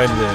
Freunde 0.00 0.30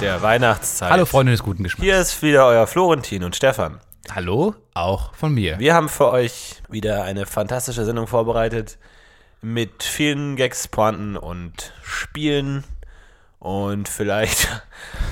der 0.00 0.22
Weihnachtszeit. 0.22 0.90
Hallo 0.90 1.04
Freunde 1.04 1.32
des 1.32 1.42
guten 1.42 1.62
Geschmacks. 1.62 1.84
Hier 1.84 2.00
ist 2.00 2.22
wieder 2.22 2.46
euer 2.46 2.66
Florentin 2.66 3.22
und 3.22 3.36
Stefan. 3.36 3.78
Hallo, 4.10 4.54
auch 4.72 5.14
von 5.14 5.34
mir. 5.34 5.58
Wir 5.58 5.74
haben 5.74 5.90
für 5.90 6.10
euch 6.10 6.62
wieder 6.70 7.04
eine 7.04 7.26
fantastische 7.26 7.84
Sendung 7.84 8.06
vorbereitet 8.06 8.78
mit 9.42 9.82
vielen 9.82 10.36
Gags, 10.36 10.68
Pointen 10.68 11.18
und 11.18 11.74
Spielen. 11.82 12.64
Und 13.44 13.88
vielleicht. 13.88 14.48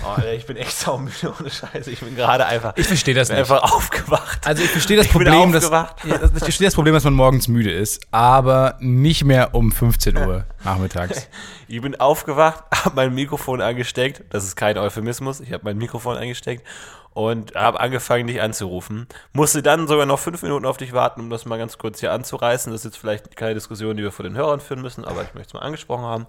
Oh, 0.05 0.21
ich 0.21 0.47
bin 0.47 0.57
echt 0.57 0.77
saumüde 0.77 1.33
ohne 1.39 1.49
Scheiße. 1.49 1.89
Ich 1.91 2.01
bin 2.01 2.17
gerade 2.17 2.45
einfach. 2.45 2.73
Ich 2.77 2.87
verstehe 2.89 3.15
das 3.15 3.29
nicht. 3.29 3.39
einfach 3.39 3.63
aufgewacht. 3.63 4.41
Also 4.47 4.63
ich 4.63 4.69
verstehe 4.71 4.97
das 4.97 5.07
Ich 5.07 5.13
Problem, 5.13 5.53
dass, 5.53 5.71
ja, 5.71 5.89
das- 6.03 6.33
ich 6.35 6.39
verstehe 6.43 6.67
das 6.67 6.75
Problem, 6.75 6.93
dass 6.95 7.05
man 7.05 7.15
morgens 7.15 7.47
müde 7.47 7.71
ist, 7.73 8.01
aber 8.11 8.77
nicht 8.81 9.25
mehr 9.25 9.55
um 9.55 9.71
15 9.71 10.17
Uhr 10.17 10.45
nachmittags. 10.65 11.29
Ich 11.69 11.81
bin 11.81 11.99
aufgewacht, 12.01 12.65
habe 12.75 12.97
mein 12.97 13.15
Mikrofon 13.15 13.61
angesteckt. 13.61 14.25
Das 14.31 14.43
ist 14.45 14.57
kein 14.57 14.77
Euphemismus. 14.77 15.39
Ich 15.41 15.53
habe 15.53 15.65
mein 15.65 15.79
Mikrofon 15.79 16.17
angesteckt 16.17 16.67
und 17.15 17.55
habe 17.55 17.79
angefangen, 17.79 18.27
dich 18.27 18.43
anzurufen. 18.43 19.07
Musste 19.33 19.63
dann 19.63 19.87
sogar 19.87 20.07
noch 20.07 20.19
fünf 20.19 20.43
Minuten 20.43 20.67
auf 20.67 20.77
dich 20.79 20.93
warten, 20.93 21.21
um 21.21 21.31
das 21.31 21.45
mal 21.45 21.59
ganz 21.59 21.79
kurz 21.79 22.01
hier 22.01 22.13
anzureißen. 22.13 22.73
Das 22.73 22.81
ist 22.81 22.85
jetzt 22.93 22.99
vielleicht 22.99 23.37
keine 23.37 23.55
Diskussion, 23.55 23.97
die 23.97 24.03
wir 24.03 24.13
vor 24.13 24.25
den 24.25 24.37
Hörern 24.37 24.61
führen 24.61 24.83
müssen, 24.83 25.05
aber 25.05 25.23
ich 25.23 25.33
möchte 25.35 25.49
es 25.51 25.55
mal 25.55 25.61
angesprochen 25.61 26.05
haben. 26.05 26.27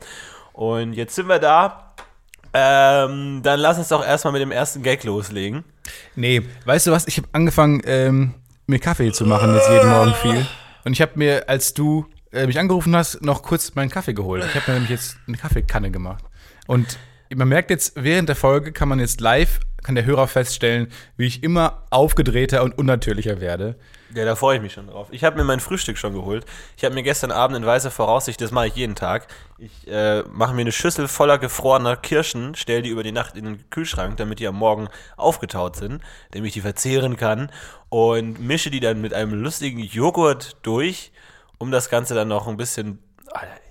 Und 0.54 0.94
jetzt 0.94 1.16
sind 1.16 1.28
wir 1.28 1.40
da. 1.40 1.94
Ähm, 2.54 3.42
dann 3.44 3.60
lass 3.60 3.80
uns 3.80 3.88
doch 3.90 4.06
erstmal 4.06 4.34
mit 4.34 4.42
dem 4.42 4.52
ersten 4.52 4.84
Gag 4.84 5.04
loslegen. 5.04 5.64
Nee, 6.16 6.44
weißt 6.66 6.88
du 6.88 6.92
was? 6.92 7.08
Ich 7.08 7.18
habe 7.18 7.28
angefangen, 7.32 7.82
ähm, 7.86 8.36
mir 8.68 8.80
Kaffee 8.80 9.12
zu 9.12 9.26
machen 9.26 9.54
jetzt 9.56 9.70
jeden 9.70 9.90
Morgen 9.90 10.14
viel. 10.14 10.46
Und 10.86 10.94
ich 10.94 11.02
habe 11.02 11.14
mir, 11.16 11.50
als 11.50 11.74
du 11.74 12.06
äh, 12.32 12.46
mich 12.46 12.60
angerufen 12.60 12.96
hast, 12.96 13.24
noch 13.24 13.42
kurz 13.42 13.74
meinen 13.76 13.90
Kaffee 13.90 14.14
geholt. 14.14 14.46
Ich 14.46 14.56
habe 14.56 14.64
mir 14.68 14.74
nämlich 14.76 14.92
jetzt 14.92 15.18
eine 15.28 15.38
Kaffeekanne 15.38 15.90
gemacht. 15.90 16.24
Und 16.68 16.98
man 17.36 17.48
merkt 17.48 17.72
jetzt, 17.72 17.94
während 17.96 18.30
der 18.30 18.36
Folge 18.36 18.72
kann 18.72 18.90
man 18.90 19.00
jetzt 19.00 19.20
live, 19.20 19.60
kann 19.82 19.96
der 19.96 20.06
Hörer 20.06 20.28
feststellen, 20.28 20.88
wie 21.18 21.26
ich 21.26 21.44
immer 21.44 21.84
aufgedrehter 21.90 22.64
und 22.64 22.78
unnatürlicher 22.78 23.42
werde. 23.42 23.76
Ja, 24.16 24.26
da 24.26 24.36
freue 24.36 24.58
ich 24.58 24.62
mich 24.62 24.74
schon 24.74 24.88
drauf. 24.88 25.08
Ich 25.10 25.24
habe 25.24 25.38
mir 25.38 25.44
mein 25.44 25.60
Frühstück 25.60 25.98
schon 25.98 26.14
geholt. 26.14 26.46
Ich 26.78 26.86
habe 26.86 26.94
mir 26.94 27.02
gestern 27.02 27.32
Abend 27.32 27.58
in 27.58 27.66
weißer 27.66 27.90
Voraussicht, 27.90 28.40
das 28.42 28.52
mache 28.52 28.68
ich 28.68 28.76
jeden 28.76 28.96
Tag, 28.96 29.28
ich 29.58 29.88
äh, 29.88 30.22
mache 30.30 30.54
mir 30.54 30.62
eine 30.62 30.72
Schüssel 30.72 31.08
voller 31.08 31.40
gefrorener 31.40 31.96
Kirschen, 31.96 32.54
stelle 32.54 32.84
die 32.84 32.90
über 32.90 33.02
die 33.02 33.12
Nacht 33.12 33.36
in 33.36 33.46
den 33.46 33.70
Kühlschrank, 33.72 34.18
damit 34.18 34.40
die 34.40 34.48
am 34.48 34.56
Morgen 34.56 34.88
aufgetaut 35.18 35.76
sind, 35.78 36.04
damit 36.32 36.50
ich 36.50 36.54
die 36.54 36.62
verzehren 36.62 37.18
kann 37.18 37.52
und 37.90 38.40
mische 38.40 38.70
die 38.70 38.80
dann 38.80 39.02
mit 39.02 39.14
einem 39.14 39.34
lustigen 39.34 39.80
Joghurt 39.80 40.58
durch, 40.62 41.12
um 41.58 41.72
das 41.72 41.90
Ganze 41.90 42.14
dann 42.14 42.28
noch 42.28 42.48
ein 42.48 42.58
bisschen... 42.58 43.00
Alter, 43.32 43.63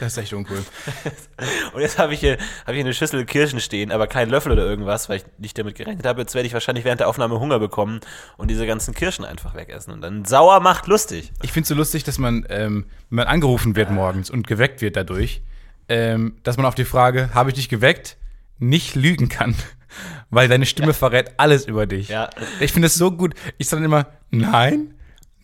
Das 0.00 0.12
ist 0.12 0.18
echt 0.18 0.32
uncool. 0.32 0.58
Und 1.72 1.80
jetzt 1.80 1.98
habe 1.98 2.14
ich, 2.14 2.20
hier, 2.20 2.38
hab 2.62 2.70
ich 2.70 2.74
hier 2.74 2.84
eine 2.84 2.94
Schüssel 2.94 3.24
Kirschen 3.24 3.60
stehen, 3.60 3.92
aber 3.92 4.06
keinen 4.06 4.30
Löffel 4.30 4.52
oder 4.52 4.64
irgendwas, 4.64 5.08
weil 5.08 5.18
ich 5.18 5.24
nicht 5.38 5.58
damit 5.58 5.76
gerechnet 5.76 6.04
habe. 6.06 6.20
Jetzt 6.20 6.34
werde 6.34 6.46
ich 6.46 6.52
wahrscheinlich 6.52 6.84
während 6.84 7.00
der 7.00 7.08
Aufnahme 7.08 7.38
Hunger 7.38 7.58
bekommen 7.58 8.00
und 8.36 8.50
diese 8.50 8.66
ganzen 8.66 8.94
Kirschen 8.94 9.24
einfach 9.24 9.54
wegessen. 9.54 9.92
Und 9.92 10.00
dann 10.00 10.24
sauer 10.24 10.60
macht 10.60 10.86
lustig. 10.86 11.32
Ich 11.42 11.52
finde 11.52 11.64
es 11.64 11.68
so 11.68 11.74
lustig, 11.74 12.04
dass 12.04 12.18
man, 12.18 12.44
ähm, 12.48 12.86
wenn 13.10 13.16
man 13.16 13.26
angerufen 13.26 13.76
wird 13.76 13.90
morgens 13.90 14.30
und 14.30 14.46
geweckt 14.46 14.80
wird 14.80 14.96
dadurch, 14.96 15.42
ähm, 15.88 16.36
dass 16.42 16.56
man 16.56 16.66
auf 16.66 16.74
die 16.74 16.84
Frage, 16.84 17.30
habe 17.34 17.50
ich 17.50 17.56
dich 17.56 17.68
geweckt, 17.68 18.16
nicht 18.58 18.94
lügen 18.94 19.28
kann. 19.28 19.54
Weil 20.30 20.48
deine 20.48 20.66
Stimme 20.66 20.92
verrät 20.92 21.34
alles 21.36 21.66
über 21.66 21.86
dich. 21.86 22.08
Ja. 22.08 22.30
Ich 22.58 22.72
finde 22.72 22.86
das 22.86 22.94
so 22.94 23.12
gut. 23.12 23.34
Ich 23.58 23.68
sage 23.68 23.82
dann 23.82 23.90
immer, 23.90 24.06
nein, 24.30 24.94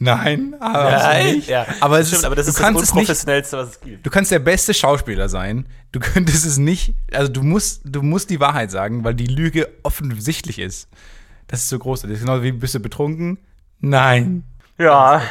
nein, 0.01 0.55
aber 0.59 1.23
nicht. 1.23 1.49
Ja, 1.49 1.67
aber, 1.81 2.01
es 2.01 2.09
stimmt, 2.09 2.19
ist, 2.21 2.25
aber 2.27 2.35
das 2.35 2.47
du 2.47 2.51
ist 2.51 2.59
das 2.59 2.65
kannst 2.67 2.83
es 2.83 2.89
nicht, 2.95 3.01
Unprofessionellste, 3.03 3.57
was 3.59 3.69
es 3.71 3.81
gibt. 3.81 4.05
du 4.05 4.11
kannst 4.11 4.31
der 4.33 4.39
beste 4.41 4.75
Schauspieler 4.75 5.29
sein. 5.29 5.67
Du 5.93 6.01
könntest 6.01 6.45
es 6.45 6.57
nicht, 6.59 6.95
also 7.13 7.31
du 7.31 7.43
musst, 7.43 7.83
du 7.85 8.03
musst 8.03 8.31
die 8.31 8.41
Wahrheit 8.41 8.71
sagen, 8.73 9.05
weil 9.05 9.15
die 9.15 9.27
Lüge 9.27 9.69
offensichtlich 9.85 10.59
ist. 10.59 10.89
Das 11.47 11.61
ist 11.61 11.69
so 11.69 11.79
großartig. 11.79 12.15
Das 12.17 12.21
ist 12.21 12.27
Genau 12.27 12.43
wie, 12.43 12.53
bist 12.53 12.75
du 12.75 12.81
betrunken? 12.81 13.39
Nein. 13.81 14.45
Ja, 14.79 15.23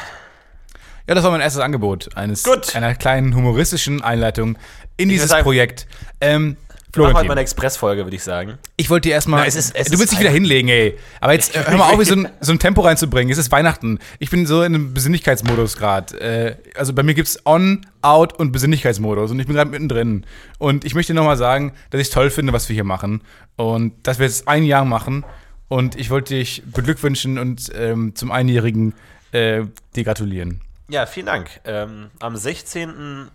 Ja, 1.08 1.16
das 1.16 1.24
war 1.24 1.32
mein 1.32 1.42
erstes 1.42 1.62
Angebot 1.62 2.16
eines 2.16 2.44
Gut. 2.44 2.76
einer 2.76 2.94
kleinen 2.94 3.34
humoristischen 3.36 4.02
Einleitung 4.04 4.58
in 4.98 5.10
dieses 5.10 5.30
sagen- 5.30 5.44
Projekt. 5.44 5.88
Ähm, 6.22 6.56
Machen 6.90 6.94
wir 6.94 6.94
Florentin. 6.94 7.18
heute 7.18 7.28
mal 7.28 7.32
eine 7.34 7.42
Expressfolge, 7.42 8.04
würde 8.06 8.16
ich 8.16 8.24
sagen. 8.24 8.58
Ich 8.78 8.90
wollte 8.90 9.10
dir 9.10 9.14
erstmal. 9.14 9.48
Es 9.48 9.56
ist- 9.56 9.76
es 9.76 9.90
du 9.90 10.00
willst 10.00 10.12
dich 10.12 10.20
wieder 10.20 10.32
hinlegen, 10.32 10.70
ey. 10.70 10.98
Aber 11.22 11.34
jetzt 11.34 11.56
äh, 11.56 11.64
hör 11.66 11.78
mal 11.78 11.94
auf, 11.94 12.04
so 12.04 12.16
ein, 12.16 12.30
so 12.42 12.52
ein 12.52 12.58
Tempo 12.60 12.82
reinzubringen. 12.82 13.32
Es 13.32 13.38
ist 13.38 13.52
Weihnachten. 13.52 14.00
Ich 14.18 14.30
bin 14.32 14.46
so 14.48 14.62
in 14.64 14.74
einem 14.74 14.94
Besinnlichkeitsmodus 14.94 15.78
gerade. 15.78 16.20
Äh, 16.20 16.56
also 16.76 16.94
bei 16.94 17.04
mir 17.04 17.14
gibt 17.14 17.28
es 17.28 17.46
On, 17.46 17.86
Out 18.02 18.34
und 18.34 18.52
Besinnlichkeitsmodus. 18.52 19.30
Und 19.32 19.40
ich 19.40 19.46
bin 19.46 19.56
gerade 19.56 19.70
mittendrin. 19.70 20.26
Und 20.58 20.84
ich 20.84 20.96
möchte 20.96 21.14
nochmal 21.14 21.38
sagen, 21.38 21.74
dass 21.92 22.02
ich 22.02 22.08
es 22.08 22.14
toll 22.14 22.32
finde, 22.32 22.54
was 22.54 22.68
wir 22.70 22.74
hier 22.74 22.84
machen. 22.84 23.22
Und 23.56 23.94
dass 24.08 24.18
wir 24.18 24.26
jetzt 24.26 24.48
ein 24.48 24.64
Jahr 24.64 24.86
machen. 24.86 25.26
Und 25.68 25.96
ich 25.96 26.10
wollte 26.10 26.34
dich 26.34 26.64
beglückwünschen 26.66 27.38
und 27.38 27.72
ähm, 27.76 28.16
zum 28.16 28.32
Einjährigen 28.32 28.96
äh, 29.32 29.62
dir 29.96 30.04
gratulieren. 30.04 30.62
Ja, 30.90 31.06
vielen 31.06 31.28
Dank. 31.28 31.52
Ähm, 31.66 32.08
am 32.20 32.36
16. 32.36 33.28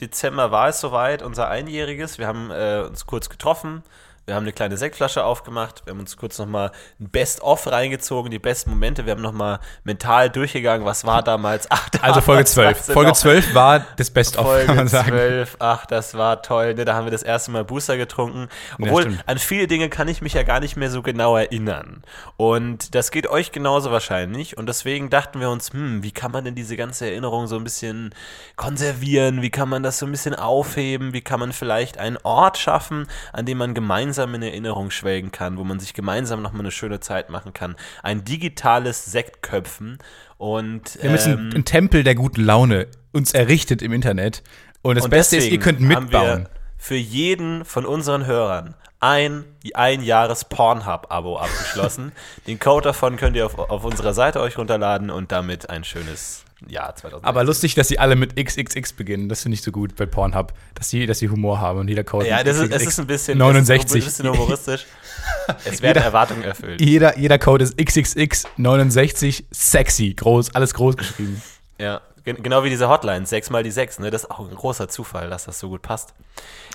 Dezember 0.00 0.50
war 0.50 0.68
es 0.68 0.80
soweit, 0.80 1.22
unser 1.22 1.48
Einjähriges. 1.48 2.18
Wir 2.18 2.26
haben 2.26 2.50
äh, 2.50 2.84
uns 2.86 3.06
kurz 3.06 3.28
getroffen. 3.28 3.82
Wir 4.30 4.36
haben 4.36 4.44
eine 4.44 4.52
kleine 4.52 4.76
Sektflasche 4.76 5.24
aufgemacht. 5.24 5.82
Wir 5.84 5.90
haben 5.90 5.98
uns 5.98 6.16
kurz 6.16 6.38
nochmal 6.38 6.70
ein 7.00 7.08
Best-of 7.10 7.66
reingezogen, 7.66 8.30
die 8.30 8.38
besten 8.38 8.70
Momente. 8.70 9.04
Wir 9.04 9.10
haben 9.14 9.22
nochmal 9.22 9.58
mental 9.82 10.30
durchgegangen, 10.30 10.86
was 10.86 11.04
war 11.04 11.24
damals. 11.24 11.66
Ach, 11.68 11.88
Also 12.00 12.20
Folge 12.20 12.44
damals, 12.44 12.52
12. 12.52 12.76
weißt 12.78 12.88
du 12.88 12.92
Folge 12.92 13.08
noch? 13.08 13.16
12 13.16 13.54
war 13.56 13.86
das 13.96 14.10
Best-of, 14.12 14.46
kann 14.46 14.54
Folge 14.54 14.74
man 14.74 14.86
sagen. 14.86 15.08
12, 15.08 15.56
ach, 15.58 15.84
das 15.84 16.14
war 16.14 16.42
toll. 16.42 16.74
Ne? 16.74 16.84
Da 16.84 16.94
haben 16.94 17.06
wir 17.06 17.10
das 17.10 17.24
erste 17.24 17.50
Mal 17.50 17.64
Booster 17.64 17.96
getrunken. 17.96 18.48
Obwohl, 18.80 19.02
stimmt. 19.02 19.24
an 19.26 19.38
viele 19.38 19.66
Dinge 19.66 19.88
kann 19.88 20.06
ich 20.06 20.22
mich 20.22 20.34
ja 20.34 20.44
gar 20.44 20.60
nicht 20.60 20.76
mehr 20.76 20.92
so 20.92 21.02
genau 21.02 21.36
erinnern. 21.36 22.04
Und 22.36 22.94
das 22.94 23.10
geht 23.10 23.26
euch 23.26 23.50
genauso 23.50 23.90
wahrscheinlich. 23.90 24.56
Und 24.56 24.68
deswegen 24.68 25.10
dachten 25.10 25.40
wir 25.40 25.50
uns, 25.50 25.72
hm, 25.72 26.04
wie 26.04 26.12
kann 26.12 26.30
man 26.30 26.44
denn 26.44 26.54
diese 26.54 26.76
ganze 26.76 27.06
Erinnerung 27.10 27.48
so 27.48 27.56
ein 27.56 27.64
bisschen 27.64 28.14
konservieren? 28.54 29.42
Wie 29.42 29.50
kann 29.50 29.68
man 29.68 29.82
das 29.82 29.98
so 29.98 30.06
ein 30.06 30.12
bisschen 30.12 30.36
aufheben? 30.36 31.14
Wie 31.14 31.20
kann 31.20 31.40
man 31.40 31.52
vielleicht 31.52 31.98
einen 31.98 32.16
Ort 32.22 32.58
schaffen, 32.58 33.08
an 33.32 33.44
dem 33.44 33.58
man 33.58 33.74
gemeinsam 33.74 34.19
in 34.24 34.42
Erinnerung 34.42 34.90
schwelgen 34.90 35.30
kann, 35.30 35.56
wo 35.56 35.64
man 35.64 35.80
sich 35.80 35.94
gemeinsam 35.94 36.42
nochmal 36.42 36.60
eine 36.62 36.70
schöne 36.70 37.00
Zeit 37.00 37.30
machen 37.30 37.52
kann? 37.52 37.76
Ein 38.02 38.24
digitales 38.24 39.04
Sektköpfen. 39.06 39.98
Und 40.38 40.96
Wir 40.96 41.10
haben 41.10 41.16
jetzt 41.16 41.26
ähm, 41.26 41.38
einen, 41.38 41.54
einen 41.54 41.64
Tempel 41.64 42.04
der 42.04 42.14
guten 42.14 42.42
Laune 42.42 42.86
uns 43.12 43.32
errichtet 43.32 43.82
im 43.82 43.92
Internet. 43.92 44.42
Und 44.82 44.96
das 44.96 45.04
Und 45.04 45.10
Beste 45.10 45.36
ist, 45.36 45.48
ihr 45.48 45.58
könnt 45.58 45.80
Haben 45.80 45.88
mitbauen. 45.88 46.40
wir 46.42 46.50
für 46.78 46.96
jeden 46.96 47.64
von 47.64 47.84
unseren 47.84 48.26
Hörern 48.26 48.74
ein, 49.00 49.44
ein 49.74 50.02
Jahres 50.02 50.44
Pornhub-Abo 50.44 51.38
abgeschlossen. 51.38 52.12
Den 52.46 52.58
Code 52.58 52.84
davon 52.84 53.16
könnt 53.16 53.36
ihr 53.36 53.46
auf, 53.46 53.58
auf 53.58 53.84
unserer 53.84 54.14
Seite 54.14 54.40
euch 54.40 54.58
runterladen 54.58 55.10
und 55.10 55.32
damit 55.32 55.70
ein 55.70 55.84
schönes 55.84 56.44
Jahr 56.68 56.94
2000. 56.94 57.24
Aber 57.26 57.44
lustig, 57.44 57.74
dass 57.74 57.88
sie 57.88 57.98
alle 57.98 58.16
mit 58.16 58.36
XXX 58.36 58.92
beginnen. 58.92 59.28
Das 59.28 59.42
finde 59.42 59.54
ich 59.54 59.62
so 59.62 59.72
gut 59.72 59.96
bei 59.96 60.06
Pornhub, 60.06 60.52
dass 60.74 60.90
sie, 60.90 61.06
dass 61.06 61.18
sie 61.18 61.28
Humor 61.28 61.60
haben 61.60 61.78
und 61.80 61.88
jeder 61.88 62.04
Code 62.04 62.26
ja, 62.28 62.42
das 62.44 62.58
ist, 62.58 62.72
es 62.72 62.82
ist 62.86 63.00
ein 63.00 63.06
bisschen, 63.06 63.38
69. 63.38 64.04
Es 64.04 64.12
ist 64.12 64.20
ein 64.20 64.24
bisschen 64.26 64.40
humoristisch. 64.40 64.86
es 65.64 65.82
werden 65.82 65.96
Jeder- 65.96 66.00
Erwartungen 66.04 66.42
erfüllt. 66.42 66.80
jeder, 66.80 67.18
jeder 67.18 67.38
Code 67.38 67.64
ist 67.64 67.76
XXX 67.78 68.44
69 68.56 69.46
sexy, 69.50 70.14
groß, 70.14 70.54
alles 70.54 70.74
groß 70.74 70.96
geschrieben. 70.96 71.40
Ja, 71.78 72.00
gen 72.24 72.42
genau 72.42 72.62
wie 72.64 72.70
diese 72.70 72.88
Hotline, 72.88 73.24
6 73.26 73.50
mal 73.50 73.62
die 73.62 73.70
6, 73.70 74.00
ne? 74.00 74.10
Das 74.10 74.24
ist 74.24 74.30
auch 74.30 74.40
ein 74.40 74.54
großer 74.54 74.88
Zufall, 74.88 75.30
dass 75.30 75.44
das 75.44 75.58
so 75.58 75.68
gut 75.70 75.82
passt. 75.82 76.14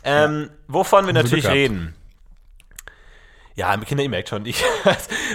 Ähm, 0.03 0.49
Wovon 0.67 1.05
wir 1.05 1.13
natürlich 1.13 1.47
reden. 1.47 1.93
Ja, 3.55 3.77
Kinder, 3.77 4.03
ihr 4.03 4.09
merkt 4.09 4.27
schon, 4.27 4.45
ich, 4.45 4.61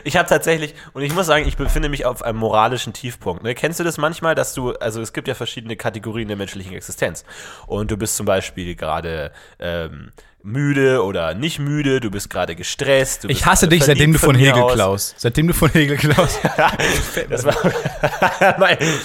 ich 0.05 0.17
habe 0.19 0.29
tatsächlich, 0.29 0.75
und 0.93 1.03
ich 1.03 1.15
muss 1.15 1.27
sagen, 1.27 1.49
ich 1.49 1.57
befinde 1.57 1.89
mich 1.89 2.05
auf 2.05 2.23
einem 2.23 2.39
moralischen 2.39 2.93
Tiefpunkt. 2.93 3.43
Ne? 3.43 3.55
Kennst 3.55 3.81
du 3.81 3.85
das 3.85 3.97
manchmal, 3.97 4.35
dass 4.35 4.53
du, 4.53 4.73
also 4.73 5.01
es 5.01 5.15
gibt 5.15 5.27
ja 5.27 5.35
verschiedene 5.35 5.75
Kategorien 5.75 6.29
der 6.29 6.37
menschlichen 6.37 6.75
Existenz. 6.75 7.25
Und 7.67 7.91
du 7.91 7.97
bist 7.97 8.17
zum 8.17 8.27
Beispiel 8.27 8.75
gerade 8.75 9.33
ähm, 9.59 10.13
müde 10.43 11.03
oder 11.03 11.33
nicht 11.33 11.59
müde, 11.61 12.01
du 12.01 12.11
bist 12.11 12.29
gerade 12.29 12.55
gestresst. 12.57 13.25
Ich 13.25 13.47
hasse 13.47 13.69
dich, 13.69 13.85
seitdem 13.85 14.13
du 14.13 14.19
von 14.19 14.37
mir 14.37 14.49
Hegel 14.49 14.63
aus. 14.65 14.75
klaust. 14.75 15.15
Seitdem 15.19 15.49
du 15.49 15.55
von 15.55 15.71
Hegel 15.71 15.97
klaust. 15.97 16.41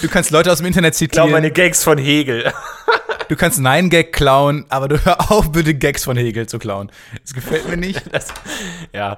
Du 0.01 0.07
kannst 0.09 0.31
Leute 0.31 0.51
aus 0.51 0.57
dem 0.59 0.67
Internet 0.67 0.99
ich 1.01 1.09
glaube, 1.09 1.31
meine 1.31 1.47
zitieren. 1.47 1.67
Gags 1.67 1.83
von 1.83 1.97
Hegel. 1.97 2.51
Du 3.27 3.35
kannst 3.35 3.59
Nein 3.59 3.89
Gag 3.89 4.13
klauen, 4.13 4.65
aber 4.69 4.87
du 4.87 5.03
hör 5.03 5.31
auf, 5.31 5.51
bitte 5.51 5.73
Gags 5.75 6.03
von 6.03 6.17
Hegel 6.17 6.47
zu 6.47 6.59
klauen. 6.59 6.91
Das 7.21 7.33
gefällt 7.33 7.67
mir 7.67 7.77
nicht. 7.77 8.01
Das, 8.13 8.27
ja. 8.93 9.17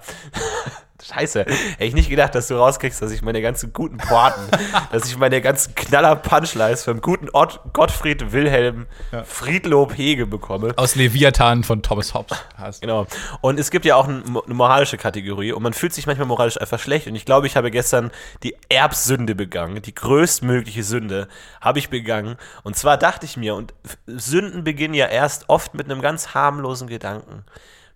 Scheiße. 1.08 1.46
Hätte 1.46 1.84
ich 1.84 1.94
nicht 1.94 2.10
gedacht, 2.10 2.36
dass 2.36 2.48
du 2.48 2.56
rauskriegst, 2.56 3.02
dass 3.02 3.12
ich 3.12 3.22
meine 3.22 3.42
ganzen 3.42 3.72
guten 3.74 3.98
Pointen, 3.98 4.50
dass 4.92 5.10
ich 5.10 5.18
meine 5.18 5.42
ganzen 5.42 5.76
Knaller-Punchlines 5.76 6.84
vom 6.84 7.02
guten 7.02 7.30
Ott, 7.32 7.60
Gottfried 7.74 8.32
Wilhelm 8.32 8.88
Friedlob 9.26 9.98
Hege 9.98 10.26
bekomme. 10.26 10.74
Aus 10.76 10.96
Leviathan 10.96 11.64
von 11.64 11.82
Thomas 11.82 12.14
Hobbes 12.14 12.38
hast. 12.58 12.82
Genau. 12.82 13.08
Und 13.42 13.60
es 13.60 13.72
gibt 13.72 13.86
ja 13.86 13.96
auch 13.96 14.08
ein, 14.08 14.24
eine 14.26 14.54
moralische 14.54 14.98
Kategorie 14.98 15.54
und 15.54 15.64
man 15.64 15.74
fühlt 15.74 15.94
sich 15.94 16.08
manchmal 16.08 16.28
moralisch 16.28 16.60
einfach 16.60 16.80
schlecht. 16.80 17.08
Und 17.08 17.16
ich 17.16 17.26
glaube, 17.26 17.48
ich 17.48 17.56
habe 17.56 17.72
gestern 17.72 18.12
die 18.44 18.56
Erbsünde 18.70 19.36
begangen, 19.36 19.82
die 19.82 19.96
größtmögliche 19.96 20.84
Sünde 20.84 21.28
habe 21.62 21.80
ich 21.80 21.90
begangen. 21.90 22.36
Und 22.64 22.76
zwar 22.76 22.98
dachte 22.98 23.26
ich 23.26 23.38
mir, 23.38 23.56
und 23.56 23.74
Sünden 24.08 24.64
beginnen 24.64 24.94
ja 24.94 25.08
erst 25.08 25.50
oft 25.50 25.74
mit 25.74 25.90
einem 25.90 26.02
ganz 26.02 26.34
harmlosen 26.34 26.88
Gedanken. 26.88 27.46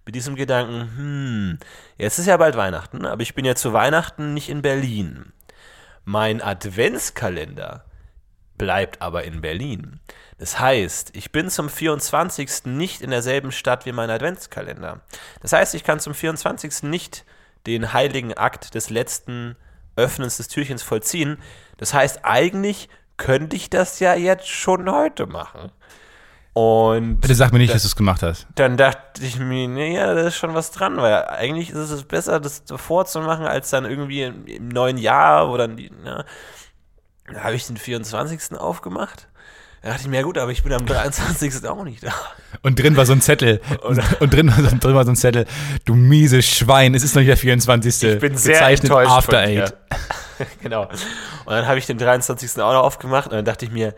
Mit 0.06 0.16
diesem 0.16 0.36
Gedanken, 0.36 0.98
hm, 0.98 1.60
jetzt 1.98 2.18
ist 2.18 2.26
ja 2.26 2.38
bald 2.38 2.56
Weihnachten, 2.56 3.06
aber 3.06 3.22
ich 3.22 3.36
bin 3.36 3.46
ja 3.46 3.56
zu 3.56 3.74
Weihnachten 3.74 4.34
nicht 4.34 4.50
in 4.50 4.62
Berlin. 4.62 5.32
Mein 6.06 6.42
Adventskalender 6.42 7.86
bleibt 8.58 9.02
aber 9.02 9.24
in 9.24 9.42
Berlin. 9.42 10.00
Das 10.38 10.60
heißt, 10.60 11.16
ich 11.16 11.32
bin 11.32 11.50
zum 11.50 11.70
24. 11.70 12.66
nicht 12.66 13.02
in 13.02 13.12
derselben 13.12 13.52
Stadt 13.52 13.86
wie 13.86 13.92
mein 13.92 14.10
Adventskalender. 14.10 15.02
Das 15.42 15.54
heißt, 15.54 15.76
ich 15.76 15.84
kann 15.84 16.00
zum 16.00 16.16
24. 16.16 16.84
nicht 16.84 17.26
den 17.68 17.94
heiligen 17.94 18.34
Akt 18.34 18.74
des 18.74 18.90
letzten 18.90 19.56
Öffnens 19.96 20.38
des 20.38 20.48
Türchens 20.48 20.84
vollziehen. 20.84 21.38
Das 21.78 21.94
heißt, 21.94 22.22
eigentlich 22.24 22.90
könnte 23.18 23.56
ich 23.56 23.70
das 23.70 24.00
ja 24.00 24.16
jetzt 24.16 24.48
schon 24.48 24.92
heute 24.92 25.28
machen. 25.28 25.72
Und 26.54 27.22
Bitte 27.22 27.36
sag 27.36 27.54
mir 27.54 27.60
nicht, 27.60 27.74
dass 27.74 27.84
du 27.84 27.88
es 27.88 27.96
gemacht 27.96 28.24
hast. 28.24 28.46
dann 28.56 28.76
dachte 28.76 29.24
ich 29.24 29.40
mir, 29.40 29.70
naja, 29.70 30.14
da 30.14 30.22
ist 30.22 30.36
schon 30.36 30.54
was 30.54 30.72
dran, 30.72 30.98
weil 30.98 31.26
eigentlich 31.26 31.70
ist 31.70 31.90
es 31.90 32.04
besser, 32.04 32.42
das 32.42 32.66
davor 32.66 33.06
zu 33.06 33.22
machen, 33.22 33.46
als 33.46 33.70
dann 33.70 33.86
irgendwie 33.86 34.24
im, 34.24 34.46
im 34.48 34.68
neuen 34.68 34.98
Jahr 34.98 35.50
oder 35.50 35.68
die, 35.70 35.90
ne? 35.90 36.26
Da 37.32 37.44
habe 37.44 37.56
ich 37.56 37.66
den 37.66 37.78
24. 37.78 38.60
aufgemacht. 38.60 39.30
Da 39.82 39.90
dachte 39.90 40.02
ich 40.02 40.08
mir, 40.10 40.18
ja 40.18 40.24
gut, 40.24 40.38
aber 40.38 40.52
ich 40.52 40.62
bin 40.62 40.74
am 40.74 40.86
23. 40.86 41.66
auch 41.66 41.84
nicht 41.84 42.04
da. 42.04 42.14
Und 42.62 42.78
drin 42.78 42.96
war 42.98 43.06
so 43.06 43.14
ein 43.14 43.22
Zettel. 43.22 43.62
Und, 43.82 44.00
und 44.22 44.34
drin, 44.34 44.48
war 44.48 44.62
so, 44.62 44.78
drin 44.78 44.94
war 44.94 45.06
so 45.06 45.12
ein 45.12 45.16
Zettel. 45.16 45.46
Du 45.86 45.96
mieses 45.96 46.46
Schwein, 46.46 46.94
es 46.94 47.04
ist 47.04 47.16
noch 47.16 47.22
nicht 47.22 47.30
der 47.30 47.38
24. 47.38 48.04
Ich 48.04 48.20
bin 48.20 48.38
sehr 48.38 48.54
Gezeichnet 48.54 48.92
enttäuscht 48.92 49.12
After. 49.12 49.40
Eight. 49.40 49.74
genau. 50.62 50.84
Und 50.84 51.54
dann 51.54 51.66
habe 51.66 51.80
ich 51.80 51.88
den 51.88 51.98
23. 51.98 52.62
auch 52.62 52.74
noch 52.74 52.84
aufgemacht 52.84 53.28
und 53.28 53.38
dann 53.38 53.46
dachte 53.46 53.66
ich 53.66 53.72
mir, 53.72 53.96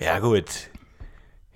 ja 0.00 0.18
gut, 0.18 0.46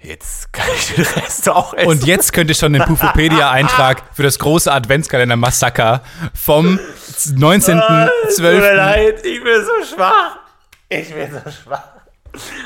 jetzt 0.00 0.52
kann 0.52 0.66
ich 0.74 0.94
den 0.94 1.04
Rest 1.04 1.48
auch 1.48 1.74
essen. 1.74 1.88
Und 1.88 2.06
jetzt 2.06 2.32
könnte 2.32 2.54
schon 2.54 2.72
den 2.72 2.82
Pufopedia-Eintrag 2.82 4.02
für 4.14 4.22
das 4.22 4.38
große 4.38 4.72
Adventskalender-Massaker 4.72 6.02
vom 6.34 6.78
Tut 6.78 7.38
mir 7.38 7.58
19.12. 7.58 8.72
leid, 8.74 9.24
ich 9.24 9.42
bin 9.42 9.64
so 9.64 9.94
schwach. 9.94 10.38
Ich 10.88 11.12
bin 11.12 11.30
so 11.32 11.50
schwach. 11.50 11.97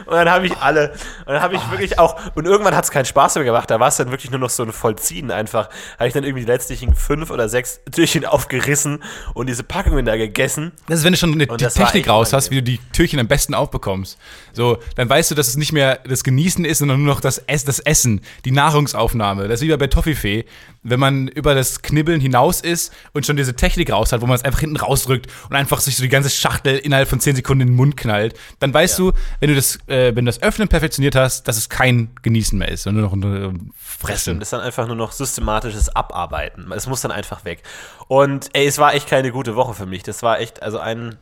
Und 0.06 0.14
dann 0.14 0.30
habe 0.30 0.46
ich 0.46 0.56
alle, 0.56 0.92
und 1.26 1.34
dann 1.34 1.42
habe 1.42 1.56
ich 1.56 1.70
wirklich 1.70 1.98
auch, 1.98 2.18
und 2.34 2.46
irgendwann 2.46 2.76
hat 2.76 2.84
es 2.84 2.90
keinen 2.90 3.04
Spaß 3.04 3.36
mehr 3.36 3.44
gemacht, 3.44 3.70
da 3.70 3.80
war 3.80 3.88
es 3.88 3.96
dann 3.96 4.10
wirklich 4.10 4.30
nur 4.30 4.40
noch 4.40 4.50
so 4.50 4.62
ein 4.62 4.72
Vollziehen 4.72 5.30
einfach. 5.30 5.68
Habe 5.98 6.08
ich 6.08 6.14
dann 6.14 6.24
irgendwie 6.24 6.44
die 6.44 6.50
letztlichen 6.50 6.94
fünf 6.94 7.30
oder 7.30 7.48
sechs 7.48 7.80
Türchen 7.90 8.24
aufgerissen 8.24 9.02
und 9.34 9.48
diese 9.48 9.62
Packungen 9.62 10.04
da 10.04 10.16
gegessen. 10.16 10.72
Das 10.88 11.00
ist, 11.00 11.04
wenn 11.04 11.12
du 11.12 11.18
schon 11.18 11.38
die 11.38 11.46
das 11.46 11.78
war 11.78 11.86
Technik 11.86 12.08
raus 12.08 12.32
hast, 12.32 12.50
wie 12.50 12.56
du 12.56 12.62
die 12.62 12.80
Türchen 12.92 13.18
am 13.18 13.28
besten 13.28 13.54
aufbekommst. 13.54 14.18
So, 14.52 14.78
dann 14.96 15.08
weißt 15.08 15.30
du, 15.30 15.34
dass 15.34 15.48
es 15.48 15.56
nicht 15.56 15.72
mehr 15.72 16.00
das 16.04 16.24
Genießen 16.24 16.64
ist, 16.64 16.78
sondern 16.78 17.02
nur 17.02 17.14
noch 17.14 17.20
das, 17.20 17.38
Ess, 17.38 17.64
das 17.64 17.78
Essen, 17.78 18.20
die 18.44 18.50
Nahrungsaufnahme. 18.50 19.48
Das 19.48 19.60
ist 19.60 19.68
wie 19.68 19.76
bei 19.76 19.86
Toffifee, 19.86 20.44
wenn 20.82 20.98
man 20.98 21.28
über 21.28 21.54
das 21.54 21.82
Knibbeln 21.82 22.20
hinaus 22.20 22.60
ist 22.60 22.92
und 23.12 23.24
schon 23.24 23.36
diese 23.36 23.54
Technik 23.54 23.92
raus 23.92 24.12
hat, 24.12 24.20
wo 24.20 24.26
man 24.26 24.34
es 24.34 24.44
einfach 24.44 24.60
hinten 24.60 24.76
rausdrückt 24.76 25.30
und 25.48 25.56
einfach 25.56 25.80
sich 25.80 25.96
so 25.96 26.02
die 26.02 26.08
ganze 26.08 26.30
Schachtel 26.30 26.76
innerhalb 26.78 27.08
von 27.08 27.20
10 27.20 27.36
Sekunden 27.36 27.62
in 27.62 27.68
den 27.68 27.76
Mund 27.76 27.96
knallt, 27.96 28.34
dann 28.58 28.74
weißt 28.74 28.98
du, 28.98 29.12
wenn 29.40 29.48
du 29.48 29.54
das, 29.54 29.76
äh, 29.86 30.14
wenn 30.14 30.24
du 30.24 30.30
das 30.30 30.42
Öffnen 30.42 30.68
perfektioniert 30.68 31.14
hast, 31.14 31.46
dass 31.46 31.56
es 31.56 31.68
kein 31.68 32.10
Genießen 32.22 32.58
mehr 32.58 32.68
ist, 32.68 32.82
sondern 32.82 33.10
nur 33.10 33.16
noch 33.16 33.28
ein 33.28 33.56
äh, 33.56 33.72
Fressen. 33.76 34.40
Das 34.40 34.48
ist 34.48 34.52
dann 34.52 34.60
einfach 34.60 34.86
nur 34.86 34.96
noch 34.96 35.12
systematisches 35.12 35.94
Abarbeiten. 35.94 36.70
Es 36.72 36.86
muss 36.86 37.00
dann 37.00 37.12
einfach 37.12 37.44
weg. 37.44 37.62
Und 38.08 38.50
ey, 38.52 38.66
es 38.66 38.78
war 38.78 38.94
echt 38.94 39.08
keine 39.08 39.30
gute 39.30 39.54
Woche 39.54 39.74
für 39.74 39.86
mich. 39.86 40.02
Das 40.02 40.22
war 40.22 40.40
echt, 40.40 40.62
also 40.62 40.78
ein, 40.78 41.16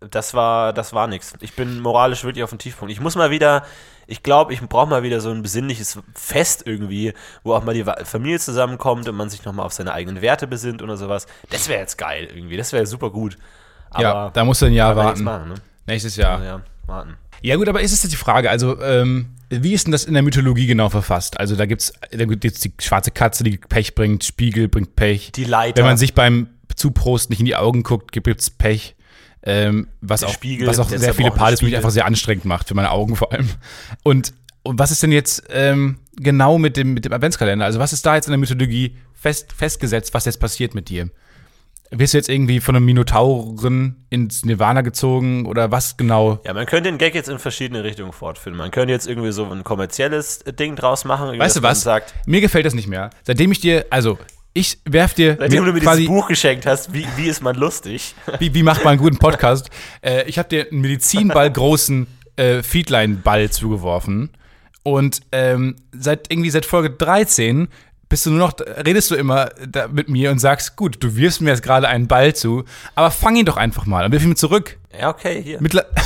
das 0.00 0.34
war, 0.34 0.72
das 0.72 0.92
war 0.92 1.06
nix. 1.06 1.32
Ich 1.40 1.54
bin 1.54 1.80
moralisch 1.80 2.24
wirklich 2.24 2.44
auf 2.44 2.50
dem 2.50 2.58
Tiefpunkt. 2.58 2.92
Ich 2.92 3.00
muss 3.00 3.16
mal 3.16 3.30
wieder, 3.30 3.64
ich 4.06 4.22
glaube, 4.22 4.52
ich 4.52 4.60
brauche 4.60 4.88
mal 4.88 5.02
wieder 5.02 5.20
so 5.20 5.30
ein 5.30 5.42
besinnliches 5.42 5.98
Fest 6.14 6.62
irgendwie, 6.66 7.14
wo 7.42 7.54
auch 7.54 7.64
mal 7.64 7.74
die 7.74 7.84
Familie 8.04 8.38
zusammenkommt 8.38 9.08
und 9.08 9.16
man 9.16 9.30
sich 9.30 9.44
nochmal 9.44 9.66
auf 9.66 9.72
seine 9.72 9.92
eigenen 9.92 10.22
Werte 10.22 10.46
besinnt 10.46 10.82
oder 10.82 10.96
sowas. 10.96 11.26
Das 11.50 11.68
wäre 11.68 11.80
jetzt 11.80 11.96
geil 11.96 12.28
irgendwie. 12.32 12.56
Das 12.56 12.72
wäre 12.72 12.86
super 12.86 13.10
gut. 13.10 13.38
Aber 13.90 14.02
ja, 14.02 14.30
da 14.30 14.44
musst 14.44 14.62
du 14.62 14.66
ein 14.66 14.72
Jahr 14.72 14.94
nichts 14.94 15.06
warten. 15.06 15.24
machen, 15.24 15.48
ne? 15.48 15.54
Nächstes 15.86 16.16
Jahr. 16.16 16.38
Also, 16.38 16.44
ja, 16.44 16.60
warten. 16.86 17.16
Ja 17.42 17.56
gut, 17.56 17.68
aber 17.68 17.80
ist 17.80 17.92
es 17.92 18.02
jetzt 18.02 18.12
die 18.12 18.16
Frage, 18.16 18.50
also 18.50 18.80
ähm, 18.82 19.36
wie 19.48 19.72
ist 19.72 19.86
denn 19.86 19.92
das 19.92 20.04
in 20.04 20.14
der 20.14 20.22
Mythologie 20.22 20.66
genau 20.66 20.88
verfasst? 20.88 21.38
Also 21.38 21.54
da 21.54 21.66
gibt's, 21.66 21.92
da 22.10 22.24
gibt's 22.24 22.60
die 22.60 22.72
schwarze 22.80 23.10
Katze, 23.10 23.44
die 23.44 23.58
Pech 23.58 23.94
bringt, 23.94 24.24
Spiegel 24.24 24.68
bringt 24.68 24.96
Pech. 24.96 25.32
Die 25.32 25.44
Leiter. 25.44 25.78
Wenn 25.78 25.84
man 25.84 25.96
sich 25.96 26.14
beim 26.14 26.48
Zuprosten 26.74 27.32
nicht 27.32 27.40
in 27.40 27.46
die 27.46 27.56
Augen 27.56 27.82
guckt, 27.82 28.12
gibt 28.12 28.26
es 28.26 28.50
Pech. 28.50 28.95
Ähm, 29.46 29.86
was, 30.00 30.24
auch, 30.24 30.32
Spiegel, 30.32 30.66
was 30.66 30.80
auch 30.80 30.88
sehr 30.88 31.14
viele 31.14 31.30
Partys 31.30 31.62
mich 31.62 31.76
einfach 31.76 31.90
sehr 31.90 32.04
anstrengend 32.04 32.44
macht, 32.44 32.66
für 32.66 32.74
meine 32.74 32.90
Augen 32.90 33.14
vor 33.14 33.32
allem. 33.32 33.48
Und, 34.02 34.34
und 34.64 34.78
was 34.78 34.90
ist 34.90 35.04
denn 35.04 35.12
jetzt 35.12 35.44
ähm, 35.50 35.98
genau 36.16 36.58
mit 36.58 36.76
dem, 36.76 36.94
mit 36.94 37.04
dem 37.04 37.12
Adventskalender? 37.12 37.64
Also 37.64 37.78
was 37.78 37.92
ist 37.92 38.04
da 38.04 38.16
jetzt 38.16 38.26
in 38.26 38.32
der 38.32 38.38
Mythologie 38.38 38.96
fest, 39.14 39.52
festgesetzt, 39.52 40.12
was 40.14 40.24
jetzt 40.24 40.40
passiert 40.40 40.74
mit 40.74 40.88
dir? 40.88 41.10
Wirst 41.92 42.14
du 42.14 42.18
jetzt 42.18 42.28
irgendwie 42.28 42.58
von 42.58 42.74
einem 42.74 42.84
Minotauren 42.84 44.04
ins 44.10 44.44
Nirvana 44.44 44.80
gezogen 44.80 45.46
oder 45.46 45.70
was 45.70 45.96
genau? 45.96 46.40
Ja, 46.44 46.52
man 46.52 46.66
könnte 46.66 46.90
den 46.90 46.98
Gag 46.98 47.14
jetzt 47.14 47.28
in 47.28 47.38
verschiedene 47.38 47.84
Richtungen 47.84 48.10
fortführen. 48.12 48.58
Man 48.58 48.72
könnte 48.72 48.92
jetzt 48.92 49.06
irgendwie 49.06 49.30
so 49.30 49.44
ein 49.48 49.62
kommerzielles 49.62 50.40
Ding 50.58 50.74
draus 50.74 51.04
machen. 51.04 51.26
irgendwie, 51.26 51.38
Weißt 51.44 51.56
du 51.56 51.62
was? 51.62 51.82
Sagt, 51.82 52.12
Mir 52.26 52.40
gefällt 52.40 52.66
das 52.66 52.74
nicht 52.74 52.88
mehr. 52.88 53.10
Seitdem 53.22 53.52
ich 53.52 53.60
dir, 53.60 53.86
also 53.90 54.18
ich 54.56 54.78
werf 54.86 55.12
dir 55.12 55.36
Seitdem 55.38 55.66
du 55.66 55.72
mir 55.72 55.80
quasi, 55.80 56.02
dieses 56.02 56.14
Buch 56.14 56.28
geschenkt 56.28 56.64
hast, 56.64 56.94
wie, 56.94 57.06
wie 57.16 57.26
ist 57.26 57.42
man 57.42 57.56
lustig? 57.56 58.14
wie, 58.38 58.54
wie 58.54 58.62
macht 58.62 58.84
man 58.84 58.92
einen 58.92 59.00
guten 59.00 59.18
Podcast? 59.18 59.68
äh, 60.00 60.24
ich 60.26 60.38
habe 60.38 60.48
dir 60.48 60.68
einen 60.70 60.80
Medizinball 60.80 61.52
großen 61.52 62.06
äh, 62.36 62.62
Feedline-Ball 62.62 63.50
zugeworfen 63.50 64.30
und 64.82 65.20
ähm, 65.32 65.76
seit 65.92 66.32
irgendwie 66.32 66.50
seit 66.50 66.64
Folge 66.64 66.90
13 66.90 67.68
bist 68.08 68.26
du 68.26 68.30
nur 68.30 68.38
noch, 68.38 68.54
redest 68.60 69.10
du 69.10 69.14
immer 69.14 69.50
mit 69.90 70.08
mir 70.08 70.30
und 70.30 70.38
sagst, 70.38 70.76
gut, 70.76 71.02
du 71.02 71.16
wirfst 71.16 71.40
mir 71.40 71.50
jetzt 71.50 71.62
gerade 71.62 71.88
einen 71.88 72.06
Ball 72.06 72.34
zu, 72.34 72.64
aber 72.94 73.10
fang 73.10 73.36
ihn 73.36 73.46
doch 73.46 73.56
einfach 73.56 73.86
mal 73.86 74.04
und 74.04 74.12
wirf 74.12 74.24
ihn 74.24 74.36
zurück. 74.36 74.78
Ja, 74.98 75.10
okay, 75.10 75.42
hier. 75.42 75.60
Mittler 75.60 75.86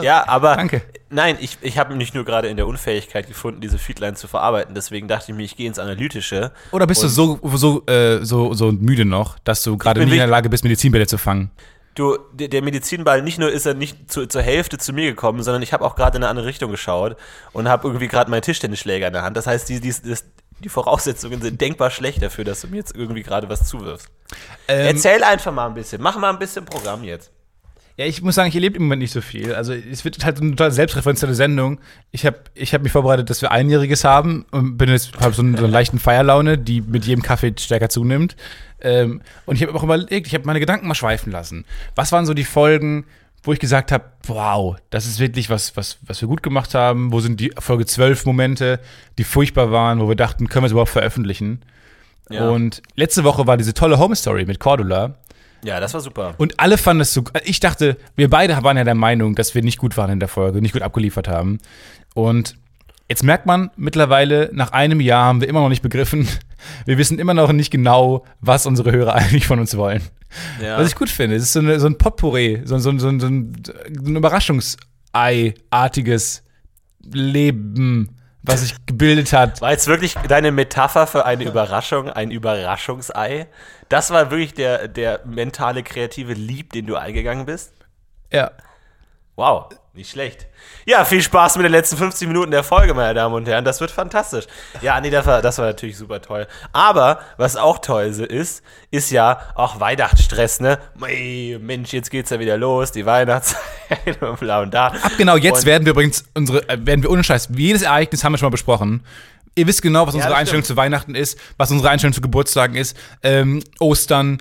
Ja, 0.00 0.26
aber 0.26 0.56
Danke. 0.56 0.82
nein, 1.10 1.36
ich, 1.40 1.58
ich 1.60 1.78
habe 1.78 1.94
mich 1.94 2.14
nur 2.14 2.24
gerade 2.24 2.48
in 2.48 2.56
der 2.56 2.66
Unfähigkeit 2.66 3.26
gefunden, 3.26 3.60
diese 3.60 3.78
Feedline 3.78 4.14
zu 4.14 4.28
verarbeiten. 4.28 4.74
Deswegen 4.74 5.08
dachte 5.08 5.32
ich 5.32 5.36
mir, 5.36 5.42
ich 5.44 5.56
gehe 5.56 5.66
ins 5.66 5.78
Analytische. 5.78 6.52
Oder 6.70 6.86
bist 6.86 7.02
du 7.02 7.08
so, 7.08 7.38
so, 7.54 7.84
äh, 7.86 8.24
so, 8.24 8.54
so 8.54 8.72
müde 8.72 9.04
noch, 9.04 9.38
dass 9.40 9.62
du 9.62 9.76
gerade 9.76 10.00
nicht 10.00 10.12
in 10.12 10.18
der 10.18 10.26
Lage 10.26 10.48
bist, 10.48 10.64
Medizinbälle 10.64 11.06
zu 11.06 11.18
fangen? 11.18 11.50
Du, 11.94 12.16
der, 12.32 12.48
der 12.48 12.62
Medizinball, 12.62 13.20
nicht 13.20 13.38
nur 13.38 13.50
ist 13.50 13.66
er 13.66 13.74
nicht 13.74 14.10
zu, 14.10 14.26
zur 14.26 14.40
Hälfte 14.40 14.78
zu 14.78 14.94
mir 14.94 15.10
gekommen, 15.10 15.42
sondern 15.42 15.62
ich 15.62 15.74
habe 15.74 15.84
auch 15.84 15.94
gerade 15.94 16.16
in 16.16 16.22
eine 16.22 16.30
andere 16.30 16.46
Richtung 16.46 16.70
geschaut 16.70 17.16
und 17.52 17.68
habe 17.68 17.86
irgendwie 17.86 18.08
gerade 18.08 18.30
meinen 18.30 18.40
Tischtennisschläger 18.40 19.08
in 19.08 19.12
der 19.12 19.22
Hand. 19.22 19.36
Das 19.36 19.46
heißt, 19.46 19.68
die, 19.68 19.78
die, 19.78 19.90
das, 19.90 20.24
die 20.62 20.68
Voraussetzungen 20.68 21.42
sind 21.42 21.60
denkbar 21.60 21.90
schlecht 21.90 22.22
dafür, 22.22 22.44
dass 22.44 22.62
du 22.62 22.68
mir 22.68 22.76
jetzt 22.76 22.94
irgendwie 22.94 23.22
gerade 23.22 23.48
was 23.48 23.68
zuwirfst. 23.68 24.08
Ähm, 24.68 24.86
Erzähl 24.86 25.22
einfach 25.22 25.52
mal 25.52 25.66
ein 25.66 25.74
bisschen. 25.74 26.00
Mach 26.00 26.16
mal 26.16 26.30
ein 26.30 26.38
bisschen 26.38 26.64
Programm 26.64 27.04
jetzt. 27.04 27.30
Ja, 27.98 28.06
ich 28.06 28.22
muss 28.22 28.36
sagen, 28.36 28.48
ich 28.48 28.54
erlebe 28.54 28.76
im 28.76 28.84
Moment 28.84 29.02
nicht 29.02 29.12
so 29.12 29.20
viel. 29.20 29.54
Also 29.54 29.74
es 29.74 30.04
wird 30.04 30.24
halt 30.24 30.40
eine 30.40 30.50
total 30.50 30.72
selbstreferenzielle 30.72 31.34
Sendung. 31.34 31.78
Ich 32.10 32.24
habe 32.24 32.38
ich 32.54 32.72
hab 32.72 32.82
mich 32.82 32.92
vorbereitet, 32.92 33.28
dass 33.28 33.42
wir 33.42 33.50
Einjähriges 33.50 34.04
haben 34.04 34.46
und 34.50 34.78
bin 34.78 34.88
jetzt 34.88 35.20
hab 35.20 35.34
so, 35.34 35.42
einen, 35.42 35.56
so 35.56 35.64
eine 35.64 35.72
leichten 35.72 35.98
Feierlaune, 35.98 36.56
die 36.56 36.80
mit 36.80 37.04
jedem 37.04 37.22
Kaffee 37.22 37.52
stärker 37.58 37.90
zunimmt. 37.90 38.34
Ähm, 38.80 39.20
und 39.44 39.56
ich 39.56 39.62
habe 39.62 39.74
auch 39.74 39.82
überlegt, 39.82 40.26
ich 40.26 40.34
habe 40.34 40.46
meine 40.46 40.58
Gedanken 40.58 40.88
mal 40.88 40.94
schweifen 40.94 41.30
lassen. 41.30 41.66
Was 41.94 42.12
waren 42.12 42.24
so 42.24 42.32
die 42.32 42.44
Folgen, 42.44 43.04
wo 43.42 43.52
ich 43.52 43.58
gesagt 43.58 43.90
habe, 43.90 44.04
wow, 44.26 44.76
das 44.90 45.06
ist 45.06 45.18
wirklich 45.18 45.50
was, 45.50 45.76
was, 45.76 45.98
was 46.02 46.20
wir 46.20 46.28
gut 46.28 46.42
gemacht 46.42 46.74
haben. 46.74 47.12
Wo 47.12 47.20
sind 47.20 47.40
die 47.40 47.52
Folge 47.58 47.86
12 47.86 48.24
Momente, 48.24 48.80
die 49.18 49.24
furchtbar 49.24 49.72
waren, 49.72 50.00
wo 50.00 50.08
wir 50.08 50.14
dachten, 50.14 50.48
können 50.48 50.62
wir 50.62 50.66
es 50.66 50.72
überhaupt 50.72 50.90
veröffentlichen? 50.90 51.62
Ja. 52.30 52.48
Und 52.48 52.82
letzte 52.94 53.24
Woche 53.24 53.46
war 53.46 53.56
diese 53.56 53.74
tolle 53.74 53.98
Home 53.98 54.14
Story 54.14 54.44
mit 54.46 54.60
Cordula. 54.60 55.16
Ja, 55.64 55.80
das 55.80 55.94
war 55.94 56.00
super. 56.00 56.34
Und 56.38 56.58
alle 56.58 56.78
fanden 56.78 57.02
es 57.02 57.14
so. 57.14 57.22
Ich 57.44 57.60
dachte, 57.60 57.96
wir 58.16 58.28
beide 58.28 58.62
waren 58.62 58.76
ja 58.76 58.84
der 58.84 58.94
Meinung, 58.94 59.34
dass 59.34 59.54
wir 59.54 59.62
nicht 59.62 59.78
gut 59.78 59.96
waren 59.96 60.10
in 60.10 60.20
der 60.20 60.28
Folge, 60.28 60.60
nicht 60.60 60.72
gut 60.72 60.82
abgeliefert 60.82 61.28
haben. 61.28 61.58
Und 62.14 62.56
jetzt 63.12 63.22
merkt 63.22 63.44
man 63.44 63.70
mittlerweile, 63.76 64.48
nach 64.54 64.72
einem 64.72 64.98
Jahr 64.98 65.26
haben 65.26 65.42
wir 65.42 65.48
immer 65.48 65.60
noch 65.60 65.68
nicht 65.68 65.82
begriffen. 65.82 66.26
Wir 66.86 66.96
wissen 66.96 67.18
immer 67.18 67.34
noch 67.34 67.50
nicht 67.50 67.72
genau, 67.72 68.24
was 68.40 68.66
unsere 68.66 68.92
Hörer 68.92 69.14
eigentlich 69.16 69.48
von 69.48 69.58
uns 69.58 69.76
wollen. 69.76 70.00
Ja. 70.62 70.78
Was 70.78 70.86
ich 70.88 70.94
gut 70.94 71.10
finde. 71.10 71.34
Es 71.36 71.42
ist 71.42 71.52
so, 71.52 71.58
eine, 71.58 71.78
so 71.80 71.88
ein 71.88 71.98
Potpourri, 71.98 72.62
so, 72.64 72.78
so, 72.78 72.96
so, 72.98 73.08
ein 73.08 73.52
Überraschungsei-artiges 74.06 76.44
Leben, 77.02 78.16
was 78.42 78.60
sich 78.60 78.76
gebildet 78.86 79.34
hat. 79.34 79.60
War 79.60 79.72
jetzt 79.72 79.88
wirklich 79.88 80.14
deine 80.28 80.52
Metapher 80.52 81.08
für 81.08 81.26
eine 81.26 81.44
Überraschung, 81.44 82.08
ein 82.08 82.30
Überraschungsei? 82.30 83.48
Das 83.88 84.10
war 84.10 84.30
wirklich 84.30 84.54
der, 84.54 84.86
der 84.88 85.20
mentale, 85.26 85.82
kreative 85.82 86.32
Lieb, 86.32 86.72
den 86.72 86.86
du 86.86 86.96
eingegangen 86.96 87.44
bist? 87.44 87.74
Ja. 88.32 88.52
Wow, 89.34 89.68
nicht 89.94 90.10
schlecht. 90.10 90.46
Ja, 90.86 91.04
viel 91.04 91.20
Spaß 91.20 91.56
mit 91.56 91.64
den 91.64 91.72
letzten 91.72 91.98
50 91.98 92.26
Minuten 92.26 92.50
der 92.50 92.64
Folge, 92.64 92.94
meine 92.94 93.12
Damen 93.12 93.34
und 93.34 93.46
Herren. 93.46 93.64
Das 93.64 93.80
wird 93.80 93.90
fantastisch. 93.90 94.46
Ja, 94.80 94.98
nee, 95.00 95.10
das 95.10 95.26
war, 95.26 95.42
das 95.42 95.58
war 95.58 95.66
natürlich 95.66 95.98
super 95.98 96.22
toll. 96.22 96.46
Aber, 96.72 97.20
was 97.36 97.56
auch 97.56 97.78
toll 97.78 98.04
ist, 98.04 98.62
ist 98.90 99.10
ja 99.10 99.40
auch 99.54 99.80
Weihnachtsstress, 99.80 100.60
ne? 100.60 100.78
Mei, 100.94 101.58
Mensch, 101.60 101.92
jetzt 101.92 102.10
geht's 102.10 102.30
ja 102.30 102.40
wieder 102.40 102.56
los, 102.56 102.92
die 102.92 103.04
Weihnachtszeit 103.04 103.60
und 104.22 104.40
bla 104.40 104.62
und 104.62 104.72
da. 104.72 104.86
Ab 104.88 105.12
genau 105.18 105.36
jetzt 105.36 105.60
Und- 105.60 105.66
werden 105.66 105.84
wir 105.84 105.90
übrigens 105.92 106.24
unsere, 106.34 106.66
äh, 106.70 106.78
werden 106.80 107.02
wir 107.02 107.10
ohne 107.10 107.22
Scheiß, 107.22 107.50
jedes 107.54 107.82
Ereignis 107.82 108.24
haben 108.24 108.32
wir 108.32 108.38
schon 108.38 108.46
mal 108.46 108.50
besprochen. 108.50 109.04
Ihr 109.54 109.66
wisst 109.66 109.82
genau, 109.82 110.06
was 110.06 110.14
unsere 110.14 110.30
das 110.30 110.40
Einstellung 110.40 110.64
zu 110.64 110.76
Weihnachten 110.76 111.14
ist, 111.14 111.38
was 111.58 111.70
unsere 111.70 111.90
Einstellung 111.90 112.14
zu 112.14 112.20
Geburtstagen 112.22 112.74
ist, 112.74 112.96
ähm, 113.22 113.62
Ostern, 113.80 114.38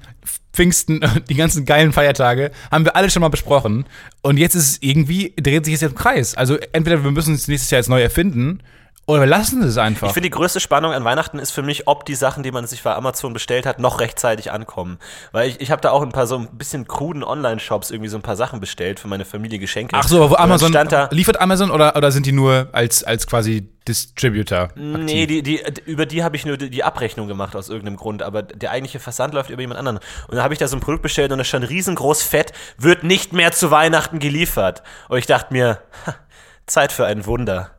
Pfingsten, 0.53 1.01
die 1.29 1.35
ganzen 1.35 1.65
geilen 1.65 1.91
Feiertage, 1.91 2.51
haben 2.71 2.85
wir 2.85 2.95
alle 2.95 3.09
schon 3.09 3.21
mal 3.21 3.29
besprochen. 3.29 3.85
Und 4.21 4.37
jetzt 4.37 4.55
ist 4.55 4.69
es 4.69 4.77
irgendwie, 4.81 5.33
dreht 5.35 5.65
sich 5.65 5.73
jetzt 5.73 5.83
im 5.83 5.95
Kreis. 5.95 6.35
Also 6.35 6.57
entweder 6.71 7.03
wir 7.03 7.11
müssen 7.11 7.35
es 7.35 7.47
nächstes 7.47 7.71
Jahr 7.71 7.79
jetzt 7.79 7.89
neu 7.89 8.01
erfinden, 8.01 8.59
oder 9.07 9.25
lassen 9.25 9.63
es 9.63 9.77
einfach. 9.77 10.07
Ich 10.07 10.13
finde, 10.13 10.27
die 10.27 10.35
größte 10.35 10.59
Spannung 10.59 10.93
an 10.93 11.03
Weihnachten 11.03 11.39
ist 11.39 11.51
für 11.51 11.63
mich, 11.63 11.87
ob 11.87 12.05
die 12.05 12.15
Sachen, 12.15 12.43
die 12.43 12.51
man 12.51 12.67
sich 12.67 12.83
bei 12.83 12.95
Amazon 12.95 13.33
bestellt 13.33 13.65
hat, 13.65 13.79
noch 13.79 13.99
rechtzeitig 13.99 14.51
ankommen. 14.51 14.99
Weil 15.31 15.49
ich, 15.49 15.59
ich 15.59 15.71
habe 15.71 15.81
da 15.81 15.89
auch 15.89 16.03
ein 16.03 16.11
paar 16.11 16.27
so 16.27 16.37
ein 16.37 16.57
bisschen 16.57 16.87
kruden 16.87 17.23
Online-Shops 17.23 17.89
irgendwie 17.89 18.09
so 18.09 18.17
ein 18.17 18.21
paar 18.21 18.35
Sachen 18.35 18.59
bestellt 18.59 18.99
für 18.99 19.07
meine 19.07 19.25
Familie 19.25 19.59
Geschenke. 19.59 19.95
Ach 19.97 20.07
so, 20.07 20.17
aber 20.17 20.31
wo 20.31 20.35
Amazon, 20.35 20.71
liefert 21.11 21.41
Amazon 21.41 21.71
oder, 21.71 21.95
oder 21.95 22.11
sind 22.11 22.25
die 22.25 22.31
nur 22.31 22.69
als, 22.73 23.03
als 23.03 23.25
quasi 23.25 23.69
Distributor? 23.87 24.69
Nee, 24.75 25.25
die, 25.25 25.41
die, 25.41 25.61
über 25.85 26.05
die 26.05 26.23
habe 26.23 26.35
ich 26.35 26.45
nur 26.45 26.57
die, 26.57 26.69
die 26.69 26.83
Abrechnung 26.83 27.27
gemacht 27.27 27.55
aus 27.55 27.69
irgendeinem 27.69 27.97
Grund, 27.97 28.21
aber 28.21 28.43
der 28.43 28.69
eigentliche 28.69 28.99
Versand 28.99 29.33
läuft 29.33 29.49
über 29.49 29.61
jemand 29.61 29.79
anderen. 29.79 29.97
Und 30.27 30.35
dann 30.35 30.43
habe 30.43 30.53
ich 30.53 30.59
da 30.59 30.67
so 30.67 30.77
ein 30.77 30.79
Produkt 30.79 31.01
bestellt 31.01 31.31
und 31.31 31.39
da 31.39 31.43
stand 31.43 31.67
riesengroß 31.67 32.21
fett, 32.21 32.53
wird 32.77 33.03
nicht 33.03 33.33
mehr 33.33 33.51
zu 33.51 33.71
Weihnachten 33.71 34.19
geliefert. 34.19 34.83
Und 35.09 35.17
ich 35.17 35.25
dachte 35.25 35.51
mir, 35.53 35.79
ha, 36.05 36.15
Zeit 36.67 36.91
für 36.91 37.05
ein 37.05 37.25
Wunder 37.25 37.71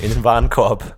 in 0.00 0.10
den 0.12 0.24
Warenkorb. 0.24 0.96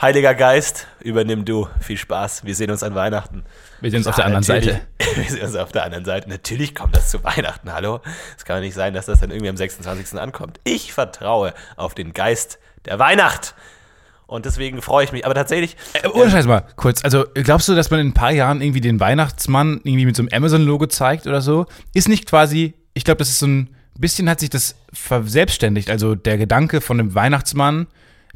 Heiliger 0.00 0.34
Geist, 0.34 0.88
übernimm 1.00 1.44
du. 1.44 1.68
Viel 1.80 1.96
Spaß. 1.96 2.44
Wir 2.44 2.54
sehen 2.56 2.70
uns 2.70 2.82
an 2.82 2.94
Weihnachten. 2.94 3.44
Wir 3.80 3.90
sehen 3.90 3.98
uns 3.98 4.08
auf 4.08 4.16
der 4.16 4.24
Ah, 4.24 4.26
anderen. 4.28 4.42
Seite. 4.42 4.80
Wir 5.14 5.24
sehen 5.24 5.42
uns 5.44 5.54
auf 5.54 5.70
der 5.70 5.84
anderen 5.84 6.04
Seite. 6.04 6.28
Natürlich 6.28 6.74
kommt 6.74 6.96
das 6.96 7.10
zu 7.10 7.22
Weihnachten, 7.22 7.72
hallo? 7.72 8.00
Es 8.36 8.44
kann 8.44 8.60
nicht 8.62 8.74
sein, 8.74 8.94
dass 8.94 9.06
das 9.06 9.20
dann 9.20 9.30
irgendwie 9.30 9.50
am 9.50 9.56
26. 9.56 10.18
ankommt. 10.18 10.58
Ich 10.64 10.92
vertraue 10.92 11.52
auf 11.76 11.94
den 11.94 12.14
Geist 12.14 12.58
der 12.86 12.98
Weihnacht. 12.98 13.54
Und 14.26 14.46
deswegen 14.46 14.80
freue 14.82 15.04
ich 15.04 15.12
mich. 15.12 15.24
Aber 15.26 15.34
tatsächlich, 15.34 15.76
Äh, 15.92 16.08
Ohne 16.08 16.30
Scheiß 16.30 16.46
mal, 16.46 16.64
kurz. 16.76 17.04
Also, 17.04 17.26
glaubst 17.34 17.68
du, 17.68 17.74
dass 17.74 17.90
man 17.90 18.00
in 18.00 18.08
ein 18.08 18.14
paar 18.14 18.32
Jahren 18.32 18.60
irgendwie 18.62 18.80
den 18.80 18.98
Weihnachtsmann 18.98 19.80
irgendwie 19.84 20.06
mit 20.06 20.16
so 20.16 20.22
einem 20.22 20.30
Amazon-Logo 20.32 20.86
zeigt 20.86 21.26
oder 21.26 21.42
so? 21.42 21.66
Ist 21.92 22.08
nicht 22.08 22.26
quasi, 22.26 22.74
ich 22.94 23.04
glaube, 23.04 23.18
das 23.18 23.28
ist 23.28 23.40
so 23.40 23.46
ein 23.46 23.76
bisschen 24.00 24.28
hat 24.28 24.40
sich 24.40 24.50
das 24.50 24.74
verselbstständigt. 24.92 25.90
Also, 25.90 26.14
der 26.14 26.38
Gedanke 26.38 26.80
von 26.80 26.98
dem 26.98 27.14
Weihnachtsmann, 27.14 27.86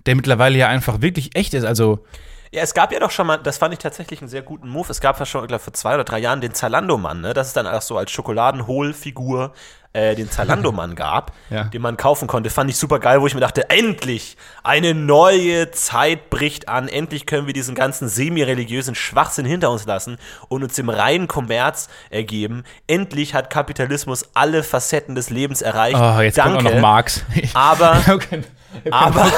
der 0.06 0.14
mittlerweile 0.16 0.56
ja 0.58 0.68
einfach 0.68 1.00
wirklich 1.02 1.34
echt 1.36 1.54
ist. 1.54 1.64
Also, 1.64 2.04
Ja, 2.52 2.62
es 2.62 2.74
gab 2.74 2.92
ja 2.92 3.00
doch 3.00 3.10
schon 3.10 3.26
mal, 3.26 3.38
das 3.38 3.58
fand 3.58 3.74
ich 3.74 3.80
tatsächlich 3.80 4.20
einen 4.20 4.28
sehr 4.28 4.42
guten 4.42 4.68
Move. 4.68 4.86
Es 4.90 5.00
gab 5.00 5.18
ja 5.18 5.26
schon, 5.26 5.42
ich 5.42 5.48
glaube, 5.48 5.62
vor 5.64 5.72
zwei 5.72 5.94
oder 5.94 6.04
drei 6.04 6.18
Jahren 6.18 6.40
den 6.40 6.54
Zalando-Mann, 6.54 7.20
ne? 7.20 7.34
Das 7.34 7.48
ist 7.48 7.56
dann 7.56 7.66
auch 7.66 7.82
so 7.82 7.96
als 7.98 8.10
Schokoladenhohlfigur 8.12 9.52
äh, 9.96 10.14
den 10.14 10.30
Zalando-Mann 10.30 10.94
gab, 10.94 11.32
Ja. 11.50 11.64
den 11.64 11.80
man 11.82 11.96
kaufen 11.96 12.28
konnte. 12.28 12.50
Fand 12.50 12.68
ich 12.70 12.76
super 12.76 12.98
geil, 13.00 13.20
wo 13.20 13.26
ich 13.26 13.34
mir 13.34 13.40
dachte, 13.40 13.70
endlich! 13.70 14.36
Eine 14.62 14.94
neue 14.94 15.70
Zeit 15.70 16.28
bricht 16.30 16.68
an. 16.68 16.88
Endlich 16.88 17.24
können 17.26 17.46
wir 17.46 17.54
diesen 17.54 17.74
ganzen 17.74 18.08
semi-religiösen 18.08 18.94
Schwachsinn 18.94 19.46
hinter 19.46 19.70
uns 19.70 19.86
lassen 19.86 20.18
und 20.48 20.62
uns 20.64 20.74
dem 20.74 20.88
reinen 20.88 21.28
Kommerz 21.28 21.88
ergeben. 22.10 22.64
Endlich 22.86 23.34
hat 23.34 23.48
Kapitalismus 23.50 24.28
alle 24.34 24.62
Facetten 24.62 25.14
des 25.14 25.30
Lebens 25.30 25.62
erreicht. 25.62 25.96
oh, 25.98 26.20
jetzt 26.20 26.36
Danke. 26.38 26.56
kommt 26.56 26.68
auch 26.68 26.72
noch 26.74 26.80
Marx. 26.80 27.24
Aber- 27.54 27.96
Ich 28.30 28.55
aber- 28.90 29.30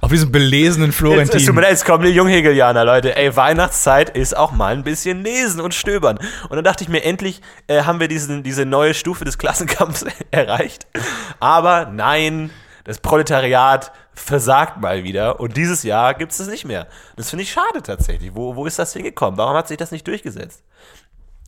auf 0.00 0.10
diesen 0.10 0.30
belesenen 0.32 0.90
Jetzt, 0.90 0.94
es 0.94 0.98
tut 0.98 1.10
mir 1.10 1.28
Florentin. 1.30 1.54
leid, 1.56 1.70
jetzt 1.70 1.84
kommen 1.84 2.04
die 2.04 2.10
Junghegelianer, 2.10 2.84
Leute. 2.84 3.16
Ey, 3.16 3.34
Weihnachtszeit 3.36 4.10
ist 4.10 4.36
auch 4.36 4.52
mal 4.52 4.72
ein 4.74 4.84
bisschen 4.84 5.22
lesen 5.22 5.60
und 5.60 5.74
stöbern. 5.74 6.18
Und 6.48 6.56
dann 6.56 6.64
dachte 6.64 6.84
ich 6.84 6.88
mir, 6.90 7.02
endlich 7.04 7.40
äh, 7.66 7.82
haben 7.82 8.00
wir 8.00 8.08
diesen, 8.08 8.42
diese 8.42 8.64
neue 8.66 8.94
Stufe 8.94 9.24
des 9.24 9.38
Klassenkampfs 9.38 10.04
erreicht. 10.30 10.86
Aber 11.40 11.86
nein, 11.92 12.50
das 12.84 12.98
Proletariat 12.98 13.92
versagt 14.14 14.80
mal 14.80 15.02
wieder. 15.04 15.40
Und 15.40 15.56
dieses 15.56 15.82
Jahr 15.82 16.14
gibt 16.14 16.32
es 16.32 16.38
das 16.38 16.48
nicht 16.48 16.64
mehr. 16.64 16.86
Das 17.16 17.30
finde 17.30 17.42
ich 17.42 17.50
schade 17.52 17.82
tatsächlich. 17.82 18.34
Wo, 18.34 18.54
wo 18.56 18.66
ist 18.66 18.78
das 18.78 18.92
hingekommen? 18.92 19.38
Warum 19.38 19.56
hat 19.56 19.68
sich 19.68 19.76
das 19.76 19.90
nicht 19.90 20.06
durchgesetzt? 20.06 20.62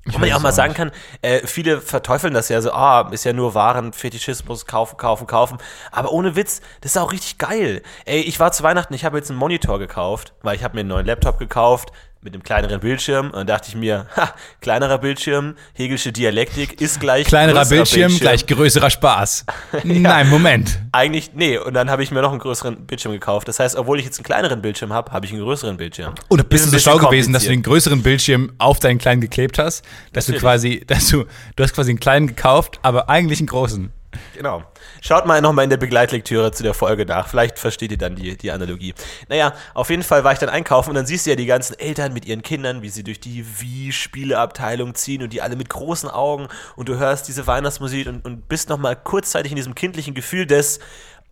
Wo 0.06 0.18
man 0.18 0.28
ja 0.28 0.36
auch 0.36 0.42
mal 0.42 0.52
sagen 0.52 0.74
kann, 0.74 0.92
äh, 1.22 1.46
viele 1.46 1.80
verteufeln 1.80 2.32
das 2.32 2.48
ja 2.48 2.60
so, 2.60 2.72
ah, 2.72 3.08
ist 3.10 3.24
ja 3.24 3.32
nur 3.32 3.54
Waren, 3.54 3.92
Fetischismus, 3.92 4.66
kaufen, 4.66 4.96
kaufen, 4.96 5.26
kaufen. 5.26 5.58
Aber 5.90 6.12
ohne 6.12 6.36
Witz, 6.36 6.60
das 6.80 6.92
ist 6.92 6.98
auch 6.98 7.12
richtig 7.12 7.38
geil. 7.38 7.82
Ey, 8.04 8.20
ich 8.20 8.38
war 8.38 8.52
zu 8.52 8.62
Weihnachten, 8.62 8.94
ich 8.94 9.04
habe 9.04 9.18
jetzt 9.18 9.30
einen 9.30 9.38
Monitor 9.38 9.78
gekauft, 9.78 10.32
weil 10.42 10.56
ich 10.56 10.62
habe 10.62 10.74
mir 10.74 10.80
einen 10.80 10.90
neuen 10.90 11.06
Laptop 11.06 11.38
gekauft 11.38 11.90
mit 12.26 12.34
einem 12.34 12.42
kleineren 12.42 12.80
Bildschirm. 12.80 13.26
Und 13.26 13.36
dann 13.36 13.46
dachte 13.46 13.68
ich 13.68 13.76
mir, 13.76 14.06
ha, 14.16 14.34
kleinerer 14.60 14.98
Bildschirm, 14.98 15.54
Hegelsche 15.74 16.12
Dialektik 16.12 16.80
ist 16.80 16.98
gleich 16.98 17.26
Kleinerer 17.26 17.60
größerer 17.60 17.76
Bildschirm, 17.76 18.18
gleich 18.18 18.46
größerer 18.46 18.90
Spaß. 18.90 19.46
Nein, 19.84 20.28
Moment. 20.28 20.80
Eigentlich, 20.90 21.30
nee, 21.34 21.56
und 21.56 21.74
dann 21.74 21.88
habe 21.88 22.02
ich 22.02 22.10
mir 22.10 22.20
noch 22.22 22.32
einen 22.32 22.40
größeren 22.40 22.84
Bildschirm 22.86 23.12
gekauft. 23.12 23.46
Das 23.46 23.60
heißt, 23.60 23.76
obwohl 23.76 24.00
ich 24.00 24.04
jetzt 24.04 24.18
einen 24.18 24.24
kleineren 24.24 24.60
Bildschirm 24.60 24.92
habe, 24.92 25.12
habe 25.12 25.24
ich 25.24 25.32
einen 25.32 25.42
größeren 25.42 25.76
Bildschirm. 25.76 26.14
Oder 26.28 26.42
Ist 26.42 26.48
bist 26.48 26.66
du 26.66 26.70
so 26.70 26.78
schlau 26.80 26.98
gewesen, 26.98 27.32
dass 27.32 27.44
du 27.44 27.50
den 27.50 27.62
größeren 27.62 28.02
Bildschirm 28.02 28.52
auf 28.58 28.80
deinen 28.80 28.98
kleinen 28.98 29.20
geklebt 29.20 29.60
hast? 29.60 29.84
Dass 30.12 30.26
du 30.26 30.32
Natürlich. 30.32 30.42
quasi, 30.42 30.84
dass 30.86 31.08
du, 31.08 31.26
du 31.54 31.62
hast 31.62 31.74
quasi 31.74 31.90
einen 31.90 32.00
kleinen 32.00 32.26
gekauft, 32.26 32.80
aber 32.82 33.08
eigentlich 33.08 33.38
einen 33.38 33.46
großen. 33.46 33.92
Genau. 34.34 34.64
Schaut 35.00 35.26
mal 35.26 35.40
nochmal 35.40 35.64
in 35.64 35.70
der 35.70 35.76
Begleitlektüre 35.76 36.52
zu 36.52 36.62
der 36.62 36.74
Folge 36.74 37.06
nach. 37.06 37.28
Vielleicht 37.28 37.58
versteht 37.58 37.90
ihr 37.90 37.98
dann 37.98 38.16
die, 38.16 38.36
die 38.36 38.50
Analogie. 38.50 38.94
Naja, 39.28 39.54
auf 39.74 39.90
jeden 39.90 40.02
Fall 40.02 40.24
war 40.24 40.32
ich 40.32 40.38
dann 40.38 40.48
einkaufen 40.48 40.90
und 40.90 40.96
dann 40.96 41.06
siehst 41.06 41.26
du 41.26 41.30
ja 41.30 41.36
die 41.36 41.46
ganzen 41.46 41.78
Eltern 41.78 42.12
mit 42.12 42.26
ihren 42.26 42.42
Kindern, 42.42 42.82
wie 42.82 42.88
sie 42.88 43.04
durch 43.04 43.20
die 43.20 43.44
Wii-Spieleabteilung 43.60 44.94
ziehen 44.94 45.22
und 45.22 45.32
die 45.32 45.42
alle 45.42 45.56
mit 45.56 45.68
großen 45.68 46.08
Augen 46.08 46.48
und 46.76 46.88
du 46.88 46.98
hörst 46.98 47.28
diese 47.28 47.46
Weihnachtsmusik 47.46 48.06
und, 48.06 48.24
und 48.24 48.48
bist 48.48 48.68
nochmal 48.68 48.96
kurzzeitig 48.96 49.52
in 49.52 49.56
diesem 49.56 49.74
kindlichen 49.74 50.14
Gefühl 50.14 50.46
des 50.46 50.80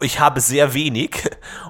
ich 0.01 0.21
habe 0.21 0.41
sehr 0.41 0.75
wenig 0.75 1.23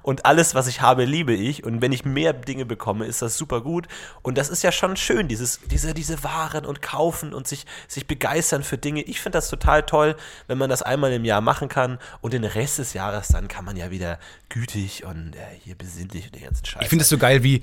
und 0.02 0.24
alles, 0.24 0.54
was 0.54 0.66
ich 0.66 0.80
habe, 0.80 1.04
liebe 1.04 1.34
ich. 1.34 1.64
Und 1.64 1.82
wenn 1.82 1.92
ich 1.92 2.04
mehr 2.04 2.32
Dinge 2.32 2.64
bekomme, 2.64 3.06
ist 3.06 3.22
das 3.22 3.36
super 3.36 3.60
gut. 3.60 3.86
Und 4.22 4.38
das 4.38 4.48
ist 4.48 4.62
ja 4.62 4.72
schon 4.72 4.96
schön, 4.96 5.28
dieses, 5.28 5.60
diese, 5.70 5.94
diese 5.94 6.24
Waren 6.24 6.64
und 6.64 6.82
kaufen 6.82 7.34
und 7.34 7.46
sich, 7.46 7.66
sich 7.86 8.06
begeistern 8.06 8.62
für 8.62 8.78
Dinge. 8.78 9.02
Ich 9.02 9.20
finde 9.20 9.36
das 9.36 9.48
total 9.48 9.82
toll, 9.84 10.16
wenn 10.46 10.58
man 10.58 10.70
das 10.70 10.82
einmal 10.82 11.12
im 11.12 11.24
Jahr 11.24 11.40
machen 11.42 11.68
kann. 11.68 11.98
Und 12.22 12.32
den 12.32 12.44
Rest 12.44 12.78
des 12.78 12.94
Jahres 12.94 13.28
dann 13.28 13.48
kann 13.48 13.64
man 13.64 13.76
ja 13.76 13.90
wieder 13.90 14.18
gütig 14.48 15.04
und 15.04 15.34
äh, 15.36 15.40
hier 15.62 15.76
besinnlich 15.76 16.26
und 16.26 16.34
den 16.34 16.44
ganzen 16.44 16.64
Scheiß. 16.64 16.82
Ich 16.82 16.88
finde 16.88 17.02
es 17.02 17.08
so 17.08 17.18
geil, 17.18 17.42
wie, 17.42 17.60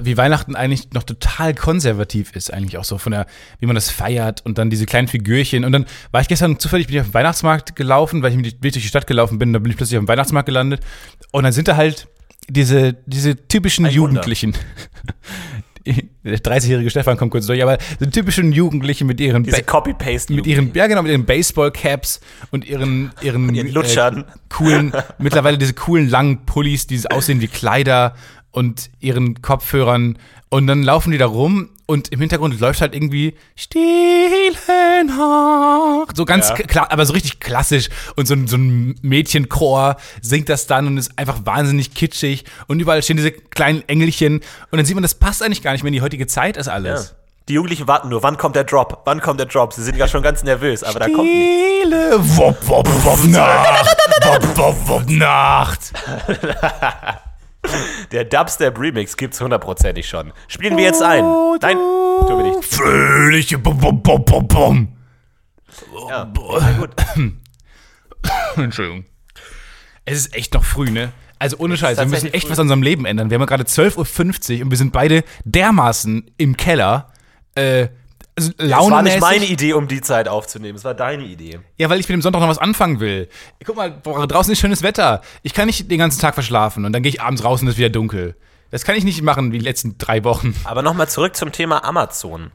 wie 0.00 0.16
Weihnachten 0.16 0.56
eigentlich 0.56 0.92
noch 0.92 1.02
total 1.02 1.54
konservativ 1.54 2.34
ist, 2.34 2.52
eigentlich 2.52 2.78
auch 2.78 2.84
so 2.84 2.98
von 2.98 3.12
der, 3.12 3.26
wie 3.60 3.66
man 3.66 3.74
das 3.74 3.90
feiert 3.90 4.44
und 4.44 4.58
dann 4.58 4.70
diese 4.70 4.86
kleinen 4.86 5.08
Figürchen. 5.08 5.64
Und 5.64 5.72
dann 5.72 5.86
war 6.10 6.20
ich 6.20 6.28
gestern 6.28 6.58
zufällig 6.58 6.86
bin 6.86 6.96
ich 6.96 7.00
auf 7.00 7.08
den 7.08 7.14
Weihnachtsmarkt 7.14 7.76
gelaufen, 7.76 8.22
weil 8.22 8.32
ich 8.32 8.36
mit 8.36 8.62
durch 8.62 8.74
die 8.74 8.80
Stadt 8.80 9.06
gelaufen 9.06 9.38
bin, 9.38 9.52
da 9.52 9.58
bin 9.58 9.70
ich 9.70 9.76
plötzlich 9.76 9.98
auf 9.98 10.04
dem 10.04 10.08
Weihnachtsmarkt 10.08 10.46
gelandet. 10.46 10.80
Und 11.32 11.44
dann 11.44 11.52
sind 11.52 11.68
da 11.68 11.76
halt 11.76 12.08
diese, 12.48 12.94
diese 13.06 13.48
typischen 13.48 13.86
Ein. 13.86 13.92
Jugendlichen. 13.92 14.54
Der 16.24 16.38
30-jährige 16.38 16.88
Stefan 16.88 17.18
kommt 17.18 17.30
kurz 17.30 17.44
durch, 17.44 17.62
aber 17.62 17.76
die 18.00 18.08
typischen 18.08 18.52
Jugendlichen 18.52 19.06
mit 19.06 19.20
ihren 19.20 19.44
diese 19.44 19.62
Copy-Paste 19.62 20.32
mit 20.32 20.46
ihren, 20.46 20.72
ja 20.72 20.86
genau, 20.86 21.02
mit 21.02 21.12
ihren 21.12 21.26
Baseball-Caps 21.26 22.20
und 22.50 22.64
ihren, 22.64 23.10
ihren, 23.20 23.54
ihren 23.54 23.70
Lutschern. 23.70 24.20
Äh, 24.20 24.24
coolen, 24.48 24.94
mittlerweile 25.18 25.58
diese 25.58 25.74
coolen 25.74 26.08
langen 26.08 26.46
Pullis, 26.46 26.86
die 26.86 27.02
aussehen 27.10 27.42
wie 27.42 27.48
Kleider 27.48 28.14
und 28.54 28.90
ihren 29.00 29.42
Kopfhörern. 29.42 30.18
Und 30.48 30.66
dann 30.68 30.82
laufen 30.82 31.10
die 31.10 31.18
da 31.18 31.26
rum 31.26 31.70
und 31.86 32.12
im 32.12 32.20
Hintergrund 32.20 32.58
läuft 32.60 32.80
halt 32.80 32.94
irgendwie 32.94 33.34
Stille 33.56 35.04
Nacht. 35.06 36.16
So 36.16 36.24
ganz 36.24 36.48
Ja. 36.50 36.54
klar, 36.54 36.92
aber 36.92 37.04
so 37.04 37.12
richtig 37.12 37.40
klassisch. 37.40 37.88
Und 38.16 38.26
so 38.26 38.34
ein, 38.34 38.46
so 38.46 38.56
ein 38.56 38.94
Mädchenchor 39.02 39.96
singt 40.22 40.48
das 40.48 40.66
dann 40.66 40.86
und 40.86 40.96
ist 40.96 41.18
einfach 41.18 41.38
wahnsinnig 41.44 41.92
kitschig. 41.94 42.44
Und 42.68 42.80
überall 42.80 43.02
stehen 43.02 43.16
diese 43.16 43.32
kleinen 43.32 43.82
Engelchen. 43.88 44.36
Und 44.70 44.76
dann 44.78 44.86
sieht 44.86 44.94
man, 44.94 45.02
das 45.02 45.14
passt 45.16 45.42
eigentlich 45.42 45.62
gar 45.62 45.72
nicht 45.72 45.82
mehr 45.82 45.88
in 45.88 45.94
die 45.94 46.02
heutige 46.02 46.26
Zeit, 46.26 46.56
ist 46.56 46.66
Ja. 46.66 46.74
alles. 46.74 47.14
Die 47.48 47.54
Jugendlichen 47.54 47.86
warten 47.86 48.08
nur, 48.08 48.22
wann 48.22 48.38
kommt 48.38 48.56
der 48.56 48.64
Drop? 48.64 49.02
Wann 49.04 49.20
kommt 49.20 49.38
der 49.38 49.46
Drop? 49.46 49.74
Sie 49.74 49.82
sind 49.82 49.96
ja 49.98 50.08
schon 50.08 50.22
ganz 50.22 50.42
nervös, 50.44 50.82
aber 50.82 50.98
da 51.00 51.06
kommt 51.08 51.24
nichts. 51.24 51.82
Stille 51.84 52.16
Wop, 52.38 52.56
Wop, 52.68 52.88
Wop, 53.04 53.24
Nacht. 53.24 53.96
Wop, 54.24 54.56
Wop, 54.56 54.88
Wop, 54.88 55.10
Nacht. 55.10 55.92
Der 58.12 58.24
Dubstep 58.24 58.78
Remix 58.78 59.16
gibt's 59.16 59.40
hundertprozentig 59.40 60.08
schon. 60.08 60.32
Spielen 60.48 60.76
wir 60.76 60.84
jetzt 60.84 61.02
ein. 61.02 61.24
Nein, 61.60 61.76
tun 61.76 62.44
wir 62.44 62.56
nicht. 62.56 62.64
Fröhliche 62.64 63.58
Bum, 63.58 63.78
Bum, 63.78 64.02
Bum, 64.02 64.24
Bum, 64.24 64.48
Bum. 64.48 64.88
Ja, 66.08 66.24
gut. 66.24 66.90
Entschuldigung. 68.56 69.04
Es 70.04 70.18
ist 70.18 70.34
echt 70.34 70.54
noch 70.54 70.64
früh, 70.64 70.90
ne? 70.90 71.12
Also 71.38 71.58
ohne 71.58 71.76
Scheiß, 71.76 71.98
wir 71.98 72.06
müssen 72.06 72.32
echt 72.32 72.46
früh. 72.46 72.52
was 72.52 72.58
an 72.58 72.64
unserem 72.64 72.82
Leben 72.82 73.04
ändern. 73.06 73.30
Wir 73.30 73.34
haben 73.36 73.42
ja 73.42 73.46
gerade 73.46 73.64
12.50 73.64 74.56
Uhr 74.58 74.64
und 74.64 74.70
wir 74.70 74.78
sind 74.78 74.92
beide 74.92 75.24
dermaßen 75.44 76.30
im 76.36 76.56
Keller. 76.56 77.12
Äh, 77.54 77.88
also 78.36 78.52
Das 78.56 78.70
war 78.70 79.02
nicht 79.02 79.20
meine 79.20 79.44
Idee, 79.46 79.74
um 79.74 79.88
die 79.88 80.00
Zeit 80.00 80.28
aufzunehmen. 80.28 80.76
Es 80.76 80.84
war 80.84 80.94
deine 80.94 81.24
Idee. 81.24 81.60
Ja, 81.76 81.88
weil 81.90 82.00
ich 82.00 82.08
mit 82.08 82.14
dem 82.14 82.22
Sonntag 82.22 82.40
noch 82.40 82.48
was 82.48 82.58
anfangen 82.58 83.00
will. 83.00 83.28
Guck 83.64 83.76
mal, 83.76 83.90
boah, 83.90 84.26
draußen 84.26 84.52
ist 84.52 84.58
schönes 84.58 84.82
Wetter. 84.82 85.22
Ich 85.42 85.54
kann 85.54 85.66
nicht 85.66 85.90
den 85.90 85.98
ganzen 85.98 86.20
Tag 86.20 86.34
verschlafen 86.34 86.84
und 86.84 86.92
dann 86.92 87.02
gehe 87.02 87.10
ich 87.10 87.20
abends 87.20 87.44
raus 87.44 87.62
und 87.62 87.68
es 87.68 87.74
ist 87.74 87.78
wieder 87.78 87.90
dunkel. 87.90 88.36
Das 88.70 88.84
kann 88.84 88.96
ich 88.96 89.04
nicht 89.04 89.22
machen 89.22 89.52
wie 89.52 89.58
die 89.58 89.64
letzten 89.64 89.98
drei 89.98 90.24
Wochen. 90.24 90.54
Aber 90.64 90.82
nochmal 90.82 91.08
zurück 91.08 91.36
zum 91.36 91.52
Thema 91.52 91.84
Amazon. 91.84 92.50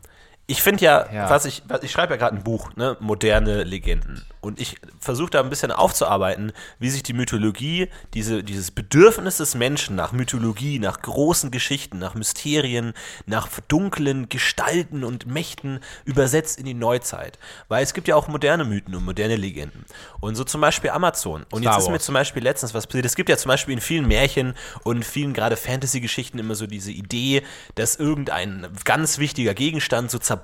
Ich 0.50 0.64
finde 0.64 0.84
ja, 0.84 1.08
Ja. 1.14 1.30
was 1.30 1.46
ich, 1.46 1.62
was, 1.68 1.84
ich 1.84 1.92
schreibe 1.92 2.14
ja 2.14 2.18
gerade 2.18 2.36
ein 2.36 2.44
Buch, 2.44 2.76
ne, 2.76 2.98
moderne 3.00 3.64
Legenden. 3.64 4.26
Und 4.42 4.60
ich 4.60 4.78
versuche 5.00 5.30
da 5.30 5.42
ein 5.42 5.50
bisschen 5.50 5.72
aufzuarbeiten, 5.72 6.54
wie 6.80 6.90
sich 6.90 7.04
die 7.04 7.14
Mythologie, 7.14 7.90
diese, 8.16 8.42
dieses 8.44 8.72
Bedürfnis 8.72 9.38
des 9.38 9.54
Menschen 9.54 9.96
nach 9.96 10.12
Mythologie, 10.12 10.80
nach 10.80 11.02
großen 11.02 11.52
Geschichten, 11.52 12.00
nach 12.00 12.16
Mysterien, 12.16 12.94
nach 13.28 13.48
dunklen 13.68 14.28
Gestalten 14.30 15.04
und 15.04 15.28
Mächten 15.28 15.82
übersetzt 16.06 16.58
in 16.58 16.66
die 16.66 16.74
Neuzeit. 16.74 17.38
Weil 17.68 17.84
es 17.84 17.94
gibt 17.94 18.08
ja 18.08 18.16
auch 18.16 18.28
moderne 18.28 18.66
Mythen 18.66 18.96
und 18.96 19.06
moderne 19.06 19.36
Legenden. 19.36 19.86
Und 20.20 20.36
so 20.36 20.44
zum 20.46 20.62
Beispiel 20.62 20.90
Amazon. 20.90 21.46
Und 21.52 21.62
Star 21.62 21.76
jetzt 21.76 21.84
ist 21.84 21.92
mir 21.92 22.00
zum 22.00 22.14
Beispiel 22.14 22.42
letztens 22.42 22.74
was 22.74 22.88
passiert. 22.88 23.06
Es 23.06 23.16
gibt 23.16 23.30
ja 23.30 23.38
zum 23.38 23.50
Beispiel 23.50 23.76
in 23.76 23.82
vielen 23.82 24.08
Märchen 24.08 24.56
und 24.84 25.06
vielen 25.06 25.34
gerade 25.34 25.58
Fantasy-Geschichten 25.58 26.40
immer 26.40 26.56
so 26.56 26.66
diese 26.66 26.92
Idee, 26.92 27.44
dass 27.76 27.98
irgendein 27.98 28.68
ganz 28.84 29.20
wichtiger 29.20 29.54
Gegenstand 29.54 30.10
so 30.10 30.18
zerbrochen 30.18 30.39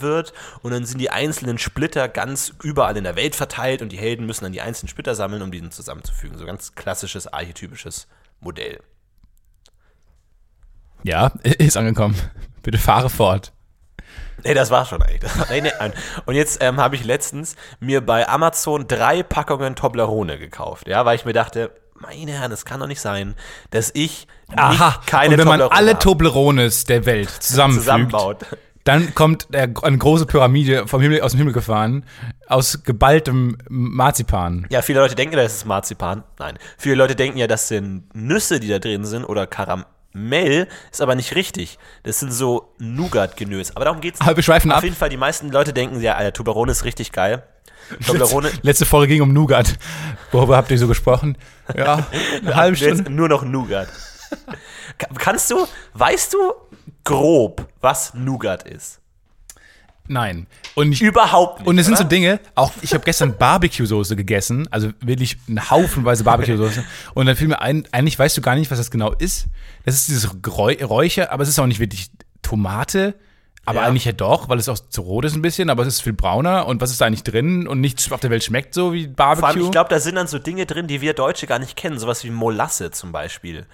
wird 0.00 0.32
und 0.62 0.72
dann 0.72 0.84
sind 0.84 0.98
die 0.98 1.10
einzelnen 1.10 1.58
Splitter 1.58 2.08
ganz 2.08 2.52
überall 2.62 2.96
in 2.96 3.04
der 3.04 3.16
Welt 3.16 3.34
verteilt 3.34 3.82
und 3.82 3.90
die 3.90 3.98
Helden 3.98 4.26
müssen 4.26 4.44
dann 4.44 4.52
die 4.52 4.60
einzelnen 4.60 4.88
Splitter 4.88 5.14
sammeln, 5.14 5.42
um 5.42 5.50
diesen 5.50 5.70
zusammenzufügen. 5.70 6.38
So 6.38 6.46
ganz 6.46 6.74
klassisches, 6.74 7.26
archetypisches 7.26 8.06
Modell. 8.40 8.80
Ja, 11.02 11.32
ist 11.42 11.76
angekommen. 11.76 12.16
Bitte 12.62 12.78
fahre 12.78 13.10
fort. 13.10 13.52
Nee, 14.44 14.54
das 14.54 14.70
war 14.70 14.84
schon 14.84 15.02
eigentlich. 15.02 15.32
Nee, 15.50 15.60
nee. 15.60 15.70
Und 16.26 16.34
jetzt 16.34 16.62
ähm, 16.62 16.78
habe 16.78 16.96
ich 16.96 17.04
letztens 17.04 17.56
mir 17.80 18.04
bei 18.04 18.28
Amazon 18.28 18.86
drei 18.86 19.22
Packungen 19.22 19.76
Toblerone 19.76 20.38
gekauft, 20.38 20.88
ja, 20.88 21.04
weil 21.04 21.16
ich 21.16 21.24
mir 21.24 21.32
dachte, 21.32 21.70
meine 21.94 22.32
Herren, 22.32 22.52
es 22.52 22.64
kann 22.64 22.80
doch 22.80 22.86
nicht 22.86 23.00
sein, 23.00 23.34
dass 23.70 23.90
ich 23.94 24.26
Aha, 24.54 25.00
keine 25.06 25.34
und 25.34 25.38
wenn 25.38 25.48
man 25.48 25.60
Toblerone 25.60 25.76
alle 25.76 25.90
habe. 25.92 25.98
Toblerones 26.02 26.84
der 26.84 27.06
Welt 27.06 27.30
zusammenfügt, 27.30 27.84
zusammenbaut. 27.84 28.46
Dann 28.86 29.14
kommt 29.14 29.46
der, 29.52 29.68
eine 29.82 29.98
große 29.98 30.26
Pyramide 30.26 30.86
vom 30.86 31.00
Himmel, 31.02 31.20
aus 31.20 31.32
dem 31.32 31.38
Himmel 31.38 31.52
gefahren, 31.52 32.04
aus 32.48 32.82
geballtem 32.84 33.58
Marzipan. 33.68 34.66
Ja, 34.70 34.82
viele 34.82 35.00
Leute 35.00 35.14
denken, 35.14 35.36
das 35.36 35.56
ist 35.56 35.64
Marzipan. 35.66 36.22
Nein. 36.38 36.58
Viele 36.78 36.94
Leute 36.96 37.14
denken 37.16 37.38
ja, 37.38 37.46
das 37.46 37.68
sind 37.68 38.04
Nüsse, 38.14 38.60
die 38.60 38.68
da 38.68 38.78
drin 38.78 39.04
sind 39.04 39.24
oder 39.24 39.46
Karamell. 39.46 40.68
Ist 40.92 41.00
aber 41.02 41.14
nicht 41.14 41.34
richtig. 41.34 41.78
Das 42.04 42.20
sind 42.20 42.32
so 42.32 42.72
Nougat-Genös. 42.78 43.74
Aber 43.76 43.84
darum 43.86 44.00
geht's 44.00 44.20
Aber 44.20 44.36
wir 44.36 44.42
schweifen 44.42 44.70
Auf 44.70 44.78
ab. 44.78 44.84
jeden 44.84 44.96
Fall, 44.96 45.08
die 45.08 45.16
meisten 45.16 45.50
Leute 45.50 45.72
denken, 45.72 46.00
ja, 46.00 46.14
Alter, 46.14 46.32
Toblerone 46.32 46.72
ist 46.72 46.84
richtig 46.84 47.12
geil. 47.12 47.42
Toblerone, 48.04 48.48
Letzte, 48.48 48.66
letzte 48.66 48.84
Folge 48.86 49.12
ging 49.14 49.22
um 49.22 49.32
Nougat. 49.32 49.74
Worüber 50.32 50.56
habt 50.56 50.70
ihr 50.72 50.78
so 50.78 50.88
gesprochen? 50.88 51.38
Ja, 51.76 52.06
eine 52.42 52.54
halbe 52.56 52.76
jetzt 52.76 52.94
Stunde. 52.94 53.12
nur 53.12 53.28
noch 53.28 53.44
Nougat. 53.44 53.88
Ka- 54.98 55.06
Kannst 55.18 55.50
du, 55.52 55.66
weißt 55.94 56.32
du 56.34 56.38
grob, 57.04 57.68
was 57.80 58.14
Nougat 58.14 58.62
ist? 58.64 59.00
Nein. 60.08 60.46
Und 60.76 60.92
ich, 60.92 61.02
Überhaupt 61.02 61.60
nicht. 61.60 61.68
Und 61.68 61.78
es 61.78 61.86
sind 61.86 61.96
so 61.96 62.02
oder? 62.02 62.08
Dinge, 62.10 62.40
auch 62.54 62.70
ich 62.80 62.94
habe 62.94 63.02
gestern 63.04 63.36
Barbecue-Soße 63.38 64.14
gegessen, 64.14 64.68
also 64.70 64.90
wirklich 65.00 65.36
eine 65.48 65.68
Haufenweise 65.68 66.22
Barbecue-Soße. 66.22 66.84
Und 67.14 67.26
dann 67.26 67.34
fiel 67.34 67.48
mir 67.48 67.60
ein, 67.60 67.88
eigentlich 67.90 68.16
weißt 68.16 68.36
du 68.36 68.40
gar 68.40 68.54
nicht, 68.54 68.70
was 68.70 68.78
das 68.78 68.90
genau 68.92 69.12
ist. 69.12 69.46
Das 69.84 69.94
ist 69.96 70.08
dieses 70.08 70.30
Räu- 70.44 70.84
Räucher, 70.84 71.32
aber 71.32 71.42
es 71.42 71.48
ist 71.48 71.58
auch 71.58 71.66
nicht 71.66 71.80
wirklich 71.80 72.08
Tomate, 72.42 73.14
aber 73.64 73.80
Ja. 73.80 73.86
eigentlich 73.88 74.04
ja 74.04 74.12
doch, 74.12 74.48
weil 74.48 74.60
es 74.60 74.68
auch 74.68 74.78
zu 74.78 75.00
rot 75.02 75.24
ist 75.24 75.34
ein 75.34 75.42
bisschen, 75.42 75.70
aber 75.70 75.82
es 75.82 75.88
ist 75.88 76.02
viel 76.02 76.12
brauner. 76.12 76.66
Und 76.68 76.80
was 76.80 76.92
ist 76.92 77.00
da 77.00 77.06
eigentlich 77.06 77.24
drin? 77.24 77.66
Und 77.66 77.80
nichts 77.80 78.12
auf 78.12 78.20
der 78.20 78.30
Welt 78.30 78.44
schmeckt 78.44 78.74
so 78.74 78.92
wie 78.92 79.12
Vor 79.16 79.26
allem, 79.26 79.40
Barbecue. 79.40 79.64
ich 79.64 79.72
glaube, 79.72 79.90
da 79.90 79.98
sind 79.98 80.14
dann 80.14 80.28
so 80.28 80.38
Dinge 80.38 80.66
drin, 80.66 80.86
die 80.86 81.00
wir 81.00 81.14
Deutsche 81.14 81.48
gar 81.48 81.58
nicht 81.58 81.74
kennen. 81.74 81.98
Sowas 81.98 82.22
wie 82.22 82.30
Molasse 82.30 82.92
zum 82.92 83.10
Beispiel. 83.10 83.66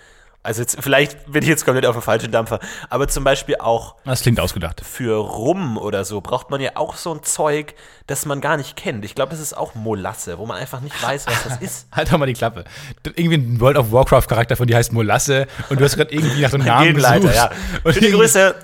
Also 0.45 0.61
jetzt, 0.63 0.77
vielleicht 0.81 1.31
bin 1.31 1.43
ich 1.45 1.49
jetzt 1.49 1.65
komplett 1.65 1.87
auf 1.87 1.95
dem 1.95 2.03
falschen 2.03 2.33
Dampfer, 2.33 2.59
aber 2.91 3.07
zum 3.07 3.23
Beispiel 3.23 3.55
auch 3.61 3.95
Das 4.05 4.23
klingt 4.23 4.41
ausgedacht. 4.41 4.81
für 4.85 5.17
Rum 5.19 5.79
oder 5.79 6.05
so 6.05 6.21
braucht 6.21 6.51
man 6.51 6.61
ja 6.61 6.73
auch 6.75 6.97
so 6.97 7.15
ein 7.15 7.23
Zeug, 7.23 7.75
das 8.09 8.27
man 8.27 8.41
gar 8.41 8.57
nicht 8.57 8.75
kennt. 8.77 9.05
Ich 9.05 9.15
glaube, 9.15 9.31
das 9.31 9.39
ist 9.41 9.57
auch 9.57 9.77
Molasse, 9.77 10.39
wo 10.39 10.47
man 10.47 10.57
einfach 10.57 10.81
nicht 10.81 11.01
weiß, 11.01 11.27
was 11.29 11.45
das 11.45 11.61
ist. 11.61 11.87
Halt 11.93 12.13
doch 12.13 12.19
mal 12.19 12.27
die 12.27 12.33
Klappe. 12.33 12.65
Irgendwie 13.05 13.37
ein 13.37 13.61
World 13.61 13.77
of 13.79 13.93
Warcraft-Charakter 13.93 14.57
von 14.57 14.67
dir 14.67 14.77
heißt 14.77 14.93
Molasse 14.93 15.47
und 15.69 15.79
du 15.81 15.85
hast 15.85 15.95
gerade 15.97 16.13
irgendwie 16.13 16.41
nach 16.43 16.51
dem 16.51 16.63
Namen 16.65 16.95
gesucht. 16.95 17.35
ja. 17.37 17.51
Und 17.85 17.95
Schöne 17.95 18.11
Grüße. 18.11 18.55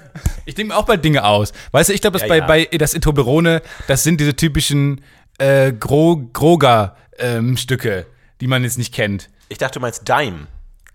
Ich 0.46 0.56
denke 0.56 0.72
mir 0.72 0.78
auch 0.78 0.84
bald 0.86 1.04
Dinge 1.04 1.22
aus. 1.24 1.52
Weißt 1.70 1.90
du, 1.90 1.92
ich 1.92 2.00
glaube, 2.00 2.18
das 2.18 2.22
Ja, 2.22 2.28
bei, 2.28 2.38
ja. 2.38 2.46
bei 2.68 2.76
das 2.78 2.92
in 2.92 3.02
Toblerone, 3.02 3.62
das 3.86 4.02
sind 4.02 4.20
diese 4.20 4.34
typischen 4.34 5.00
äh, 5.38 5.72
Gro 5.72 6.28
Groger-Stücke, 6.32 8.06
die 8.40 8.46
man 8.48 8.64
jetzt 8.64 8.78
nicht 8.78 8.92
kennt. 8.92 9.28
Ich 9.48 9.58
dachte, 9.58 9.74
du 9.78 9.80
meinst 9.80 10.08
Dime. 10.08 10.48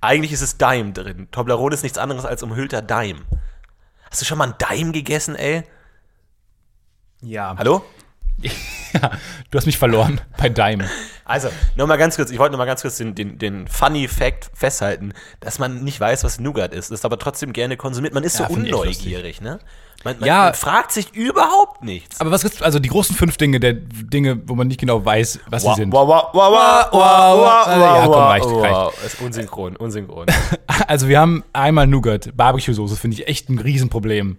Eigentlich 0.04 0.34
ist 0.34 0.42
es 0.42 0.58
Dime 0.58 0.92
drin. 0.92 1.30
Toblerone 1.32 1.74
ist 1.74 1.84
nichts 1.84 1.98
anderes 1.98 2.26
als 2.26 2.44
umhüllter 2.44 2.82
Dime. 2.82 3.22
Hast 4.12 4.20
du 4.20 4.26
schon 4.26 4.38
mal 4.38 4.50
ein 4.50 4.56
Dime 4.58 4.92
gegessen, 4.92 5.34
ey? 5.34 5.64
Ja. 7.22 7.56
Hallo? 7.58 7.86
ja. 8.94 9.12
Du 9.52 9.58
hast 9.58 9.66
mich 9.66 9.78
verloren 9.78 10.22
bei 10.38 10.50
Dime. 10.50 10.90
Also, 11.26 11.50
noch 11.76 11.88
mal 11.88 11.98
ganz 11.98 12.16
kurz, 12.16 12.32
ich 12.32 12.40
wollte 12.40 12.52
noch 12.52 12.60
mal 12.60 12.66
ganz 12.66 12.82
kurz 12.82 12.98
den, 12.98 13.16
den, 13.16 13.38
den 13.38 13.68
funny 13.68 14.08
Fact 14.08 14.52
festhalten, 14.54 15.14
dass 15.40 15.58
man 15.60 15.84
nicht 15.84 16.00
weiß, 16.00 16.24
was 16.24 16.40
Nougat 16.40 16.74
ist, 16.74 16.92
das 16.92 17.06
aber 17.06 17.18
trotzdem 17.18 17.54
gerne 17.54 17.78
konsumiert. 17.78 18.14
Man 18.14 18.24
ist 18.24 18.40
Ja, 18.40 18.48
so 18.48 18.54
unneugierig, 18.54 19.40
ne? 19.42 19.60
Man, 20.04 20.20
man, 20.20 20.28
Ja. 20.28 20.44
man 20.46 20.54
fragt 20.54 20.92
sich 20.92 21.14
überhaupt 21.14 21.82
nichts. 21.84 22.20
Aber 22.20 22.30
was 22.32 22.42
gibt's, 22.44 22.62
also 22.62 22.80
die 22.80 22.90
großen 22.90 23.16
fünf 23.16 23.38
Dinge, 23.38 23.62
der 23.62 23.74
Dinge, 23.74 24.42
wo 24.48 24.54
man 24.56 24.68
nicht 24.68 24.80
genau 24.82 25.04
weiß, 25.06 25.40
was 25.48 25.64
sie 25.64 25.74
sind. 25.76 25.94
Wow, 25.94 26.08
wow, 26.08 26.24
wow, 26.34 26.52
wow, 26.52 26.92
Wow, 26.92 27.38
wow, 27.38 27.68
ja, 27.68 28.02
komm, 28.06 28.14
reicht, 28.16 28.46
wow. 28.46 29.06
Ist 29.06 29.22
unsynchron, 29.22 29.76
unsynchron. 29.78 30.28
Also 30.88 31.08
wir 31.08 31.20
haben 31.20 31.44
einmal 31.54 31.88
Nougat, 31.88 32.36
Barbecue-Soße, 32.36 32.98
finde 32.98 33.16
ich 33.16 33.28
echt 33.28 33.50
ein 33.50 33.60
Riesenproblem. 33.60 34.38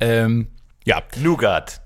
Ähm, 0.00 0.48
ja. 0.84 1.02
Nougat. 1.16 1.80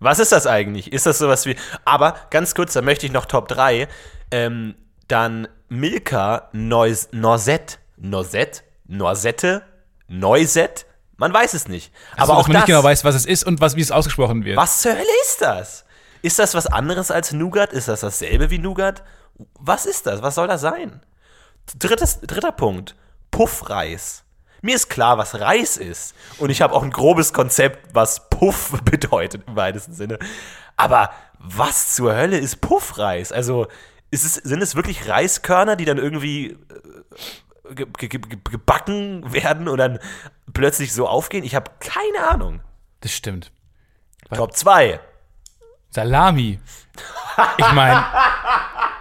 Was 0.00 0.18
ist 0.18 0.32
das 0.32 0.46
eigentlich? 0.46 0.92
Ist 0.92 1.06
das 1.06 1.18
sowas 1.18 1.46
wie. 1.46 1.56
Aber 1.84 2.14
ganz 2.30 2.54
kurz, 2.54 2.72
da 2.72 2.82
möchte 2.82 3.06
ich 3.06 3.12
noch 3.12 3.26
Top 3.26 3.48
3. 3.48 3.86
Ähm, 4.30 4.74
dann 5.08 5.46
Milka 5.68 6.48
Neus 6.52 7.08
Noisette. 7.12 7.76
Noisette? 7.96 8.62
Noisette? 8.86 9.62
Noisette? 10.08 10.84
Man 11.16 11.34
weiß 11.34 11.52
es 11.52 11.68
nicht. 11.68 11.92
Also, 12.16 12.32
Aber 12.32 12.40
auch 12.40 12.48
man 12.48 12.54
das. 12.54 12.60
nicht 12.62 12.66
genau 12.68 12.82
weiß, 12.82 13.04
was 13.04 13.14
es 13.14 13.26
ist 13.26 13.44
und 13.44 13.60
was, 13.60 13.76
wie 13.76 13.82
es 13.82 13.90
ausgesprochen 13.92 14.44
wird. 14.44 14.56
Was 14.56 14.80
zur 14.80 14.92
Hölle 14.92 15.04
ist 15.22 15.42
das? 15.42 15.84
Ist 16.22 16.38
das 16.38 16.54
was 16.54 16.66
anderes 16.66 17.10
als 17.10 17.32
Nougat? 17.32 17.72
Ist 17.72 17.88
das 17.88 18.00
dasselbe 18.00 18.50
wie 18.50 18.58
Nougat? 18.58 19.02
Was 19.58 19.84
ist 19.84 20.06
das? 20.06 20.22
Was 20.22 20.34
soll 20.34 20.48
das 20.48 20.62
sein? 20.62 21.02
Drittes, 21.78 22.20
dritter 22.22 22.52
Punkt. 22.52 22.96
Puffreis. 23.30 24.24
Mir 24.62 24.76
ist 24.76 24.88
klar, 24.90 25.18
was 25.18 25.40
Reis 25.40 25.76
ist. 25.76 26.14
Und 26.38 26.50
ich 26.50 26.62
habe 26.62 26.74
auch 26.74 26.82
ein 26.82 26.90
grobes 26.90 27.32
Konzept, 27.32 27.94
was 27.94 28.29
Puff 28.40 28.72
bedeutet 28.84 29.42
im 29.46 29.54
weitesten 29.54 29.92
Sinne. 29.92 30.18
Aber 30.76 31.10
was 31.38 31.94
zur 31.94 32.16
Hölle 32.16 32.38
ist 32.38 32.62
Puffreis? 32.62 33.32
Also, 33.32 33.68
es, 34.10 34.34
sind 34.34 34.62
es 34.62 34.74
wirklich 34.74 35.08
Reiskörner, 35.08 35.76
die 35.76 35.84
dann 35.84 35.98
irgendwie 35.98 36.56
äh, 37.68 37.74
ge 37.74 37.86
ge 37.98 38.08
ge 38.08 38.20
gebacken 38.50 39.30
werden 39.30 39.68
und 39.68 39.76
dann 39.76 39.98
plötzlich 40.54 40.94
so 40.94 41.06
aufgehen? 41.06 41.44
Ich 41.44 41.54
habe 41.54 41.70
keine 41.80 42.30
Ahnung. 42.30 42.60
Das 43.02 43.12
stimmt. 43.12 43.52
Top 44.34 44.56
2. 44.56 45.00
Salami. 45.90 46.60
Ich 47.58 47.72
meine, 47.72 48.04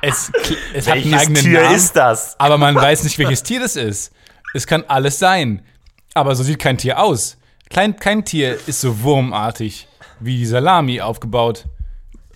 es, 0.01 0.31
es 0.73 0.87
hat 0.87 0.95
einen 0.95 1.03
Welches 1.05 1.21
eigenen 1.21 1.43
Tier 1.43 1.61
Namen, 1.61 1.75
ist 1.75 1.95
das? 1.95 2.39
aber 2.39 2.57
man 2.57 2.75
weiß 2.75 3.03
nicht, 3.03 3.17
welches 3.19 3.43
Tier 3.43 3.61
das 3.61 3.75
ist. 3.77 4.13
Es 4.53 4.67
kann 4.67 4.83
alles 4.87 5.17
sein. 5.17 5.65
Aber 6.13 6.35
so 6.35 6.43
sieht 6.43 6.59
kein 6.59 6.77
Tier 6.77 6.99
aus. 6.99 7.38
Kein, 7.69 7.95
kein 7.97 8.25
Tier 8.25 8.57
ist 8.67 8.81
so 8.81 9.01
wurmartig 9.03 9.87
wie 10.19 10.37
die 10.37 10.45
Salami 10.45 11.01
aufgebaut. 11.01 11.65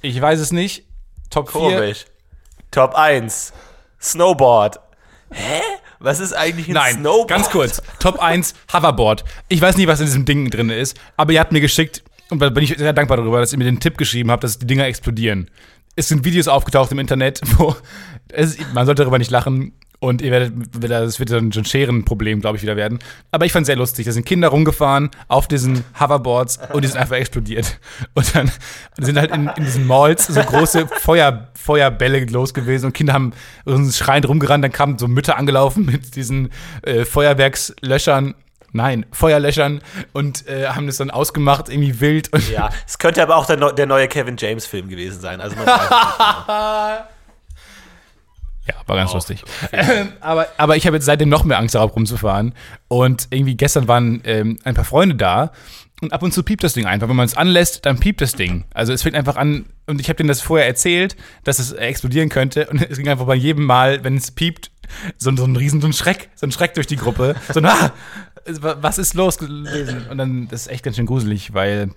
Ich 0.01 0.19
weiß 0.21 0.39
es 0.39 0.51
nicht. 0.51 0.83
Top 1.29 1.51
4. 1.51 1.59
Komisch. 1.61 2.05
Top 2.71 2.93
1. 2.95 3.53
Snowboard. 3.99 4.79
Hä? 5.31 5.61
Was 5.99 6.19
ist 6.19 6.33
eigentlich 6.33 6.67
ein 6.67 6.73
Nein, 6.73 6.95
Snowboard? 6.95 7.27
ganz 7.29 7.49
kurz. 7.49 7.81
Top 7.99 8.19
1 8.21 8.53
Hoverboard. 8.71 9.23
Ich 9.49 9.61
weiß 9.61 9.77
nicht, 9.77 9.87
was 9.87 9.99
in 10.01 10.05
diesem 10.05 10.25
Ding 10.25 10.49
drin 10.49 10.69
ist, 10.69 10.99
aber 11.17 11.33
ihr 11.33 11.39
habt 11.39 11.51
mir 11.51 11.61
geschickt, 11.61 12.03
und 12.29 12.39
da 12.39 12.49
bin 12.49 12.63
ich 12.63 12.75
sehr 12.77 12.93
dankbar 12.93 13.17
darüber, 13.17 13.39
dass 13.39 13.53
ihr 13.53 13.57
mir 13.57 13.65
den 13.65 13.79
Tipp 13.79 13.97
geschrieben 13.97 14.29
habt, 14.29 14.43
dass 14.43 14.59
die 14.59 14.67
Dinger 14.67 14.85
explodieren. 14.85 15.49
Es 15.95 16.07
sind 16.07 16.25
Videos 16.25 16.47
aufgetaucht 16.47 16.91
im 16.91 16.99
Internet, 16.99 17.41
wo 17.57 17.75
es, 18.29 18.57
man 18.73 18.85
sollte 18.85 19.03
darüber 19.03 19.17
nicht 19.17 19.31
lachen 19.31 19.73
und 20.03 20.21
ihr 20.21 20.31
werdet, 20.31 20.53
das 20.81 21.17
wird 21.19 21.31
dann 21.31 21.53
so 21.53 21.61
ein 21.61 21.65
Scherenproblem, 21.65 22.41
glaube 22.41 22.57
ich, 22.57 22.63
wieder 22.63 22.75
werden. 22.75 22.99
Aber 23.31 23.45
ich 23.45 23.53
fand 23.53 23.63
es 23.63 23.67
sehr 23.67 23.77
lustig. 23.77 24.05
Da 24.05 24.11
sind 24.11 24.25
Kinder 24.25 24.49
rumgefahren 24.49 25.09
auf 25.29 25.47
diesen 25.47 25.85
Hoverboards 25.97 26.59
und 26.73 26.83
die 26.83 26.89
sind 26.89 26.99
einfach 26.99 27.15
explodiert. 27.15 27.79
Und 28.13 28.35
dann 28.35 28.51
sind 28.99 29.17
halt 29.17 29.31
in, 29.31 29.49
in 29.55 29.63
diesen 29.63 29.87
Malls 29.87 30.27
so 30.27 30.41
große 30.41 30.87
Feuer, 30.87 31.47
Feuerbälle 31.53 32.25
los 32.25 32.53
gewesen 32.53 32.87
und 32.87 32.93
Kinder 32.93 33.13
haben 33.13 33.31
so 33.63 33.91
schreiend 33.91 34.27
rumgerannt. 34.27 34.65
Dann 34.65 34.73
kamen 34.73 34.97
so 34.99 35.07
Mütter 35.07 35.37
angelaufen 35.37 35.85
mit 35.85 36.17
diesen 36.17 36.51
äh, 36.81 37.05
Feuerwerkslöschern. 37.05 38.35
Nein, 38.73 39.05
Feuerlöschern 39.13 39.81
und 40.11 40.49
äh, 40.49 40.67
haben 40.67 40.87
das 40.87 40.97
dann 40.97 41.11
ausgemacht, 41.11 41.69
irgendwie 41.69 42.01
wild. 42.01 42.29
Ja, 42.51 42.71
es 42.85 42.97
könnte 42.97 43.23
aber 43.23 43.37
auch 43.37 43.45
der, 43.45 43.71
der 43.71 43.85
neue 43.85 44.09
Kevin 44.09 44.35
James 44.37 44.65
Film 44.65 44.89
gewesen 44.89 45.21
sein. 45.21 45.39
Also 45.39 45.55
man 45.55 45.65
weiß 45.67 46.97
nicht. 46.97 47.12
Ja, 48.67 48.75
war 48.85 48.95
ganz 48.95 49.13
lustig. 49.13 49.43
Ähm, 49.73 50.13
aber, 50.21 50.47
aber 50.57 50.77
ich 50.77 50.85
habe 50.85 50.95
jetzt 50.95 51.05
seitdem 51.05 51.29
noch 51.29 51.43
mehr 51.43 51.59
Angst 51.59 51.75
darauf 51.75 51.95
rumzufahren. 51.95 52.53
Und 52.87 53.27
irgendwie 53.29 53.55
gestern 53.55 53.87
waren 53.87 54.21
ähm, 54.23 54.57
ein 54.63 54.73
paar 54.73 54.85
Freunde 54.85 55.15
da. 55.15 55.51
Und 56.01 56.13
ab 56.13 56.23
und 56.23 56.33
zu 56.33 56.43
piept 56.43 56.63
das 56.63 56.73
Ding 56.73 56.85
einfach. 56.85 57.09
Wenn 57.09 57.15
man 57.15 57.25
es 57.25 57.35
anlässt, 57.35 57.85
dann 57.85 57.99
piept 57.99 58.21
das 58.21 58.33
Ding. 58.33 58.65
Also 58.73 58.93
es 58.93 59.03
fängt 59.03 59.15
einfach 59.15 59.35
an. 59.35 59.65
Und 59.85 59.99
ich 59.99 60.07
habe 60.07 60.15
denen 60.15 60.29
das 60.29 60.41
vorher 60.41 60.65
erzählt, 60.65 61.17
dass 61.43 61.59
es 61.59 61.73
explodieren 61.73 62.29
könnte. 62.29 62.67
Und 62.67 62.81
es 62.81 62.97
ging 62.97 63.09
einfach 63.09 63.25
bei 63.25 63.35
jedem 63.35 63.65
Mal, 63.65 64.03
wenn 64.03 64.15
es 64.15 64.31
piept, 64.31 64.71
so, 65.17 65.35
so 65.35 65.43
ein 65.43 65.55
riesen 65.55 65.81
so 65.81 65.87
ein 65.87 65.93
Schreck, 65.93 66.29
so 66.35 66.45
ein 66.45 66.51
Schreck 66.51 66.73
durch 66.73 66.87
die 66.87 66.97
Gruppe. 66.97 67.35
So, 67.53 67.59
na, 67.59 67.91
was 68.45 68.97
ist 68.97 69.13
los 69.13 69.37
gewesen? 69.37 70.07
Und 70.09 70.17
dann, 70.17 70.47
das 70.47 70.61
ist 70.61 70.67
echt 70.67 70.83
ganz 70.83 70.95
schön 70.95 71.05
gruselig, 71.05 71.53
weil, 71.53 71.91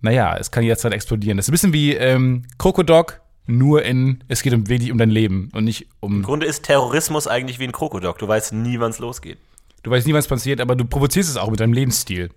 naja, 0.00 0.36
es 0.36 0.50
kann 0.50 0.62
jederzeit 0.62 0.92
explodieren. 0.92 1.36
Das 1.36 1.46
ist 1.46 1.50
ein 1.50 1.52
bisschen 1.52 1.72
wie 1.72 1.94
ähm, 1.94 2.44
Krokodok, 2.58 3.20
nur 3.46 3.82
in, 3.82 4.22
es 4.28 4.42
geht 4.42 4.52
um 4.52 4.68
wirklich 4.68 4.90
um 4.90 4.98
dein 4.98 5.10
Leben 5.10 5.50
und 5.54 5.64
nicht 5.64 5.86
um 6.00 6.16
Im 6.16 6.22
Grunde 6.22 6.46
ist 6.46 6.64
Terrorismus 6.64 7.26
eigentlich 7.26 7.58
wie 7.58 7.64
ein 7.64 7.72
Krokodok. 7.72 8.18
Du 8.18 8.26
weißt 8.28 8.52
nie, 8.52 8.78
wann 8.80 8.90
es 8.90 8.98
losgeht. 8.98 9.38
Du 9.82 9.90
weißt 9.90 10.06
nie, 10.06 10.14
was 10.14 10.26
passiert, 10.26 10.60
aber 10.60 10.74
du 10.74 10.84
provozierst 10.84 11.30
es 11.30 11.36
auch 11.36 11.50
mit 11.50 11.60
deinem 11.60 11.72
Lebensstil. 11.72 12.30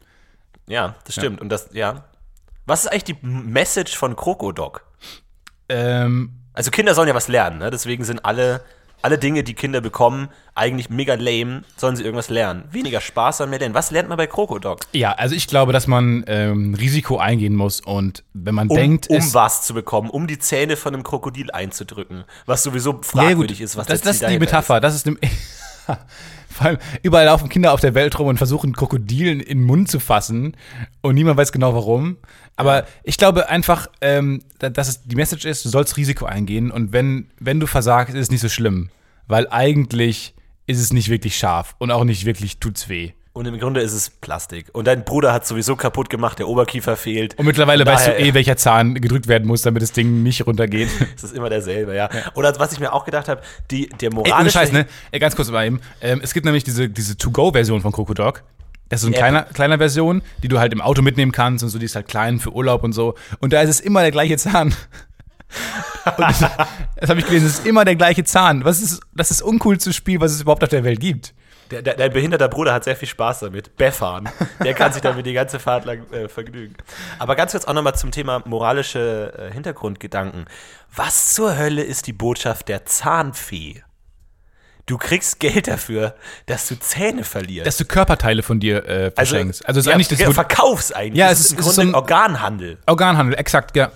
Ja, 0.67 0.95
das 1.05 1.15
stimmt. 1.15 1.41
Und 1.41 1.49
das, 1.49 1.69
ja. 1.73 2.05
Was 2.67 2.81
ist 2.85 2.91
eigentlich 2.91 3.03
die 3.05 3.17
Message 3.23 3.97
von 3.97 4.15
Krokodok? 4.15 4.85
Ähm, 5.67 6.31
Also 6.53 6.69
Kinder 6.71 6.93
sollen 6.93 7.07
ja 7.07 7.15
was 7.15 7.27
lernen, 7.27 7.57
ne? 7.57 7.71
Deswegen 7.71 8.03
sind 8.03 8.23
alle, 8.25 8.61
alle 9.01 9.17
Dinge, 9.17 9.43
die 9.43 9.53
Kinder 9.53 9.81
bekommen, 9.81 10.29
eigentlich 10.55 10.89
mega 10.89 11.15
lame, 11.15 11.63
sollen 11.77 11.95
sie 11.95 12.03
irgendwas 12.03 12.29
lernen. 12.29 12.65
Weniger 12.71 13.01
Spaß, 13.01 13.37
sondern 13.37 13.51
mehr 13.51 13.59
lernen. 13.59 13.75
Was 13.75 13.91
lernt 13.91 14.09
man 14.09 14.17
bei 14.17 14.27
Krokodok? 14.27 14.81
ja, 14.93 15.13
also 15.13 15.35
ich 15.35 15.47
glaube, 15.47 15.73
dass 15.73 15.87
man 15.87 16.23
ähm, 16.27 16.73
Risiko 16.75 17.17
eingehen 17.17 17.55
muss 17.55 17.81
und 17.81 18.23
wenn 18.33 18.55
man 18.55 18.69
Um, 18.69 18.75
denkt, 18.75 19.09
um 19.09 19.33
was 19.33 19.63
zu 19.65 19.73
bekommen, 19.73 20.09
um 20.09 20.27
die 20.27 20.39
Zähne 20.39 20.75
von 20.75 20.93
einem 20.93 21.03
Krokodil 21.03 21.51
einzudrücken. 21.51 22.23
Was 22.45 22.63
sowieso 22.63 22.93
ja, 22.93 22.99
fragwürdig 23.01 23.61
ist, 23.61 23.77
was 23.77 23.87
das, 23.87 24.01
das 24.01 24.17
Ziel 24.17 24.27
ist 24.27 24.33
die 24.33 24.39
Metapher, 24.39 24.79
das 24.79 24.95
ist 24.95 25.05
dem, 25.05 25.17
vor 26.49 26.67
allem 26.67 26.77
überall 27.03 27.25
laufen 27.25 27.47
Kinder 27.49 27.73
auf 27.73 27.79
der 27.79 27.93
Welt 27.95 28.17
rum 28.19 28.27
und 28.27 28.37
versuchen 28.37 28.73
Krokodilen 28.73 29.39
in 29.39 29.59
den 29.59 29.65
Mund 29.65 29.89
zu 29.89 29.99
fassen 29.99 30.57
und 31.01 31.15
niemand 31.15 31.37
weiß 31.37 31.51
genau 31.51 31.73
warum. 31.73 32.17
Aber 32.59 32.85
ich 33.03 33.17
glaube 33.17 33.49
einfach, 33.49 33.87
ähm, 34.01 34.41
da- 34.59 34.69
dass 34.69 34.87
es 34.89 35.03
die 35.03 35.15
Message 35.15 35.45
ist, 35.45 35.65
du 35.65 35.69
sollst 35.69 35.97
Risiko 35.97 36.25
eingehen 36.25 36.71
und 36.71 36.91
wenn, 36.91 37.29
wenn 37.39 37.59
du 37.59 37.67
versagst, 37.67 38.13
ist 38.15 38.21
es 38.21 38.31
nicht 38.31 38.41
so 38.41 38.49
schlimm, 38.49 38.89
weil 39.27 39.47
eigentlich 39.49 40.33
ist 40.67 40.79
es 40.79 40.93
nicht 40.93 41.09
wirklich 41.09 41.37
scharf 41.37 41.75
und 41.79 41.91
auch 41.91 42.03
nicht 42.03 42.25
wirklich 42.25 42.59
tut's 42.59 42.89
weh. 42.89 43.11
Und 43.31 43.45
im 43.45 43.57
Grunde 43.57 43.79
ist 43.79 43.93
es 43.93 44.09
Plastik. 44.09 44.65
Und 44.73 44.85
dein 44.87 45.05
Bruder 45.05 45.31
hat 45.31 45.47
sowieso 45.47 45.75
kaputt 45.77 46.09
gemacht, 46.09 46.39
der 46.39 46.49
Oberkiefer 46.49 46.97
fehlt. 46.97 47.37
Und 47.39 47.45
mittlerweile 47.45 47.85
Von 47.85 47.93
weißt 47.93 48.07
du 48.07 48.11
daher 48.11 48.25
eh, 48.25 48.33
welcher 48.33 48.57
Zahn 48.57 48.95
gedrückt 48.95 49.27
werden 49.27 49.47
muss, 49.47 49.61
damit 49.61 49.81
das 49.81 49.93
Ding 49.93 50.23
nicht 50.23 50.45
runtergeht. 50.45 50.89
ist 51.15 51.23
es 51.23 51.31
immer 51.31 51.49
derselbe, 51.49 51.95
ja. 51.95 52.09
Oder 52.33 52.53
was 52.59 52.73
ich 52.73 52.79
mir 52.81 52.91
auch 52.91 53.05
gedacht 53.05 53.29
habe, 53.29 53.41
die, 53.71 53.87
der 53.87 54.09
Ey, 54.09 54.15
moralische... 54.15 54.57
Scheiß, 54.57 54.71
ne? 54.73 54.87
Ey, 55.11 55.19
ganz 55.19 55.35
kurz 55.37 55.49
mal 55.49 55.65
eben. 55.65 55.79
Ähm, 56.01 56.19
es 56.21 56.33
gibt 56.33 56.45
nämlich 56.45 56.65
diese, 56.65 56.89
diese 56.89 57.17
To-Go-Version 57.17 57.79
von 57.81 57.93
Krokodok. 57.93 58.43
Das 58.89 58.99
ist 58.99 59.01
so 59.03 59.07
eine 59.07 59.15
App. 59.15 59.21
kleiner, 59.21 59.43
kleiner 59.43 59.77
Version, 59.77 60.21
die 60.43 60.47
du 60.47 60.59
halt 60.59 60.73
im 60.73 60.81
Auto 60.81 61.01
mitnehmen 61.01 61.31
kannst 61.31 61.63
und 61.63 61.69
so, 61.69 61.79
die 61.79 61.85
ist 61.85 61.95
halt 61.95 62.07
klein 62.07 62.39
für 62.39 62.51
Urlaub 62.51 62.83
und 62.83 62.93
so. 62.93 63.15
Und 63.39 63.53
da 63.53 63.61
ist 63.61 63.69
es 63.69 63.79
immer 63.79 64.01
der 64.01 64.11
gleiche 64.11 64.37
Zahn. 64.37 64.73
Das 66.17 66.39
das 66.39 67.09
habe 67.09 67.19
ich 67.19 67.25
gelesen, 67.25 67.47
es 67.47 67.59
ist 67.59 67.65
immer 67.65 67.83
der 67.83 67.95
gleiche 67.95 68.23
Zahn. 68.23 68.63
Was 68.65 68.81
ist, 68.81 69.01
das 69.13 69.31
ist 69.31 69.41
uncool 69.41 69.79
zu 69.79 69.91
spielen, 69.91 70.21
was 70.21 70.31
es 70.31 70.41
überhaupt 70.41 70.63
auf 70.63 70.69
der 70.69 70.83
Welt 70.83 70.99
gibt. 70.99 71.33
Der, 71.71 71.81
der, 71.81 71.95
dein 71.95 72.11
behinderter 72.11 72.47
Bruder 72.47 72.73
hat 72.73 72.83
sehr 72.83 72.95
viel 72.95 73.07
Spaß 73.07 73.41
damit. 73.41 73.75
Beffern. 73.75 74.29
Der 74.63 74.73
kann 74.73 74.91
sich 74.91 75.01
damit 75.01 75.25
die 75.25 75.33
ganze 75.33 75.59
Fahrt 75.59 75.85
lang 75.85 76.09
äh, 76.11 76.27
vergnügen. 76.27 76.75
Aber 77.19 77.35
ganz 77.35 77.51
kurz 77.51 77.65
auch 77.65 77.73
nochmal 77.73 77.95
zum 77.95 78.11
Thema 78.11 78.41
moralische 78.45 79.33
äh, 79.37 79.53
Hintergrundgedanken. 79.53 80.45
Was 80.95 81.33
zur 81.33 81.57
Hölle 81.57 81.83
ist 81.83 82.07
die 82.07 82.13
Botschaft 82.13 82.69
der 82.69 82.85
Zahnfee? 82.85 83.83
Du 84.89 84.97
kriegst 84.97 85.39
Geld 85.39 85.67
dafür, 85.67 86.15
dass 86.47 86.67
du 86.67 86.79
Zähne 86.79 87.23
verlierst. 87.23 87.67
Dass 87.67 87.77
du 87.77 87.85
Körperteile 87.85 88.41
von 88.41 88.59
dir 88.59 88.83
äh, 88.87 89.11
verschenkst. 89.11 89.65
Also, 89.67 89.79
es 89.79 89.85
ist 89.85 89.89
ja, 89.89 89.93
eigentlich 89.95 90.07
das 90.07 90.19
ja, 90.19 90.31
verkaufst 90.31 90.95
eigentlich. 90.95 91.17
Ja, 91.19 91.29
es 91.29 91.39
ist 91.39 91.51
im 91.51 91.59
ist- 91.59 91.65
es 91.65 91.71
ist 91.71 91.75
Grunde 91.75 91.91
so 91.91 91.97
ein- 91.97 92.01
Organhandel. 92.01 92.77
Organhandel, 92.87 93.37
exakt, 93.37 93.75
ja. 93.75 93.91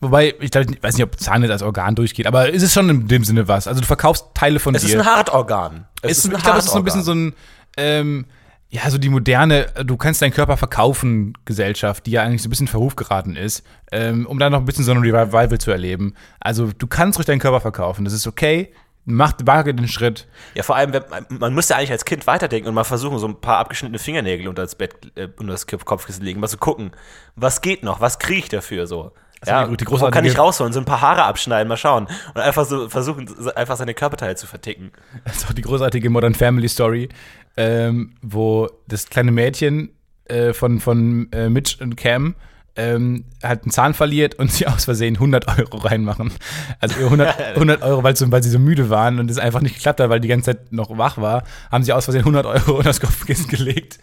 Wobei, 0.00 0.34
ich 0.40 0.50
glaub, 0.50 0.68
ich 0.68 0.82
weiß 0.82 0.94
nicht, 0.96 1.04
ob 1.04 1.18
Zahn 1.20 1.42
jetzt 1.42 1.52
als 1.52 1.62
Organ 1.62 1.94
durchgeht, 1.94 2.26
aber 2.26 2.52
es 2.52 2.60
ist 2.64 2.72
schon 2.74 2.88
in 2.90 3.06
dem 3.06 3.22
Sinne 3.22 3.46
was. 3.46 3.68
Also 3.68 3.80
du 3.80 3.86
verkaufst 3.86 4.26
Teile 4.34 4.58
von 4.58 4.74
Es 4.74 4.82
dir. 4.82 4.88
ist 4.88 4.94
ein 4.96 5.06
Hartorgan. 5.06 5.86
Es 6.02 6.18
ist, 6.18 6.32
ich 6.32 6.42
glaube, 6.42 6.58
es 6.58 6.64
ist 6.64 6.72
so 6.72 6.78
ein 6.78 6.84
bisschen 6.84 7.04
so 7.04 7.12
ein, 7.14 7.34
ähm, 7.76 8.26
ja, 8.68 8.90
so 8.90 8.98
die 8.98 9.10
moderne, 9.10 9.66
du 9.84 9.96
kannst 9.96 10.20
deinen 10.22 10.32
Körper 10.32 10.56
verkaufen, 10.56 11.34
Gesellschaft, 11.44 12.06
die 12.06 12.10
ja 12.12 12.22
eigentlich 12.22 12.42
so 12.42 12.48
ein 12.48 12.50
bisschen 12.50 12.66
in 12.66 12.70
Verruf 12.72 12.96
geraten 12.96 13.36
ist, 13.36 13.62
ähm, 13.92 14.26
um 14.26 14.40
dann 14.40 14.50
noch 14.50 14.58
ein 14.58 14.64
bisschen 14.64 14.84
so 14.84 14.90
ein 14.90 14.98
Revival 14.98 15.58
zu 15.58 15.70
erleben. 15.70 16.14
Also 16.40 16.72
du 16.76 16.88
kannst 16.88 17.18
ruhig 17.18 17.26
deinen 17.26 17.38
Körper 17.38 17.60
verkaufen, 17.60 18.04
das 18.04 18.12
ist 18.12 18.26
okay. 18.26 18.72
Macht, 19.04 19.46
wage 19.46 19.74
den 19.74 19.88
Schritt. 19.88 20.28
Ja, 20.54 20.62
vor 20.62 20.76
allem, 20.76 20.92
wenn, 20.92 21.02
man- 21.38 21.54
müsste 21.54 21.74
eigentlich 21.76 21.90
als 21.90 22.04
Kind 22.04 22.26
weiterdenken 22.28 22.68
und 22.68 22.74
mal 22.74 22.84
versuchen, 22.84 23.18
so 23.18 23.26
ein 23.26 23.40
paar 23.40 23.58
abgeschnittene 23.58 23.98
Fingernägel 23.98 24.46
unter 24.48 24.62
das 24.62 24.76
Bett, 24.76 24.94
äh, 25.16 25.28
unter 25.38 25.52
das 25.52 25.66
Kopfkissen 25.66 26.24
legen, 26.24 26.38
mal 26.40 26.46
zu 26.48 26.58
gucken, 26.58 26.92
was 27.34 27.60
geht 27.62 27.82
noch, 27.82 28.00
was 28.00 28.18
kriege 28.20 28.38
ich 28.40 28.48
dafür 28.48 28.86
so. 28.86 29.10
Ja, 29.44 29.66
die- 29.66 29.76
die 29.76 29.86
wo 29.86 29.96
kann 29.96 29.98
großartige- 30.12 30.28
ich 30.28 30.38
rausholen, 30.38 30.72
so 30.72 30.78
ein 30.78 30.84
paar 30.84 31.00
Haare 31.00 31.24
abschneiden, 31.24 31.66
mal 31.66 31.76
schauen 31.76 32.06
und 32.32 32.40
einfach 32.40 32.64
so 32.64 32.88
versuchen, 32.88 33.26
so 33.26 33.52
einfach 33.52 33.76
seine 33.76 33.92
Körperteile 33.92 34.36
zu 34.36 34.46
verticken. 34.46 34.92
Das 35.24 35.38
ist 35.38 35.48
auch 35.48 35.52
die 35.52 35.62
großartige 35.62 36.08
Modern 36.08 36.36
Family 36.36 36.68
Story, 36.68 37.08
ähm, 37.56 38.14
wo 38.22 38.68
das 38.86 39.10
kleine 39.10 39.32
Mädchen 39.32 39.90
äh, 40.26 40.52
von, 40.52 40.78
von 40.78 41.28
äh, 41.32 41.48
Mitch 41.48 41.82
und 41.82 41.96
Cam 41.96 42.36
ähm, 42.76 43.24
halt 43.42 43.64
einen 43.64 43.70
Zahn 43.70 43.94
verliert 43.94 44.36
und 44.36 44.50
sie 44.52 44.66
aus 44.66 44.84
Versehen 44.84 45.14
100 45.16 45.58
Euro 45.58 45.78
reinmachen. 45.78 46.32
Also 46.80 46.98
ihr 46.98 47.04
100, 47.06 47.40
100 47.54 47.82
Euro, 47.82 48.02
weil, 48.02 48.14
weil 48.18 48.42
sie 48.42 48.50
so 48.50 48.58
müde 48.58 48.90
waren 48.90 49.18
und 49.18 49.30
es 49.30 49.38
einfach 49.38 49.60
nicht 49.60 49.74
geklappt 49.76 50.00
hat, 50.00 50.10
weil 50.10 50.20
die 50.20 50.28
ganze 50.28 50.52
Zeit 50.52 50.72
noch 50.72 50.96
wach 50.96 51.18
war, 51.18 51.44
haben 51.70 51.84
sie 51.84 51.92
aus 51.92 52.04
Versehen 52.04 52.20
100 52.20 52.46
Euro 52.46 52.78
in 52.78 52.84
das 52.84 53.00
Kopfkissen 53.00 53.48
gelegt. 53.48 53.98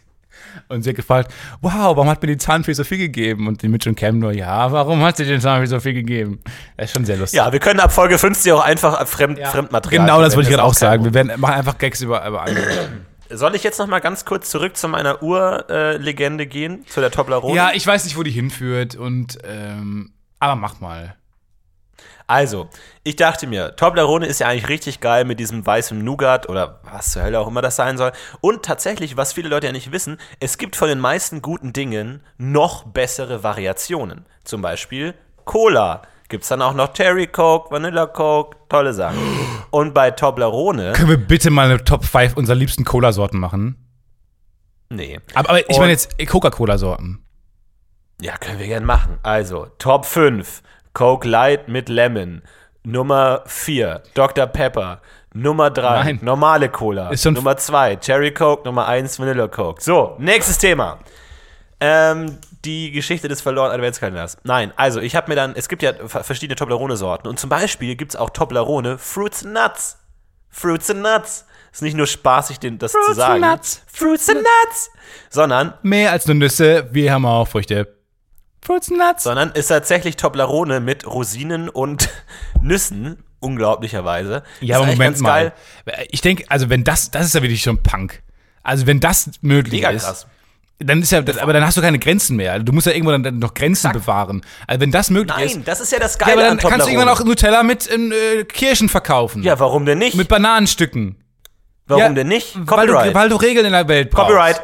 Und 0.67 0.83
sie 0.83 0.89
hat 0.89 0.95
gefragt, 0.95 1.33
wow, 1.61 1.95
warum 1.95 2.09
hat 2.09 2.21
mir 2.21 2.27
die 2.27 2.37
Zahnfee 2.37 2.73
so 2.73 2.83
viel 2.83 2.97
gegeben? 2.97 3.47
Und 3.47 3.61
die 3.61 3.67
Mitch 3.67 3.89
und 3.89 3.95
Cam 3.95 4.19
nur, 4.19 4.31
ja, 4.31 4.71
warum 4.71 5.01
hat 5.01 5.17
sie 5.17 5.25
den 5.25 5.41
Zahnfee 5.41 5.67
so 5.67 5.79
viel 5.79 5.93
gegeben? 5.93 6.39
Das 6.75 6.87
ist 6.87 6.95
schon 6.95 7.05
sehr 7.05 7.17
lustig. 7.17 7.37
Ja, 7.37 7.51
wir 7.51 7.59
können 7.59 7.79
ab 7.79 7.91
Folge 7.91 8.17
50 8.17 8.51
auch 8.53 8.63
einfach 8.63 9.07
Fremd, 9.07 9.39
Fremdmaterial. 9.39 10.05
Genau, 10.05 10.21
das 10.21 10.35
wollte 10.35 10.49
ich 10.49 10.55
gerade 10.55 10.63
auch 10.67 10.73
sagen. 10.73 11.05
Wir 11.05 11.13
werden, 11.13 11.39
machen 11.39 11.53
einfach 11.53 11.77
Gags 11.77 12.01
über, 12.01 12.25
über 12.27 12.41
andere. 12.41 12.65
Soll 13.29 13.55
ich 13.55 13.63
jetzt 13.63 13.79
noch 13.79 13.87
mal 13.87 13.99
ganz 13.99 14.25
kurz 14.25 14.49
zurück 14.49 14.75
zu 14.75 14.87
meiner 14.87 15.21
Urlegende 15.21 16.47
gehen, 16.47 16.85
zu 16.87 16.99
der 17.01 17.11
Toblerone? 17.11 17.55
Ja, 17.55 17.71
ich 17.73 17.85
weiß 17.85 18.05
nicht, 18.05 18.17
wo 18.17 18.23
die 18.23 18.31
hinführt 18.31 18.95
und 18.95 19.37
ähm, 19.43 20.13
aber 20.39 20.55
mach 20.55 20.79
mal. 20.79 21.15
Also, 22.29 22.69
ich 23.03 23.15
dachte 23.15 23.47
mir, 23.47 23.75
Toblerone 23.75 24.27
ist 24.27 24.39
ja 24.39 24.47
eigentlich 24.47 24.69
richtig 24.69 24.99
geil 24.99 25.25
mit 25.25 25.39
diesem 25.39 25.65
weißen 25.65 25.97
Nougat 25.97 26.47
oder 26.47 26.79
was 26.83 27.11
zur 27.11 27.23
Hölle 27.23 27.39
auch 27.39 27.47
immer 27.47 27.63
das 27.63 27.75
sein 27.75 27.97
soll. 27.97 28.11
Und 28.39 28.63
tatsächlich, 28.63 29.17
was 29.17 29.33
viele 29.33 29.49
Leute 29.49 29.65
ja 29.65 29.73
nicht 29.73 29.91
wissen, 29.91 30.19
es 30.39 30.59
gibt 30.59 30.75
von 30.75 30.89
den 30.89 30.99
meisten 30.99 31.41
guten 31.41 31.73
Dingen 31.73 32.21
noch 32.37 32.83
bessere 32.83 33.41
Variationen. 33.41 34.27
Zum 34.43 34.61
Beispiel 34.61 35.15
Cola. 35.43 36.03
Gibt 36.29 36.43
es 36.43 36.49
dann 36.49 36.61
auch 36.61 36.73
noch 36.73 36.93
Cherry 36.93 37.25
Coke, 37.27 37.71
Vanilla 37.71 38.05
Coke, 38.05 38.55
tolle 38.69 38.93
Sachen. 38.93 39.17
Und 39.71 39.93
bei 39.93 40.11
Toblerone, 40.11 40.93
Können 40.93 41.09
wir 41.09 41.17
bitte 41.17 41.49
mal 41.49 41.65
eine 41.65 41.83
Top 41.83 42.05
5 42.05 42.37
unserer 42.37 42.55
liebsten 42.55 42.85
Cola-Sorten 42.85 43.39
machen? 43.39 43.75
nee. 44.89 45.19
Aber, 45.33 45.49
aber 45.49 45.69
ich 45.69 45.77
meine 45.77 45.91
jetzt 45.91 46.17
Coca-Cola-Sorten. 46.27 47.23
Ja, 48.21 48.37
können 48.37 48.59
wir 48.59 48.67
gerne 48.67 48.85
machen. 48.85 49.17
Also, 49.23 49.67
Top 49.79 50.05
5, 50.05 50.61
Coke 50.93 51.27
Light 51.27 51.67
mit 51.67 51.89
Lemon. 51.89 52.41
Nummer 52.83 53.43
4, 53.45 54.03
Dr. 54.13 54.45
Pepper. 54.47 55.01
Nummer 55.33 55.69
3, 55.69 56.03
Nein. 56.03 56.19
normale 56.21 56.69
Cola. 56.69 57.11
Nummer 57.25 57.57
2, 57.57 57.97
Cherry 57.97 58.33
Coke. 58.33 58.63
Nummer 58.65 58.87
1, 58.87 59.19
Vanilla 59.19 59.47
Coke. 59.47 59.81
So, 59.81 60.15
nächstes 60.19 60.57
Thema. 60.57 60.99
Ähm, 61.79 62.37
die 62.65 62.91
Geschichte 62.91 63.27
des 63.27 63.41
verlorenen 63.41 63.75
Adventskalenders. 63.75 64.37
Nein, 64.43 64.73
also 64.75 64.99
ich 64.99 65.15
habe 65.15 65.29
mir 65.29 65.35
dann, 65.35 65.53
es 65.55 65.69
gibt 65.69 65.81
ja 65.81 65.93
ver- 66.07 66.23
verschiedene 66.23 66.55
Toblerone-Sorten 66.55 67.27
und 67.27 67.39
zum 67.39 67.49
Beispiel 67.49 67.95
gibt 67.95 68.11
es 68.13 68.15
auch 68.19 68.29
Toblerone 68.29 68.97
Fruits 68.97 69.45
and 69.45 69.53
Nuts. 69.53 69.97
Fruits 70.49 70.89
and 70.89 71.01
Nuts. 71.01 71.45
Ist 71.71 71.83
nicht 71.83 71.95
nur 71.95 72.07
spaßig, 72.07 72.59
den, 72.59 72.79
das 72.79 72.91
zu 72.93 72.97
and 73.07 73.15
sagen. 73.15 73.41
Nuts. 73.41 73.81
Fruits 73.87 74.27
and 74.29 74.39
Nuts. 74.39 74.91
Sondern 75.29 75.73
Mehr 75.83 76.11
als 76.11 76.25
nur 76.25 76.35
Nüsse, 76.35 76.87
wir 76.91 77.13
haben 77.13 77.25
auch 77.25 77.47
Früchte. 77.47 77.95
Fruits 78.61 78.89
and 78.89 78.99
Nuts. 78.99 79.23
sondern 79.23 79.51
ist 79.51 79.67
tatsächlich 79.67 80.15
Toblerone 80.17 80.79
mit 80.79 81.05
Rosinen 81.07 81.69
und 81.69 82.09
Nüssen, 82.61 83.23
unglaublicherweise. 83.39 84.43
Ja, 84.61 84.77
aber 84.77 84.87
Moment 84.87 85.19
mal. 85.21 85.53
Ich 86.09 86.21
denke, 86.21 86.43
also 86.49 86.69
wenn 86.69 86.83
das, 86.83 87.11
das 87.11 87.27
ist 87.27 87.35
ja 87.35 87.41
wirklich 87.41 87.61
schon 87.61 87.81
Punk. 87.83 88.21
Also 88.63 88.85
wenn 88.85 88.99
das 88.99 89.29
möglich 89.41 89.81
Mega 89.81 89.91
ist, 89.91 90.03
krass. 90.05 90.27
Dann 90.79 91.01
ist 91.01 91.11
ja, 91.11 91.21
das, 91.21 91.37
aber 91.37 91.51
dann 91.51 91.65
hast 91.65 91.75
du 91.75 91.81
keine 91.81 91.99
Grenzen 91.99 92.37
mehr. 92.37 92.59
Du 92.59 92.71
musst 92.71 92.87
ja 92.87 92.93
irgendwo 92.93 93.11
dann, 93.11 93.39
noch 93.39 93.53
Grenzen 93.53 93.91
bewahren. 93.91 94.41
Also 94.65 94.79
wenn 94.79 94.91
das 94.91 95.09
möglich 95.09 95.37
ist, 95.37 95.55
Nein, 95.55 95.63
das 95.65 95.81
ist 95.81 95.91
ja 95.91 95.99
das 95.99 96.17
ja, 96.19 96.25
Geile 96.25 96.33
aber 96.33 96.41
dann 96.41 96.59
an 96.59 96.69
kannst 96.69 96.87
du 96.87 96.91
irgendwann 96.91 97.09
auch 97.09 97.23
Nutella 97.23 97.63
mit 97.63 97.85
in, 97.85 98.11
äh, 98.11 98.45
Kirschen 98.45 98.87
verkaufen. 98.87 99.43
ja, 99.43 99.59
warum 99.59 99.85
denn 99.85 99.97
nicht? 99.97 100.15
Mit 100.15 100.29
Bananenstücken. 100.29 101.17
warum 101.87 102.03
ja, 102.03 102.09
denn 102.09 102.27
nicht? 102.27 102.55
Weil 102.55 102.87
du, 102.87 102.93
Copyright. 102.93 103.13
weil 103.13 103.29
du 103.29 103.35
Regeln 103.35 103.65
in 103.65 103.73
der 103.73 103.87
Welt 103.87 104.09
brauchst. 104.09 104.29
Copyright. 104.29 104.61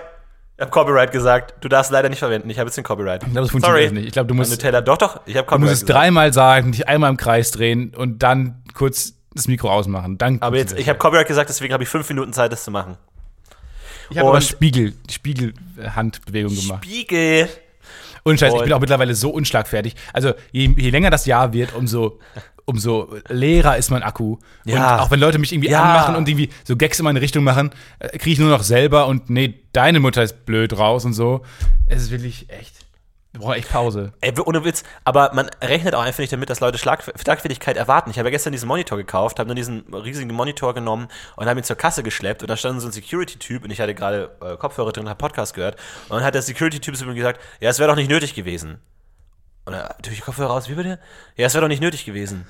Ich 0.56 0.62
habe 0.62 0.72
Copyright 0.72 1.12
gesagt. 1.12 1.56
Du 1.60 1.68
darfst 1.68 1.92
leider 1.92 2.08
nicht 2.08 2.20
verwenden. 2.20 2.50
Ich 2.50 2.60
habe 2.60 2.70
jetzt 2.70 2.78
den 2.78 2.86
Copyright. 2.86 3.24
Ich 3.24 3.32
glaube, 3.32 3.42
das 3.42 3.52
funktioniert 3.52 3.92
nicht. 3.92 4.06
Ich 4.06 4.14
glaube, 4.14 4.28
du 4.28 4.36
musst, 4.36 4.52
Nutella. 4.52 4.80
Doch, 4.80 4.98
doch. 4.98 5.20
Ich 5.26 5.36
habe 5.36 5.46
du 5.46 5.50
Copyright 5.52 5.60
musst 5.60 5.82
es 5.82 5.86
dreimal 5.86 6.32
sagen, 6.32 6.72
dich 6.72 6.88
einmal 6.88 7.10
im 7.10 7.18
Kreis 7.18 7.52
drehen 7.52 7.94
und 7.94 8.24
dann 8.24 8.64
kurz 8.74 9.16
das 9.34 9.50
Mikro 9.50 9.70
ausmachen. 9.70 10.18
Dann 10.18 10.42
Aber 10.42 10.56
jetzt, 10.56 10.80
ich 10.80 10.88
habe 10.88 10.98
Copyright 10.98 11.28
gesagt, 11.28 11.50
deswegen 11.50 11.74
habe 11.74 11.84
ich 11.84 11.90
fünf 11.90 12.08
Minuten 12.08 12.32
Zeit, 12.32 12.54
das 12.54 12.64
zu 12.64 12.72
machen. 12.72 12.96
Ich 14.10 14.18
habe 14.18 14.30
aber 14.30 14.42
Spiegel, 14.42 14.94
Spiegelhandbewegung 15.10 16.56
gemacht. 16.56 16.86
Spiegel. 16.86 17.50
Und 18.24 18.40
Scheiß, 18.40 18.54
ich 18.56 18.64
bin 18.64 18.74
auch 18.74 18.80
mittlerweile 18.80 19.14
so 19.14 19.30
unschlagfertig. 19.30 19.96
Also 20.12 20.34
je, 20.52 20.74
je 20.78 20.90
länger 20.90 21.12
das 21.12 21.26
Jahr 21.28 21.54
wird, 21.54 21.76
umso, 21.76 22.20
umso 22.66 23.16
leerer 23.30 23.78
ist 23.78 23.92
mein 23.92 24.02
Akku. 24.02 24.38
Ja. 24.66 24.96
Und 24.96 25.02
auch 25.02 25.12
wenn 25.12 25.20
Leute 25.20 25.38
mich 25.38 25.54
irgendwie 25.54 25.70
Ja. 25.70 25.84
anmachen 25.84 26.16
und 26.16 26.28
irgendwie 26.28 26.50
so 26.64 26.76
Gags 26.76 26.98
in 27.00 27.04
meine 27.06 27.22
Richtung 27.22 27.44
machen, 27.44 27.70
äh, 28.00 28.10
kriege 28.18 28.32
ich 28.32 28.40
nur 28.40 28.50
noch 28.50 28.64
selber 28.64 29.06
und 29.08 29.30
nee, 29.30 29.60
deine 29.74 30.00
Mutter 30.00 30.24
ist 30.24 30.46
blöd 30.46 30.76
raus 30.78 31.06
und 31.06 31.14
so. 31.14 31.42
Es 31.88 32.02
ist 32.02 32.12
wirklich 32.12 32.50
echt. 32.50 32.85
Wir 33.36 33.42
brauchen 33.42 33.56
echt 33.56 33.70
Pause. 33.70 34.14
Ey, 34.22 34.34
ohne 34.46 34.64
Witz, 34.64 34.84
aber 35.04 35.34
man 35.34 35.50
rechnet 35.62 35.94
auch 35.94 36.02
einfach 36.02 36.20
nicht 36.20 36.32
damit, 36.32 36.50
dass 36.50 36.62
Leute 36.62 36.78
Schlag 36.78 37.04
Schlagfertigkeit 37.04 37.76
erwarten. 37.76 38.10
Ich 38.10 38.18
habe 38.18 38.30
ja 38.30 38.32
gestern 38.32 38.54
diesen 38.54 38.66
Monitor 38.66 38.98
gekauft, 38.98 39.40
habe 39.40 39.50
dann 39.50 39.58
diesen 39.58 39.94
riesigen 39.94 40.34
Monitor 40.34 40.74
genommen 40.74 41.10
und 41.36 41.46
habe 41.46 41.60
ihn 41.60 41.66
zur 41.66 41.76
Kasse 41.76 42.02
geschleppt 42.02 42.44
und 42.44 42.50
da 42.50 42.56
stand 42.56 42.80
so 42.80 42.88
ein 42.88 42.94
Security-Typ 42.94 43.66
und 43.66 43.72
ich 43.72 43.82
hatte 43.82 43.94
gerade 43.94 44.32
äh, 44.42 44.56
Kopfhörer 44.56 44.94
drin 44.94 45.04
und 45.04 45.10
habe 45.10 45.18
Podcast 45.18 45.54
gehört 45.54 45.76
und 46.08 46.16
dann 46.16 46.24
hat 46.24 46.34
der 46.34 46.44
Security-Typ 46.44 46.96
zu 46.96 47.06
mir 47.06 47.14
gesagt, 47.14 47.42
ja, 47.60 47.70
es 47.70 47.78
wäre 47.80 47.90
doch 47.90 47.98
nicht 47.98 48.10
nötig 48.10 48.36
gewesen. 48.36 48.80
Und 49.66 49.74
dann 49.74 49.90
durch 50.02 50.16
die 50.16 50.22
Kopfhörer 50.22 50.52
raus, 50.52 50.70
wie 50.70 50.76
bitte? 50.76 50.98
Ja, 51.36 51.48
es 51.48 51.54
wäre 51.54 51.62
doch 51.64 51.68
nicht 51.68 51.82
nötig 51.82 52.06
gewesen. 52.06 52.46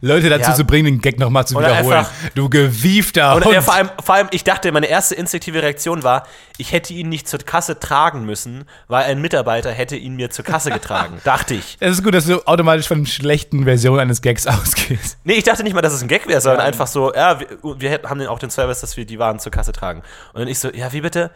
Leute 0.00 0.28
dazu 0.28 0.50
Ja. 0.50 0.54
zu 0.56 0.64
bringen, 0.64 0.84
den 0.86 1.00
Gag 1.00 1.18
nochmal 1.18 1.46
zu 1.46 1.56
Oder 1.56 1.68
wiederholen. 1.68 1.98
einfach- 1.98 2.12
du 2.34 2.48
gewiefter 2.48 3.40
ja, 3.52 3.60
vor, 3.62 3.74
allem, 3.74 3.90
vor 4.02 4.14
allem, 4.14 4.28
ich 4.30 4.44
dachte, 4.44 4.70
meine 4.72 4.86
erste 4.86 5.14
instinktive 5.14 5.62
Reaktion 5.62 6.02
war, 6.02 6.26
ich 6.56 6.72
hätte 6.72 6.92
ihn 6.92 7.08
nicht 7.08 7.28
zur 7.28 7.38
Kasse 7.40 7.78
tragen 7.78 8.24
müssen, 8.24 8.64
weil 8.88 9.04
ein 9.04 9.20
Mitarbeiter 9.20 9.70
hätte 9.70 9.96
ihn 9.96 10.16
mir 10.16 10.30
zur 10.30 10.44
Kasse 10.44 10.70
getragen. 10.70 11.20
dachte 11.24 11.54
ich. 11.54 11.76
es 11.80 11.92
ist 11.98 12.04
gut, 12.04 12.14
dass 12.14 12.26
du 12.26 12.40
automatisch 12.46 12.88
von 12.88 13.06
schlechten 13.06 13.64
Versionen 13.64 14.00
eines 14.00 14.22
Gags 14.22 14.46
ausgehst. 14.46 15.18
Nee, 15.24 15.34
ich 15.34 15.44
dachte 15.44 15.62
nicht 15.62 15.74
mal, 15.74 15.82
dass 15.82 15.92
es 15.92 16.02
ein 16.02 16.08
Gag 16.08 16.26
wäre, 16.28 16.40
sondern 16.40 16.62
einfach 16.66 16.86
so, 16.86 17.14
ja, 17.14 17.38
wir, 17.40 17.48
wir 17.80 18.00
haben 18.08 18.26
auch 18.26 18.38
den 18.38 18.50
Service, 18.50 18.80
dass 18.80 18.96
wir 18.96 19.04
die 19.06 19.18
Waren 19.18 19.38
zur 19.38 19.52
Kasse 19.52 19.72
tragen. 19.72 20.02
Und 20.32 20.40
dann 20.40 20.48
ich 20.48 20.58
so, 20.58 20.70
ja, 20.72 20.92
wie 20.92 21.00
bitte? 21.00 21.30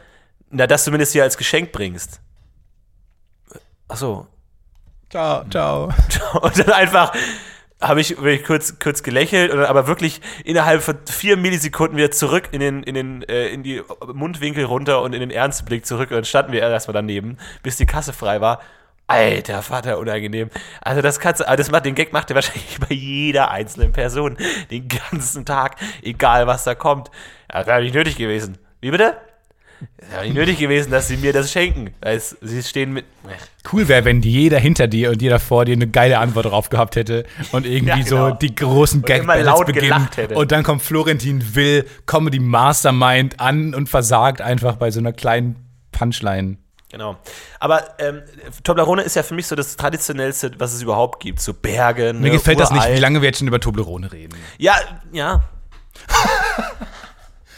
Na, 0.50 0.66
dass 0.66 0.84
du 0.84 0.90
mir 0.90 0.98
das 0.98 1.12
hier 1.12 1.22
als 1.22 1.36
Geschenk 1.38 1.72
bringst. 1.72 2.20
Ach 3.88 3.96
so. 3.96 4.26
Ciao, 5.10 5.44
ciao. 5.50 5.92
Und 6.40 6.58
dann 6.58 6.70
einfach 6.70 7.12
habe 7.82 8.00
ich, 8.00 8.16
hab 8.16 8.24
ich 8.24 8.44
kurz, 8.44 8.78
kurz 8.78 9.02
gelächelt, 9.02 9.52
dann 9.52 9.64
aber 9.64 9.86
wirklich 9.86 10.20
innerhalb 10.44 10.82
von 10.82 10.96
vier 11.06 11.36
Millisekunden 11.36 11.96
wieder 11.96 12.10
zurück 12.10 12.48
in 12.52 12.60
den, 12.60 12.82
in 12.82 12.94
den, 12.94 13.22
äh, 13.24 13.48
in 13.48 13.62
die 13.62 13.82
Mundwinkel 14.12 14.64
runter 14.64 15.02
und 15.02 15.12
in 15.12 15.20
den 15.20 15.30
ernsten 15.30 15.66
Blick 15.66 15.84
zurück. 15.84 16.10
Und 16.10 16.16
dann 16.16 16.24
standen 16.24 16.52
wir 16.52 16.60
erstmal 16.60 16.94
daneben, 16.94 17.38
bis 17.62 17.76
die 17.76 17.86
Kasse 17.86 18.12
frei 18.12 18.40
war. 18.40 18.60
Alter 19.08 19.62
Vater, 19.62 19.98
unangenehm. 19.98 20.48
Also 20.80 21.02
das 21.02 21.20
kannst 21.20 21.40
du, 21.40 21.48
also 21.48 21.56
das 21.56 21.70
macht, 21.70 21.84
den 21.84 21.94
Gag 21.94 22.12
macht 22.12 22.30
er 22.30 22.36
wahrscheinlich 22.36 22.78
bei 22.88 22.94
jeder 22.94 23.50
einzelnen 23.50 23.92
Person. 23.92 24.36
Den 24.70 24.88
ganzen 24.88 25.44
Tag, 25.44 25.76
egal 26.02 26.46
was 26.46 26.64
da 26.64 26.74
kommt. 26.74 27.10
Das 27.48 27.66
wäre 27.66 27.82
nicht 27.82 27.94
nötig 27.94 28.16
gewesen. 28.16 28.58
Wie 28.80 28.90
bitte? 28.90 29.16
Es 29.98 30.10
wäre 30.12 30.24
nicht 30.24 30.34
nötig 30.34 30.58
gewesen, 30.58 30.90
dass 30.90 31.08
sie 31.08 31.16
mir 31.16 31.32
das 31.32 31.50
schenken. 31.52 31.94
Als 32.00 32.36
sie 32.40 32.62
stehen 32.62 32.92
mit. 32.92 33.04
Cool 33.72 33.88
wäre, 33.88 34.04
wenn 34.04 34.20
jeder 34.22 34.58
hinter 34.58 34.86
dir 34.88 35.10
und 35.10 35.22
jeder 35.22 35.38
vor 35.40 35.64
dir 35.64 35.72
eine 35.72 35.86
geile 35.86 36.18
Antwort 36.18 36.46
drauf 36.46 36.68
gehabt 36.70 36.96
hätte 36.96 37.24
und 37.52 37.66
irgendwie 37.66 38.00
Ja, 38.00 38.04
genau. 38.04 38.28
so 38.30 38.34
die 38.34 38.54
großen 38.54 39.02
gag 39.02 39.22
immer 39.22 39.36
laut 39.42 39.72
gelacht 39.72 40.16
hätte. 40.16 40.34
Und 40.34 40.52
dann 40.52 40.62
kommt 40.64 40.82
Florentin 40.82 41.54
Will, 41.54 41.86
Comedy 42.06 42.38
Mastermind 42.40 43.40
an 43.40 43.74
und 43.74 43.88
versagt 43.88 44.40
einfach 44.40 44.76
bei 44.76 44.90
so 44.90 45.00
einer 45.00 45.12
kleinen 45.12 45.56
Punchline. 45.92 46.56
Genau. 46.90 47.16
Aber 47.58 47.82
ähm, 48.00 48.20
Toblerone 48.64 49.00
ist 49.02 49.16
ja 49.16 49.22
für 49.22 49.34
mich 49.34 49.46
so 49.46 49.56
das 49.56 49.76
traditionellste, 49.76 50.52
was 50.58 50.74
es 50.74 50.82
überhaupt 50.82 51.20
gibt. 51.22 51.40
So 51.40 51.54
Berge, 51.54 52.12
ne, 52.12 52.20
Mir 52.20 52.30
gefällt 52.30 52.60
das 52.60 52.70
nicht, 52.70 52.80
uralt. 52.82 52.96
wie 52.96 53.00
lange 53.00 53.22
wir 53.22 53.28
jetzt 53.28 53.38
schon 53.38 53.48
über 53.48 53.60
Toblerone 53.60 54.12
reden. 54.12 54.36
Ja, 54.58 54.74
ja. 55.12 55.42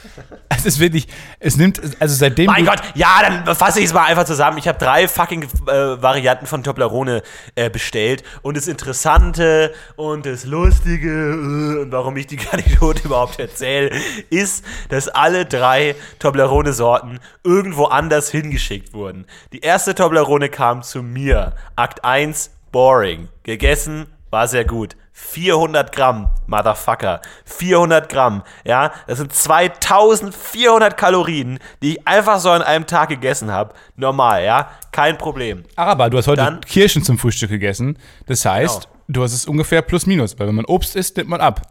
Es 0.57 0.67
ist 0.67 0.81
wirklich, 0.81 1.09
es 1.40 1.57
nimmt, 1.59 1.81
also 2.01 2.14
seitdem. 2.14 2.47
Mein 2.47 2.64
Gott, 2.64 2.81
ja, 2.95 3.21
dann 3.21 3.55
fasse 3.55 3.81
ich 3.81 3.87
es 3.87 3.93
mal 3.93 4.05
einfach 4.05 4.25
zusammen. 4.25 4.57
Ich 4.57 4.67
habe 4.67 4.79
drei 4.79 5.09
fucking 5.09 5.43
äh, 5.43 6.01
Varianten 6.01 6.47
von 6.47 6.62
Toblerone 6.62 7.23
äh, 7.55 7.69
bestellt. 7.69 8.23
Und 8.40 8.57
das 8.57 8.67
Interessante 8.67 9.75
und 9.97 10.25
das 10.25 10.45
Lustige 10.45 11.11
äh, 11.11 11.83
und 11.83 11.93
warum 11.93 12.17
ich 12.17 12.27
die 12.27 12.38
Anekdote 12.51 13.03
überhaupt 13.05 13.38
erzähle, 13.38 13.90
ist, 14.31 14.64
dass 14.88 15.09
alle 15.09 15.45
drei 15.45 15.97
Toblerone-Sorten 16.19 17.21
irgendwo 17.43 17.85
anders 17.85 18.31
hingeschickt 18.31 18.95
wurden. 18.95 19.27
Die 19.53 19.61
erste 19.61 19.95
Toblerone 19.95 20.49
kam 20.49 20.83
zu 20.83 21.03
mir. 21.03 21.55
Akt 21.77 22.05
1, 22.05 22.51
boring. 22.73 23.29
Gegessen, 23.43 24.07
war 24.31 24.49
sehr 24.49 24.64
gut. 24.64 24.97
400 25.16 25.92
Gramm, 25.94 26.29
Motherfucker. 26.48 27.20
400 27.44 28.09
Gramm, 28.09 28.42
ja. 28.64 28.92
Das 29.07 29.18
sind 29.18 29.33
2400 29.33 30.96
Kalorien, 30.96 31.61
die 31.83 31.92
ich 31.96 32.07
einfach 32.09 32.40
so 32.40 32.50
an 32.50 32.62
einem 32.62 32.87
Tag 32.87 33.11
gegessen 33.11 33.50
habe. 33.53 33.74
Normal, 33.96 34.44
ja. 34.44 34.70
Kein 34.90 35.16
Problem. 35.16 35.62
Aber 35.77 36.11
du 36.11 36.18
hast 36.18 36.27
heute 36.27 36.42
Dann- 36.42 36.61
Kirschen 36.62 37.05
zum 37.05 37.18
Frühstück 37.18 37.48
gegessen. 37.50 37.96
Das 38.27 38.44
heißt, 38.44 38.83
Genau. 38.83 38.94
du 39.09 39.22
hast 39.22 39.33
es 39.35 39.46
ungefähr 39.46 39.83
plus 39.83 40.07
minus, 40.07 40.38
weil 40.38 40.48
wenn 40.48 40.55
man 40.57 40.64
Obst 40.64 40.96
isst, 40.96 41.16
nimmt 41.16 41.31
man 41.31 41.40
ab. 41.40 41.62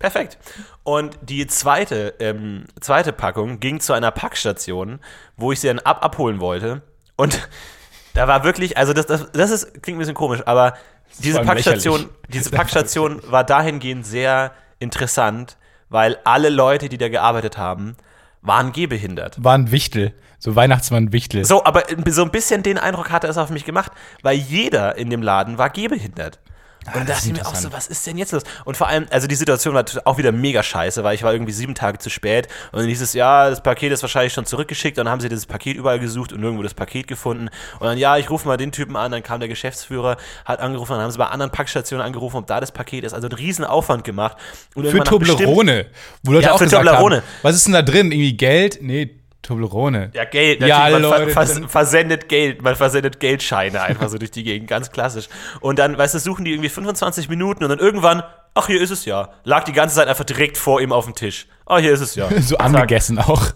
Perfekt. 0.00 0.36
Und 0.82 1.16
die 1.22 1.46
zweite, 1.46 2.14
ähm, 2.18 2.64
zweite 2.80 3.12
Packung 3.12 3.60
ging 3.60 3.78
zu 3.78 3.92
einer 3.92 4.10
Packstation, 4.10 4.98
wo 5.36 5.52
ich 5.52 5.60
sie 5.60 5.68
dann 5.68 5.78
ab 5.78 6.04
abholen 6.04 6.40
wollte. 6.40 6.82
Und 7.16 7.48
da 8.14 8.26
war 8.26 8.42
wirklich, 8.42 8.76
also 8.76 8.92
das, 8.92 9.06
das, 9.06 9.30
das 9.32 9.50
ist, 9.50 9.82
klingt 9.82 9.96
ein 9.96 10.00
bisschen 10.00 10.14
komisch, 10.14 10.42
aber 10.46 10.74
diese 11.18 11.42
Packstation, 11.42 12.00
lächerlich. 12.00 12.18
diese 12.28 12.50
Packstation 12.50 13.20
war 13.30 13.44
dahingehend 13.44 14.06
sehr 14.06 14.52
interessant, 14.78 15.56
weil 15.88 16.18
alle 16.24 16.48
Leute, 16.48 16.88
die 16.88 16.98
da 16.98 17.08
gearbeitet 17.08 17.58
haben, 17.58 17.96
waren 18.42 18.72
gehbehindert. 18.72 19.42
War 19.42 19.54
ein 19.54 19.70
Wichtel. 19.70 20.12
So 20.38 20.54
Weihnachtsmann-Wichtel. 20.54 21.46
So, 21.46 21.64
aber 21.64 21.84
so 22.08 22.22
ein 22.22 22.30
bisschen 22.30 22.62
den 22.62 22.76
Eindruck 22.76 23.10
hatte 23.10 23.26
es 23.28 23.38
auf 23.38 23.48
mich 23.48 23.64
gemacht, 23.64 23.92
weil 24.22 24.36
jeder 24.36 24.96
in 24.96 25.08
dem 25.08 25.22
Laden 25.22 25.56
war 25.56 25.70
gehbehindert. 25.70 26.38
Und 26.86 26.94
da 26.94 27.00
das 27.00 27.06
dachte 27.06 27.18
ist 27.18 27.26
ich 27.26 27.32
mir 27.32 27.46
auch 27.46 27.54
so, 27.54 27.72
was 27.72 27.86
ist 27.86 28.06
denn 28.06 28.18
jetzt 28.18 28.32
los? 28.32 28.42
Und 28.64 28.76
vor 28.76 28.88
allem, 28.88 29.06
also 29.10 29.26
die 29.26 29.34
Situation 29.34 29.74
war 29.74 29.84
auch 30.04 30.18
wieder 30.18 30.32
mega 30.32 30.62
scheiße, 30.62 31.02
weil 31.04 31.14
ich 31.14 31.22
war 31.22 31.32
irgendwie 31.32 31.52
sieben 31.52 31.74
Tage 31.74 31.98
zu 31.98 32.10
spät 32.10 32.48
und 32.72 32.80
dann 32.80 32.88
hieß 32.88 33.00
es, 33.00 33.14
ja, 33.14 33.48
das 33.50 33.62
Paket 33.62 33.92
ist 33.92 34.02
wahrscheinlich 34.02 34.32
schon 34.32 34.44
zurückgeschickt 34.46 34.98
und 34.98 35.04
dann 35.06 35.12
haben 35.12 35.20
sie 35.20 35.28
dieses 35.28 35.46
Paket 35.46 35.76
überall 35.76 35.98
gesucht 35.98 36.32
und 36.32 36.40
nirgendwo 36.40 36.62
das 36.62 36.74
Paket 36.74 37.06
gefunden. 37.06 37.48
Und 37.78 37.86
dann, 37.86 37.98
ja, 37.98 38.16
ich 38.18 38.28
rufe 38.30 38.46
mal 38.46 38.56
den 38.56 38.72
Typen 38.72 38.96
an, 38.96 39.12
dann 39.12 39.22
kam 39.22 39.40
der 39.40 39.48
Geschäftsführer, 39.48 40.16
hat 40.44 40.60
angerufen, 40.60 40.92
dann 40.92 41.02
haben 41.02 41.10
sie 41.10 41.18
bei 41.18 41.26
anderen 41.26 41.52
Packstationen 41.52 42.04
angerufen, 42.04 42.36
ob 42.36 42.46
da 42.46 42.60
das 42.60 42.72
Paket 42.72 43.04
ist. 43.04 43.12
Also 43.14 43.28
einen 43.28 43.36
riesen 43.36 43.64
Aufwand 43.64 44.04
gemacht. 44.04 44.36
Und 44.74 44.86
Für 44.88 45.02
Toblerone. 45.02 45.86
Wo 46.22 46.32
Leute 46.32 46.46
Ja, 46.46 46.52
auch 46.52 46.58
für 46.58 46.64
gesagt 46.64 46.84
Toblerone. 46.86 47.16
haben, 47.16 47.24
was 47.42 47.54
ist 47.56 47.66
denn 47.66 47.72
da 47.74 47.82
drin? 47.82 48.12
Irgendwie 48.12 48.36
Geld? 48.36 48.78
Nee, 48.82 49.10
Toblerone. 49.44 50.10
Ja, 50.14 50.24
Geld. 50.24 50.60
Ja, 50.60 50.88
man 50.90 51.02
Leute, 51.02 51.30
vers 51.30 51.60
versendet 51.68 52.28
Geld. 52.28 52.62
Man 52.62 52.74
versendet 52.74 53.20
Geldscheine 53.20 53.82
einfach 53.82 54.08
so 54.08 54.18
durch 54.18 54.30
die 54.30 54.42
Gegend. 54.42 54.68
Ganz 54.68 54.90
klassisch. 54.90 55.28
Und 55.60 55.78
dann, 55.78 55.96
weißt 55.96 56.14
du, 56.14 56.18
suchen 56.18 56.44
die 56.44 56.52
irgendwie 56.52 56.68
25 56.68 57.28
Minuten 57.28 57.62
und 57.62 57.70
dann 57.70 57.78
irgendwann, 57.78 58.22
ach, 58.54 58.66
hier 58.68 58.80
ist 58.80 58.90
es 58.90 59.04
ja. 59.04 59.30
Lag 59.44 59.64
die 59.64 59.72
ganze 59.72 59.96
Zeit 59.96 60.08
einfach 60.08 60.24
direkt 60.24 60.56
vor 60.56 60.80
ihm 60.80 60.92
auf 60.92 61.04
dem 61.04 61.14
Tisch. 61.14 61.46
Oh, 61.66 61.78
hier 61.78 61.92
ist 61.92 62.00
es 62.00 62.14
ja. 62.14 62.28
So 62.40 62.56
angegessen 62.56 63.18
auch. 63.18 63.42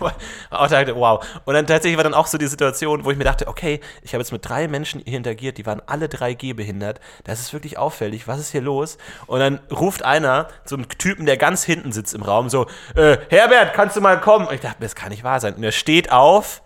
Wow. 0.00 1.26
Und 1.44 1.52
dann 1.52 1.66
tatsächlich 1.66 1.98
war 1.98 2.04
dann 2.04 2.14
auch 2.14 2.26
so 2.26 2.38
die 2.38 2.46
Situation, 2.46 3.04
wo 3.04 3.10
ich 3.10 3.18
mir 3.18 3.24
dachte, 3.24 3.48
okay, 3.48 3.80
ich 4.02 4.14
habe 4.14 4.22
jetzt 4.22 4.32
mit 4.32 4.48
drei 4.48 4.66
Menschen 4.66 5.02
hier 5.04 5.18
interagiert, 5.18 5.58
die 5.58 5.66
waren 5.66 5.82
alle 5.84 6.08
drei 6.08 6.32
gehbehindert. 6.32 7.00
Das 7.24 7.38
ist 7.40 7.52
wirklich 7.52 7.76
auffällig. 7.76 8.26
Was 8.26 8.40
ist 8.40 8.50
hier 8.50 8.62
los? 8.62 8.96
Und 9.26 9.40
dann 9.40 9.60
ruft 9.70 10.02
einer 10.02 10.48
so 10.64 10.74
einen 10.74 10.88
Typen, 10.88 11.26
der 11.26 11.36
ganz 11.36 11.64
hinten 11.64 11.92
sitzt 11.92 12.14
im 12.14 12.22
Raum, 12.22 12.48
so, 12.48 12.66
äh, 12.94 13.18
Herbert, 13.28 13.74
kannst 13.74 13.94
du 13.94 14.00
mal 14.00 14.18
kommen? 14.18 14.46
Und 14.46 14.54
ich 14.54 14.60
dachte, 14.62 14.78
das 14.80 14.94
kann 14.94 15.10
nicht 15.10 15.22
wahr 15.22 15.38
sein. 15.38 15.52
Und 15.54 15.62
er 15.62 15.72
steht 15.72 16.10
auf, 16.10 16.62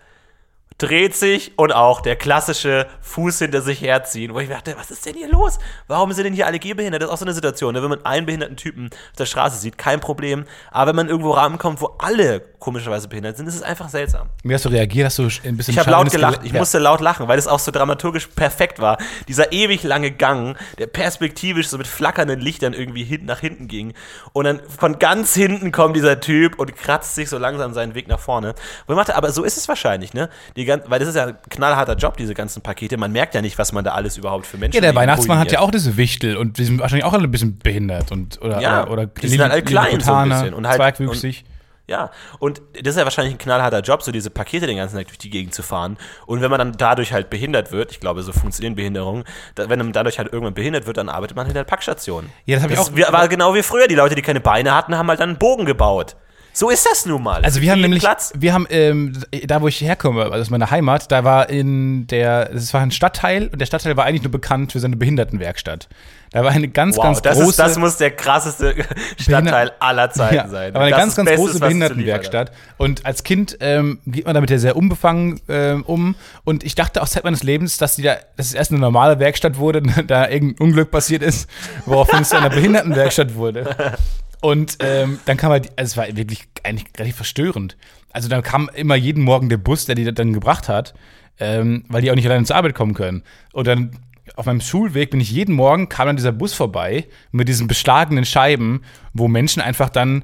dreht 0.77 1.15
sich 1.15 1.53
und 1.57 1.73
auch 1.73 2.01
der 2.01 2.17
klassische 2.17 2.87
Fuß 3.01 3.39
hinter 3.39 3.61
sich 3.61 3.79
herziehen, 3.81 4.33
wo 4.33 4.39
ich 4.39 4.49
mir 4.49 4.55
dachte, 4.55 4.75
was 4.77 4.91
ist 4.91 5.05
denn 5.05 5.15
hier 5.15 5.29
los? 5.29 5.57
Warum 5.87 6.11
sind 6.11 6.25
denn 6.25 6.33
hier 6.33 6.47
alle 6.47 6.59
gehbehindert? 6.59 7.01
Das 7.01 7.07
ist 7.09 7.13
auch 7.13 7.17
so 7.19 7.25
eine 7.25 7.33
Situation, 7.33 7.73
ne? 7.73 7.81
wenn 7.81 7.89
man 7.89 8.03
einen 8.05 8.25
behinderten 8.25 8.57
Typen 8.57 8.87
auf 8.91 9.15
der 9.17 9.25
Straße 9.25 9.57
sieht, 9.57 9.77
kein 9.77 10.01
Problem. 10.01 10.43
Aber 10.71 10.89
wenn 10.89 10.95
man 10.97 11.07
irgendwo 11.09 11.31
rankommt, 11.31 11.79
wo 11.79 11.95
alle 11.99 12.41
komischerweise 12.59 13.07
behindert 13.07 13.37
sind, 13.37 13.47
ist 13.47 13.55
es 13.55 13.61
einfach 13.61 13.87
seltsam. 13.89 14.27
Wie 14.43 14.53
hast 14.53 14.65
du 14.65 14.69
reagiert? 14.69 15.05
Hast 15.05 15.19
du 15.19 15.29
ein 15.43 15.55
bisschen 15.55 15.73
Ich 15.73 15.79
habe 15.79 15.91
laut 15.91 16.11
gelacht, 16.11 16.39
Gel- 16.39 16.47
ich 16.47 16.51
ja. 16.53 16.59
musste 16.59 16.79
laut 16.79 16.99
lachen, 16.99 17.27
weil 17.27 17.37
es 17.39 17.47
auch 17.47 17.59
so 17.59 17.71
dramaturgisch 17.71 18.27
perfekt 18.27 18.79
war. 18.79 18.97
Dieser 19.27 19.51
ewig 19.53 19.83
lange 19.83 20.11
Gang, 20.11 20.57
der 20.77 20.87
perspektivisch 20.87 21.69
so 21.69 21.77
mit 21.77 21.87
flackernden 21.87 22.41
Lichtern 22.41 22.73
irgendwie 22.73 23.03
hin, 23.03 23.23
nach 23.25 23.39
hinten 23.39 23.67
ging. 23.67 23.93
Und 24.33 24.45
dann 24.45 24.61
von 24.67 24.99
ganz 24.99 25.33
hinten 25.35 25.71
kommt 25.71 25.95
dieser 25.95 26.19
Typ 26.19 26.59
und 26.59 26.75
kratzt 26.75 27.15
sich 27.15 27.29
so 27.29 27.37
langsam 27.37 27.73
seinen 27.73 27.93
Weg 27.95 28.07
nach 28.09 28.19
vorne. 28.19 28.55
Wo 28.87 28.93
ich 28.93 28.99
dachte, 28.99 29.15
aber 29.15 29.31
so 29.31 29.43
ist 29.43 29.57
es 29.57 29.67
wahrscheinlich, 29.69 30.13
ne? 30.13 30.29
Die 30.55 30.64
gan- 30.65 30.81
weil 30.87 30.99
das 30.99 31.09
ist 31.09 31.15
ja 31.15 31.27
ein 31.27 31.37
knallharter 31.49 31.95
Job, 31.95 32.17
diese 32.17 32.33
ganzen 32.33 32.61
Pakete. 32.61 32.97
Man 32.97 33.11
merkt 33.11 33.33
ja 33.35 33.41
nicht, 33.41 33.57
was 33.57 33.71
man 33.71 33.83
da 33.83 33.91
alles 33.91 34.17
überhaupt 34.17 34.45
für 34.45 34.57
Menschen 34.57 34.75
Ja, 34.75 34.81
der 34.81 34.95
Weihnachtsmann 34.95 35.39
hat 35.39 35.51
ja 35.51 35.59
auch 35.59 35.71
diese 35.71 35.97
Wichtel 35.97 36.37
und 36.37 36.57
die 36.57 36.65
sind 36.65 36.79
wahrscheinlich 36.79 37.05
auch 37.05 37.13
alle 37.13 37.23
ein 37.23 37.31
bisschen 37.31 37.57
behindert 37.59 38.11
und 38.11 38.41
oder 38.41 38.59
Ja, 38.61 38.83
oder, 38.83 38.91
oder 38.91 39.05
die 39.07 39.27
sind 39.27 39.41
halt 39.41 39.51
alle 39.51 39.61
klein 39.63 39.99
so 39.99 40.13
ein 40.13 40.29
bisschen 40.29 40.53
und 40.53 40.67
halt- 40.67 40.77
zweigwüchsig. 40.77 41.45
Ja, 41.87 42.09
und 42.39 42.63
das 42.81 42.95
ist 42.95 42.97
ja 42.97 43.03
wahrscheinlich 43.03 43.35
ein 43.35 43.37
knallharter 43.37 43.81
Job, 43.81 44.01
so 44.01 44.11
diese 44.11 44.31
Pakete 44.31 44.65
den 44.65 44.77
ganzen 44.77 44.95
Tag 44.97 45.05
durch 45.05 45.19
die 45.19 45.29
Gegend 45.29 45.53
zu 45.53 45.61
fahren. 45.61 45.97
Und 46.25 46.41
wenn 46.41 46.49
man 46.49 46.57
dann 46.57 46.71
dadurch 46.75 47.13
halt 47.13 47.29
behindert 47.29 47.71
wird, 47.71 47.91
ich 47.91 47.99
glaube, 47.99 48.23
so 48.23 48.33
funktionieren 48.33 48.73
Behinderungen, 48.73 49.23
da, 49.53 49.69
wenn 49.69 49.77
man 49.77 49.91
dadurch 49.93 50.17
halt 50.17 50.33
irgendwann 50.33 50.55
behindert 50.55 50.87
wird, 50.87 50.97
dann 50.97 51.09
arbeitet 51.09 51.37
man 51.37 51.45
hinter 51.45 51.59
der 51.59 51.65
Packstation. 51.69 52.31
Ja, 52.45 52.55
das 52.55 52.63
habe 52.63 52.73
ich 52.73 52.79
auch. 52.79 52.91
War 53.13 53.27
genau 53.27 53.53
wie 53.53 53.61
früher. 53.61 53.87
Die 53.87 53.93
Leute, 53.93 54.15
die 54.15 54.23
keine 54.23 54.39
Beine 54.39 54.73
hatten, 54.73 54.97
haben 54.97 55.07
halt 55.09 55.19
dann 55.19 55.29
einen 55.29 55.37
Bogen 55.37 55.65
gebaut. 55.67 56.15
So 56.55 56.69
ist 56.69 56.85
das 56.89 57.05
nun 57.05 57.21
mal. 57.21 57.43
Also 57.43 57.59
wir 57.59 57.69
haben 57.69 57.81
nämlich, 57.81 58.01
Platz. 58.01 58.31
wir 58.33 58.53
haben, 58.53 58.65
ähm, 58.69 59.11
da 59.45 59.61
wo 59.61 59.67
ich 59.67 59.81
herkomme, 59.81 60.23
also 60.23 60.37
aus 60.37 60.49
meiner 60.49 60.71
Heimat, 60.71 61.11
da 61.11 61.25
war 61.25 61.49
in 61.49 62.07
der, 62.07 62.49
es 62.53 62.73
war 62.73 62.79
ein 62.79 62.91
Stadtteil 62.91 63.49
und 63.51 63.59
der 63.59 63.65
Stadtteil 63.65 63.97
war 63.97 64.05
eigentlich 64.05 64.23
nur 64.23 64.31
bekannt 64.31 64.71
für 64.71 64.79
seine 64.79 64.95
Behindertenwerkstatt. 64.95 65.89
Da 66.31 66.43
war 66.43 66.51
eine 66.51 66.69
ganz, 66.69 66.95
Wow, 66.95 67.03
ganz 67.03 67.21
das, 67.21 67.37
große, 67.37 67.49
ist, 67.49 67.59
das 67.59 67.77
muss 67.77 67.97
der 67.97 68.11
krasseste 68.11 68.73
Stadtteil 69.17 69.73
aller 69.79 70.09
Zeiten 70.11 70.49
sein. 70.49 70.73
Da 70.73 70.79
war 70.79 70.85
eine 70.85 70.91
Das 70.91 70.99
ganz, 70.99 71.11
ist 71.11 71.15
ganz 71.17 71.29
Bestes, 71.29 71.45
große. 71.45 71.59
Behindertenwerkstatt. 71.59 72.51
Und 72.77 73.05
als 73.05 73.23
Kind 73.23 73.57
ähm, 73.59 73.99
geht 74.05 74.25
man 74.25 74.33
damit 74.33 74.49
ja 74.49 74.57
sehr 74.57 74.77
unbefangen 74.77 75.41
ähm, 75.49 75.83
um. 75.83 76.15
Und 76.45 76.63
ich 76.63 76.75
dachte 76.75 77.01
auch 77.01 77.07
Zeit 77.07 77.25
meines 77.25 77.43
Lebens, 77.43 77.77
dass, 77.77 77.95
die 77.95 78.01
da, 78.01 78.15
dass 78.37 78.47
es 78.47 78.53
erst 78.53 78.71
eine 78.71 78.79
normale 78.79 79.19
Werkstatt 79.19 79.57
wurde, 79.57 79.81
da 80.07 80.29
irgendein 80.29 80.65
Unglück 80.65 80.91
passiert 80.91 81.21
ist, 81.21 81.49
woraufhin 81.85 82.21
es 82.21 82.29
zu 82.29 82.37
einer 82.37 82.49
Behindertenwerkstatt 82.55 83.35
wurde. 83.35 83.95
Und 84.45 84.77
ähm, 84.81 85.17
dann 85.25 85.37
kam 85.37 85.49
halt, 85.49 85.71
also 85.75 85.89
es 85.89 85.97
war 85.97 86.15
wirklich 86.15 86.43
eigentlich 86.61 86.85
relativ 86.99 87.15
verstörend. 87.15 87.77
Also 88.13 88.29
dann 88.29 88.43
kam 88.43 88.69
immer 88.75 88.93
jeden 88.93 89.23
Morgen 89.23 89.49
der 89.49 89.57
Bus, 89.57 89.85
der 89.87 89.95
die 89.95 90.03
dann 90.13 90.33
gebracht 90.33 90.69
hat, 90.69 90.93
ähm, 91.39 91.83
weil 91.87 92.03
die 92.03 92.11
auch 92.11 92.15
nicht 92.15 92.27
alleine 92.27 92.45
zur 92.45 92.55
Arbeit 92.55 92.75
kommen 92.75 92.93
können. 92.93 93.23
Und 93.53 93.65
dann 93.65 93.97
auf 94.35 94.45
meinem 94.45 94.61
Schulweg 94.61 95.09
bin 95.09 95.19
ich 95.19 95.31
jeden 95.31 95.55
Morgen, 95.55 95.89
kam 95.89 96.05
dann 96.05 96.15
dieser 96.15 96.31
Bus 96.31 96.53
vorbei 96.53 97.07
mit 97.31 97.47
diesen 97.47 97.65
beschlagenen 97.65 98.23
Scheiben, 98.23 98.83
wo 99.13 99.27
Menschen 99.27 99.63
einfach 99.63 99.89
dann 99.89 100.23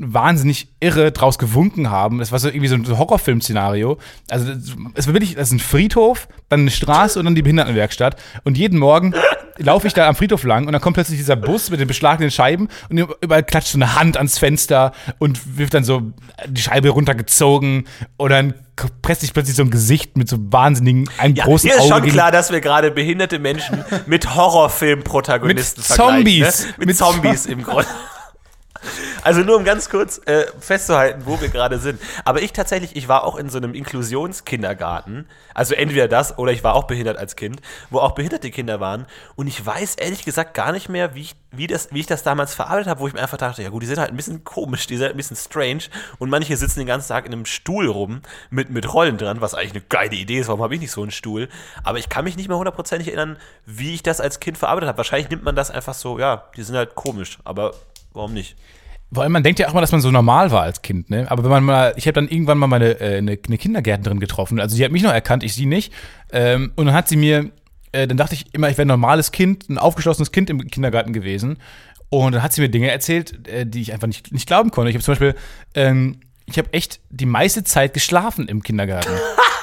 wahnsinnig 0.00 0.68
irre 0.80 1.12
draus 1.12 1.38
gewunken 1.38 1.90
haben. 1.90 2.18
Das 2.18 2.32
war 2.32 2.38
so 2.38 2.48
irgendwie 2.48 2.68
so 2.68 2.74
ein 2.74 2.98
Horrorfilm-Szenario. 2.98 3.98
Also 4.28 4.52
es 4.94 5.06
war 5.06 5.14
wirklich, 5.14 5.34
das 5.34 5.48
ist 5.48 5.52
ein 5.52 5.58
Friedhof, 5.60 6.28
dann 6.48 6.60
eine 6.60 6.70
Straße 6.70 7.18
und 7.18 7.26
dann 7.26 7.34
die 7.34 7.42
Behindertenwerkstatt. 7.42 8.16
Und 8.44 8.56
jeden 8.56 8.78
Morgen 8.78 9.14
laufe 9.58 9.86
ich 9.86 9.92
da 9.92 10.08
am 10.08 10.14
Friedhof 10.14 10.42
lang 10.44 10.66
und 10.66 10.72
dann 10.72 10.80
kommt 10.80 10.94
plötzlich 10.94 11.18
dieser 11.18 11.36
Bus 11.36 11.70
mit 11.70 11.80
den 11.80 11.88
beschlagenen 11.88 12.30
Scheiben 12.30 12.68
und 12.88 12.98
überall 13.20 13.42
klatscht 13.42 13.68
so 13.68 13.78
eine 13.78 13.94
Hand 13.94 14.16
ans 14.16 14.38
Fenster 14.38 14.92
und 15.18 15.58
wirft 15.58 15.74
dann 15.74 15.84
so 15.84 16.12
die 16.46 16.62
Scheibe 16.62 16.88
runtergezogen 16.88 17.86
und 18.16 18.30
dann 18.30 18.54
presst 19.02 19.20
sich 19.20 19.34
plötzlich 19.34 19.56
so 19.56 19.62
ein 19.62 19.70
Gesicht 19.70 20.16
mit 20.16 20.28
so 20.28 20.38
wahnsinnigen, 20.40 21.10
einem 21.18 21.34
Ja, 21.34 21.44
großen 21.44 21.68
hier 21.68 21.78
ist 21.78 21.92
Auge 21.92 22.04
schon 22.04 22.12
klar, 22.12 22.32
dass 22.32 22.50
wir 22.50 22.62
gerade 22.62 22.90
behinderte 22.90 23.38
Menschen 23.38 23.84
mit 24.06 24.34
Horrorfilm-Protagonisten 24.34 25.82
vergleichen. 25.82 26.14
Zombies. 26.16 26.60
Ne? 26.66 26.74
Mit, 26.78 26.86
Mit 26.86 26.96
Zombies 26.96 27.46
im 27.46 27.62
Grunde. 27.62 27.86
Also 29.22 29.42
nur 29.42 29.56
um 29.56 29.64
ganz 29.64 29.90
kurz 29.90 30.18
äh, 30.26 30.46
festzuhalten, 30.60 31.22
wo 31.26 31.40
wir 31.40 31.48
gerade 31.48 31.78
sind. 31.78 32.00
Aber 32.24 32.40
ich 32.40 32.52
tatsächlich, 32.52 32.96
ich 32.96 33.06
war 33.06 33.24
auch 33.24 33.36
in 33.36 33.50
so 33.50 33.58
einem 33.58 33.74
Inklusionskindergarten. 33.74 35.26
Also 35.52 35.74
entweder 35.74 36.08
das 36.08 36.38
oder 36.38 36.52
ich 36.52 36.64
war 36.64 36.74
auch 36.74 36.84
behindert 36.84 37.18
als 37.18 37.36
Kind, 37.36 37.60
wo 37.90 37.98
auch 37.98 38.12
behinderte 38.12 38.50
Kinder 38.50 38.80
waren. 38.80 39.06
Und 39.36 39.46
ich 39.46 39.64
weiß 39.64 39.96
ehrlich 39.96 40.24
gesagt 40.24 40.54
gar 40.54 40.72
nicht 40.72 40.88
mehr, 40.88 41.14
wie 41.14 41.20
ich, 41.20 41.36
wie 41.50 41.66
das, 41.66 41.92
wie 41.92 42.00
ich 42.00 42.06
das 42.06 42.22
damals 42.22 42.54
verarbeitet 42.54 42.88
habe, 42.88 43.00
wo 43.00 43.08
ich 43.08 43.12
mir 43.12 43.20
einfach 43.20 43.36
dachte, 43.36 43.62
ja 43.62 43.68
gut, 43.68 43.82
die 43.82 43.86
sind 43.86 43.98
halt 43.98 44.10
ein 44.10 44.16
bisschen 44.16 44.42
komisch, 44.42 44.86
die 44.86 44.96
sind 44.96 45.04
halt 45.04 45.14
ein 45.14 45.18
bisschen 45.18 45.36
strange. 45.36 45.82
Und 46.18 46.30
manche 46.30 46.56
sitzen 46.56 46.78
den 46.78 46.86
ganzen 46.86 47.08
Tag 47.08 47.26
in 47.26 47.32
einem 47.32 47.44
Stuhl 47.44 47.88
rum 47.88 48.22
mit, 48.48 48.70
mit 48.70 48.92
Rollen 48.92 49.18
dran, 49.18 49.42
was 49.42 49.54
eigentlich 49.54 49.72
eine 49.72 49.84
geile 49.88 50.16
Idee 50.16 50.38
ist. 50.38 50.48
Warum 50.48 50.62
habe 50.62 50.74
ich 50.74 50.80
nicht 50.80 50.92
so 50.92 51.02
einen 51.02 51.10
Stuhl? 51.10 51.50
Aber 51.84 51.98
ich 51.98 52.08
kann 52.08 52.24
mich 52.24 52.36
nicht 52.36 52.48
mehr 52.48 52.56
hundertprozentig 52.56 53.08
erinnern, 53.08 53.36
wie 53.66 53.94
ich 53.94 54.02
das 54.02 54.20
als 54.20 54.40
Kind 54.40 54.56
verarbeitet 54.56 54.88
habe. 54.88 54.98
Wahrscheinlich 54.98 55.28
nimmt 55.28 55.44
man 55.44 55.56
das 55.56 55.70
einfach 55.70 55.94
so, 55.94 56.18
ja, 56.18 56.44
die 56.56 56.62
sind 56.62 56.76
halt 56.76 56.94
komisch. 56.94 57.38
Aber 57.44 57.74
warum 58.14 58.32
nicht? 58.32 58.56
Allem, 59.16 59.32
man 59.32 59.42
denkt 59.42 59.58
ja 59.58 59.68
auch 59.68 59.72
mal, 59.72 59.80
dass 59.80 59.92
man 59.92 60.00
so 60.00 60.10
normal 60.10 60.52
war 60.52 60.62
als 60.62 60.82
Kind, 60.82 61.10
ne? 61.10 61.28
Aber 61.30 61.42
wenn 61.42 61.50
man 61.50 61.64
mal, 61.64 61.94
ich 61.96 62.06
habe 62.06 62.14
dann 62.14 62.28
irgendwann 62.28 62.58
mal 62.58 62.68
meine 62.68 63.00
äh, 63.00 63.18
eine, 63.18 63.38
eine 63.44 63.58
Kindergärtnerin 63.58 64.20
getroffen, 64.20 64.60
also 64.60 64.76
sie 64.76 64.84
hat 64.84 64.92
mich 64.92 65.02
noch 65.02 65.12
erkannt, 65.12 65.42
ich 65.42 65.54
sie 65.54 65.66
nicht. 65.66 65.92
Ähm, 66.32 66.72
und 66.76 66.86
dann 66.86 66.94
hat 66.94 67.08
sie 67.08 67.16
mir, 67.16 67.50
äh, 67.92 68.06
dann 68.06 68.16
dachte 68.16 68.34
ich 68.34 68.54
immer, 68.54 68.68
ich 68.68 68.78
wäre 68.78 68.86
ein 68.86 68.88
normales 68.88 69.32
Kind, 69.32 69.68
ein 69.68 69.78
aufgeschlossenes 69.78 70.30
Kind 70.30 70.48
im 70.48 70.68
Kindergarten 70.68 71.12
gewesen. 71.12 71.58
Und 72.08 72.32
dann 72.32 72.42
hat 72.42 72.52
sie 72.52 72.60
mir 72.60 72.68
Dinge 72.68 72.90
erzählt, 72.90 73.48
äh, 73.48 73.66
die 73.66 73.80
ich 73.80 73.92
einfach 73.92 74.06
nicht, 74.06 74.32
nicht 74.32 74.46
glauben 74.46 74.70
konnte. 74.70 74.90
Ich 74.90 74.96
habe 74.96 75.04
zum 75.04 75.12
Beispiel, 75.12 75.34
ähm, 75.74 76.20
ich 76.46 76.58
habe 76.58 76.72
echt 76.72 77.00
die 77.10 77.26
meiste 77.26 77.64
Zeit 77.64 77.94
geschlafen 77.94 78.48
im 78.48 78.62
Kindergarten. 78.62 79.10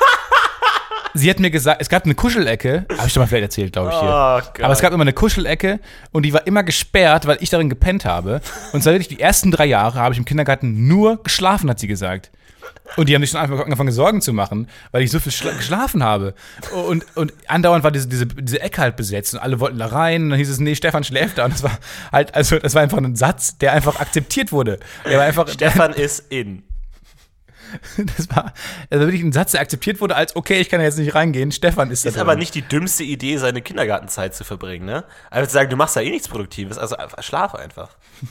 sie 1.17 1.29
hat 1.29 1.39
mir 1.39 1.51
gesagt, 1.51 1.81
es 1.81 1.89
gab 1.89 2.05
eine 2.05 2.15
Kuschelecke, 2.15 2.85
habe 2.97 3.07
ich 3.07 3.13
schon 3.13 3.21
mal 3.21 3.27
vielleicht 3.27 3.43
erzählt, 3.43 3.73
glaube 3.73 3.89
ich 3.89 3.99
hier. 3.99 4.09
Oh, 4.09 4.63
Aber 4.63 4.73
es 4.73 4.79
gab 4.81 4.93
immer 4.93 5.03
eine 5.03 5.13
Kuschelecke 5.13 5.79
und 6.11 6.23
die 6.23 6.33
war 6.33 6.45
immer 6.47 6.63
gesperrt, 6.63 7.25
weil 7.27 7.37
ich 7.41 7.49
darin 7.49 7.69
gepennt 7.69 8.05
habe. 8.05 8.41
Und 8.73 8.83
zwar 8.83 8.93
wirklich 8.93 9.07
die 9.07 9.19
ersten 9.19 9.51
drei 9.51 9.65
Jahre 9.65 9.99
habe 9.99 10.13
ich 10.13 10.19
im 10.19 10.25
Kindergarten 10.25 10.87
nur 10.87 11.21
geschlafen, 11.23 11.69
hat 11.69 11.79
sie 11.79 11.87
gesagt. 11.87 12.31
Und 12.95 13.09
die 13.09 13.15
haben 13.15 13.21
sich 13.21 13.31
schon 13.31 13.39
einfach 13.39 13.59
angefangen, 13.59 13.91
Sorgen 13.91 14.21
zu 14.21 14.33
machen, 14.33 14.67
weil 14.91 15.03
ich 15.03 15.11
so 15.11 15.19
viel 15.19 15.31
schla 15.31 15.51
geschlafen 15.51 16.03
habe. 16.03 16.33
Und, 16.71 17.05
und 17.15 17.33
andauernd 17.47 17.83
war 17.83 17.91
diese, 17.91 18.07
diese, 18.07 18.25
diese 18.25 18.61
Ecke 18.61 18.81
halt 18.81 18.95
besetzt 18.95 19.33
und 19.33 19.39
alle 19.39 19.59
wollten 19.59 19.77
da 19.77 19.87
rein. 19.87 20.23
Und 20.23 20.29
dann 20.31 20.39
hieß 20.39 20.49
es, 20.49 20.59
nee, 20.59 20.75
Stefan 20.75 21.03
schläft 21.03 21.37
da. 21.37 21.45
Und 21.45 21.53
das 21.53 21.63
war 21.63 21.77
halt, 22.11 22.33
also 22.33 22.59
das 22.59 22.75
war 22.75 22.81
einfach 22.81 22.97
ein 22.97 23.15
Satz, 23.15 23.57
der 23.57 23.73
einfach 23.73 23.99
akzeptiert 23.99 24.51
wurde. 24.51 24.79
Der 25.05 25.17
war 25.17 25.25
einfach, 25.25 25.47
Stefan 25.49 25.93
ist 25.93 26.25
in. 26.29 26.63
das 28.17 28.29
war 28.29 28.53
also 28.89 29.05
wirklich 29.05 29.23
ein 29.23 29.31
Satz, 29.31 29.51
der 29.51 29.61
akzeptiert 29.61 30.01
wurde 30.01 30.15
als, 30.15 30.35
okay, 30.35 30.59
ich 30.59 30.69
kann 30.69 30.81
jetzt 30.81 30.97
nicht 30.97 31.15
reingehen, 31.15 31.51
Stefan 31.51 31.91
ist 31.91 32.05
da 32.05 32.09
Ist 32.09 32.17
aber 32.17 32.35
nicht 32.35 32.55
die 32.55 32.61
dümmste 32.61 33.03
Idee, 33.03 33.37
seine 33.37 33.61
Kindergartenzeit 33.61 34.35
zu 34.35 34.43
verbringen, 34.43 34.85
ne? 34.85 35.03
Also 35.29 35.47
zu 35.47 35.53
sagen, 35.53 35.69
du 35.69 35.75
machst 35.75 35.95
da 35.95 36.01
eh 36.01 36.09
nichts 36.09 36.27
Produktives, 36.27 36.77
also 36.77 36.95
schlaf 37.19 37.55
einfach. 37.55 37.89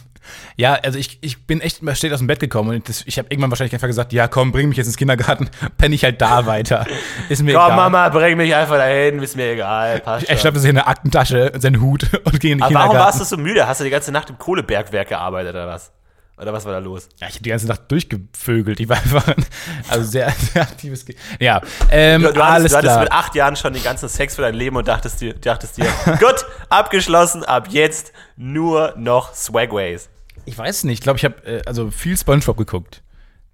Ja, 0.56 0.74
also 0.74 0.98
ich, 0.98 1.18
ich 1.20 1.46
bin 1.46 1.60
echt 1.60 1.82
steht 1.96 2.12
aus 2.12 2.18
dem 2.18 2.26
Bett 2.26 2.40
gekommen 2.40 2.70
und 2.70 2.88
das, 2.88 3.04
ich 3.06 3.18
habe 3.18 3.28
irgendwann 3.30 3.50
wahrscheinlich 3.50 3.74
einfach 3.74 3.86
gesagt, 3.86 4.12
ja 4.12 4.26
komm, 4.26 4.52
bring 4.52 4.68
mich 4.68 4.76
jetzt 4.76 4.86
ins 4.86 4.96
Kindergarten, 4.96 5.48
penne 5.78 5.94
ich 5.94 6.02
halt 6.02 6.20
da 6.20 6.46
weiter. 6.46 6.86
Ist 7.28 7.42
mir 7.42 7.54
Komm, 7.54 7.66
egal. 7.66 7.76
Mama, 7.76 8.08
bring 8.08 8.36
mich 8.36 8.52
einfach 8.54 8.76
dahin, 8.76 9.22
ist 9.22 9.36
mir 9.36 9.52
egal. 9.52 10.00
Passt 10.00 10.28
Er 10.28 10.36
schnappte 10.36 10.58
sich 10.60 10.70
in 10.70 10.78
eine 10.78 10.86
Aktentasche, 10.86 11.52
seinen 11.58 11.80
Hut 11.80 12.10
und 12.24 12.40
ging 12.40 12.52
in 12.52 12.58
den 12.58 12.62
Aber 12.64 12.74
warum 12.74 12.88
Kindergarten. 12.90 13.18
warst 13.18 13.20
du 13.20 13.24
so 13.24 13.36
müde? 13.36 13.66
Hast 13.68 13.80
du 13.80 13.84
die 13.84 13.90
ganze 13.90 14.10
Nacht 14.12 14.30
im 14.30 14.38
Kohlebergwerk 14.38 15.08
gearbeitet 15.08 15.54
oder 15.54 15.68
was? 15.68 15.92
Oder 16.38 16.52
was 16.52 16.66
war 16.66 16.72
da 16.72 16.78
los? 16.78 17.08
Ja, 17.18 17.28
ich 17.28 17.34
habe 17.34 17.44
die 17.44 17.50
ganze 17.50 17.66
Nacht 17.66 17.90
durchgevögelt. 17.90 18.78
Ich 18.78 18.88
war 18.88 18.98
einfach 18.98 19.26
ein 19.28 19.46
also 19.88 20.04
sehr, 20.04 20.30
sehr 20.52 20.62
aktives 20.62 21.06
Kind. 21.06 21.18
Ja, 21.40 21.62
ähm, 21.90 22.22
Du, 22.22 22.32
du, 22.32 22.44
hattest, 22.44 22.74
du 22.74 22.78
hattest 22.78 23.00
mit 23.00 23.12
acht 23.12 23.34
Jahren 23.34 23.56
schon 23.56 23.72
den 23.72 23.82
ganzen 23.82 24.08
Sex 24.08 24.36
für 24.36 24.42
dein 24.42 24.54
Leben 24.54 24.76
und 24.76 24.86
dachtest 24.86 25.20
dir, 25.22 25.32
dachtest 25.32 25.78
dir 25.78 25.86
gut, 26.20 26.44
abgeschlossen, 26.68 27.42
ab 27.42 27.68
jetzt 27.70 28.12
nur 28.36 28.92
noch 28.98 29.32
Swagways. 29.34 30.10
Ich 30.44 30.58
weiß 30.58 30.84
nicht, 30.84 30.98
ich 30.98 31.00
glaube, 31.02 31.18
ich 31.18 31.24
habe 31.24 31.42
äh, 31.44 31.62
also 31.64 31.90
viel 31.90 32.16
Spongebob 32.16 32.58
geguckt. 32.58 33.02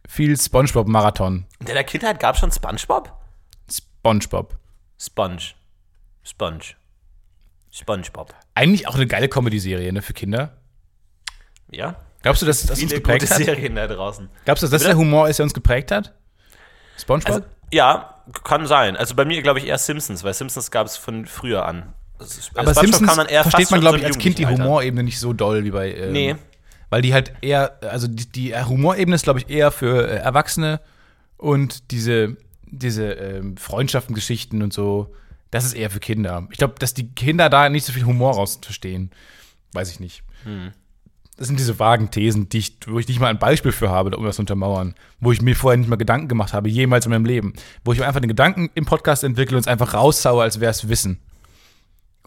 Viel 0.09 0.37
Spongebob-Marathon. 0.37 1.47
In 1.61 1.67
deiner 1.67 1.85
Kindheit 1.85 2.19
gab 2.19 2.35
es 2.35 2.41
schon 2.41 2.51
Spongebob? 2.51 3.13
Spongebob. 3.71 4.59
Sponge. 4.99 5.55
Sponge. 6.25 6.75
Spongebob. 7.71 8.35
Eigentlich 8.55 8.89
auch 8.89 8.97
eine 8.97 9.07
geile 9.07 9.29
Comedy-Serie 9.29 9.93
ne, 9.93 10.03
für 10.03 10.13
Kinder. 10.13 10.57
Ja? 11.71 11.97
Glaubst 12.23 12.43
du, 12.43 12.47
dass 12.47 12.67
das 12.67 12.81
uns 12.83 12.93
geprägt 12.93 13.31
hat? 13.31 13.39
Serien 13.39 13.75
da 13.75 13.87
draußen. 13.87 14.29
Glaubst 14.45 14.63
du, 14.63 14.67
dass 14.67 14.71
das 14.71 14.83
der 14.85 14.97
Humor 14.97 15.29
ist, 15.29 15.39
der 15.39 15.45
uns 15.45 15.55
geprägt 15.55 15.91
hat? 15.91 16.15
Spongebob? 16.99 17.35
Also, 17.35 17.47
ja, 17.73 18.23
kann 18.45 18.67
sein. 18.67 18.97
Also 18.97 19.15
bei 19.15 19.25
mir 19.25 19.43
glaube 19.43 19.59
ich 19.59 19.67
eher 19.67 19.79
Simpsons, 19.79 20.23
weil 20.25 20.35
Simpsons 20.35 20.71
gab 20.71 20.87
es 20.87 20.97
von 20.97 21.27
früher 21.27 21.67
an. 21.67 21.93
Ist- 22.21 22.51
Aber 22.55 22.71
SpongeBob 22.73 22.75
Simpsons 22.85 23.09
kann 23.09 23.17
man 23.17 23.27
eher 23.27 23.43
versteht 23.43 23.71
man, 23.71 23.81
glaube 23.81 23.99
so 23.99 24.01
ich, 24.03 24.07
als 24.07 24.19
Kind 24.19 24.39
die. 24.39 24.47
Humorebene 24.47 25.03
nicht 25.03 25.19
so 25.19 25.33
doll 25.33 25.65
wie 25.65 25.71
bei. 25.73 25.93
Ähm, 25.95 26.13
Nee. 26.13 26.37
Weil 26.91 27.03
die 27.03 27.15
halt 27.15 27.33
eher, 27.41 27.79
also 27.83 28.07
die, 28.07 28.29
die 28.29 28.55
Humorebene 28.55 29.15
ist, 29.17 29.23
glaube 29.25 29.39
ich, 29.41 29.49
eher 29.49 29.71
für 29.73 30.07
äh, 30.09 30.17
Erwachsene 30.17 30.81
und 31.39 31.91
diese, 31.91 32.37
diese 32.67 33.13
ähm, 33.13 33.57
Freundschaftengeschichten 33.57 34.63
und 34.63 34.73
so, 34.75 35.13
das 35.51 35.65
ist 35.65 35.73
eher 35.73 35.89
für 35.91 36.01
Kinder. 36.01 36.47
Ich 36.53 36.59
glaube, 36.59 36.75
dass 36.79 36.93
die 36.95 37.09
Kinder 37.09 37.49
da 37.49 37.69
nicht 37.71 37.87
so 37.87 37.93
viel 37.95 38.05
Humor 38.05 38.35
raus 38.35 38.59
verstehen. 38.63 39.11
Weiß 39.73 39.91
ich 39.91 40.01
nicht. 40.01 40.23
Hm. 40.45 40.73
Das 41.37 41.49
sind 41.49 41.59
diese 41.59 41.79
vagen 41.79 42.11
Thesen, 42.11 42.49
die 42.49 42.59
ich, 42.59 42.77
wo 42.87 42.99
ich 42.99 43.09
nicht 43.09 43.19
mal 43.19 43.29
ein 43.29 43.39
Beispiel 43.39 43.73
für 43.73 43.91
habe, 43.91 44.17
um 44.17 44.25
das 44.25 44.37
zu 44.37 44.43
untermauern. 44.43 44.95
Wo 45.19 45.33
ich 45.33 45.41
mir 45.41 45.57
vorher 45.57 45.79
nicht 45.79 45.89
mal 45.89 45.97
Gedanken 45.97 46.29
gemacht 46.29 46.53
habe, 46.53 46.69
jemals 46.69 47.07
in 47.07 47.11
meinem 47.11 47.25
Leben. 47.25 47.55
Wo 47.85 47.93
ich 47.93 48.05
einfach 48.05 48.21
den 48.21 48.29
Gedanken 48.29 48.71
im 48.75 48.85
Podcast 48.85 49.25
entwickle 49.25 49.57
und 49.57 49.63
es 49.63 49.67
einfach 49.67 49.95
raussaue, 49.95 50.43
als 50.43 50.61
wäre 50.61 50.71
es 50.71 50.89
Wissen. 50.89 51.21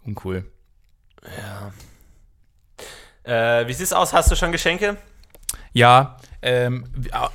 Uncool. 0.04 0.46
Äh, 3.24 3.68
wie 3.68 3.74
sieht's 3.74 3.94
aus? 3.94 4.14
Hast 4.14 4.32
du 4.32 4.36
schon 4.36 4.52
Geschenke? 4.52 4.98
Ja, 5.74 6.18
ähm, 6.42 6.86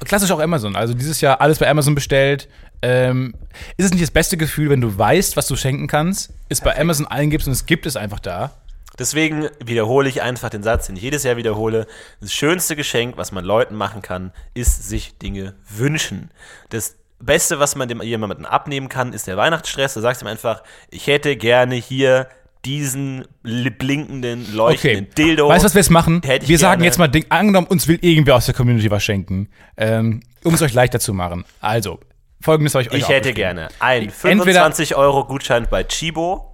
klassisch 0.05 0.31
auch 0.31 0.41
Amazon. 0.41 0.77
Also 0.77 0.95
dieses 0.95 1.21
Jahr 1.21 1.41
alles 1.41 1.59
bei 1.59 1.69
Amazon 1.69 1.95
bestellt. 1.95 2.49
Ähm, 2.83 3.35
ist 3.77 3.87
es 3.87 3.91
nicht 3.91 4.03
das 4.03 4.11
beste 4.11 4.37
Gefühl, 4.37 4.71
wenn 4.71 4.81
du 4.81 4.97
weißt, 4.97 5.37
was 5.37 5.47
du 5.47 5.57
schenken 5.57 5.87
kannst, 5.87 6.33
es 6.49 6.61
bei 6.61 6.79
Amazon 6.79 7.07
eingibst 7.07 7.47
und 7.47 7.53
es 7.53 7.67
gibt 7.67 7.87
es 7.87 7.97
einfach 7.97 8.21
da? 8.21 8.53
Deswegen 8.99 9.49
wiederhole 9.65 10.09
ich 10.09 10.21
einfach 10.23 10.51
den 10.51 10.63
Satz, 10.63 10.87
den 10.87 10.97
ich 10.97 11.03
jedes 11.03 11.23
Jahr 11.25 11.37
wiederhole. 11.37 11.87
Das 12.21 12.33
schönste 12.33 12.77
Geschenk, 12.77 13.17
was 13.17 13.33
man 13.33 13.45
Leuten 13.45 13.75
machen 13.75 14.03
kann, 14.03 14.33
ist 14.55 14.89
sich 14.89 15.17
Dinge 15.19 15.55
wünschen. 15.69 16.31
Das 16.69 16.97
Beste, 17.19 17.59
was 17.59 17.77
man 17.77 17.89
dem 17.89 18.03
jemandem 18.03 18.45
abnehmen 18.47 18.89
kann, 18.89 19.13
ist 19.13 19.27
der 19.27 19.37
Weihnachtsstress. 19.37 19.95
Du 19.95 20.01
sagst 20.01 20.23
ihm 20.23 20.27
einfach, 20.29 20.63
ich 20.91 21.07
hätte 21.07 21.37
gerne 21.37 21.77
hier 21.77 22.29
diesen 22.67 23.25
li- 23.43 23.71
blinkenden, 23.71 24.55
leuchtenden 24.55 25.07
Okay. 25.07 25.15
Dildo. 25.15 25.49
Weißt 25.49 25.63
du, 25.65 25.67
was 25.67 25.75
wir 25.75 25.81
jetzt 25.81 25.91
machen? 25.91 26.21
Wir 26.23 26.59
sagen 26.59 26.81
gerne. 26.81 26.85
jetzt 26.85 26.99
mal, 26.99 27.09
Ding, 27.09 27.25
angenommen, 27.31 27.67
uns 27.69 27.89
will 27.89 27.99
irgendwer 28.03 28.37
aus 28.37 28.45
der 28.47 28.55
Community 28.55 28.91
was 28.91 29.03
schenken, 29.03 29.49
ähm, 29.79 30.21
um 30.45 30.53
es 30.53 30.61
euch 30.61 30.75
leichter 30.75 31.01
zu 31.01 31.15
machen. 31.15 31.45
Also, 31.61 32.01
folgendes 32.41 32.75
habe 32.75 32.83
ich 32.83 32.91
euch 32.93 32.99
Ich 32.99 33.09
hätte 33.09 33.33
gerne 33.33 33.69
einen 33.79 34.09
Entweder- 34.09 34.35
25 34.65 34.95
Euro 34.97 35.25
Gutschein 35.25 35.69
bei 35.71 35.85
Chibo. 35.85 36.50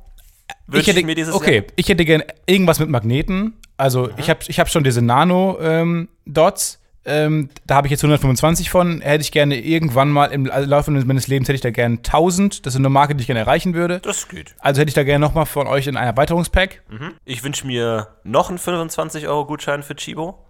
Wünsche 0.67 0.91
Ich 0.91 0.97
hätte, 0.97 1.07
mir 1.07 1.15
dieses 1.15 1.35
okay, 1.35 1.55
Jahr. 1.55 1.63
Mhm. 1.63 1.69
ich 1.77 1.89
hätte 1.89 2.05
gerne 2.05 2.27
irgendwas 2.47 2.79
mit 2.81 2.89
Magneten. 2.89 3.55
Also 3.77 4.11
ich 4.17 4.31
habe 4.31 4.41
ich 4.47 4.59
hab 4.59 4.69
schon 4.69 4.85
diese 4.85 5.03
Nano-Dots. 5.03 6.81
Ähm, 7.09 7.51
da 7.65 7.77
habe 7.77 7.87
ich 7.87 7.93
jetzt 7.93 8.03
125 8.03 8.69
von. 8.69 9.01
Hätte 9.01 9.23
ich 9.23 9.31
gerne 9.31 9.61
irgendwann 9.61 10.11
mal 10.11 10.27
im 10.27 10.47
Laufe 10.47 10.91
meines 10.91 11.29
Lebens 11.29 11.49
hätte 11.49 11.55
ich 11.55 11.61
da 11.61 11.71
gerne 11.71 11.97
1000. 11.99 12.67
Das 12.67 12.75
ist 12.75 12.81
eine 12.81 12.89
Marke, 12.89 13.15
die 13.15 13.21
ich 13.21 13.29
gerne 13.29 13.41
erreichen 13.41 13.75
würde. 13.75 14.01
Das 14.01 14.27
geht. 14.29 14.57
Also 14.59 14.81
hätte 14.81 14.89
ich 14.89 14.95
da 14.95 15.05
gerne 15.05 15.25
nochmal 15.25 15.47
von 15.47 15.69
euch 15.69 15.87
in 15.87 15.97
ein 15.97 16.07
Erweiterungspack. 16.07 16.83
Ich 17.25 17.45
wünsche 17.45 17.67
mir 17.67 18.09
noch 18.25 18.49
einen 18.49 18.59
25 18.59 19.29
Euro 19.29 19.47
Gutschein 19.47 19.85
für 19.85 19.95
Chibo. 19.95 20.45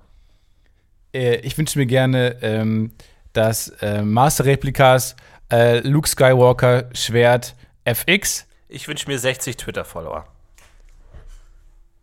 Äh, 1.12 1.36
ich 1.40 1.58
wünsche 1.58 1.78
mir 1.78 1.86
gerne 1.86 2.36
ähm, 2.40 2.92
das 3.34 3.68
äh, 3.82 4.00
Master-Replikas 4.00 5.16
äh, 5.52 5.80
Luke 5.80 6.08
Skywalker 6.08 6.88
Schwert 6.94 7.54
FX. 7.84 8.46
Ich 8.68 8.88
wünsche 8.88 9.08
mir 9.08 9.18
60 9.18 9.56
Twitter-Follower. 9.56 10.26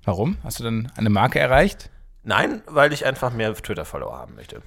Warum? 0.06 0.38
Hast 0.44 0.60
du 0.60 0.64
dann 0.64 0.92
eine 0.96 1.10
Marke 1.10 1.40
erreicht? 1.40 1.90
Nein, 2.24 2.62
weil 2.68 2.94
ich 2.94 3.06
einfach 3.06 3.34
mehr 3.34 3.54
Twitter-Follower 3.54 4.18
haben 4.18 4.36
möchte. 4.36 4.62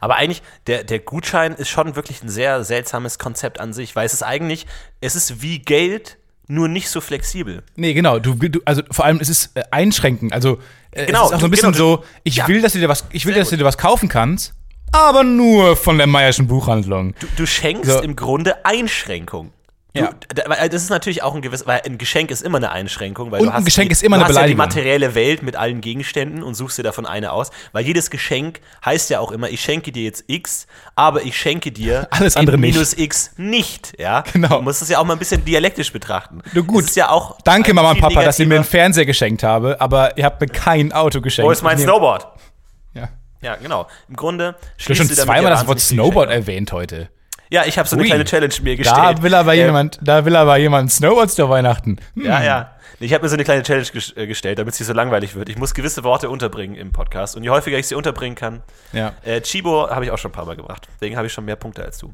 Aber 0.00 0.14
eigentlich, 0.16 0.42
der, 0.68 0.84
der 0.84 1.00
Gutschein 1.00 1.54
ist 1.54 1.68
schon 1.68 1.96
wirklich 1.96 2.22
ein 2.22 2.28
sehr 2.28 2.62
seltsames 2.62 3.18
Konzept 3.18 3.58
an 3.58 3.72
sich, 3.72 3.96
weil 3.96 4.06
es 4.06 4.14
ist 4.14 4.22
eigentlich, 4.22 4.66
es 5.00 5.16
ist 5.16 5.42
wie 5.42 5.58
Geld, 5.58 6.18
nur 6.46 6.68
nicht 6.68 6.88
so 6.88 7.00
flexibel. 7.00 7.62
Nee, 7.74 7.94
genau. 7.94 8.18
Du, 8.20 8.34
du, 8.34 8.60
also 8.64 8.82
vor 8.90 9.04
allem, 9.06 9.18
es 9.18 9.28
ist 9.28 9.56
äh, 9.56 9.64
einschränken. 9.70 10.32
Also 10.32 10.58
äh, 10.92 11.06
Genau, 11.06 11.24
es 11.24 11.30
ist 11.30 11.36
auch 11.36 11.40
so 11.40 11.46
ein 11.46 11.50
bisschen 11.50 11.72
genau, 11.72 11.96
so, 11.96 12.04
ich 12.22 12.36
ja. 12.36 12.46
will, 12.48 12.60
dass 12.62 12.74
du 12.74 12.78
dir 12.78 12.88
was, 12.88 13.04
ich 13.10 13.26
will, 13.26 13.32
Sehr 13.34 13.42
dass 13.42 13.50
du 13.50 13.56
dir 13.56 13.64
was 13.64 13.78
kaufen 13.78 14.08
kannst, 14.08 14.54
aber 14.92 15.24
nur 15.24 15.74
von 15.76 15.98
der 15.98 16.06
Meierschen 16.06 16.46
Buchhandlung. 16.46 17.14
Du, 17.18 17.26
du 17.36 17.46
schenkst 17.46 17.90
So. 17.90 18.00
im 18.02 18.14
Grunde 18.14 18.64
Einschränkung. 18.64 19.52
Du, 19.96 20.00
Ja. 20.00 20.10
da- 20.34 20.42
weil 20.48 20.68
das 20.68 20.82
ist 20.82 20.90
natürlich 20.90 21.22
auch 21.22 21.36
ein 21.36 21.40
gewisses, 21.42 21.68
weil 21.68 21.80
ein 21.86 21.98
Geschenk 21.98 22.32
ist 22.32 22.42
immer 22.42 22.58
eine 22.58 22.72
Einschränkung, 22.72 23.30
weil 23.30 23.40
Und 23.42 23.46
du 23.46 23.52
hast 23.52 23.60
ein 23.60 23.64
Geschenk 23.64 23.90
die, 23.90 23.92
ist 23.92 24.02
immer 24.02 24.16
du 24.16 24.24
eine 24.24 24.28
hast 24.28 24.34
ja 24.40 24.46
die 24.48 24.54
Beleidigung. 24.54 24.82
materielle 24.82 25.14
Welt 25.14 25.42
mit 25.44 25.54
allen 25.54 25.80
Gegenständen 25.80 26.42
und 26.42 26.54
suchst 26.56 26.78
dir 26.78 26.82
davon 26.82 27.06
eine 27.06 27.30
aus, 27.32 27.52
weil 27.70 27.84
jedes 27.86 28.10
Geschenk 28.10 28.60
heißt 28.84 29.10
ja 29.10 29.20
auch 29.20 29.30
immer, 29.30 29.48
ich 29.50 29.60
schenke 29.60 29.92
dir 29.92 30.02
jetzt 30.02 30.24
X, 30.26 30.66
aber 30.96 31.22
ich 31.22 31.38
schenke 31.38 31.70
dir 31.70 32.08
Alles 32.10 32.36
andere 32.36 32.58
nicht. 32.58 32.74
minus 32.74 32.92
X 32.98 33.30
nicht, 33.36 33.92
ja? 33.98 34.22
Genau. 34.32 34.56
Du 34.56 34.62
musst 34.62 34.82
es 34.82 34.88
ja 34.88 34.98
auch 34.98 35.04
mal 35.04 35.12
ein 35.12 35.18
bisschen 35.20 35.44
dialektisch 35.44 35.92
betrachten. 35.92 36.42
Nur 36.52 36.64
gut. 36.64 36.92
Ja 36.96 37.10
auch 37.10 37.38
Danke, 37.44 37.72
Mama 37.72 37.92
und 37.92 38.00
Papa, 38.00 38.24
dass 38.24 38.38
ihr 38.40 38.48
mir 38.48 38.56
einen 38.56 38.64
Fernseher 38.64 39.06
geschenkt 39.06 39.44
habe, 39.44 39.80
aber 39.80 40.18
ihr 40.18 40.24
habt 40.24 40.40
mir 40.40 40.48
kein 40.48 40.92
Auto 40.92 41.20
geschenkt. 41.20 41.46
Wo 41.46 41.52
ist 41.52 41.62
mein 41.62 41.78
Snowboard? 41.78 42.26
Ja. 42.94 43.10
Ja, 43.42 43.54
genau. 43.56 43.86
Im 44.08 44.16
Grunde 44.16 44.56
Ich 44.76 44.86
habe 44.86 44.96
schon 44.96 45.06
schließt 45.06 45.10
du 45.12 45.14
damit 45.26 45.36
zweimal 45.36 45.50
das 45.52 45.66
Wort 45.68 45.78
Snowboard 45.78 46.30
erwähnt 46.30 46.72
heute. 46.72 47.10
Ja, 47.50 47.64
ich 47.66 47.78
habe 47.78 47.88
so 47.88 47.96
eine 47.96 48.02
Ui. 48.02 48.08
kleine 48.08 48.24
Challenge 48.24 48.54
mir 48.62 48.76
gestellt. 48.76 48.98
Da 49.18 49.22
will 49.22 49.34
aber 49.34 49.54
Äh, 49.54 49.64
jemand, 49.66 49.98
da 50.02 50.24
will 50.24 50.34
aber 50.36 50.56
jemand 50.56 50.90
Snowboards 50.92 51.34
zu 51.34 51.48
Weihnachten. 51.48 51.98
Hm. 52.14 52.24
Ja, 52.24 52.42
ja. 52.42 52.70
Ich 53.00 53.12
habe 53.12 53.22
mir 53.24 53.28
so 53.28 53.34
eine 53.34 53.44
kleine 53.44 53.62
Challenge 53.62 53.86
ges 53.92 54.16
äh, 54.16 54.26
gestellt, 54.26 54.58
damit 54.58 54.74
es 54.74 54.80
nicht 54.80 54.86
so 54.86 54.92
langweilig 54.94 55.34
wird. 55.34 55.48
Ich 55.48 55.58
muss 55.58 55.74
gewisse 55.74 56.04
Worte 56.04 56.30
unterbringen 56.30 56.74
im 56.76 56.92
Podcast. 56.92 57.36
Und 57.36 57.42
je 57.42 57.50
häufiger 57.50 57.76
ich 57.78 57.86
sie 57.88 57.94
unterbringen 57.96 58.34
kann, 58.36 58.62
Ja. 58.92 59.12
äh, 59.24 59.40
Chibo 59.40 59.90
habe 59.90 60.04
ich 60.04 60.10
auch 60.10 60.18
schon 60.18 60.30
ein 60.30 60.34
paar 60.34 60.46
Mal 60.46 60.56
gebracht. 60.56 60.88
Deswegen 60.94 61.16
habe 61.16 61.26
ich 61.26 61.32
schon 61.32 61.44
mehr 61.44 61.56
Punkte 61.56 61.82
als 61.84 61.98
du. 61.98 62.12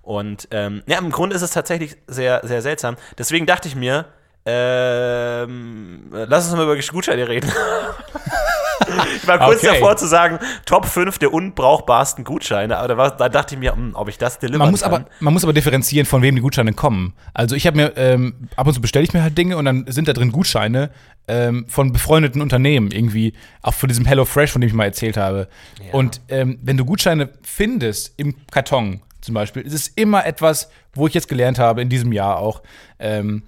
Und 0.00 0.48
ähm, 0.52 0.82
ja, 0.86 0.98
im 0.98 1.10
Grunde 1.10 1.36
ist 1.36 1.42
es 1.42 1.50
tatsächlich 1.50 1.96
sehr, 2.06 2.40
sehr 2.44 2.62
seltsam. 2.62 2.96
Deswegen 3.18 3.46
dachte 3.46 3.68
ich 3.68 3.74
mir, 3.76 4.06
ähm, 4.46 6.08
lass 6.12 6.46
uns 6.46 6.56
mal 6.56 6.64
über 6.64 6.76
Gutscheine 6.76 7.28
reden. 7.28 7.50
Ich 9.16 9.26
war 9.28 9.38
kurz 9.38 9.58
Okay. 9.62 9.74
davor 9.74 9.96
zu 9.96 10.06
sagen, 10.06 10.38
Top 10.66 10.86
5 10.86 11.18
der 11.18 11.32
unbrauchbarsten 11.32 12.24
Gutscheine, 12.24 12.76
aber 12.78 12.88
da, 12.88 12.96
war, 12.96 13.16
da 13.16 13.28
dachte 13.28 13.54
ich 13.54 13.60
mir, 13.60 13.74
hm, 13.74 13.92
ob 13.94 14.08
ich 14.08 14.18
das 14.18 14.38
delivern 14.38 14.58
Man 14.60 14.70
muss, 14.70 14.82
kann. 14.82 14.94
aber, 14.94 15.06
man 15.20 15.32
muss 15.32 15.44
aber 15.44 15.52
differenzieren, 15.52 16.06
von 16.06 16.22
wem 16.22 16.34
die 16.34 16.40
Gutscheine 16.42 16.72
kommen. 16.72 17.14
Also 17.34 17.54
ich 17.54 17.66
habe 17.66 17.76
mir, 17.76 17.92
ähm, 17.96 18.48
ab 18.56 18.66
und 18.66 18.74
zu 18.74 18.80
bestelle 18.80 19.04
ich 19.04 19.12
mir 19.12 19.22
halt 19.22 19.36
Dinge 19.38 19.56
und 19.56 19.64
dann 19.64 19.84
sind 19.88 20.08
da 20.08 20.12
drin 20.12 20.32
Gutscheine 20.32 20.90
ähm, 21.28 21.66
von 21.68 21.92
befreundeten 21.92 22.40
Unternehmen, 22.42 22.90
irgendwie, 22.90 23.34
auch 23.62 23.74
von 23.74 23.88
diesem 23.88 24.04
Hello 24.04 24.24
Fresh, 24.24 24.50
von 24.52 24.60
dem 24.60 24.68
ich 24.68 24.74
mal 24.74 24.84
erzählt 24.86 25.16
habe. 25.16 25.48
Und 25.92 26.20
ähm, 26.28 26.58
wenn 26.62 26.76
du 26.76 26.84
Gutscheine 26.84 27.28
findest 27.42 28.14
im 28.18 28.34
Karton 28.50 29.02
zum 29.20 29.34
Beispiel, 29.34 29.62
ist 29.62 29.72
es 29.74 29.86
immer 29.88 30.26
etwas, 30.26 30.68
wo 30.94 31.06
ich 31.06 31.14
jetzt 31.14 31.28
gelernt 31.28 31.58
habe, 31.60 31.80
in 31.80 31.88
diesem 31.88 32.12
Jahr 32.12 32.38
auch, 32.38 32.62
ähm, 32.98 33.44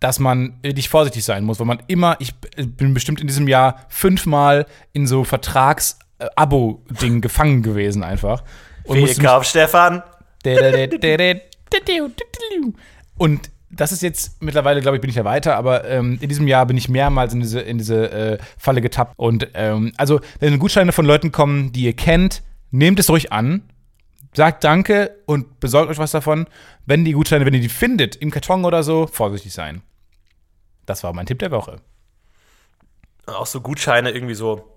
dass 0.00 0.18
man 0.18 0.54
wirklich 0.62 0.88
vorsichtig 0.88 1.24
sein 1.24 1.44
muss, 1.44 1.58
weil 1.58 1.66
man 1.66 1.82
immer, 1.86 2.16
ich 2.20 2.34
bin 2.34 2.92
bestimmt 2.94 3.20
in 3.20 3.26
diesem 3.26 3.48
Jahr 3.48 3.86
fünfmal 3.88 4.66
in 4.92 5.06
so 5.06 5.24
Vertrags-Abo-Dingen 5.24 7.20
gefangen 7.20 7.62
gewesen 7.62 8.02
einfach. 8.02 8.42
Und 8.84 9.00
mich- 9.00 9.14
Fehlkauf, 9.14 9.44
Stefan. 9.44 10.02
und 13.16 13.50
das 13.70 13.92
ist 13.92 14.02
jetzt 14.02 14.40
mittlerweile, 14.42 14.80
glaube 14.80 14.96
ich, 14.96 15.00
bin 15.00 15.10
ich 15.10 15.16
ja 15.16 15.24
weiter, 15.24 15.56
aber 15.56 15.84
ähm, 15.86 16.18
in 16.20 16.28
diesem 16.28 16.46
Jahr 16.46 16.64
bin 16.66 16.76
ich 16.76 16.88
mehrmals 16.88 17.34
in 17.34 17.40
diese, 17.40 17.60
in 17.60 17.78
diese 17.78 18.10
äh, 18.10 18.38
Falle 18.56 18.80
getappt. 18.80 19.12
Und 19.16 19.48
ähm, 19.54 19.92
also, 19.96 20.20
wenn 20.38 20.58
Gutscheine 20.58 20.92
von 20.92 21.04
Leuten 21.04 21.32
kommen, 21.32 21.72
die 21.72 21.82
ihr 21.82 21.92
kennt, 21.92 22.42
nehmt 22.70 22.98
es 23.00 23.10
ruhig 23.10 23.32
an, 23.32 23.62
sagt 24.34 24.64
Danke 24.64 25.22
und 25.26 25.60
besorgt 25.60 25.90
euch 25.90 25.98
was 25.98 26.10
davon. 26.10 26.46
Wenn 26.84 27.04
die 27.04 27.12
Gutscheine, 27.12 27.46
wenn 27.46 27.54
ihr 27.54 27.60
die 27.60 27.68
findet, 27.68 28.16
im 28.16 28.30
Karton 28.30 28.64
oder 28.64 28.82
so, 28.82 29.06
vorsichtig 29.06 29.52
sein. 29.52 29.82
Das 30.84 31.02
war 31.02 31.12
mein 31.12 31.26
Tipp 31.26 31.38
der 31.38 31.50
Woche. 31.50 31.80
Auch 33.26 33.46
so 33.46 33.60
Gutscheine 33.60 34.10
irgendwie 34.10 34.34
so 34.34 34.72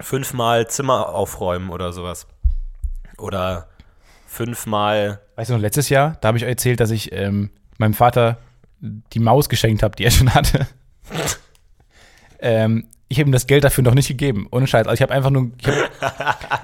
fünfmal 0.00 0.68
Zimmer 0.68 1.10
aufräumen 1.10 1.70
oder 1.70 1.92
sowas. 1.92 2.26
Oder 3.18 3.68
fünfmal. 4.26 5.20
Weißt 5.36 5.50
du 5.50 5.54
noch, 5.54 5.60
letztes 5.60 5.88
Jahr, 5.88 6.18
da 6.20 6.28
habe 6.28 6.38
ich 6.38 6.44
euch 6.44 6.50
erzählt, 6.50 6.80
dass 6.80 6.90
ich 6.90 7.12
ähm, 7.12 7.50
meinem 7.78 7.94
Vater 7.94 8.38
die 8.80 9.20
Maus 9.20 9.48
geschenkt 9.48 9.82
habe, 9.82 9.96
die 9.96 10.04
er 10.04 10.10
schon 10.10 10.34
hatte. 10.34 10.66
ähm, 12.38 12.88
ich 13.08 13.18
habe 13.20 13.28
ihm 13.28 13.32
das 13.32 13.46
Geld 13.46 13.64
dafür 13.64 13.84
noch 13.84 13.94
nicht 13.94 14.08
gegeben. 14.08 14.48
Ohne 14.50 14.66
Scheiß. 14.66 14.86
Also 14.86 14.94
ich 14.94 15.02
habe 15.02 15.12
einfach 15.12 15.30
nur. 15.30 15.50
Ich 15.58 15.66
hab, 15.66 16.00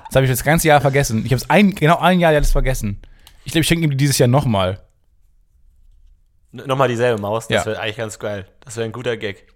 das 0.07 0.15
habe 0.17 0.25
ich 0.25 0.31
das 0.31 0.43
ganze 0.45 0.69
Jahr 0.69 0.81
vergessen. 0.81 1.25
Ich 1.25 1.33
habe 1.33 1.37
es 1.37 1.49
ein, 1.51 1.75
genau 1.75 1.99
ein 1.99 2.19
Jahr 2.21 2.33
jetzt 2.33 2.53
vergessen. 2.53 3.01
Ich 3.45 3.53
glaube, 3.53 3.63
ich 3.63 3.69
schenke 3.69 3.85
ihm 3.85 3.91
die 3.91 3.97
dieses 3.97 4.19
Jahr 4.19 4.29
nochmal. 4.29 4.81
Nochmal 6.53 6.89
dieselbe 6.89 7.21
Maus, 7.21 7.49
das 7.49 7.65
Ja. 7.65 7.67
wäre 7.73 7.81
eigentlich 7.81 7.97
ganz 7.97 8.19
geil. 8.19 8.47
Das 8.61 8.77
wäre 8.77 8.85
ein 8.85 8.93
guter 8.93 9.17
Gag. 9.17 9.47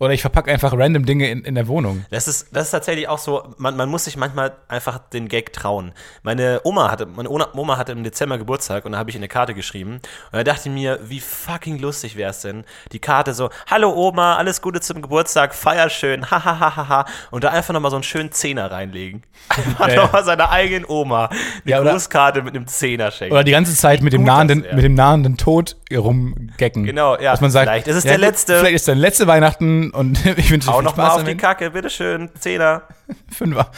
Oder 0.00 0.12
ich 0.12 0.20
verpacke 0.22 0.50
einfach 0.50 0.72
random 0.76 1.04
Dinge 1.06 1.28
in, 1.30 1.44
in 1.44 1.54
der 1.54 1.68
Wohnung. 1.68 2.04
Das 2.10 2.26
ist, 2.28 2.48
das 2.52 2.64
ist 2.66 2.70
tatsächlich 2.72 3.08
auch 3.08 3.18
so, 3.18 3.54
man, 3.58 3.76
man 3.76 3.88
muss 3.88 4.04
sich 4.04 4.16
manchmal 4.16 4.52
einfach 4.68 4.98
den 4.98 5.28
Gag 5.28 5.52
trauen. 5.52 5.92
Meine 6.22 6.60
Oma 6.64 6.90
hatte, 6.90 7.06
meine 7.06 7.28
Oma 7.30 7.76
hatte 7.76 7.92
im 7.92 8.02
Dezember 8.04 8.38
Geburtstag 8.38 8.84
und 8.84 8.92
da 8.92 8.98
habe 8.98 9.10
ich 9.10 9.16
eine 9.16 9.28
Karte 9.28 9.54
geschrieben. 9.54 9.94
Und 9.94 10.02
da 10.32 10.42
dachte 10.44 10.68
ich 10.68 10.74
mir, 10.74 10.98
wie 11.04 11.20
fucking 11.20 11.78
lustig 11.78 12.16
wäre 12.16 12.30
es 12.30 12.40
denn, 12.40 12.64
die 12.92 12.98
Karte 12.98 13.34
so, 13.34 13.50
hallo 13.70 13.92
Oma, 13.94 14.36
alles 14.36 14.60
Gute 14.62 14.80
zum 14.80 15.00
Geburtstag, 15.02 15.54
feier 15.54 15.88
schön, 15.90 16.30
hahaha. 16.30 17.06
Und 17.30 17.44
da 17.44 17.50
einfach 17.50 17.72
nochmal 17.74 17.90
so 17.90 17.96
einen 17.96 18.02
schönen 18.04 18.32
Zehner 18.32 18.70
reinlegen. 18.70 19.22
Einfach 19.48 19.88
Ja, 19.88 19.94
ja. 19.94 20.02
nochmal 20.02 20.24
seiner 20.24 20.50
eigenen 20.50 20.84
Oma 20.86 21.26
eine 21.26 21.38
Ja, 21.64 21.80
oder- 21.80 21.92
Grußkarte 21.92 22.42
mit 22.42 22.54
einem 22.56 22.66
Zehner 22.66 23.10
schenken. 23.10 23.34
Oder 23.34 23.44
die 23.44 23.52
ganze 23.52 23.74
Zeit 23.74 24.02
mit 24.02 24.12
dem, 24.12 24.24
das 24.24 24.34
nahenden, 24.34 24.64
mit 24.74 24.82
dem 24.84 24.94
nahenden 24.94 25.36
Tod 25.36 25.76
rumgecken. 25.94 26.84
Genau, 26.84 27.16
ja. 27.18 27.32
Dass 27.32 27.40
man 27.40 27.50
sagt, 27.50 27.68
Vielleicht 27.68 27.86
ist 27.88 27.96
es 27.96 28.04
ja, 28.04 28.10
der 28.10 28.18
letzte. 28.18 28.58
Vielleicht 28.58 28.74
ist 28.74 28.88
der 28.88 28.94
letzte 28.94 29.26
Weihnachten 29.26 29.83
und 29.90 30.24
ich 30.38 30.50
wünsche 30.50 30.68
Hau 30.70 30.78
viel 30.78 30.84
noch 30.84 30.96
mal 30.96 31.04
Spaß 31.06 31.14
auf 31.16 31.20
die 31.22 31.26
damit. 31.30 31.40
Kacke, 31.40 31.70
bitteschön, 31.70 32.30
Zehner. 32.38 32.82
Fünfer. 33.30 33.70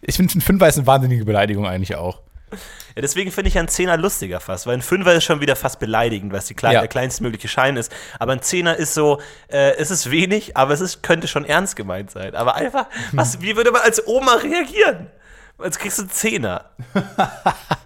Ich 0.00 0.16
finde, 0.16 0.36
ein 0.38 0.40
Fünfer 0.40 0.68
ist 0.68 0.78
eine 0.78 0.86
wahnsinnige 0.86 1.24
Beleidigung 1.24 1.66
eigentlich 1.66 1.96
auch. 1.96 2.20
Ja, 2.94 3.00
deswegen 3.00 3.32
finde 3.32 3.48
ich 3.48 3.58
einen 3.58 3.68
Zehner 3.68 3.96
lustiger 3.96 4.38
fast, 4.38 4.66
weil 4.66 4.74
ein 4.74 4.82
Fünfer 4.82 5.14
ist 5.14 5.24
schon 5.24 5.40
wieder 5.40 5.56
fast 5.56 5.78
beleidigend, 5.78 6.30
weil 6.32 6.40
es 6.40 6.44
die 6.46 6.54
klein, 6.54 6.72
Ja. 6.74 6.80
der 6.80 6.88
kleinstmögliche 6.88 7.48
Schein 7.48 7.78
ist. 7.78 7.90
Aber 8.18 8.32
ein 8.32 8.42
Zehner 8.42 8.76
ist 8.76 8.92
so, 8.92 9.22
äh, 9.48 9.76
es 9.76 9.90
ist 9.90 10.10
wenig, 10.10 10.54
aber 10.58 10.74
es 10.74 10.82
ist, 10.82 11.02
könnte 11.02 11.26
schon 11.28 11.46
ernst 11.46 11.76
gemeint 11.76 12.10
sein. 12.10 12.34
Aber 12.34 12.54
einfach, 12.56 12.86
was, 13.12 13.40
wie 13.40 13.56
würde 13.56 13.70
man 13.70 13.80
als 13.80 14.06
Oma 14.06 14.34
reagieren? 14.34 15.06
Jetzt 15.64 15.78
kriegst 15.78 15.96
du 15.98 16.02
einen 16.02 16.10
Zehner. 16.10 16.66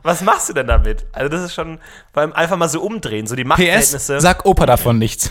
was 0.03 0.23
machst 0.23 0.49
du 0.49 0.55
denn 0.55 0.67
damit? 0.67 1.05
Also 1.13 1.29
das 1.29 1.43
ist 1.43 1.55
schon, 1.55 1.79
allem 2.23 2.33
einfach 2.33 2.57
mal 2.57 2.69
so 2.69 2.81
umdrehen, 2.81 3.27
so 3.29 3.37
die 3.37 3.43
PS, 3.45 3.49
Machtverhältnisse. 3.49 4.21
sag 4.21 4.45
Opa 4.47 4.67
davon 4.67 4.99
nichts. 4.99 5.31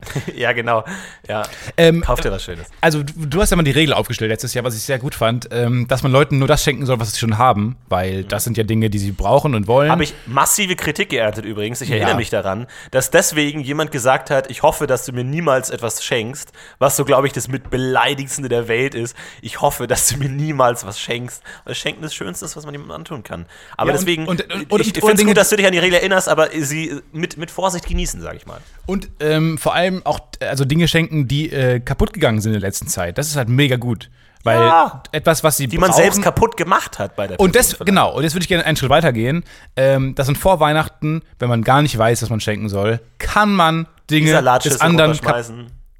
ja, 0.36 0.52
genau. 0.52 0.84
Ja, 1.28 1.42
Ähm, 1.76 2.02
kauf 2.02 2.20
dir 2.20 2.30
was 2.30 2.44
Schönes. 2.44 2.66
also 2.80 3.02
du, 3.02 3.26
du 3.26 3.40
hast 3.40 3.50
ja 3.50 3.56
mal 3.56 3.62
die 3.62 3.70
Regel 3.70 3.94
aufgestellt 3.94 4.30
letztes 4.30 4.52
Jahr, 4.54 4.64
was 4.64 4.76
ich 4.76 4.82
sehr 4.82 4.98
gut 4.98 5.14
fand, 5.14 5.48
ähm, 5.50 5.86
dass 5.88 6.02
man 6.02 6.12
Leuten 6.12 6.38
nur 6.38 6.48
das 6.48 6.62
schenken 6.62 6.86
soll, 6.86 7.00
was 7.00 7.12
sie 7.12 7.18
schon 7.18 7.38
haben, 7.38 7.76
weil 7.88 8.24
das 8.24 8.44
sind 8.44 8.56
ja 8.56 8.64
Dinge, 8.64 8.90
die 8.90 8.98
sie 8.98 9.12
brauchen 9.12 9.54
und 9.54 9.66
wollen. 9.66 9.90
Habe 9.90 10.04
ich 10.04 10.14
massive 10.26 10.76
Kritik 10.76 11.08
geerntet 11.08 11.44
übrigens. 11.44 11.80
Ich 11.80 11.90
erinnere 11.90 12.10
Ja. 12.10 12.16
mich 12.16 12.30
daran, 12.30 12.66
dass 12.90 13.10
deswegen 13.10 13.60
jemand 13.60 13.90
gesagt 13.92 14.30
hat, 14.30 14.50
ich 14.50 14.62
hoffe, 14.62 14.86
dass 14.86 15.04
du 15.06 15.12
mir 15.12 15.24
niemals 15.24 15.70
etwas 15.70 16.04
schenkst, 16.04 16.52
was 16.78 16.96
so, 16.96 17.04
glaube 17.04 17.26
ich, 17.26 17.32
das 17.32 17.48
mit 17.48 17.70
beleidigendste 17.70 18.48
der 18.48 18.68
Welt 18.68 18.94
ist. 18.94 19.16
Ich 19.40 19.60
hoffe, 19.60 19.86
dass 19.86 20.08
du 20.08 20.18
mir 20.18 20.28
niemals 20.28 20.84
was 20.84 21.00
schenkst. 21.00 21.42
Weil 21.64 21.74
Schenken 21.74 22.02
das 22.02 22.14
Schönste 22.14 22.44
ist, 22.44 22.56
was 22.56 22.64
man 22.64 22.74
jemandem 22.74 22.94
antun 22.96 23.22
kann. 23.22 23.46
Aber 23.76 23.90
Ja, 23.90 23.94
und- 23.94 24.00
deswegen, 24.00 24.26
und- 24.26 24.42
und- 24.52 24.62
ich, 24.62 24.70
oder- 24.70 24.82
ich 24.84 24.90
oder 24.96 25.06
finde 25.08 25.22
es 25.22 25.26
gut, 25.28 25.36
dass 25.36 25.48
du 25.48 25.56
dich 25.56 25.66
an 25.66 25.72
die 25.72 25.78
Regel 25.78 25.96
erinnerst, 25.98 26.28
aber 26.28 26.48
sie 26.52 27.00
mit, 27.12 27.36
mit 27.38 27.50
Vorsicht 27.50 27.86
genießen, 27.86 28.20
sage 28.20 28.36
ich 28.36 28.46
mal. 28.46 28.60
Und 28.86 29.08
ähm, 29.20 29.56
vor 29.58 29.74
allem 29.74 29.85
auch 30.04 30.20
also 30.40 30.64
Dinge 30.64 30.88
schenken, 30.88 31.28
die 31.28 31.50
äh, 31.52 31.80
kaputt 31.80 32.12
gegangen 32.12 32.40
sind 32.40 32.52
in 32.54 32.60
der 32.60 32.68
letzten 32.68 32.86
Zeit. 32.88 33.18
Das 33.18 33.28
ist 33.28 33.36
halt 33.36 33.48
mega 33.48 33.76
gut. 33.76 34.10
Weil 34.44 34.60
Ja. 34.60 35.02
etwas, 35.10 35.42
was 35.42 35.56
sie 35.56 35.66
Die 35.66 35.76
man 35.76 35.90
brauchen, 35.90 36.02
selbst 36.02 36.22
kaputt 36.22 36.56
gemacht 36.56 36.98
hat 37.00 37.16
bei 37.16 37.26
der 37.26 37.40
Und 37.40 37.56
das, 37.56 37.72
vielleicht. 37.72 37.86
genau, 37.86 38.14
und 38.14 38.22
jetzt 38.22 38.34
würde 38.34 38.42
ich 38.44 38.48
gerne 38.48 38.64
einen 38.64 38.76
Schritt 38.76 38.90
weiter 38.90 39.12
gehen. 39.12 39.42
Ähm, 39.76 40.14
dass 40.14 40.28
man 40.28 40.36
vor 40.36 40.60
Weihnachten, 40.60 41.22
wenn 41.40 41.48
man 41.48 41.62
gar 41.62 41.82
nicht 41.82 41.96
weiß, 41.98 42.22
was 42.22 42.30
man 42.30 42.40
schenken 42.40 42.68
soll, 42.68 43.00
kann 43.18 43.52
man 43.52 43.88
Dinge 44.08 44.40
des 44.62 44.80
anderen 44.80 45.18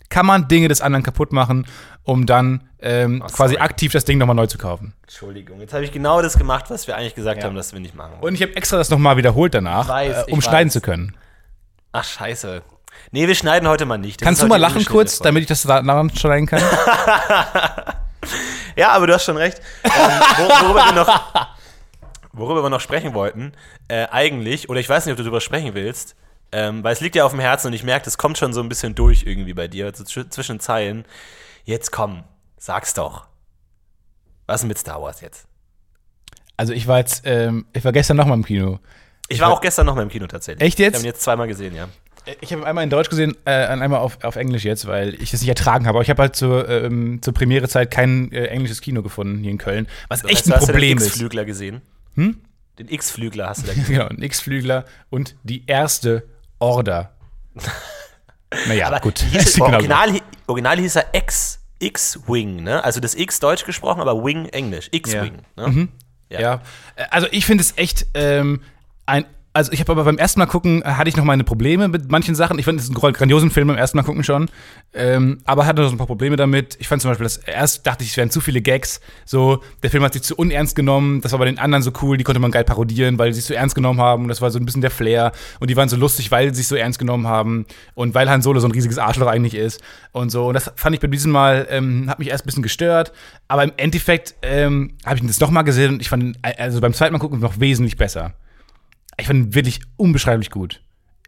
kann 0.09 0.24
man 0.26 0.47
Dinge 0.47 0.68
des 0.68 0.80
anderen 0.80 1.03
kaputt 1.03 1.32
machen, 1.32 1.66
um 2.05 2.26
dann 2.26 2.62
ähm, 2.80 3.20
quasi 3.26 3.55
sorry. 3.55 3.57
aktiv 3.59 3.91
das 3.93 4.05
Ding 4.05 4.18
nochmal 4.18 4.37
neu 4.37 4.47
zu 4.47 4.59
kaufen. 4.59 4.93
Entschuldigung, 5.03 5.59
jetzt 5.61 5.74
habe 5.74 5.82
ich 5.82 5.91
genau 5.91 6.22
das 6.22 6.39
gemacht, 6.39 6.66
was 6.68 6.87
wir 6.87 6.97
eigentlich 6.97 7.16
gesagt 7.16 7.41
Ja. 7.41 7.49
haben, 7.49 7.57
dass 7.57 7.72
wir 7.72 7.80
nicht 7.80 7.97
machen. 7.97 8.12
Und 8.20 8.34
ich 8.34 8.43
habe 8.43 8.55
extra 8.55 8.76
das 8.76 8.91
nochmal 8.91 9.16
wiederholt 9.16 9.55
danach, 9.55 9.89
weiß, 9.89 10.28
äh, 10.28 10.30
um 10.32 10.41
schneiden 10.41 10.68
weiß. 10.68 10.74
zu 10.74 10.80
können. 10.80 11.16
Ach, 11.91 12.05
scheiße. 12.05 12.62
Nee, 13.12 13.28
wir 13.28 13.34
schneiden 13.34 13.68
heute 13.68 13.86
mal 13.86 13.99
nicht. 13.99 14.20
Das 14.20 14.26
Kannst 14.26 14.42
du 14.42 14.47
mal 14.47 14.57
die 14.57 14.62
lachen 14.62 14.84
kurz, 14.84 15.18
damit 15.18 15.42
ich 15.42 15.49
das 15.49 15.62
daran 15.62 16.11
schneiden 16.14 16.47
kann? 16.47 16.62
Ja, 18.76 18.90
aber 18.90 19.07
du 19.07 19.14
hast 19.14 19.24
schon 19.24 19.38
recht. 19.38 19.61
Ähm, 19.84 19.90
wor 20.36 20.49
worüber, 20.62 20.84
wir 20.84 20.92
noch, 20.92 21.49
worüber 22.32 22.62
wir 22.62 22.70
noch 22.70 22.80
sprechen 22.80 23.14
wollten, 23.14 23.53
äh, 23.88 24.07
eigentlich, 24.09 24.68
oder 24.68 24.78
ich 24.78 24.88
weiß 24.88 25.07
nicht, 25.07 25.12
ob 25.12 25.16
du 25.16 25.22
darüber 25.22 25.40
sprechen 25.40 25.74
willst, 25.74 26.14
ähm, 26.53 26.84
weil 26.84 26.92
es 26.92 27.01
liegt 27.01 27.16
ja 27.16 27.24
auf 27.24 27.32
dem 27.32 27.40
Herzen 27.40 27.68
und 27.68 27.72
ich 27.72 27.82
merke, 27.82 28.07
es 28.07 28.18
kommt 28.18 28.38
schon 28.38 28.53
so 28.53 28.61
ein 28.61 28.68
bisschen 28.68 28.94
durch 28.94 29.24
irgendwie 29.24 29.55
bei 29.55 29.66
dir, 29.66 29.90
so 29.94 30.05
zw 30.05 30.28
zwischen 30.28 30.61
Zeilen. 30.61 31.07
Jetzt 31.64 31.90
komm, 31.90 32.24
sag's 32.59 32.94
doch. 32.94 33.26
Was 34.47 34.62
ist 34.62 34.68
mit 34.68 34.78
Star 34.78 35.03
Wars 35.03 35.22
jetzt? 35.22 35.47
Also 36.57 36.72
ich 36.72 36.86
war 36.86 36.99
jetzt, 36.99 37.22
ähm, 37.24 37.66
ich 37.72 37.84
war 37.84 37.92
gestern 37.92 38.16
nochmal 38.16 38.36
im 38.36 38.44
Kino. 38.44 38.78
Ich 39.28 39.40
war 39.40 39.51
auch 39.51 39.61
gestern 39.61 39.86
noch 39.86 39.97
mal 39.97 40.03
im 40.03 40.09
Kino 40.09 40.26
tatsächlich. 40.28 40.64
Echt 40.64 40.78
jetzt? 40.78 40.94
Ich 40.94 40.99
habe 40.99 41.07
ihn 41.07 41.12
jetzt 41.12 41.22
zweimal 41.22 41.49
gesehen, 41.49 41.74
ja. 41.74 41.88
Ich 42.41 42.51
habe 42.53 42.62
ihn 42.62 42.66
einmal 42.66 42.83
in 42.85 42.91
Deutsch 42.91 43.09
gesehen, 43.09 43.37
äh, 43.45 43.51
einmal 43.51 44.01
auf, 44.01 44.22
auf 44.24 44.37
Englisch 44.37 44.64
jetzt, 44.64 44.87
weil 44.87 45.14
ich 45.22 45.31
das 45.31 45.41
nicht 45.41 45.49
ertragen 45.49 45.87
habe. 45.87 45.97
Aber 45.99 46.03
ich 46.03 46.11
habe 46.11 46.22
halt 46.22 46.35
zur, 46.37 46.68
ähm, 46.68 47.22
zur 47.22 47.33
Premierezeit 47.35 47.91
kein 47.91 48.33
äh, 48.33 48.47
englisches 48.47 48.81
Kino 48.81 49.03
gefunden 49.03 49.39
hier 49.43 49.51
in 49.53 49.59
Köln, 49.59 49.87
was 50.09 50.24
echt 50.24 50.39
Hast 50.39 50.47
du- 50.47 50.51
ein 50.53 50.57
hast 50.57 50.64
Problem 50.66 50.81
du 50.83 50.87
den 50.89 50.99
ist. 50.99 51.07
X-Flügler 51.07 51.45
gesehen? 51.45 51.83
Hm? 52.14 52.41
Den 52.79 52.89
X-Flügler 52.89 53.49
hast 53.49 53.62
du 53.62 53.66
da 53.68 53.72
gesehen. 53.74 53.95
Genau, 53.99 54.09
ein 54.09 54.22
X-Flügler 54.22 54.85
und 55.11 55.37
die 55.45 55.64
erste 55.66 56.24
Order. 56.59 57.12
Naja, 58.68 58.87
Aber 58.89 59.01
gut. 59.01 59.18
hieß 59.18 59.43
Ist 59.45 59.55
genau 59.57 59.66
so. 59.68 59.72
original, 59.74 60.12
hi- 60.12 60.22
original 60.47 60.79
hieß 60.79 60.97
er 60.97 61.07
X, 61.14 61.59
X-Wing, 61.81 62.62
ne? 62.62 62.83
Also 62.85 63.01
das 63.01 63.14
X 63.14 63.41
deutsch 63.41 63.64
gesprochen, 63.64 64.01
aber 64.01 64.24
Wing 64.24 64.47
englisch. 64.47 64.89
X-Wing, 64.93 65.39
ne? 65.57 65.89
Ja. 66.31 66.41
Ja, 66.41 66.62
Äh, 66.95 67.05
also 67.11 67.27
ich 67.33 67.45
finde 67.45 67.62
es 67.62 67.74
echt 67.77 68.07
ähm, 68.14 68.62
ein. 69.05 69.24
Also 69.57 69.73
ich 69.73 69.81
habe 69.81 69.93
aber 69.93 70.05
beim 70.05 70.19
ersten 70.19 70.39
Mal 70.39 70.45
gucken, 70.45 70.83
äh, 70.83 70.85
hatte 70.85 71.09
ich 71.09 71.17
noch 71.17 71.25
meine 71.25 71.43
Probleme 71.43 71.89
mit 71.89 72.11
manchen 72.11 72.35
Sachen. 72.35 72.59
Ich 72.59 72.67
fand 72.67 72.79
es 72.79 72.89
einen 72.89 72.95
gro- 72.95 73.11
grandiosen 73.11 73.51
Film 73.51 73.69
beim 73.69 73.79
ersten 73.79 73.97
Mal 73.97 74.03
gucken 74.03 74.23
schon. 74.23 74.51
Ähm, 74.93 75.39
aber 75.47 75.65
hatte 75.65 75.81
noch 75.81 75.89
so 75.89 75.95
ein 75.95 75.99
paar 75.99 76.07
Probleme 76.07 76.37
damit. 76.37 76.77
Ich 76.79 76.89
fand 76.89 77.01
zum 77.01 77.11
Beispiel, 77.11 77.25
dass 77.25 77.39
erst 77.39 77.87
dachte 77.87 78.05
ich, 78.05 78.11
es 78.11 78.19
wären 78.19 78.29
zu 78.29 78.43
viele 78.43 78.61
Gags. 78.61 79.01
So, 79.25 79.63
der 79.83 79.89
Film 79.89 80.05
hat 80.05 80.13
sich 80.13 80.21
zu 80.25 80.37
unernst 80.37 80.77
genommen. 80.77 81.23
Das 81.23 81.33
war 81.33 81.39
bei 81.39 81.47
den 81.47 81.59
anderen 81.59 81.83
so 81.83 81.91
cool, 82.03 82.19
die 82.19 82.25
konnte 82.25 82.39
man 82.39 82.51
geil 82.51 82.65
parodieren, 82.65 83.19
weil 83.19 83.33
sie 83.33 83.41
sich 83.41 83.49
so 83.49 83.55
ernst 83.55 83.75
genommen 83.75 83.99
haben. 83.99 84.25
Und 84.25 84.29
das 84.29 84.43
war 84.43 84.51
so 84.51 84.59
ein 84.59 84.67
bisschen 84.67 84.83
der 84.83 84.91
Flair. 84.91 85.33
Und 85.59 85.71
die 85.71 85.77
waren 85.79 85.89
so 85.89 85.97
lustig, 85.97 86.31
weil 86.31 86.51
sie 86.51 86.57
sich 86.57 86.69
so 86.69 86.77
ernst 86.77 86.99
genommen 86.99 87.27
haben. 87.27 87.65
Und 87.95 88.15
weil 88.15 88.29
Han 88.29 88.43
Solo 88.43 88.61
so 88.61 88.69
ein 88.69 88.73
riesiges 88.73 88.99
Arschloch 88.99 89.29
eigentlich 89.29 89.55
ist. 89.55 89.81
Und 90.13 90.29
so. 90.29 90.49
Und 90.49 90.53
das 90.53 90.71
fand 90.77 90.95
ich 90.95 91.01
bei 91.01 91.09
diesem 91.09 91.33
Mal, 91.33 91.67
ähm, 91.71 92.11
hat 92.11 92.19
mich 92.19 92.29
erst 92.29 92.45
ein 92.45 92.49
bisschen 92.49 92.63
gestört. 92.63 93.11
Aber 93.49 93.65
im 93.65 93.73
Endeffekt 93.79 94.35
ähm, 94.43 94.99
habe 95.07 95.17
ich 95.17 95.23
ihn 95.23 95.29
das 95.29 95.41
nochmal 95.41 95.65
gesehen 95.65 95.95
und 95.95 96.03
ich 96.03 96.11
fand 96.11 96.37
äh, 96.43 96.53
also 96.59 96.83
beim 96.83 96.93
zweiten 96.93 97.15
Mal 97.15 97.21
gucken 97.21 97.41
noch 97.41 97.59
wesentlich 97.59 97.97
besser. 97.97 98.35
Ich 99.19 99.27
fand 99.27 99.39
ihn 99.47 99.55
wirklich 99.55 99.81
unbeschreiblich 99.97 100.51
gut. 100.51 100.81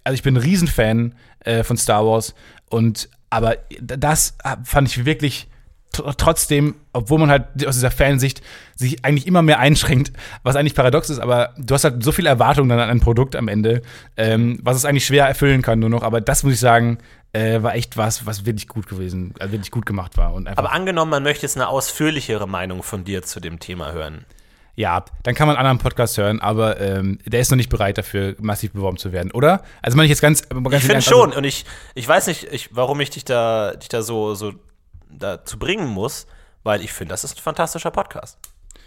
Also 0.05 0.15
ich 0.15 0.23
bin 0.23 0.35
ein 0.37 0.43
Riesenfan 0.43 1.15
äh, 1.41 1.63
von 1.63 1.77
Star 1.77 2.05
Wars 2.07 2.35
und 2.71 3.09
aber 3.31 3.57
das 3.81 4.37
fand 4.65 4.89
ich 4.89 5.05
wirklich 5.05 5.49
tr- 5.95 6.15
trotzdem, 6.17 6.77
obwohl 6.95 7.19
man 7.19 7.31
halt 7.31 7.45
aus 7.67 7.75
dieser 7.75 7.91
Fansicht 7.91 8.41
sich 8.75 9.05
eigentlich 9.05 9.27
immer 9.27 9.43
mehr 9.43 9.59
einschränkt, 9.59 10.13
was 10.43 10.57
eigentlich 10.57 10.75
paradox 10.75 11.11
ist, 11.11 11.19
aber 11.19 11.55
du 11.59 11.75
hast 11.75 11.85
halt 11.85 12.03
so 12.03 12.11
viel 12.13 12.25
Erwartung 12.27 12.69
dann 12.71 12.79
an 12.79 12.89
ein 12.89 13.01
Produkt 13.01 13.37
am 13.37 13.49
Ende, 13.49 13.83
ähm, 14.17 14.59
was 14.63 14.77
es 14.79 14.87
eigentlich 14.87 15.05
schwer 15.05 15.27
erfüllen 15.27 15.61
kann 15.61 15.79
nur 15.79 15.91
noch. 15.91 16.03
Aber 16.03 16.23
das 16.23 16.43
muss 16.43 16.55
ich 16.55 16.61
sagen, 16.61 16.99
äh, 17.35 17.63
war 17.63 17.75
echt 17.75 17.99
was, 17.99 18.25
was 18.25 18.47
wirklich 18.47 18.69
gut 18.69 18.87
gewesen, 18.89 19.35
äh, 19.41 19.51
wirklich 19.51 19.71
gut 19.71 19.85
gemacht 19.85 20.17
war. 20.17 20.35
Aber 20.57 20.73
angenommen, 20.73 21.11
man 21.11 21.23
möchte 21.23 21.43
jetzt 21.43 21.57
eine 21.57 21.69
ausführlichere 21.69 22.49
Meinung 22.49 22.83
von 22.83 23.05
dir 23.05 23.23
zu 23.23 23.41
dem 23.41 23.59
Thema 23.61 23.93
hören. 23.93 24.25
Ja, 24.79 25.05
dann 25.25 25.35
kann 25.35 25.49
man 25.49 25.57
einen 25.57 25.67
anderen 25.67 25.83
Podcast 25.83 26.17
hören, 26.19 26.41
aber 26.41 26.81
ähm, 26.81 27.19
der 27.27 27.41
ist 27.41 27.51
noch 27.51 27.57
nicht 27.57 27.69
bereit 27.69 27.99
dafür, 27.99 28.37
massiv 28.39 28.73
beworben 28.73 28.97
zu 28.97 29.11
werden, 29.11 29.33
oder? 29.33 29.63
Also 29.83 29.97
meine 29.97 30.05
ich 30.07 30.11
jetzt 30.11 30.21
ganz, 30.23 30.49
ganz 30.49 30.73
Ich 30.75 30.85
finde 30.85 31.03
schon. 31.03 31.31
Also, 31.31 31.39
Und 31.39 31.45
ich, 31.45 31.65
ich 31.97 32.07
weiß 32.07 32.29
nicht, 32.29 32.45
ich, 32.45 32.75
warum 32.77 33.01
ich 33.01 33.11
dich 33.11 33.25
da, 33.25 33.73
dich 33.75 33.89
da 33.89 34.03
so, 34.03 34.35
so 34.37 34.53
dazu 35.11 35.59
bringen 35.59 35.89
muss, 35.89 36.29
weil 36.63 36.81
ich 36.81 36.93
finde, 36.93 37.13
das 37.13 37.25
ist 37.25 37.39
ein 37.39 37.43
fantastischer 37.43 37.91
Podcast. 37.91 38.39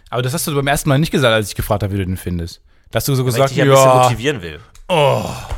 aber 0.10 0.22
das 0.22 0.34
hast 0.34 0.48
du 0.48 0.56
beim 0.56 0.68
ersten 0.68 0.88
Mal 0.88 0.98
nicht 0.98 1.12
gesagt, 1.12 1.34
als 1.34 1.50
ich 1.50 1.56
gefragt 1.56 1.84
habe, 1.84 1.92
wie 1.94 1.98
du 1.98 2.06
den 2.06 2.16
findest. 2.16 2.62
Da 2.90 2.98
hast 2.98 3.08
du 3.10 3.16
so 3.16 3.24
Weil 3.26 3.32
gesagt, 3.34 3.52
ich 3.52 3.56
dich 3.56 3.64
ein 3.64 3.70
bisschen 3.70 3.86
ja, 3.86 4.04
motivieren 4.04 4.42
will. 4.42 4.60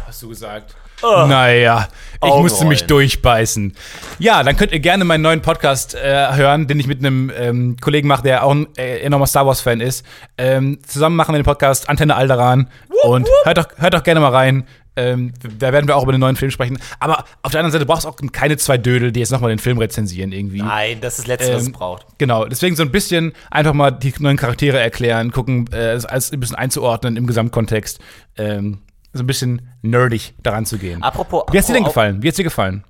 hast 0.08 0.22
du 0.24 0.30
gesagt. 0.30 0.76
Naja, 1.04 1.88
ich 2.16 2.22
Augenrollen. 2.22 2.44
musste 2.44 2.66
mich 2.66 2.86
durchbeißen. 2.86 3.74
Ja, 4.20 4.44
dann 4.44 4.56
könnt 4.56 4.72
ihr 4.72 4.80
gerne 4.80 5.04
meinen 5.06 5.22
neuen 5.22 5.42
Podcast 5.42 5.96
äh, 5.96 6.34
hören, 6.36 6.68
den 6.68 6.80
ich 6.80 6.88
mit 6.88 7.00
einem 7.00 7.32
ähm, 7.38 7.78
Kollegen 7.82 8.08
mache, 8.08 8.24
der 8.24 8.44
auch 8.44 8.52
ein 8.52 8.68
äh, 8.78 9.00
enormer 9.00 9.28
Star 9.28 9.46
Wars-Fan 9.46 9.82
ist. 9.82 10.06
Ähm, 10.38 10.80
zusammen 10.88 11.16
machen 11.16 11.34
wir 11.34 11.40
den 11.40 11.46
Podcast 11.46 11.90
Antenne 11.90 12.16
Alderan. 12.16 12.70
und 13.04 13.28
hört 13.44 13.58
doch, 13.58 13.68
hört 13.78 13.94
doch 13.94 14.04
gerne 14.04 14.20
mal 14.22 14.30
rein. 14.32 14.66
Ähm, 14.96 15.34
da 15.58 15.74
werden 15.74 15.88
wir 15.88 15.96
auch 15.98 16.04
über 16.04 16.12
den 16.12 16.22
neuen 16.22 16.36
Film 16.36 16.52
sprechen. 16.52 16.78
Aber 17.00 17.26
auf 17.42 17.52
der 17.52 17.62
anderen 17.62 17.72
Seite 17.72 17.86
brauchst 17.88 18.06
du 18.06 18.10
auch 18.10 18.16
keine 18.32 18.58
zwei 18.58 18.78
Dödel, 18.78 19.12
die 19.12 19.22
jetzt 19.22 19.32
nochmal 19.32 19.50
den 19.50 19.58
Film 19.58 19.80
rezensieren 19.80 20.32
irgendwie. 20.32 20.62
Nein, 20.62 21.00
das 21.02 21.14
ist 21.14 21.22
das 21.22 21.28
Letzte, 21.28 21.54
was 21.56 21.62
es 21.64 21.68
Ähm, 21.70 21.74
braucht. 21.74 22.06
Genau, 22.20 22.46
deswegen 22.46 22.76
so 22.76 22.84
ein 22.84 22.92
bisschen 22.92 23.34
einfach 23.50 23.74
mal 23.74 23.90
die 23.90 24.14
neuen 24.20 24.38
Charaktere 24.38 24.80
erklären, 24.80 25.32
gucken, 25.32 25.68
äh, 25.74 25.94
es 25.94 26.06
alles 26.06 26.32
ein 26.32 26.40
bisschen 26.40 26.56
einzuordnen 26.56 27.18
im 27.18 27.26
Gesamtkontext. 27.26 28.00
Ähm, 28.38 28.82
so 29.14 29.24
ein 29.24 29.28
bisschen 29.28 29.70
nerdig 29.82 30.34
daran 30.44 30.66
zu 30.66 30.78
gehen. 30.78 31.02
Apropos. 31.04 31.44
Wie 31.52 31.58
hat's 31.58 31.68
dir 31.68 31.74
denn 31.74 31.84
gefallen? 31.84 32.22
Wie 32.24 32.28
hat's 32.28 32.38
dir 32.38 32.44
gefallen? 32.44 32.84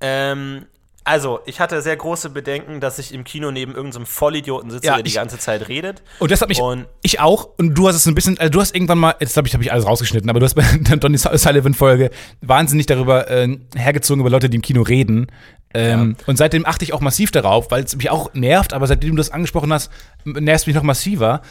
Ähm, 0.00 0.66
also, 1.02 1.40
ich 1.46 1.60
hatte 1.60 1.80
sehr 1.80 1.96
große 1.96 2.28
Bedenken, 2.30 2.78
dass 2.80 2.98
ich 2.98 3.14
im 3.14 3.24
Kino 3.24 3.50
neben 3.50 3.74
irgendeinem 3.74 4.04
Vollidioten 4.06 4.70
sitze, 4.70 4.86
Ja, 4.86 4.94
der 4.96 5.02
die 5.02 5.08
ich- 5.08 5.14
ganze 5.14 5.38
Zeit 5.38 5.66
redet. 5.68 6.02
Und 6.18 6.30
das 6.30 6.40
hat 6.42 6.48
mich. 6.48 6.60
Und- 6.60 6.86
ich 7.02 7.20
auch. 7.20 7.48
Und 7.56 7.74
du 7.74 7.88
hast 7.88 7.96
es 7.96 8.06
ein 8.06 8.14
bisschen. 8.14 8.38
Also 8.38 8.50
du 8.50 8.60
hast 8.60 8.74
irgendwann 8.74 8.98
mal. 8.98 9.14
Jetzt 9.18 9.32
glaube 9.32 9.48
ich, 9.48 9.54
habe 9.54 9.64
ich 9.64 9.72
alles 9.72 9.86
rausgeschnitten. 9.86 10.28
Aber 10.28 10.40
du 10.40 10.44
hast 10.44 10.54
bei 10.54 10.62
der 10.80 10.96
Donny 10.98 11.16
Sullivan-Folge 11.18 12.10
wahnsinnig 12.42 12.86
darüber 12.86 13.30
äh, 13.30 13.48
hergezogen, 13.74 14.20
über 14.20 14.30
Leute, 14.30 14.50
die 14.50 14.56
im 14.56 14.62
Kino 14.62 14.82
reden. 14.82 15.26
Ähm, 15.72 16.16
Und 16.26 16.36
seitdem 16.36 16.66
achte 16.66 16.84
ich 16.84 16.92
auch 16.92 17.00
massiv 17.00 17.30
darauf, 17.30 17.70
weil 17.70 17.84
es 17.84 17.96
mich 17.96 18.10
auch 18.10 18.34
nervt. 18.34 18.72
Aber 18.72 18.86
seitdem 18.86 19.10
du 19.10 19.16
das 19.16 19.30
angesprochen 19.30 19.72
hast, 19.72 19.90
nervt 20.24 20.62
es 20.62 20.66
mich 20.66 20.76
noch 20.76 20.82
massiver. 20.82 21.42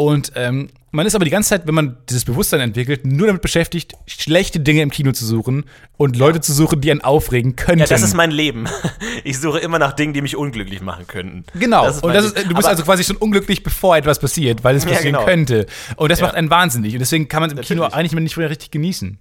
Und 0.00 0.30
ähm, 0.36 0.68
man 0.92 1.06
ist 1.06 1.16
aber 1.16 1.24
die 1.24 1.30
ganze 1.32 1.48
Zeit, 1.50 1.66
wenn 1.66 1.74
man 1.74 1.96
dieses 2.08 2.24
Bewusstsein 2.24 2.60
entwickelt, 2.60 3.04
nur 3.04 3.26
damit 3.26 3.42
beschäftigt, 3.42 3.94
schlechte 4.06 4.60
Dinge 4.60 4.80
im 4.82 4.90
Kino 4.90 5.10
zu 5.10 5.26
suchen 5.26 5.64
und 5.96 6.16
Leute 6.16 6.40
zu 6.40 6.52
suchen, 6.54 6.80
die 6.80 6.92
einen 6.92 7.00
aufregen 7.02 7.56
könnten. 7.56 7.80
Ja, 7.80 7.86
das 7.86 8.02
ist 8.02 8.14
mein 8.14 8.30
Leben. 8.30 8.66
Ich 9.24 9.40
suche 9.40 9.58
immer 9.58 9.80
nach 9.80 9.92
Dingen, 9.94 10.12
die 10.14 10.22
mich 10.22 10.36
unglücklich 10.36 10.80
machen 10.80 11.06
könnten. 11.08 11.44
Genau. 11.58 11.84
Das 11.84 12.00
und 12.00 12.14
das 12.14 12.26
ist, 12.26 12.38
du 12.38 12.42
bist 12.44 12.58
Aber- 12.58 12.68
also 12.68 12.84
quasi 12.84 13.02
schon 13.02 13.16
unglücklich, 13.16 13.64
bevor 13.64 13.96
etwas 13.96 14.20
passiert, 14.20 14.62
weil 14.62 14.76
es 14.76 14.84
Ja, 14.84 14.90
passieren 14.90 15.14
genau. 15.14 15.24
könnte. 15.26 15.66
Und 15.96 16.10
das 16.12 16.20
Ja. 16.20 16.26
macht 16.26 16.36
einen 16.36 16.48
wahnsinnig. 16.48 16.92
Und 16.94 17.00
deswegen 17.00 17.26
kann 17.28 17.40
man 17.40 17.50
es 17.50 17.56
im 17.56 17.62
Kino 17.62 17.82
Natürlich. 17.82 17.98
eigentlich 18.12 18.22
nicht 18.22 18.36
mehr 18.36 18.48
richtig 18.48 18.70
genießen. 18.70 19.18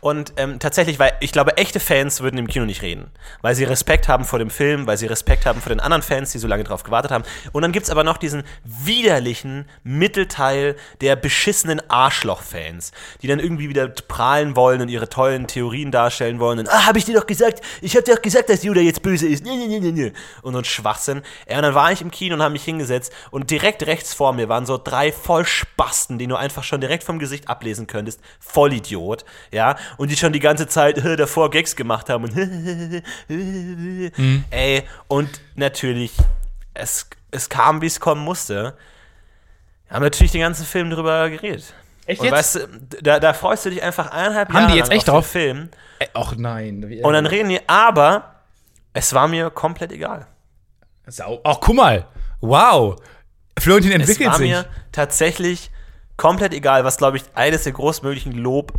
Und 0.00 0.32
ähm, 0.36 0.58
tatsächlich, 0.58 0.98
weil 0.98 1.12
ich 1.20 1.32
glaube, 1.32 1.56
echte 1.56 1.80
Fans 1.80 2.20
würden 2.20 2.38
im 2.38 2.46
Kino 2.46 2.64
nicht 2.64 2.82
reden. 2.82 3.10
Weil 3.42 3.54
sie 3.54 3.64
Respekt 3.64 4.08
haben 4.08 4.24
vor 4.24 4.38
dem 4.38 4.50
Film, 4.50 4.86
weil 4.86 4.96
sie 4.96 5.06
Respekt 5.06 5.46
haben 5.46 5.60
vor 5.60 5.70
den 5.70 5.80
anderen 5.80 6.02
Fans, 6.02 6.32
die 6.32 6.38
so 6.38 6.46
lange 6.46 6.64
drauf 6.64 6.82
gewartet 6.82 7.10
haben. 7.10 7.24
Und 7.52 7.62
dann 7.62 7.72
gibt 7.72 7.84
es 7.84 7.90
aber 7.90 8.04
noch 8.04 8.16
diesen 8.16 8.44
widerlichen 8.64 9.66
Mittelteil 9.82 10.76
der 11.00 11.16
beschissenen 11.16 11.82
Arschloch-Fans, 11.90 12.92
die 13.22 13.26
dann 13.26 13.40
irgendwie 13.40 13.68
wieder 13.68 13.88
prahlen 13.88 14.56
wollen 14.56 14.80
und 14.80 14.88
ihre 14.88 15.08
tollen 15.08 15.46
Theorien 15.46 15.90
darstellen 15.90 16.38
wollen. 16.38 16.60
Und, 16.60 16.68
ah, 16.68 16.86
hab 16.86 16.96
ich 16.96 17.04
dir 17.04 17.14
doch 17.14 17.26
gesagt, 17.26 17.60
ich 17.80 17.96
hab 17.96 18.04
dir 18.04 18.14
doch 18.14 18.22
gesagt, 18.22 18.48
dass 18.48 18.62
Yoda 18.62 18.80
jetzt 18.80 19.02
böse 19.02 19.26
ist. 19.26 19.44
Nee, 19.44 19.56
nee, 19.56 19.78
nee, 19.80 19.92
nee. 19.92 20.12
Und 20.42 20.52
so 20.52 20.58
ein 20.58 20.64
Schwachsinn. 20.64 21.22
Ja, 21.48 21.56
und 21.56 21.62
dann 21.62 21.74
war 21.74 21.92
ich 21.92 22.00
im 22.00 22.10
Kino 22.10 22.34
und 22.34 22.42
habe 22.42 22.52
mich 22.52 22.64
hingesetzt 22.64 23.12
und 23.30 23.50
direkt 23.50 23.86
rechts 23.86 24.14
vor 24.14 24.32
mir 24.32 24.48
waren 24.48 24.66
so 24.66 24.78
drei 24.78 25.12
Vollspasten, 25.12 26.18
die 26.18 26.26
du 26.26 26.36
einfach 26.36 26.64
schon 26.64 26.80
direkt 26.80 27.04
vom 27.04 27.18
Gesicht 27.18 27.48
ablesen 27.48 27.86
könntest. 27.86 28.20
Vollidiot, 28.38 29.24
ja. 29.50 29.76
Und 29.96 30.10
die 30.10 30.16
schon 30.16 30.32
die 30.32 30.40
ganze 30.40 30.66
Zeit 30.66 30.98
äh, 30.98 31.16
davor 31.16 31.50
Gags 31.50 31.76
gemacht 31.76 32.08
haben 32.08 32.24
und 32.24 32.36
ey, 34.50 34.82
und 35.08 35.28
natürlich, 35.54 36.12
es, 36.74 37.08
es 37.30 37.48
kam, 37.48 37.82
wie 37.82 37.86
es 37.86 38.00
kommen 38.00 38.22
musste. 38.22 38.74
Wir 39.88 39.96
haben 39.96 40.02
natürlich 40.02 40.32
den 40.32 40.42
ganzen 40.42 40.64
Film 40.66 40.90
drüber 40.90 41.28
geredet. 41.30 41.74
Echt 42.06 42.20
und 42.20 42.26
jetzt? 42.26 42.34
weißt 42.34 42.54
du, 42.56 43.02
da, 43.02 43.20
da 43.20 43.32
freust 43.32 43.66
du 43.66 43.70
dich 43.70 43.82
einfach 43.82 44.10
eineinhalb 44.10 44.48
Haben 44.48 44.56
Jahre 44.56 44.72
die 44.72 44.78
jetzt 44.78 44.88
lang 44.88 44.96
echt 44.98 45.10
auf 45.10 45.24
drauf? 45.24 45.32
den 45.32 45.40
Film. 45.40 45.68
Ach 46.14 46.34
nein. 46.36 47.00
Und 47.02 47.12
dann 47.12 47.26
reden 47.26 47.48
die, 47.50 47.60
aber 47.68 48.36
es 48.92 49.12
war 49.12 49.28
mir 49.28 49.50
komplett 49.50 49.92
egal. 49.92 50.26
Sau. 51.06 51.40
Ach, 51.44 51.58
guck 51.60 51.74
mal. 51.76 52.06
Wow. 52.40 52.96
Florentin 53.58 53.92
Es 53.92 54.00
entwickelt 54.00 54.30
war 54.30 54.38
sich. 54.38 54.50
mir 54.50 54.66
tatsächlich 54.92 55.70
komplett 56.16 56.54
egal, 56.54 56.84
was, 56.84 56.96
glaube 56.96 57.16
ich, 57.16 57.24
eines 57.34 57.64
der 57.64 57.72
großmöglichen 57.72 58.32
Lob, 58.32 58.72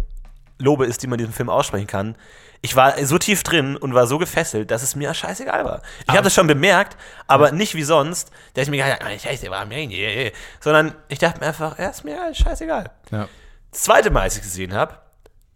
Lobe 0.62 0.86
ist, 0.86 1.04
die 1.04 1.08
man 1.08 1.18
diesem 1.18 1.34
Film 1.34 1.50
aussprechen 1.50 1.88
kann. 1.88 2.16
Ich 2.62 2.76
war 2.76 3.04
so 3.06 3.18
tief 3.18 3.44
drin 3.44 3.76
und 3.76 3.96
war 3.96 4.06
so 4.06 4.20
gefesselt, 4.20 4.70
dass 4.70 4.84
es 4.84 4.96
mir 4.96 5.14
scheißegal 5.14 5.66
war. 5.66 5.82
Ich 6.08 6.14
habe 6.14 6.24
das 6.24 6.34
schon 6.34 6.46
bemerkt, 6.46 6.96
aber 7.28 7.52
nicht 7.52 7.74
wie 7.74 7.84
sonst, 7.84 8.32
dass 8.54 8.66
ich 8.66 8.70
mir 8.70 8.84
gedacht 8.84 9.04
habe, 9.04 9.18
scheiße, 9.18 9.50
war 9.50 9.66
mir, 9.66 9.88
nee, 9.88 9.88
nee. 9.88 10.32
sondern 10.60 10.94
ich 11.08 11.18
dachte 11.18 11.40
mir 11.40 11.48
einfach, 11.48 11.80
ja, 11.80 11.90
ist 11.90 12.04
mir 12.04 12.34
scheißegal. 12.34 12.92
Ja. 13.12 13.28
Das 13.72 13.82
zweite 13.82 14.12
Mal, 14.12 14.22
als 14.22 14.36
ich 14.36 14.44
gesehen 14.44 14.74
habe, 14.74 14.96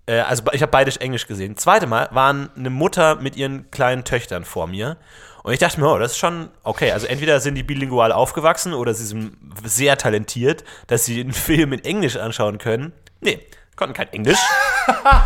äh, 0.08 0.20
also 0.20 0.44
ich 0.52 0.62
habe 0.62 0.72
beide 0.72 1.00
Englisch 1.00 1.28
gesehen. 1.28 1.56
Das 1.56 1.64
zweite 1.64 1.88
Mal 1.88 2.10
waren 2.12 2.50
eine 2.56 2.70
Mutter 2.70 3.16
mit 3.16 3.36
ihren 3.36 3.70
kleinen 3.72 4.04
Töchtern 4.04 4.46
vor 4.46 4.68
mir. 4.68 4.98
Und 5.44 5.54
ich 5.54 5.60
dachte 5.60 5.80
mir, 5.80 5.88
oh, 5.88 6.00
das 6.00 6.14
ist 6.14 6.18
schon 6.18 6.50
okay. 6.64 6.92
Also 6.92 7.06
entweder 7.06 7.40
sind 7.40 7.56
die 7.56 7.64
bilingual 7.64 8.12
aufgewachsen 8.12 8.74
oder 8.74 8.96
sie 8.96 9.06
sind 9.06 9.38
sehr 9.64 9.98
talentiert, 9.98 10.64
dass 10.88 11.06
sie 11.06 11.20
einen 11.20 11.34
Film 11.34 11.74
in 11.74 11.84
Englisch 11.84 12.18
anschauen 12.18 12.58
können. 12.58 12.94
Nee, 13.22 13.40
konnten 13.76 13.94
kein 13.94 14.12
Englisch. 14.14 14.40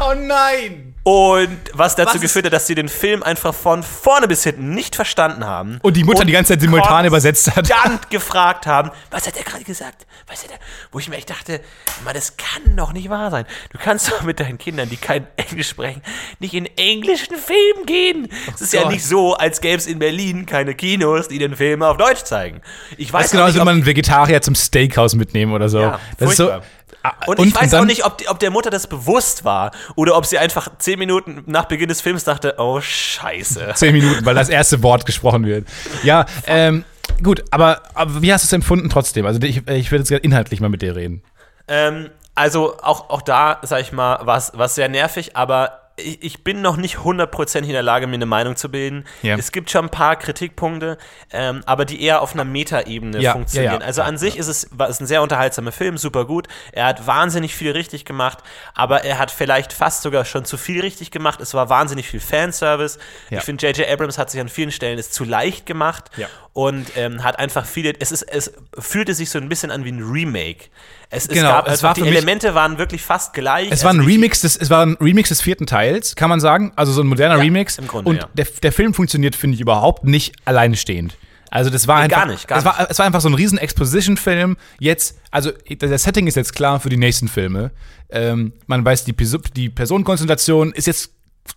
Oh 0.02 0.14
nein. 0.16 0.96
Und 1.04 1.60
was 1.74 1.96
dazu 1.98 2.16
Was 2.16 2.22
geführt 2.22 2.46
hat, 2.46 2.54
dass 2.54 2.66
sie 2.68 2.76
den 2.76 2.88
Film 2.88 3.24
einfach 3.24 3.54
von 3.54 3.84
vorne 3.84 4.28
bis 4.28 4.44
hinten 4.44 4.74
nicht 4.74 4.96
verstanden 4.96 5.46
haben. 5.46 5.80
Und 5.82 5.98
die 5.98 6.04
Mutter 6.06 6.24
die 6.24 6.32
ganze 6.32 6.54
Zeit 6.54 6.62
simultan 6.62 7.06
übersetzt 7.06 7.48
hat. 7.48 7.70
Konstant 7.70 8.10
gefragt 8.10 8.68
haben, 8.68 8.92
was 9.12 9.28
hat 9.28 9.36
er 9.38 9.44
gerade 9.44 9.64
gesagt? 9.66 10.06
Was 10.28 10.44
hat 10.44 10.52
er? 10.52 10.60
Wo 10.92 11.00
ich 11.00 11.10
mir 11.10 11.18
echt 11.18 11.30
dachte, 11.30 11.60
Mann, 12.06 12.14
das 12.14 12.38
kann 12.38 12.76
doch 12.78 12.94
nicht 12.94 13.10
wahr 13.10 13.32
sein. 13.32 13.46
Du 13.72 13.78
kannst 13.80 14.10
doch 14.12 14.22
mit 14.22 14.40
deinen 14.40 14.58
Kindern, 14.58 14.88
die 14.90 14.98
kein 14.98 15.28
Englisch 15.36 15.70
sprechen, 15.70 16.02
nicht 16.40 16.54
in 16.54 16.66
englischen 16.78 17.36
Film 17.36 17.86
gehen. 17.86 18.30
Es 18.54 18.62
ist 18.62 18.74
ja 18.74 18.84
Gott. 18.84 18.92
nicht 18.94 19.06
so, 19.06 19.34
als 19.36 19.60
gäbe 19.60 19.78
es 19.78 19.88
in 19.88 20.00
Berlin 20.00 20.46
keine 20.46 20.74
Kinos, 20.74 21.28
die 21.28 21.38
den 21.40 21.56
Film 21.56 21.82
auf 21.84 21.98
Deutsch 21.98 22.24
zeigen. 22.24 22.62
Ich 22.98 23.12
weiß 23.12 23.20
Das 23.24 23.26
ist 23.28 23.32
genau, 23.32 23.44
als 23.44 23.58
ob- 23.58 23.66
man 23.66 23.76
einen 23.76 23.86
Vegetarier 23.86 24.42
zum 24.42 24.56
Steakhouse 24.56 25.16
mitnehmen 25.16 25.52
oder 25.54 25.68
so. 25.68 25.82
Ja, 25.82 26.00
das 26.18 26.32
ist 26.32 26.38
so. 26.38 26.52
Ah, 27.20 27.26
Und, 27.28 27.40
ich 27.40 27.56
weiß 27.56 27.72
dann- 27.72 27.82
auch 27.82 27.86
nicht, 27.86 28.06
ob, 28.06 28.18
die, 28.18 28.28
ob 28.28 28.40
der 28.40 28.52
Mutter 28.52 28.70
das 28.70 28.88
bewusst 28.88 29.44
war 29.46 29.72
oder 29.96 30.16
ob 30.16 30.26
sie 30.26 30.38
einfach 30.38 30.70
zehn 30.78 31.00
Minuten 31.00 31.44
nach 31.48 31.66
Beginn 31.66 31.90
des 31.90 32.02
Films 32.02 32.24
dachte, 32.24 32.56
oh 32.58 32.80
Scheiße. 32.82 33.72
Zehn 33.76 33.94
Minuten, 33.94 34.26
weil 34.26 34.36
das 34.36 34.50
erste 34.50 34.82
Wort 34.84 35.06
gesprochen 35.06 35.46
wird. 35.46 35.68
Ja, 36.04 36.26
ähm, 36.46 36.84
gut, 37.24 37.44
aber, 37.52 37.82
aber 37.94 38.22
wie 38.22 38.32
hast 38.34 38.44
du 38.44 38.48
es 38.48 38.54
empfunden 38.54 38.90
trotzdem? 38.90 39.26
Also 39.26 39.42
ich, 39.42 39.68
ich 39.68 39.92
will 39.92 40.00
jetzt 40.00 40.10
gerne 40.10 40.24
inhaltlich 40.24 40.60
mal 40.62 40.70
mit 40.70 40.82
dir 40.82 40.96
reden. 40.96 41.22
Ähm, 41.68 42.10
also 42.36 42.78
auch, 42.82 43.10
auch 43.10 43.22
da, 43.22 43.60
sag 43.64 43.82
ich 43.82 43.92
mal, 43.92 44.26
war 44.26 44.38
es 44.66 44.76
sehr 44.76 44.88
nervig, 44.90 45.36
aber 45.36 45.79
ich, 46.00 46.44
bin 46.44 46.62
noch 46.62 46.78
nicht 46.78 47.04
hundertprozentig 47.04 47.70
in 47.70 47.74
der 47.74 47.84
Lage, 47.84 48.08
mir 48.08 48.16
eine 48.16 48.26
Meinung 48.26 48.56
zu 48.56 48.70
bilden. 48.70 49.06
Ja. 49.22 49.36
Es 49.38 49.52
gibt 49.52 49.70
schon 49.70 49.86
ein 49.86 49.92
paar 49.92 50.16
Kritikpunkte, 50.16 50.98
ähm, 51.32 51.62
aber 51.66 51.86
die 51.86 52.02
eher 52.02 52.22
auf 52.22 52.34
einer 52.34 52.46
Metaebene 52.46 53.20
Ja, 53.20 53.34
funktionieren. 53.34 53.82
ja, 53.82 53.86
also 53.86 54.02
an 54.02 54.18
sich 54.18 54.38
ist 54.38 54.48
es 54.48 54.70
war 54.72 54.90
es 54.90 55.00
ein 55.00 55.08
sehr 55.08 55.22
unterhaltsamer 55.22 55.72
Film, 55.72 55.98
super 55.98 56.26
gut. 56.26 56.48
Er 56.72 56.86
hat 56.86 57.08
wahnsinnig 57.08 57.56
viel 57.56 57.72
richtig 57.72 58.06
gemacht, 58.06 58.40
aber 58.74 59.04
er 59.04 59.20
hat 59.20 59.32
vielleicht 59.32 59.74
fast 59.74 60.02
sogar 60.02 60.26
schon 60.26 60.46
zu 60.46 60.58
viel 60.58 60.82
richtig 60.82 61.12
gemacht. 61.12 61.40
Es 61.42 61.54
war 61.54 61.70
wahnsinnig 61.70 62.08
viel 62.08 62.20
Fanservice. 62.20 63.00
Ich 63.30 63.42
finde, 63.42 63.68
J.J. 63.68 63.88
Abrams 63.90 64.18
hat 64.18 64.30
sich 64.32 64.42
an 64.42 64.50
vielen 64.50 64.72
Stellen 64.72 65.00
es 65.00 65.12
zu 65.12 65.24
leicht 65.24 65.66
gemacht 65.66 66.06
und 66.54 66.98
ähm, 66.98 67.24
hat 67.24 67.40
einfach 67.40 67.66
viele. 67.66 67.94
Es, 68.00 68.12
ist, 68.12 68.24
es 68.24 68.54
fühlte 68.78 69.14
sich 69.14 69.30
so 69.30 69.40
ein 69.40 69.50
bisschen 69.50 69.72
an 69.72 69.86
wie 69.86 69.92
ein 69.92 70.02
Remake. 70.04 70.66
Es, 71.12 71.26
es 71.26 71.34
Genau, 71.34 71.50
gab 71.50 71.68
es 71.68 71.82
war 71.82 71.94
die 71.96 72.02
mich- 72.02 72.12
Elemente 72.12 72.54
waren 72.54 72.78
wirklich 72.78 73.02
fast 73.02 73.34
gleich. 73.34 73.70
Es 73.72 73.84
war 73.84 73.90
Also 73.92 74.02
ein 74.02 74.08
die- 74.08 74.14
Remix 74.14 74.42
des, 74.42 74.56
es 74.56 74.70
war 74.70 74.86
ein 74.86 74.96
Remix 75.02 75.30
des 75.30 75.42
vierten 75.42 75.66
Teils, 75.66 76.16
kann 76.16 76.30
man 76.30 76.40
sagen. 76.40 76.72
Also 76.76 76.92
so 76.92 77.02
ein 77.02 77.08
moderner 77.08 77.36
Ja, 77.38 77.42
Remix. 77.42 77.78
im 77.80 77.88
Grunde, 77.88 78.10
Und 78.12 78.18
ja. 78.18 78.30
der, 78.36 78.46
der 78.62 78.72
Film 78.72 78.94
funktioniert, 78.94 79.36
finde 79.36 79.56
ich, 79.56 79.62
überhaupt 79.62 80.04
nicht 80.04 80.36
alleinstehend. 80.46 81.18
Also 81.52 81.72
das 81.72 81.88
war 81.88 81.98
Nee, 81.98 82.04
einfach, 82.04 82.18
gar 82.18 82.26
nicht, 82.28 82.48
gar 82.48 82.60
es, 82.60 82.66
war, 82.66 82.88
es 82.92 83.00
war 83.00 83.08
einfach 83.08 83.22
so 83.22 83.28
ein 83.28 83.34
riesen 83.34 83.58
Exposition-Film. 83.58 84.56
Jetzt, 84.80 85.18
also 85.32 85.52
der 85.68 85.98
Setting 85.98 86.28
ist 86.28 86.36
jetzt 86.36 86.54
klar 86.54 86.80
für 86.80 86.90
die 86.90 86.98
nächsten 86.98 87.28
Filme. 87.28 87.72
Ähm, 88.12 88.54
man 88.68 88.86
weiß, 88.86 89.04
die, 89.06 89.16
die 89.56 89.70
Personenkonstellation 89.70 90.74
ist 90.74 90.86
jetzt 90.86 91.10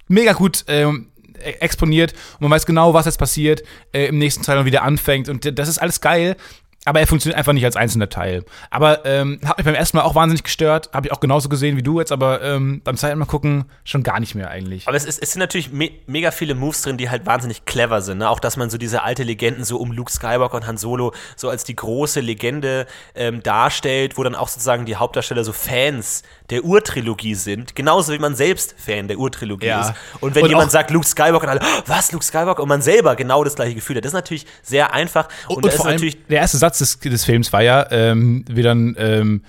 mega 0.09 0.33
gut 0.33 0.65
ähm, 0.69 1.09
äh, 1.45 1.51
exponiert 1.61 2.13
und 2.35 2.43
man 2.43 2.53
weiß 2.53 2.65
genau, 2.65 2.95
was 2.95 3.05
jetzt 3.05 3.19
passiert, 3.19 3.63
äh, 3.93 4.07
im 4.07 4.17
nächsten 4.17 4.43
Teil 4.43 4.57
und 4.57 4.65
wieder 4.65 4.83
anfängt. 4.83 5.29
Und 5.29 5.59
das 5.59 5.69
ist 5.69 5.77
alles 5.77 6.01
geil. 6.01 6.37
Aber 6.85 6.99
er 6.99 7.07
funktioniert 7.07 7.39
einfach 7.39 7.53
nicht 7.53 7.65
als 7.65 7.77
einzelner 7.77 8.09
Teil. 8.09 8.45
Aber 8.71 9.05
ähm, 9.05 9.39
hat 9.45 9.57
mich 9.59 9.65
beim 9.65 9.75
ersten 9.75 9.97
Mal 9.97 10.03
auch 10.03 10.17
wahnsinnig 10.17 10.43
gestört. 10.43 10.91
Habe 10.93 11.07
ich 11.07 11.13
auch 11.13 11.21
genauso 11.21 11.49
gesehen 11.49 11.77
wie 11.77 11.83
du 11.83 12.01
jetzt, 12.01 12.11
aber 12.11 12.43
ähm, 12.43 12.81
beim 12.83 12.97
zweiten 12.97 13.19
Mal 13.19 13.27
gucken 13.27 13.67
schon 13.85 14.03
gar 14.03 14.19
nicht 14.19 14.35
mehr 14.35 14.51
eigentlich. 14.51 14.89
Aber 14.89 14.97
es, 14.97 15.05
ist, 15.05 15.23
es 15.23 15.33
sind 15.33 15.41
natürlich 15.41 15.71
me 15.71 15.91
mega 16.07 16.33
viele 16.33 16.55
Moves 16.55 16.83
drin, 16.83 16.97
die 16.97 17.09
halt 17.09 17.25
wahnsinnig 17.25 17.67
clever 17.67 18.03
sind. 18.03 18.19
Ne? 18.19 18.29
Auch, 18.29 18.41
dass 18.41 18.57
man 18.57 18.69
so 18.69 18.79
diese 18.79 19.03
alte 19.03 19.23
Legenden 19.23 19.65
so 19.65 19.77
um 19.77 19.93
Luke 19.93 20.11
Skywalker 20.11 20.57
und 20.57 20.67
Han 20.67 20.77
Solo 20.77 21.13
so 21.37 21.49
als 21.49 21.63
die 21.65 21.77
große 21.77 22.21
Legende 22.21 22.87
ähm, 23.15 23.43
darstellt, 23.43 24.19
wo 24.19 24.25
dann 24.25 24.35
auch 24.35 24.49
sozusagen 24.49 24.85
die 24.85 24.97
Hauptdarsteller 24.97 25.45
so 25.45 25.53
Fans 25.53 26.23
der 26.53 26.65
Urtrilogie 26.65 27.35
sind. 27.35 27.75
Genauso 27.75 28.13
wie 28.13 28.19
man 28.19 28.37
selbst 28.37 28.75
Fan 28.79 29.09
der 29.09 29.19
Urtrilogie 29.19 29.67
Ja. 29.67 29.81
ist. 29.89 29.95
Und 30.21 30.35
wenn 30.35 30.45
Und 30.45 30.51
jemand 30.51 30.71
sagt 30.71 30.91
Luke 30.91 31.07
Skywalker, 31.07 31.43
und 31.45 31.49
alle, 31.49 31.61
"Oh, 31.63 31.83
was, 31.87 32.13
Luke 32.13 32.25
Skywalker? 32.25 32.63
Und 32.63 32.69
man 32.69 32.83
selber 32.83 33.17
genau 33.17 33.43
das 33.43 33.55
gleiche 33.55 33.75
Gefühl 33.75 33.97
hat. 33.97 34.05
Das 34.05 34.11
ist 34.11 34.15
natürlich 34.15 34.47
sehr 34.63 34.93
einfach. 34.93 35.29
Und, 35.49 35.57
Und, 35.57 35.67
ist 35.67 35.77
vor 35.77 35.87
allem, 35.87 36.01
der 36.29 36.39
erste 36.41 36.59
Satz 36.59 36.79
des, 36.79 36.99
des 37.01 37.25
Films 37.25 37.53
war 37.53 37.63
ja, 37.63 37.87
ähm, 37.91 38.45
wie 38.49 38.63
dann 38.63 38.95
ähm, 38.99 39.45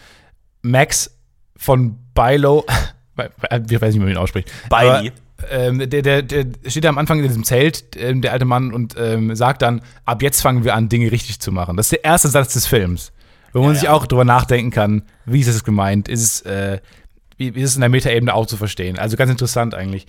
Max 0.61 1.11
von 1.57 1.97
Bilo, 2.15 2.65
ich 3.17 3.81
weiß 3.81 3.93
nicht, 3.93 3.95
wie 3.95 3.99
man 3.99 4.09
ihn 4.09 4.17
ausspricht. 4.17 4.49
Biley. 4.69 5.11
Ähm, 5.51 5.89
der, 5.89 6.01
der, 6.01 6.21
der 6.21 6.45
steht 6.67 6.85
da 6.85 6.89
am 6.89 6.97
Anfang 6.97 7.19
in 7.19 7.27
diesem 7.27 7.43
Zelt, 7.43 7.97
ähm, 7.97 8.21
der 8.21 8.31
alte 8.31 8.45
Mann, 8.45 8.73
und 8.73 8.95
ähm, 8.97 9.35
sagt 9.35 9.61
dann, 9.61 9.81
ab 10.05 10.21
jetzt 10.21 10.41
fangen 10.41 10.63
wir 10.63 10.73
an, 10.73 10.87
Dinge 10.87 11.11
richtig 11.11 11.41
zu 11.41 11.51
machen. 11.51 11.75
Das 11.75 11.87
ist 11.87 11.91
der 11.91 12.05
erste 12.05 12.29
Satz 12.29 12.53
des 12.53 12.65
Films. 12.65 13.11
Wo 13.53 13.61
man 13.61 13.75
sich 13.75 13.87
auch 13.87 14.07
drüber 14.07 14.25
nachdenken 14.25 14.71
kann, 14.71 15.03
wie 15.25 15.39
ist 15.39 15.47
es 15.47 15.63
gemeint, 15.63 16.07
ist 16.07 16.21
es, 16.21 16.41
äh, 16.41 16.79
wie, 17.37 17.49
ist 17.49 17.71
es 17.71 17.75
in 17.75 17.81
der 17.81 17.89
Metaebene 17.89 18.33
auch 18.33 18.47
zu 18.47 18.57
verstehen. 18.57 18.97
Also 18.97 19.15
ganz 19.15 19.31
interessant 19.31 19.75
eigentlich. 19.75 20.07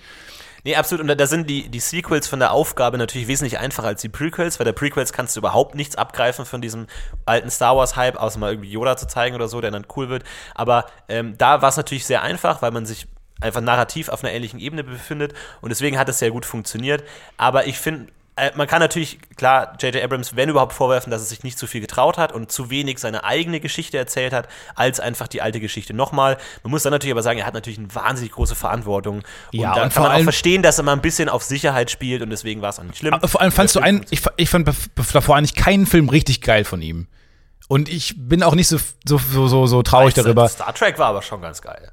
Nee, 0.65 0.75
absolut. 0.75 1.03
Und 1.03 1.07
da, 1.09 1.15
da 1.15 1.27
sind 1.27 1.47
die, 1.47 1.69
die 1.69 1.79
Sequels 1.79 2.27
von 2.27 2.39
der 2.39 2.51
Aufgabe 2.51 2.97
natürlich 2.97 3.27
wesentlich 3.27 3.59
einfacher 3.59 3.87
als 3.87 4.01
die 4.01 4.09
Prequels, 4.09 4.59
weil 4.59 4.65
der 4.65 4.73
Prequels 4.73 5.13
kannst 5.13 5.35
du 5.35 5.39
überhaupt 5.39 5.75
nichts 5.75 5.95
abgreifen 5.95 6.43
von 6.43 6.59
diesem 6.59 6.87
alten 7.27 7.51
Star 7.51 7.77
Wars-Hype, 7.77 8.17
außer 8.17 8.39
mal 8.39 8.51
irgendwie 8.51 8.71
Yoda 8.71 8.97
zu 8.97 9.07
zeigen 9.07 9.35
oder 9.35 9.47
so, 9.47 9.61
der 9.61 9.69
dann 9.69 9.85
cool 9.95 10.09
wird. 10.09 10.23
Aber 10.55 10.87
ähm, 11.07 11.37
da 11.37 11.61
war 11.61 11.69
es 11.69 11.77
natürlich 11.77 12.07
sehr 12.07 12.23
einfach, 12.23 12.63
weil 12.63 12.71
man 12.71 12.87
sich 12.87 13.07
einfach 13.41 13.61
narrativ 13.61 14.09
auf 14.09 14.23
einer 14.23 14.33
ähnlichen 14.33 14.59
Ebene 14.59 14.83
befindet 14.83 15.35
und 15.61 15.69
deswegen 15.69 15.99
hat 15.99 16.09
es 16.09 16.17
sehr 16.17 16.31
gut 16.31 16.45
funktioniert. 16.45 17.03
Aber 17.37 17.67
ich 17.67 17.77
finde, 17.77 18.07
äh, 18.37 18.51
man 18.55 18.67
kann 18.67 18.79
natürlich, 18.79 19.19
klar, 19.37 19.77
J.J. 19.79 20.03
Abrams, 20.03 20.35
wenn 20.35 20.49
überhaupt, 20.49 20.73
vorwerfen, 20.73 21.09
dass 21.09 21.21
er 21.21 21.27
sich 21.27 21.43
nicht 21.43 21.57
zu 21.57 21.67
viel 21.67 21.79
getraut 21.79 22.17
hat 22.17 22.33
und 22.33 22.51
zu 22.51 22.69
wenig 22.69 22.99
seine 22.99 23.23
eigene 23.23 23.61
Geschichte 23.61 23.97
erzählt 23.97 24.33
hat, 24.33 24.49
als 24.75 24.99
einfach 24.99 25.27
die 25.27 25.41
alte 25.41 25.61
Geschichte 25.61 25.93
nochmal. 25.93 26.37
Man 26.63 26.71
muss 26.71 26.83
dann 26.83 26.91
natürlich 26.91 27.13
aber 27.13 27.23
sagen, 27.23 27.39
er 27.39 27.45
hat 27.45 27.53
natürlich 27.53 27.79
eine 27.79 27.93
wahnsinnig 27.95 28.33
große 28.33 28.55
Verantwortung. 28.55 29.17
Und 29.17 29.25
Ja, 29.51 29.73
da 29.73 29.83
und 29.83 29.93
kann 29.93 30.03
vor 30.03 30.03
man 30.09 30.19
auch 30.19 30.23
verstehen, 30.23 30.63
dass 30.63 30.77
er 30.77 30.83
mal 30.83 30.93
ein 30.93 31.01
bisschen 31.01 31.29
auf 31.29 31.43
Sicherheit 31.43 31.91
spielt 31.91 32.21
und 32.21 32.29
deswegen 32.29 32.61
war 32.61 32.69
es 32.69 32.79
auch 32.79 32.83
nicht 32.83 32.97
schlimm. 32.97 33.13
Aber 33.13 33.27
vor 33.27 33.39
allem 33.39 33.53
fandst 33.53 33.75
du 33.75 33.79
einen, 33.79 34.05
ich, 34.09 34.21
ich 34.35 34.49
fand 34.49 34.67
davor 34.67 35.37
eigentlich 35.37 35.55
keinen 35.55 35.85
Film 35.85 36.09
richtig 36.09 36.41
geil 36.41 36.65
von 36.65 36.81
ihm. 36.81 37.07
Und 37.67 37.89
ich 37.89 38.15
bin 38.17 38.43
auch 38.43 38.53
nicht 38.53 38.67
so, 38.67 38.77
so, 39.05 39.17
so, 39.17 39.47
so, 39.47 39.65
so 39.65 39.81
traurig 39.81 40.13
darüber. 40.13 40.47
Star 40.49 40.73
Trek 40.73 40.99
war 40.99 41.07
aber 41.07 41.21
schon 41.21 41.41
ganz 41.41 41.61
geil. 41.61 41.91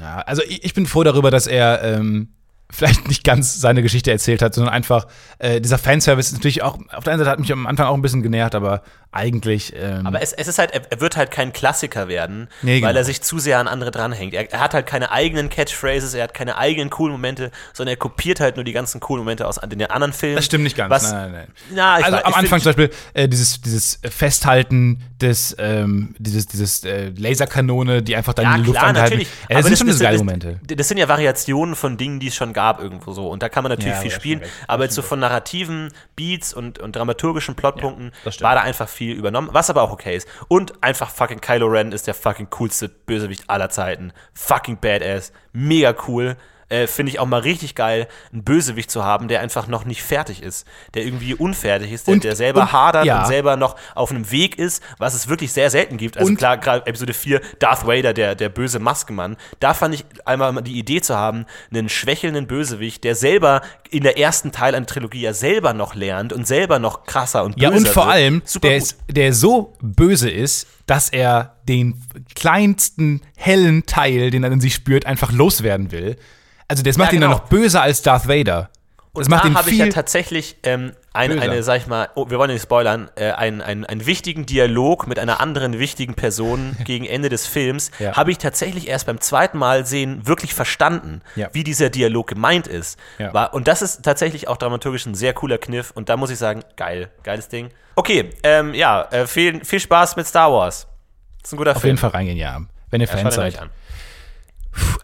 Ja, 0.00 0.18
also 0.20 0.42
ich, 0.42 0.64
ich 0.64 0.74
bin 0.74 0.86
froh 0.86 1.02
darüber, 1.02 1.30
dass 1.30 1.46
er 1.46 1.82
ähm, 1.82 2.34
vielleicht 2.72 3.06
nicht 3.08 3.22
ganz 3.24 3.60
seine 3.60 3.82
Geschichte 3.82 4.10
erzählt 4.10 4.42
hat, 4.42 4.54
sondern 4.54 4.72
einfach 4.74 5.06
äh, 5.38 5.60
dieser 5.60 5.78
Fanservice 5.78 6.30
ist 6.30 6.34
natürlich 6.38 6.62
auch, 6.62 6.78
auf 6.92 7.04
der 7.04 7.12
einen 7.12 7.18
Seite 7.20 7.30
hat 7.30 7.38
mich 7.38 7.52
am 7.52 7.66
Anfang 7.66 7.86
auch 7.86 7.94
ein 7.94 8.02
bisschen 8.02 8.22
genervt, 8.22 8.54
aber 8.54 8.82
eigentlich. 9.14 9.74
Ähm, 9.76 10.06
Aber 10.06 10.22
es, 10.22 10.32
es 10.32 10.48
ist 10.48 10.58
halt, 10.58 10.70
er, 10.72 11.00
wird 11.02 11.18
halt 11.18 11.30
kein 11.30 11.52
Klassiker 11.52 12.08
werden, 12.08 12.48
Nee, 12.62 12.76
weil 12.80 12.88
genau. 12.92 13.00
er 13.00 13.04
sich 13.04 13.20
zu 13.20 13.38
sehr 13.38 13.58
an 13.58 13.68
andere 13.68 13.90
dranhängt. 13.90 14.32
Er, 14.32 14.50
er 14.50 14.60
hat 14.60 14.72
halt 14.72 14.86
keine 14.86 15.10
eigenen 15.10 15.50
Catchphrases, 15.50 16.14
er 16.14 16.22
hat 16.24 16.32
keine 16.32 16.56
eigenen 16.56 16.88
coolen 16.88 17.12
Momente, 17.12 17.50
sondern 17.74 17.92
er 17.92 17.98
kopiert 17.98 18.40
halt 18.40 18.56
nur 18.56 18.64
die 18.64 18.72
ganzen 18.72 19.00
coolen 19.00 19.22
Momente 19.22 19.46
aus 19.46 19.56
den 19.56 19.82
anderen 19.90 20.14
Filmen. 20.14 20.36
das 20.36 20.46
stimmt 20.46 20.64
nicht 20.64 20.76
ganz. 20.78 20.90
Was, 20.90 21.12
nein, 21.12 21.30
nein, 21.30 21.32
nein. 21.32 21.46
Na, 21.74 21.98
ich 21.98 22.06
also 22.06 22.16
weiß- 22.16 22.22
am 22.22 22.34
Anfang 22.34 22.60
zum 22.60 22.72
Beispiel 22.72 22.90
äh, 23.12 23.28
dieses, 23.28 23.60
dieses 23.60 24.00
Festhalten 24.02 25.02
des, 25.20 25.54
ähm, 25.58 26.14
dieses, 26.18 26.46
dieses 26.46 26.82
äh, 26.84 27.10
Laserkanone, 27.14 28.02
die 28.02 28.16
einfach 28.16 28.32
dann 28.32 28.46
Ja, 28.46 28.54
in 28.54 28.62
die 28.62 28.66
Luft 28.68 28.78
klar, 28.78 28.88
anhalten. 28.90 29.10
natürlich. 29.18 29.28
Ja, 29.28 29.48
das 29.48 29.56
Aber 29.58 29.62
sind 29.68 29.78
schon 29.78 29.86
diese 29.88 30.02
geile 30.02 30.16
das, 30.16 30.24
Momente. 30.24 30.60
Das 30.74 30.88
sind 30.88 30.96
ja 30.96 31.08
Variationen 31.08 31.74
von 31.76 31.98
Dingen, 31.98 32.18
die 32.18 32.28
es 32.28 32.34
schon 32.34 32.54
gab 32.54 32.61
irgendwo 32.80 33.12
so. 33.12 33.28
Und 33.28 33.42
da 33.42 33.48
kann 33.48 33.62
man 33.62 33.70
natürlich 33.70 33.94
Ja, 33.94 34.00
viel 34.00 34.10
spielen. 34.10 34.42
aber 34.68 34.84
jetzt 34.84 34.94
so 34.94 35.02
von 35.02 35.18
narrativen 35.20 35.92
Beats 36.16 36.54
und, 36.54 36.78
und 36.78 36.96
dramaturgischen 36.96 37.54
Plotpunkten 37.54 38.12
stimmt. 38.20 38.40
war 38.42 38.54
da 38.54 38.62
einfach 38.62 38.88
viel 38.88 39.14
übernommen, 39.14 39.48
was 39.52 39.70
aber 39.70 39.82
auch 39.82 39.92
okay 39.92 40.16
ist. 40.16 40.28
Und 40.48 40.82
einfach 40.82 41.10
fucking 41.10 41.40
Kylo 41.40 41.66
Ren 41.66 41.92
ist 41.92 42.06
der 42.06 42.14
fucking 42.14 42.50
coolste 42.50 42.88
Bösewicht 42.88 43.48
aller 43.48 43.68
Zeiten. 43.70 44.12
Fucking 44.34 44.78
badass. 44.80 45.32
Mega 45.52 45.94
cool. 46.08 46.36
Äh, 46.72 46.86
Finde 46.86 47.10
ich 47.12 47.18
auch 47.18 47.26
mal 47.26 47.40
richtig 47.40 47.74
geil, 47.74 48.08
einen 48.32 48.44
Bösewicht 48.44 48.90
zu 48.90 49.04
haben, 49.04 49.28
der 49.28 49.40
einfach 49.40 49.66
noch 49.66 49.84
nicht 49.84 50.02
fertig 50.02 50.42
ist, 50.42 50.66
der 50.94 51.04
irgendwie 51.04 51.34
unfertig 51.34 51.92
ist, 51.92 52.06
der, 52.06 52.14
Und- 52.14 52.24
der 52.24 52.34
selber 52.34 52.62
und- 52.62 52.72
hadert 52.72 53.04
ja. 53.04 53.20
und 53.20 53.26
selber 53.26 53.56
noch 53.56 53.76
auf 53.94 54.10
einem 54.10 54.30
Weg 54.30 54.58
ist, 54.58 54.82
was 54.98 55.14
es 55.14 55.28
wirklich 55.28 55.52
sehr 55.52 55.70
selten 55.70 55.98
gibt. 55.98 56.16
Also 56.16 56.28
Und- 56.30 56.36
klar, 56.36 56.56
gerade 56.56 56.86
Episode 56.86 57.12
4, 57.12 57.40
Darth 57.58 57.86
Vader, 57.86 58.14
der, 58.14 58.34
der 58.34 58.48
böse 58.48 58.78
Maskenmann, 58.78 59.36
da 59.60 59.74
fand 59.74 59.94
ich 59.94 60.04
einmal 60.24 60.50
mal 60.52 60.62
die 60.62 60.78
Idee 60.78 61.00
zu 61.02 61.16
haben, 61.16 61.44
einen 61.70 61.88
schwächelnden 61.88 62.46
Bösewicht, 62.46 63.04
der 63.04 63.14
selber 63.14 63.60
in 63.90 64.02
der 64.02 64.16
ersten 64.18 64.50
Teil 64.52 64.74
einer 64.74 64.86
Trilogie 64.86 65.20
ja 65.20 65.34
selber 65.34 65.74
noch 65.74 65.94
lernt 65.94 66.32
und 66.32 66.46
selber 66.46 66.78
noch 66.78 67.04
krasser 67.04 67.44
und 67.44 67.56
böser 67.56 67.70
Ja, 67.70 67.76
und 67.76 67.86
vor 67.86 68.06
wird. 68.06 68.14
allem, 68.14 68.42
Super 68.46 68.68
der, 68.68 68.76
ist, 68.78 68.96
der 69.10 69.32
so 69.34 69.74
böse 69.82 70.30
ist, 70.30 70.66
dass 70.86 71.10
er 71.10 71.56
den 71.68 72.02
kleinsten 72.34 73.20
hellen 73.36 73.86
Teil, 73.86 74.30
den 74.30 74.42
er 74.44 74.50
in 74.52 74.60
sich 74.60 74.74
spürt, 74.74 75.06
einfach 75.06 75.32
loswerden 75.32 75.92
will. 75.92 76.16
Also 76.72 76.82
das 76.82 76.96
macht 76.96 77.12
Ja, 77.12 77.16
ihn 77.16 77.20
dann 77.20 77.30
genau. 77.32 77.42
noch 77.42 77.48
böser 77.50 77.82
als 77.82 78.00
Darth 78.00 78.26
Vader. 78.26 78.70
Das 79.14 79.26
Und 79.26 79.28
macht 79.28 79.44
da 79.44 79.52
habe 79.58 79.70
ich 79.70 79.76
ja 79.76 79.88
tatsächlich 79.88 80.56
ähm, 80.62 80.92
eine, 81.12 81.34
böser. 81.34 81.50
eine, 81.50 81.62
sag 81.62 81.76
ich 81.76 81.86
mal, 81.86 82.08
oh, 82.14 82.30
wir 82.30 82.38
wollen 82.38 82.50
nicht 82.50 82.62
spoilern, 82.62 83.10
äh, 83.14 83.32
einen, 83.32 83.60
einen, 83.60 83.84
einen 83.84 84.06
wichtigen 84.06 84.46
Dialog 84.46 85.06
mit 85.06 85.18
einer 85.18 85.38
anderen 85.38 85.78
wichtigen 85.78 86.14
Person 86.14 86.78
gegen 86.86 87.04
Ende 87.04 87.28
des 87.28 87.46
Films, 87.46 87.90
Ja. 87.98 88.16
habe 88.16 88.30
ich 88.30 88.38
tatsächlich 88.38 88.88
erst 88.88 89.04
beim 89.04 89.20
zweiten 89.20 89.58
Mal 89.58 89.84
sehen 89.84 90.26
wirklich 90.26 90.54
verstanden, 90.54 91.20
Ja. 91.36 91.50
wie 91.52 91.62
dieser 91.62 91.90
Dialog 91.90 92.26
gemeint 92.26 92.66
ist. 92.66 92.98
Ja. 93.18 93.34
War, 93.34 93.52
und 93.52 93.68
das 93.68 93.82
ist 93.82 94.02
tatsächlich 94.02 94.48
auch 94.48 94.56
dramaturgisch 94.56 95.04
ein 95.04 95.14
sehr 95.14 95.34
cooler 95.34 95.58
Kniff 95.58 95.90
und 95.90 96.08
da 96.08 96.16
muss 96.16 96.30
ich 96.30 96.38
sagen, 96.38 96.62
geil, 96.76 97.10
geiles 97.22 97.48
Ding. 97.48 97.68
Okay, 97.96 98.30
ähm, 98.44 98.72
ja, 98.72 99.02
äh, 99.10 99.26
viel, 99.26 99.62
viel 99.62 99.80
Spaß 99.80 100.16
mit 100.16 100.26
Star 100.26 100.50
Wars. 100.50 100.86
Das 101.42 101.50
ist 101.50 101.52
ein 101.52 101.58
guter 101.58 101.72
auf 101.72 101.82
Film. 101.82 101.88
jeden 101.90 101.98
Fall 101.98 102.10
reingehen, 102.12 102.38
ja. 102.38 102.58
Wenn 102.88 103.02
ihr 103.02 103.08
Fans 103.08 103.34
seid. 103.34 103.60
an. 103.60 103.68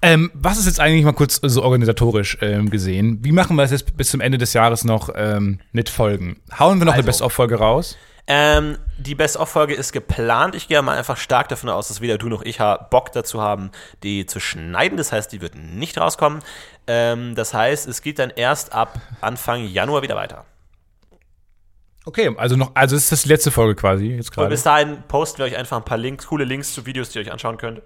Ähm, 0.00 0.30
was 0.34 0.58
ist 0.58 0.66
jetzt 0.66 0.80
eigentlich 0.80 1.04
mal 1.04 1.12
kurz 1.12 1.40
so 1.42 1.62
organisatorisch 1.62 2.38
ähm, 2.40 2.70
gesehen? 2.70 3.18
Wie 3.22 3.32
machen 3.32 3.56
wir 3.56 3.62
das 3.62 3.72
jetzt 3.72 3.96
bis 3.96 4.10
zum 4.10 4.20
Ende 4.20 4.38
des 4.38 4.52
Jahres 4.52 4.84
noch 4.84 5.10
ähm, 5.14 5.60
mit 5.72 5.88
Folgen? 5.88 6.40
Hauen 6.58 6.78
wir 6.78 6.84
noch 6.84 6.92
eine 6.92 7.02
Also. 7.02 7.06
Best-of-Folge 7.06 7.56
raus? 7.56 7.96
Ähm, 8.30 8.76
die 8.98 9.14
Best-of-Folge 9.14 9.74
ist 9.74 9.92
geplant. 9.92 10.54
Ich 10.54 10.68
gehe 10.68 10.80
mal 10.82 10.96
einfach 10.96 11.16
stark 11.16 11.48
davon 11.48 11.70
aus, 11.70 11.88
dass 11.88 12.02
weder 12.02 12.18
du 12.18 12.28
noch 12.28 12.42
ich 12.42 12.58
Bock 12.90 13.10
dazu 13.12 13.40
haben, 13.40 13.70
die 14.02 14.26
zu 14.26 14.38
schneiden. 14.38 14.98
Das 14.98 15.12
heißt, 15.12 15.32
die 15.32 15.40
wird 15.40 15.54
nicht 15.54 15.98
rauskommen. 15.98 16.40
Ähm, 16.86 17.34
das 17.34 17.54
heißt, 17.54 17.88
es 17.88 18.02
geht 18.02 18.18
dann 18.18 18.30
erst 18.30 18.72
ab 18.74 19.00
Anfang 19.20 19.64
Januar 19.64 20.02
wieder 20.02 20.14
weiter. 20.14 20.44
Okay, 22.04 22.34
also 22.36 22.56
noch, 22.56 22.70
also 22.74 22.96
ist 22.96 23.12
das 23.12 23.22
die 23.22 23.28
letzte 23.28 23.50
Folge 23.50 23.74
quasi 23.74 24.06
jetzt 24.06 24.32
gerade. 24.32 24.48
bis 24.48 24.62
dahin 24.62 25.02
posten 25.08 25.38
wir 25.38 25.46
euch 25.46 25.56
einfach 25.56 25.76
ein 25.76 25.84
paar 25.84 25.98
Links, 25.98 26.26
coole 26.26 26.44
Links 26.44 26.72
zu 26.72 26.86
Videos, 26.86 27.10
die 27.10 27.18
ihr 27.18 27.24
euch 27.24 27.32
anschauen 27.32 27.58
könnt, 27.58 27.82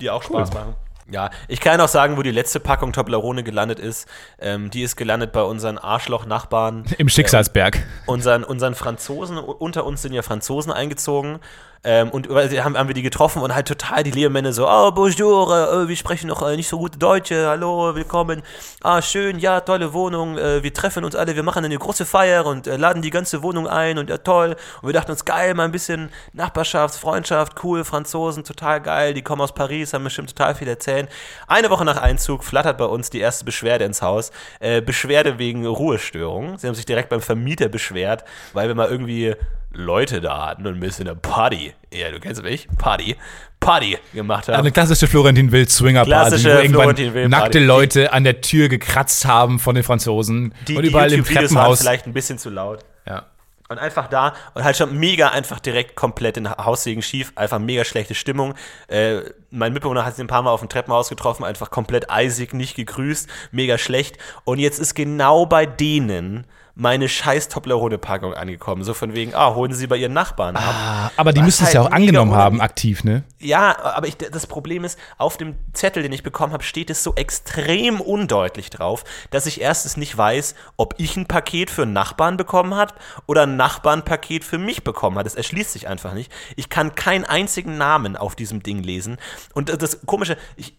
die 0.00 0.10
auch 0.10 0.22
Spaß 0.22 0.52
machen. 0.52 0.74
Ja, 1.10 1.30
ich 1.46 1.60
kann 1.60 1.80
auch 1.80 1.88
sagen, 1.88 2.16
wo 2.16 2.22
die 2.22 2.32
letzte 2.32 2.58
Packung 2.58 2.92
Toblerone 2.92 3.44
gelandet 3.44 3.78
ist. 3.78 4.08
Ähm, 4.40 4.70
die 4.70 4.82
ist 4.82 4.96
gelandet 4.96 5.32
bei 5.32 5.42
unseren 5.42 5.78
Arschloch-Nachbarn. 5.78 6.84
Im 6.98 7.08
Schicksalsberg. 7.08 7.84
unseren, 8.06 8.42
unseren 8.42 8.74
Franzosen, 8.74 9.38
unter 9.38 9.86
uns 9.86 10.02
sind 10.02 10.12
ja 10.12 10.22
Franzosen 10.22 10.72
eingezogen. 10.72 11.38
Ähm, 11.84 12.10
und 12.10 12.28
haben, 12.28 12.76
haben 12.76 12.88
wir 12.88 12.94
die 12.94 13.02
getroffen 13.02 13.42
und 13.42 13.54
halt 13.54 13.68
total 13.68 14.02
die 14.02 14.10
Lehrmänner 14.10 14.52
so, 14.52 14.68
oh, 14.68 14.90
bonjour, 14.90 15.84
äh, 15.84 15.88
wir 15.88 15.96
sprechen 15.96 16.28
noch 16.28 16.42
äh, 16.42 16.56
nicht 16.56 16.68
so 16.68 16.78
gute 16.78 16.98
Deutsche, 16.98 17.46
hallo, 17.46 17.94
willkommen. 17.94 18.42
Ah, 18.82 19.00
schön, 19.02 19.38
ja, 19.38 19.60
tolle 19.60 19.92
Wohnung, 19.92 20.38
äh, 20.38 20.62
wir 20.62 20.72
treffen 20.74 21.04
uns 21.04 21.14
alle, 21.14 21.36
wir 21.36 21.42
machen 21.42 21.64
eine 21.64 21.78
große 21.78 22.04
Feier 22.04 22.46
und 22.46 22.66
äh, 22.66 22.76
laden 22.76 23.02
die 23.02 23.10
ganze 23.10 23.42
Wohnung 23.42 23.68
ein 23.68 23.98
und 23.98 24.10
ja, 24.10 24.18
toll. 24.18 24.56
Und 24.82 24.88
wir 24.88 24.92
dachten 24.92 25.10
uns, 25.10 25.24
geil, 25.24 25.54
mal 25.54 25.64
ein 25.64 25.72
bisschen 25.72 26.10
Nachbarschaft, 26.32 26.98
Freundschaft, 26.98 27.62
cool, 27.62 27.84
Franzosen, 27.84 28.44
total 28.44 28.80
geil, 28.80 29.14
die 29.14 29.22
kommen 29.22 29.42
aus 29.42 29.54
Paris, 29.54 29.92
haben 29.92 30.04
bestimmt 30.04 30.36
total 30.36 30.54
viel 30.54 30.68
erzählen. 30.68 31.08
Eine 31.46 31.70
Woche 31.70 31.84
nach 31.84 32.00
Einzug 32.00 32.44
flattert 32.44 32.78
bei 32.78 32.86
uns 32.86 33.10
die 33.10 33.20
erste 33.20 33.44
Beschwerde 33.44 33.84
ins 33.84 34.02
Haus. 34.02 34.32
Äh, 34.60 34.80
Beschwerde 34.80 35.38
wegen 35.38 35.66
Ruhestörung. 35.66 36.58
Sie 36.58 36.66
haben 36.66 36.74
sich 36.74 36.86
direkt 36.86 37.08
beim 37.08 37.20
Vermieter 37.20 37.68
beschwert, 37.68 38.24
weil 38.52 38.68
wir 38.68 38.74
mal 38.74 38.88
irgendwie 38.88 39.34
Leute 39.76 40.20
da 40.20 40.46
hatten 40.46 40.66
und 40.66 40.74
ein 40.74 40.80
bisschen 40.80 41.06
eine 41.06 41.16
Party, 41.16 41.72
ja, 41.92 42.10
du 42.10 42.18
kennst 42.18 42.42
mich, 42.42 42.66
Party, 42.78 43.16
Party 43.60 43.98
gemacht 44.14 44.48
haben. 44.48 44.56
Eine 44.56 44.72
klassische 44.72 45.06
Florentin 45.06 45.52
Will 45.52 45.68
Swinger 45.68 46.04
Party, 46.04 46.10
Klassische 46.10 46.54
wo 46.54 46.60
irgendwann 46.60 46.96
Florentin 46.96 47.12
Party. 47.12 47.28
nackte 47.28 47.58
Leute 47.58 48.12
an 48.12 48.24
der 48.24 48.40
Tür 48.40 48.68
gekratzt 48.68 49.26
haben 49.26 49.58
von 49.58 49.74
den 49.74 49.84
Franzosen 49.84 50.54
die 50.66 50.76
und 50.76 50.82
die 50.82 50.88
überall 50.88 51.12
im 51.12 51.18
YouTube-Videos 51.18 51.42
waren 51.42 51.48
Treppenhaus. 51.48 51.80
vielleicht 51.80 52.06
ein 52.06 52.12
bisschen 52.12 52.38
zu 52.38 52.50
laut. 52.50 52.84
Ja. 53.06 53.24
Und 53.68 53.78
einfach 53.78 54.06
da 54.06 54.34
und 54.54 54.62
halt 54.62 54.76
schon 54.76 54.96
mega 54.96 55.30
einfach 55.30 55.58
direkt 55.58 55.96
komplett 55.96 56.36
in 56.36 56.48
Haussegen 56.48 57.02
schief, 57.02 57.32
einfach 57.34 57.58
mega 57.58 57.84
schlechte 57.84 58.14
Stimmung. 58.14 58.54
Äh, 58.86 59.22
mein 59.50 59.72
Mitbewohner 59.72 60.04
hat 60.04 60.14
sich 60.14 60.24
ein 60.24 60.28
paar 60.28 60.42
Mal 60.42 60.50
auf 60.50 60.60
dem 60.60 60.68
Treppenhaus 60.68 61.08
getroffen, 61.08 61.44
einfach 61.44 61.70
komplett 61.70 62.08
eisig, 62.08 62.54
nicht 62.54 62.76
gegrüßt, 62.76 63.28
mega 63.50 63.76
schlecht. 63.76 64.18
Und 64.44 64.60
jetzt 64.60 64.78
ist 64.78 64.94
genau 64.94 65.46
bei 65.46 65.66
denen 65.66 66.46
meine 66.78 67.08
scheiß 67.08 67.48
Toblerone-Packung 67.48 68.34
angekommen. 68.34 68.84
So 68.84 68.92
von 68.92 69.14
wegen, 69.14 69.34
ah, 69.34 69.54
holen 69.54 69.72
Sie 69.72 69.86
bei 69.86 69.96
Ihren 69.96 70.12
Nachbarn 70.12 70.56
ab. 70.56 70.62
Ah, 70.66 71.10
aber 71.16 71.32
die 71.32 71.40
müssen 71.40 71.62
es 71.64 71.68
halt 71.68 71.74
ja 71.74 71.80
auch 71.80 71.90
angenommen 71.90 72.34
haben, 72.34 72.60
aktiv, 72.60 73.02
ne? 73.02 73.24
Ja, 73.38 73.74
aber 73.82 74.06
ich, 74.08 74.18
das 74.18 74.46
Problem 74.46 74.84
ist, 74.84 74.98
auf 75.16 75.38
dem 75.38 75.54
Zettel, 75.72 76.02
den 76.02 76.12
ich 76.12 76.22
bekommen 76.22 76.52
habe, 76.52 76.62
steht 76.62 76.90
es 76.90 77.02
so 77.02 77.14
extrem 77.14 77.98
undeutlich 78.02 78.68
drauf, 78.68 79.04
dass 79.30 79.46
ich 79.46 79.62
erstens 79.62 79.96
nicht 79.96 80.16
weiß, 80.18 80.54
ob 80.76 80.94
ich 80.98 81.16
ein 81.16 81.24
Paket 81.26 81.70
für 81.70 81.82
einen 81.82 81.94
Nachbarn 81.94 82.36
bekommen 82.36 82.74
habe 82.74 82.92
oder 83.24 83.44
ein 83.44 83.56
Nachbar 83.56 83.94
ein 83.94 84.04
Paket 84.04 84.44
für 84.44 84.58
mich 84.58 84.84
bekommen 84.84 85.16
hat. 85.16 85.24
Das 85.24 85.34
erschließt 85.34 85.72
sich 85.72 85.88
einfach 85.88 86.12
nicht. 86.12 86.30
Ich 86.56 86.68
kann 86.68 86.94
keinen 86.94 87.24
einzigen 87.24 87.78
Namen 87.78 88.16
auf 88.18 88.36
diesem 88.36 88.62
Ding 88.62 88.82
lesen. 88.82 89.16
Und 89.54 89.70
das- 89.82 90.00
Komische, 90.04 90.36
ich, 90.56 90.76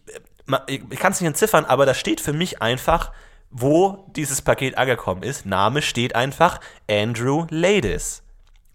äh, 0.68 0.78
ich 0.90 0.98
kann 1.00 1.10
es 1.10 1.20
nicht 1.20 1.26
entziffern, 1.26 1.64
aber 1.64 1.86
da 1.86 1.94
steht 1.94 2.20
für 2.20 2.32
mich 2.32 2.62
einfach, 2.62 3.10
wo 3.50 4.04
dieses 4.14 4.42
Paket 4.42 4.78
angekommen 4.78 5.22
ist. 5.22 5.46
Name 5.46 5.82
steht 5.82 6.14
einfach 6.14 6.60
Andrew 6.88 7.46
Ladies. 7.50 8.22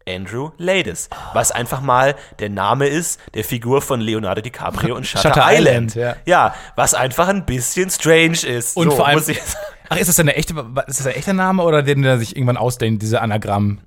Andrew 0.07 0.51
Ladies, 0.57 1.09
was 1.33 1.51
einfach 1.51 1.81
mal 1.81 2.15
der 2.39 2.49
Name 2.49 2.87
ist 2.87 3.19
der 3.33 3.43
Figur 3.43 3.81
von 3.81 4.01
Leonardo 4.01 4.41
DiCaprio 4.41 4.95
und 4.95 5.07
Shutter, 5.07 5.29
Shutter 5.29 5.45
Island. 5.49 5.95
Island, 5.95 6.17
ja. 6.25 6.53
was 6.75 6.93
einfach 6.93 7.29
ein 7.29 7.45
bisschen 7.45 7.89
strange 7.89 8.45
ist. 8.45 8.75
Und 8.75 8.91
so, 8.91 8.97
vor 8.97 9.07
allem, 9.07 9.23
ach, 9.89 9.97
ist 9.97 10.07
das 10.07 10.19
eine 10.19 10.35
echte, 10.35 10.53
ist 10.87 10.99
das 10.99 11.07
ein 11.07 11.13
echter 11.13 11.33
Name 11.33 11.63
oder 11.63 11.83
den 11.83 12.01
der 12.01 12.17
sich 12.17 12.35
irgendwann 12.35 12.57
ausdenkt, 12.57 13.01
diese 13.01 13.21
Anagramm? 13.21 13.79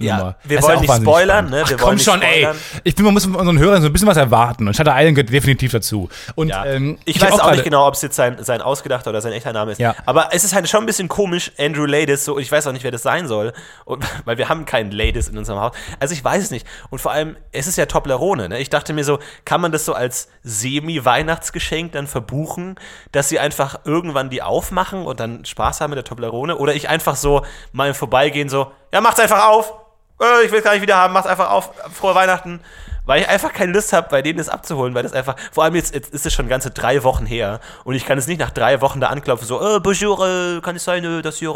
Ja, 0.00 0.34
wir 0.44 0.62
wollen 0.62 0.76
auch 0.78 0.80
nicht 0.80 0.92
spoilern, 0.94 1.46
spannend. 1.48 1.50
ne? 1.50 1.68
Wir 1.68 1.76
Ach, 1.78 1.82
komm 1.84 1.98
schon, 1.98 2.20
spoilern. 2.20 2.56
ey. 2.56 2.80
Ich 2.84 2.94
bin, 2.96 3.04
man 3.04 3.14
muss 3.14 3.24
von 3.24 3.34
unseren 3.36 3.58
Hörern 3.58 3.80
so 3.82 3.88
ein 3.88 3.92
bisschen 3.92 4.08
was 4.08 4.16
erwarten. 4.16 4.66
Und 4.66 4.74
Shutter 4.74 4.94
Island 4.96 5.14
gehört 5.14 5.30
definitiv 5.32 5.70
dazu. 5.72 6.08
Und 6.34 6.48
Ja. 6.48 6.64
ähm, 6.64 6.98
ich, 7.04 7.20
hab 7.20 7.28
weiß 7.28 7.34
auch, 7.34 7.38
gerade- 7.44 7.56
nicht 7.56 7.64
genau, 7.64 7.86
ob 7.86 7.94
es 7.94 8.02
jetzt 8.02 8.16
sein, 8.16 8.42
sein 8.42 8.60
ausgedachter 8.62 9.10
oder 9.10 9.20
sein 9.20 9.32
echter 9.32 9.52
Name 9.52 9.72
ist. 9.72 9.78
Ja. 9.78 9.94
Aber 10.06 10.30
es 10.32 10.42
ist 10.42 10.54
halt 10.54 10.68
schon 10.68 10.80
ein 10.80 10.86
bisschen 10.86 11.06
komisch, 11.08 11.52
Andrew 11.58 11.84
Ladies, 11.84 12.24
so, 12.24 12.38
ich 12.38 12.50
weiß 12.50 12.66
auch 12.66 12.72
nicht, 12.72 12.82
wer 12.82 12.90
das 12.90 13.02
sein 13.02 13.28
soll. 13.28 13.52
Und, 13.84 14.04
weil 14.24 14.38
wir 14.38 14.48
haben 14.48 14.64
keinen 14.64 14.90
Ladies 14.90 15.28
in 15.28 15.38
unserem 15.38 15.60
Haus. 15.60 15.72
Also 16.00 16.12
ich 16.14 16.24
weiß 16.24 16.42
es 16.42 16.50
nicht. 16.50 16.66
Und 16.90 16.98
vor 17.00 17.12
allem, 17.12 17.36
es 17.52 17.66
ist 17.68 17.76
ja 17.76 17.86
Toblerone. 17.86 18.48
Ne? 18.48 18.58
Ich 18.58 18.70
dachte 18.70 18.92
mir 18.94 19.04
so, 19.04 19.18
kann 19.44 19.60
man 19.60 19.70
das 19.70 19.84
so 19.84 19.92
als 19.92 20.28
Semi-Weihnachtsgeschenk 20.42 21.92
dann 21.92 22.06
verbuchen, 22.06 22.76
dass 23.12 23.28
sie 23.28 23.38
einfach 23.38 23.80
irgendwann 23.84 24.30
die 24.30 24.42
aufmachen 24.42 25.02
und 25.04 25.20
dann 25.20 25.44
Spaß 25.44 25.80
haben 25.80 25.90
mit 25.90 25.98
der 25.98 26.04
Toblerone? 26.04 26.56
Oder 26.56 26.74
ich 26.74 26.88
einfach 26.88 27.16
so 27.16 27.44
mal 27.72 27.94
Vorbeigehen 27.94 28.48
so, 28.48 28.72
ja, 28.92 29.00
macht's 29.00 29.20
einfach 29.20 29.46
auf. 29.46 29.72
Äh, 30.20 30.44
ich 30.44 30.50
will 30.50 30.58
es 30.58 30.64
gar 30.64 30.72
nicht 30.72 30.82
wieder 30.82 30.96
haben, 30.96 31.12
macht's 31.12 31.28
einfach 31.28 31.50
auf. 31.50 31.70
Frohe 31.92 32.14
Weihnachten. 32.14 32.60
Weil 33.08 33.22
ich 33.22 33.28
einfach 33.30 33.54
keine 33.54 33.72
Lust 33.72 33.94
habe, 33.94 34.06
bei 34.10 34.20
denen 34.20 34.36
das 34.36 34.50
abzuholen, 34.50 34.92
weil 34.94 35.02
das 35.02 35.14
einfach, 35.14 35.34
vor 35.50 35.64
allem 35.64 35.74
jetzt, 35.74 35.94
jetzt 35.94 36.12
ist 36.12 36.26
es 36.26 36.34
schon 36.34 36.46
ganze 36.46 36.70
drei 36.70 37.02
Wochen 37.04 37.24
her 37.24 37.58
und 37.84 37.94
ich 37.94 38.04
kann 38.04 38.18
es 38.18 38.26
nicht 38.26 38.38
nach 38.38 38.50
drei 38.50 38.82
Wochen 38.82 39.00
da 39.00 39.06
anklopfen, 39.06 39.48
so, 39.48 39.60
äh, 39.60 39.80
bonjour, 39.80 40.26
äh, 40.28 40.60
kann 40.60 40.76
es 40.76 40.84
sein, 40.84 41.02
äh, 41.04 41.22
dass 41.22 41.40
ihr 41.40 41.48
äh, 41.48 41.52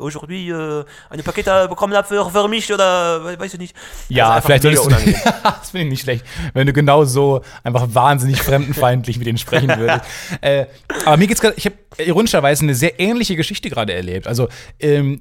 aujourd'hui 0.00 0.48
äh, 0.50 0.84
eine 1.10 1.22
Pakete 1.22 1.68
bekommen 1.68 1.92
habt 1.92 2.08
für, 2.08 2.30
für 2.30 2.48
mich 2.48 2.72
oder 2.72 3.22
we- 3.22 3.38
weiß 3.38 3.52
ich 3.52 3.60
nicht. 3.60 3.76
Ist 3.76 4.10
Ja, 4.10 4.40
vielleicht 4.40 4.62
solltest 4.62 4.86
du. 4.86 4.90
das 5.42 5.70
finde 5.70 5.84
ich 5.84 5.90
nicht 5.90 6.00
schlecht, 6.00 6.24
wenn 6.54 6.66
du 6.66 6.72
genau 6.72 7.04
so 7.04 7.42
einfach 7.62 7.86
wahnsinnig 7.92 8.40
fremdenfeindlich 8.42 9.18
mit 9.18 9.26
denen 9.26 9.36
sprechen 9.36 9.68
würdest. 9.76 10.06
äh, 10.40 10.64
aber 11.04 11.18
mir 11.18 11.26
geht's 11.26 11.42
gerade, 11.42 11.56
ich 11.58 11.66
habe 11.66 11.76
ironischerweise 11.98 12.62
eine 12.64 12.74
sehr 12.74 12.98
ähnliche 12.98 13.36
Geschichte 13.36 13.68
gerade 13.68 13.92
erlebt. 13.92 14.26
Also 14.26 14.48
ähm, 14.78 15.20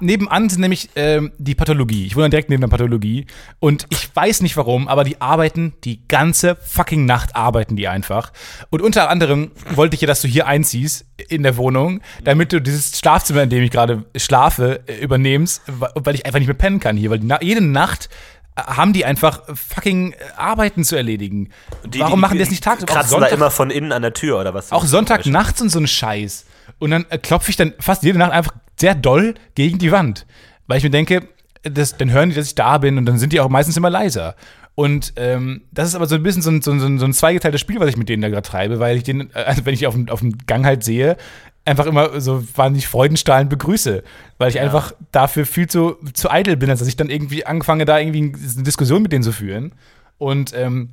nebenan 0.00 0.48
sind 0.48 0.60
nämlich 0.60 0.90
ähm, 0.96 1.30
die 1.38 1.54
Pathologie. 1.54 2.06
Ich 2.06 2.16
wohne 2.16 2.30
direkt 2.30 2.50
neben 2.50 2.62
der 2.62 2.68
Pathologie 2.68 3.26
und 3.60 3.86
ich 3.90 4.08
weiß 4.16 4.40
nicht 4.40 4.56
warum, 4.56 4.87
aber 4.88 5.04
die 5.04 5.20
arbeiten 5.20 5.74
die 5.84 6.06
ganze 6.08 6.56
fucking 6.56 7.04
Nacht 7.06 7.36
arbeiten 7.36 7.76
die 7.76 7.88
einfach. 7.88 8.32
Und 8.70 8.82
unter 8.82 9.08
anderem 9.10 9.50
wollte 9.74 9.94
ich 9.94 10.00
ja, 10.00 10.06
dass 10.06 10.22
du 10.22 10.28
hier 10.28 10.46
einziehst 10.46 11.04
in 11.28 11.42
der 11.42 11.56
Wohnung, 11.56 12.00
damit 12.24 12.52
du 12.52 12.60
dieses 12.60 12.98
Schlafzimmer, 12.98 13.42
in 13.42 13.50
dem 13.50 13.62
ich 13.62 13.70
gerade 13.70 14.04
schlafe, 14.16 14.80
äh, 14.86 14.98
übernimmst, 15.02 15.62
weil 15.66 16.14
ich 16.14 16.26
einfach 16.26 16.38
nicht 16.38 16.48
mehr 16.48 16.56
pennen 16.56 16.80
kann 16.80 16.96
hier, 16.96 17.10
weil 17.10 17.18
die 17.20 17.26
na 17.26 17.42
jede 17.42 17.60
Nacht 17.60 18.08
äh, 18.56 18.62
haben 18.62 18.92
die 18.92 19.04
einfach 19.04 19.42
fucking 19.54 20.12
äh, 20.12 20.16
Arbeiten 20.36 20.84
zu 20.84 20.96
erledigen. 20.96 21.50
Die- 21.86 22.00
Warum 22.00 22.14
die- 22.14 22.20
machen 22.20 22.32
die 22.34 22.38
das 22.40 22.50
nicht 22.50 22.64
tagsüber? 22.64 22.90
Auch 22.92 22.96
Kratzen 22.96 23.10
Sonntag, 23.10 23.30
da 23.30 23.36
immer 23.36 23.50
von 23.50 23.70
innen 23.70 23.92
an 23.92 24.02
der 24.02 24.14
Tür 24.14 24.40
oder 24.40 24.54
was? 24.54 24.72
auch 24.72 24.84
Sonntag 24.84 25.26
nachts 25.26 25.60
und 25.60 25.68
so 25.70 25.78
ein 25.78 25.86
Scheiß. 25.86 26.44
Und 26.78 26.90
dann 26.90 27.06
klopfe 27.22 27.50
ich 27.50 27.56
dann 27.56 27.74
fast 27.80 28.02
jede 28.02 28.18
Nacht 28.18 28.32
einfach 28.32 28.52
sehr 28.78 28.94
doll 28.94 29.34
gegen 29.54 29.78
die 29.78 29.90
Wand. 29.90 30.26
Weil 30.66 30.78
ich 30.78 30.84
mir 30.84 30.90
denke, 30.90 31.26
das, 31.64 31.96
dann 31.96 32.10
hören 32.12 32.28
die, 32.30 32.36
dass 32.36 32.46
ich 32.46 32.54
da 32.54 32.78
bin 32.78 32.98
und 32.98 33.06
dann 33.06 33.18
sind 33.18 33.32
die 33.32 33.40
auch 33.40 33.48
meistens 33.48 33.76
immer 33.76 33.90
leiser. 33.90 34.36
Und 34.78 35.14
ähm, 35.16 35.62
das 35.72 35.88
ist 35.88 35.96
aber 35.96 36.06
so 36.06 36.14
ein 36.14 36.22
bisschen 36.22 36.40
so 36.40 36.50
ein, 36.52 36.62
so 36.62 36.70
ein, 36.70 37.00
so 37.00 37.04
ein 37.04 37.12
zweigeteiltes 37.12 37.60
Spiel, 37.60 37.80
was 37.80 37.88
ich 37.88 37.96
mit 37.96 38.08
denen 38.08 38.22
da 38.22 38.28
gerade 38.28 38.46
treibe, 38.48 38.78
weil 38.78 38.96
ich 38.96 39.02
den, 39.02 39.28
äh, 39.34 39.40
also 39.40 39.66
wenn 39.66 39.74
ich 39.74 39.88
auf 39.88 39.94
dem, 39.94 40.08
auf 40.08 40.20
dem 40.20 40.38
Gang 40.46 40.64
halt 40.64 40.84
sehe, 40.84 41.16
einfach 41.64 41.84
immer 41.86 42.20
so 42.20 42.44
wahnsinnig 42.54 42.86
freudenstrahlend 42.86 43.50
begrüße. 43.50 44.04
Weil 44.38 44.50
ich 44.50 44.60
einfach 44.60 44.92
dafür 45.10 45.46
viel 45.46 45.66
zu, 45.66 45.96
zu 46.14 46.30
eitel 46.30 46.56
bin, 46.56 46.70
als 46.70 46.78
dass 46.78 46.86
ich 46.86 46.94
dann 46.94 47.10
irgendwie 47.10 47.44
angefange, 47.44 47.86
da 47.86 47.98
irgendwie 47.98 48.32
eine 48.54 48.62
Diskussion 48.62 49.02
mit 49.02 49.10
denen 49.10 49.24
zu 49.24 49.32
führen. 49.32 49.74
Und 50.16 50.54
ähm, 50.54 50.90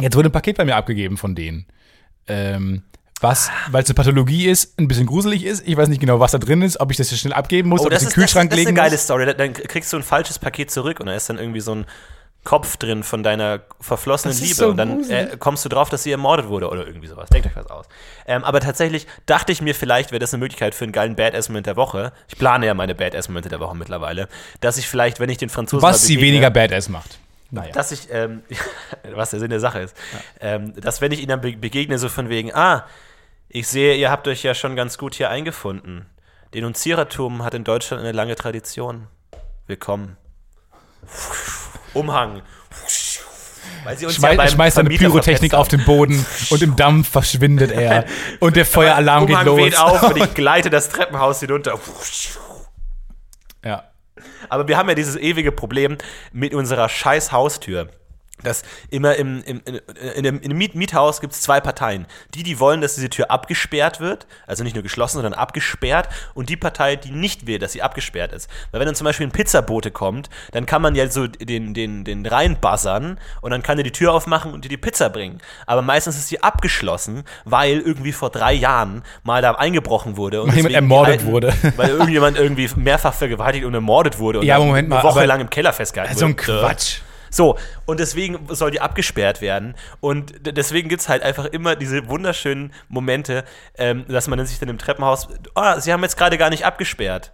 jetzt 0.00 0.16
wurde 0.16 0.28
ein 0.28 0.32
Paket 0.32 0.56
bei 0.56 0.64
mir 0.64 0.74
abgegeben 0.74 1.16
von 1.16 1.36
denen. 1.36 1.66
Ähm, 2.26 2.82
was, 3.20 3.48
weil 3.70 3.84
es 3.84 3.88
eine 3.90 3.94
Pathologie 3.94 4.48
ist, 4.48 4.76
ein 4.80 4.88
bisschen 4.88 5.06
gruselig 5.06 5.44
ist. 5.44 5.62
Ich 5.68 5.76
weiß 5.76 5.88
nicht 5.88 6.00
genau, 6.00 6.18
was 6.18 6.32
da 6.32 6.38
drin 6.38 6.62
ist, 6.62 6.80
ob 6.80 6.90
ich 6.90 6.96
das 6.96 7.12
jetzt 7.12 7.20
schnell 7.20 7.34
abgeben 7.34 7.68
muss, 7.68 7.82
Oh, 7.82 7.84
ob 7.86 7.92
ich 7.92 7.98
das 7.98 8.02
es 8.02 8.06
in 8.06 8.08
ist, 8.08 8.16
den 8.16 8.20
das, 8.22 8.24
Kühlschrank 8.32 8.50
das 8.50 8.58
ist 8.58 8.66
eine 8.66 8.70
legen 8.70 8.76
geile 8.76 8.90
muss. 8.96 9.04
Story. 9.04 9.26
Dann- 9.26 9.36
Dann 9.36 9.52
kriegst 9.52 9.92
du 9.92 9.98
ein 9.98 10.02
falsches 10.02 10.40
Paket 10.40 10.72
zurück 10.72 10.98
und 10.98 11.06
da 11.06 11.14
ist 11.14 11.30
dann 11.30 11.38
irgendwie 11.38 11.60
so 11.60 11.76
ein 11.76 11.84
Kopf 12.42 12.78
drin 12.78 13.02
von 13.02 13.22
deiner 13.22 13.60
verflossenen 13.80 14.36
Liebe. 14.36 14.54
so 14.54 14.68
und 14.68 14.78
dann 14.78 15.08
äh, 15.10 15.36
kommst 15.38 15.64
du 15.64 15.68
drauf, 15.68 15.90
dass 15.90 16.02
sie 16.02 16.10
ermordet 16.10 16.48
wurde 16.48 16.70
oder 16.70 16.86
irgendwie 16.86 17.06
sowas. 17.06 17.28
Denkt 17.28 17.46
euch 17.46 17.56
was 17.56 17.70
aus. 17.70 17.86
Ähm, 18.26 18.44
aber 18.44 18.60
tatsächlich 18.60 19.06
dachte 19.26 19.52
ich 19.52 19.60
mir, 19.60 19.74
vielleicht 19.74 20.10
wäre 20.10 20.20
das 20.20 20.32
eine 20.32 20.40
Möglichkeit 20.40 20.74
für 20.74 20.84
einen 20.84 20.92
geilen 20.92 21.16
Badass-Moment 21.16 21.66
der 21.66 21.76
Woche. 21.76 22.12
Ich 22.28 22.38
plane 22.38 22.64
ja 22.64 22.72
meine 22.72 22.94
Badass-Momente 22.94 23.50
der 23.50 23.60
Woche 23.60 23.76
mittlerweile. 23.76 24.26
Dass 24.60 24.78
ich 24.78 24.88
vielleicht, 24.88 25.20
wenn 25.20 25.28
ich 25.28 25.36
den 25.36 25.50
Franzosen 25.50 25.82
Was 25.82 26.00
mal 26.00 26.06
sie 26.06 26.20
weniger 26.20 26.50
Badass 26.50 26.88
macht. 26.88 27.18
Naja. 27.52 27.72
dass 27.72 27.90
ich, 27.90 28.08
ähm, 28.12 28.42
was 29.12 29.30
der 29.30 29.40
Sinn 29.40 29.50
der 29.50 29.60
Sache 29.60 29.80
ist, 29.80 29.96
ähm, 30.40 30.72
dass 30.80 31.00
wenn 31.00 31.10
ich 31.10 31.18
ihnen 31.18 31.28
dann 31.28 31.40
be 31.40 31.52
begegne, 31.52 31.98
so 31.98 32.08
von 32.08 32.28
wegen, 32.28 32.54
ah, 32.54 32.86
ich 33.48 33.66
sehe, 33.66 33.96
ihr 33.96 34.10
habt 34.10 34.28
euch 34.28 34.44
ja 34.44 34.54
schon 34.54 34.76
ganz 34.76 34.96
gut 34.96 35.16
hier 35.16 35.30
eingefunden. 35.30 36.06
Denunzierertum 36.54 37.44
hat 37.44 37.54
in 37.54 37.64
Deutschland 37.64 38.02
eine 38.02 38.12
lange 38.12 38.36
Tradition. 38.36 39.08
Willkommen. 39.66 40.16
Umhang. 41.94 42.42
Weil 43.84 43.96
sie 43.96 44.06
uns 44.06 44.16
Schmeiß, 44.16 44.36
beim 44.36 44.48
schmeißt 44.48 44.78
eine 44.78 44.90
Pyrotechnik 44.90 45.54
auf 45.54 45.68
den 45.68 45.84
Boden 45.84 46.24
und 46.50 46.62
im 46.62 46.76
Dampf 46.76 47.10
verschwindet 47.10 47.72
er. 47.72 48.04
Und 48.40 48.56
der 48.56 48.66
Feueralarm 48.66 49.26
geht 49.26 49.42
los. 49.44 49.58
weht 49.58 49.78
auf 49.78 50.02
und 50.02 50.16
ich 50.16 50.34
gleite 50.34 50.70
das 50.70 50.88
Treppenhaus 50.88 51.40
hinunter. 51.40 51.78
Ja. 53.64 53.84
Aber 54.48 54.68
wir 54.68 54.76
haben 54.76 54.88
ja 54.88 54.94
dieses 54.94 55.16
ewige 55.16 55.52
Problem 55.52 55.98
mit 56.32 56.54
unserer 56.54 56.88
scheiß 56.88 57.32
Haustür. 57.32 57.88
Dass 58.42 58.62
immer 58.90 59.16
im, 59.16 59.42
im, 59.44 59.62
in, 59.64 59.80
in 60.16 60.22
dem, 60.22 60.40
in 60.40 60.48
dem 60.50 60.58
Miet 60.58 60.74
Miethaus 60.74 61.20
gibt 61.20 61.32
es 61.32 61.40
zwei 61.40 61.60
Parteien. 61.60 62.06
Die, 62.34 62.42
die 62.42 62.58
wollen, 62.58 62.80
dass 62.80 62.94
diese 62.94 63.10
Tür 63.10 63.30
abgesperrt 63.30 64.00
wird, 64.00 64.26
also 64.46 64.64
nicht 64.64 64.74
nur 64.74 64.82
geschlossen, 64.82 65.16
sondern 65.16 65.34
abgesperrt, 65.34 66.08
und 66.34 66.48
die 66.48 66.56
Partei, 66.56 66.96
die 66.96 67.10
nicht 67.10 67.46
will, 67.46 67.58
dass 67.58 67.72
sie 67.72 67.82
abgesperrt 67.82 68.32
ist. 68.32 68.48
Weil 68.70 68.80
wenn 68.80 68.86
dann 68.86 68.94
zum 68.94 69.04
Beispiel 69.04 69.26
ein 69.26 69.32
Pizzabote 69.32 69.90
kommt, 69.90 70.30
dann 70.52 70.66
kann 70.66 70.82
man 70.82 70.94
ja 70.94 71.08
so 71.08 71.26
den, 71.26 71.74
den, 71.74 72.04
den 72.04 72.26
reinbuzzern 72.26 73.18
und 73.40 73.50
dann 73.50 73.62
kann 73.62 73.78
er 73.78 73.84
die 73.84 73.92
Tür 73.92 74.12
aufmachen 74.12 74.52
und 74.52 74.64
dir 74.64 74.68
die 74.68 74.76
Pizza 74.76 75.10
bringen. 75.10 75.40
Aber 75.66 75.82
meistens 75.82 76.16
ist 76.16 76.28
sie 76.28 76.42
abgeschlossen, 76.42 77.24
weil 77.44 77.80
irgendwie 77.80 78.12
vor 78.12 78.30
drei 78.30 78.52
Jahren 78.52 79.02
mal 79.22 79.42
da 79.42 79.52
eingebrochen 79.52 80.16
wurde. 80.16 80.42
Und 80.42 80.54
jemand 80.54 80.74
ermordet 80.74 81.24
wurde. 81.24 81.52
Weil 81.76 81.90
irgendjemand 81.90 82.38
irgendwie 82.38 82.68
mehrfach 82.76 83.14
vergewaltigt 83.14 83.64
und 83.64 83.74
ermordet 83.74 84.18
wurde 84.18 84.40
und 84.40 84.46
Ja, 84.46 84.58
Moment 84.58 84.88
mal, 84.88 85.00
eine 85.00 85.08
Woche 85.08 85.24
lang 85.26 85.40
im 85.40 85.50
Keller 85.50 85.72
festgehalten 85.72 86.16
So 86.16 86.26
ein 86.26 86.32
wurde. 86.32 86.60
Quatsch. 86.60 87.00
So, 87.30 87.56
und 87.86 88.00
deswegen 88.00 88.38
soll 88.48 88.70
die 88.70 88.80
abgesperrt 88.80 89.40
werden. 89.40 89.74
Und 90.00 90.34
deswegen 90.44 90.88
gibt 90.88 91.02
es 91.02 91.08
halt 91.08 91.22
einfach 91.22 91.46
immer 91.46 91.76
diese 91.76 92.08
wunderschönen 92.08 92.72
Momente, 92.88 93.44
ähm, 93.78 94.04
dass 94.08 94.28
man 94.28 94.44
sich 94.44 94.58
dann 94.58 94.68
im 94.68 94.78
Treppenhaus, 94.78 95.28
oh, 95.54 95.78
sie 95.78 95.92
haben 95.92 96.02
jetzt 96.02 96.16
gerade 96.16 96.36
gar 96.38 96.50
nicht 96.50 96.66
abgesperrt. 96.66 97.32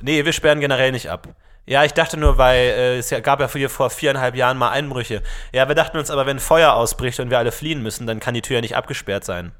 Nee, 0.00 0.24
wir 0.24 0.32
sperren 0.32 0.60
generell 0.60 0.92
nicht 0.92 1.10
ab. 1.10 1.28
Ja, 1.66 1.84
ich 1.84 1.92
dachte 1.92 2.16
nur, 2.16 2.38
weil 2.38 2.58
äh, 2.58 2.98
es 2.98 3.10
gab 3.22 3.40
ja 3.40 3.48
hier 3.52 3.70
vor 3.70 3.90
viereinhalb 3.90 4.34
Jahren 4.34 4.58
mal 4.58 4.70
Einbrüche. 4.70 5.22
Ja, 5.52 5.68
wir 5.68 5.74
dachten 5.74 5.98
uns 5.98 6.10
aber, 6.10 6.26
wenn 6.26 6.40
Feuer 6.40 6.72
ausbricht 6.72 7.20
und 7.20 7.30
wir 7.30 7.38
alle 7.38 7.52
fliehen 7.52 7.82
müssen, 7.82 8.06
dann 8.06 8.18
kann 8.18 8.34
die 8.34 8.42
Tür 8.42 8.56
ja 8.56 8.60
nicht 8.60 8.76
abgesperrt 8.76 9.24
sein. 9.24 9.52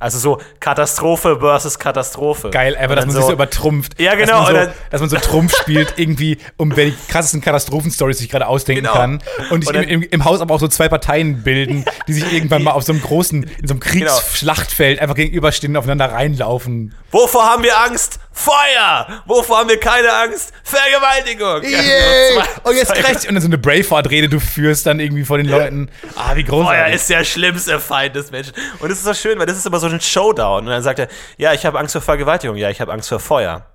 Also 0.00 0.18
so 0.18 0.40
Katastrophe 0.60 1.38
versus 1.40 1.78
Katastrophe. 1.78 2.50
Geil, 2.50 2.76
einfach, 2.76 2.94
dass 2.96 3.06
man 3.06 3.14
sich 3.16 3.24
so 3.24 3.32
übertrumpft. 3.32 4.00
Ja, 4.00 4.14
Dass 4.14 4.20
genau, 4.26 4.42
man 4.42 4.46
so, 4.46 4.52
dann- 4.52 4.72
dass 4.90 5.00
man 5.00 5.10
so 5.10 5.16
Trumpf 5.16 5.56
spielt, 5.56 5.94
irgendwie, 5.96 6.38
um 6.56 6.76
wer 6.76 6.86
die 6.86 6.94
krassesten 7.08 7.40
Katastrophenstories 7.40 8.18
sich 8.18 8.28
gerade 8.28 8.46
ausdenken 8.46 8.84
Genau. 8.84 8.94
kann. 8.94 9.22
Und 9.50 9.62
sich 9.62 9.68
Und 9.68 9.74
dann- 9.74 9.84
im, 9.88 10.02
im, 10.02 10.24
Haus 10.24 10.40
aber 10.40 10.54
auch 10.54 10.60
so 10.60 10.68
zwei 10.68 10.88
Parteien 10.88 11.42
bilden, 11.42 11.84
die 12.06 12.12
sich 12.12 12.32
irgendwann 12.32 12.62
mal 12.62 12.72
auf 12.72 12.84
so 12.84 12.92
einem 12.92 13.02
großen, 13.02 13.42
in 13.42 13.66
so 13.66 13.74
einem 13.74 13.80
Genau. 13.80 14.06
Kriegsschlachtfeld 14.12 15.00
einfach 15.00 15.16
gegenüberstehen 15.16 15.72
und 15.72 15.78
aufeinander 15.78 16.12
reinlaufen. 16.12 16.94
Wovor 17.10 17.44
haben 17.44 17.62
wir 17.62 17.78
Angst? 17.80 18.20
Feuer! 18.38 19.22
Wovor 19.26 19.58
haben 19.58 19.68
wir 19.68 19.80
keine 19.80 20.12
Angst? 20.12 20.52
Vergewaltigung! 20.62 21.62
Yay! 21.64 22.34
So 22.34 22.70
Und 22.70 22.76
jetzt 22.76 22.92
rechts 22.94 23.26
und 23.26 23.34
dann 23.34 23.42
so 23.42 23.48
eine 23.48 23.58
Braveheart-Rede 23.58 24.28
du 24.28 24.38
führst 24.38 24.86
dann 24.86 25.00
irgendwie 25.00 25.24
vor 25.24 25.38
den 25.38 25.48
Leuten. 25.48 25.90
Ah, 26.14 26.36
wie 26.36 26.44
Feuer 26.44 26.62
großartig. 26.62 26.94
ist 26.94 27.10
der 27.10 27.24
schlimmste 27.24 27.80
Feind 27.80 28.14
des 28.14 28.30
Menschen. 28.30 28.54
Und 28.78 28.90
es 28.92 28.98
ist 28.98 29.04
so 29.04 29.14
schön, 29.14 29.40
weil 29.40 29.46
das 29.46 29.58
ist 29.58 29.66
immer 29.66 29.80
so 29.80 29.88
ein 29.88 30.00
Showdown. 30.00 30.64
Und 30.64 30.70
dann 30.70 30.82
sagt 30.82 31.00
er, 31.00 31.08
ja, 31.36 31.52
ich 31.52 31.66
habe 31.66 31.78
Angst 31.80 31.92
vor 31.92 32.00
Vergewaltigung, 32.00 32.56
ja, 32.56 32.70
ich 32.70 32.80
habe 32.80 32.92
Angst 32.92 33.08
vor 33.08 33.18
Feuer. 33.18 33.66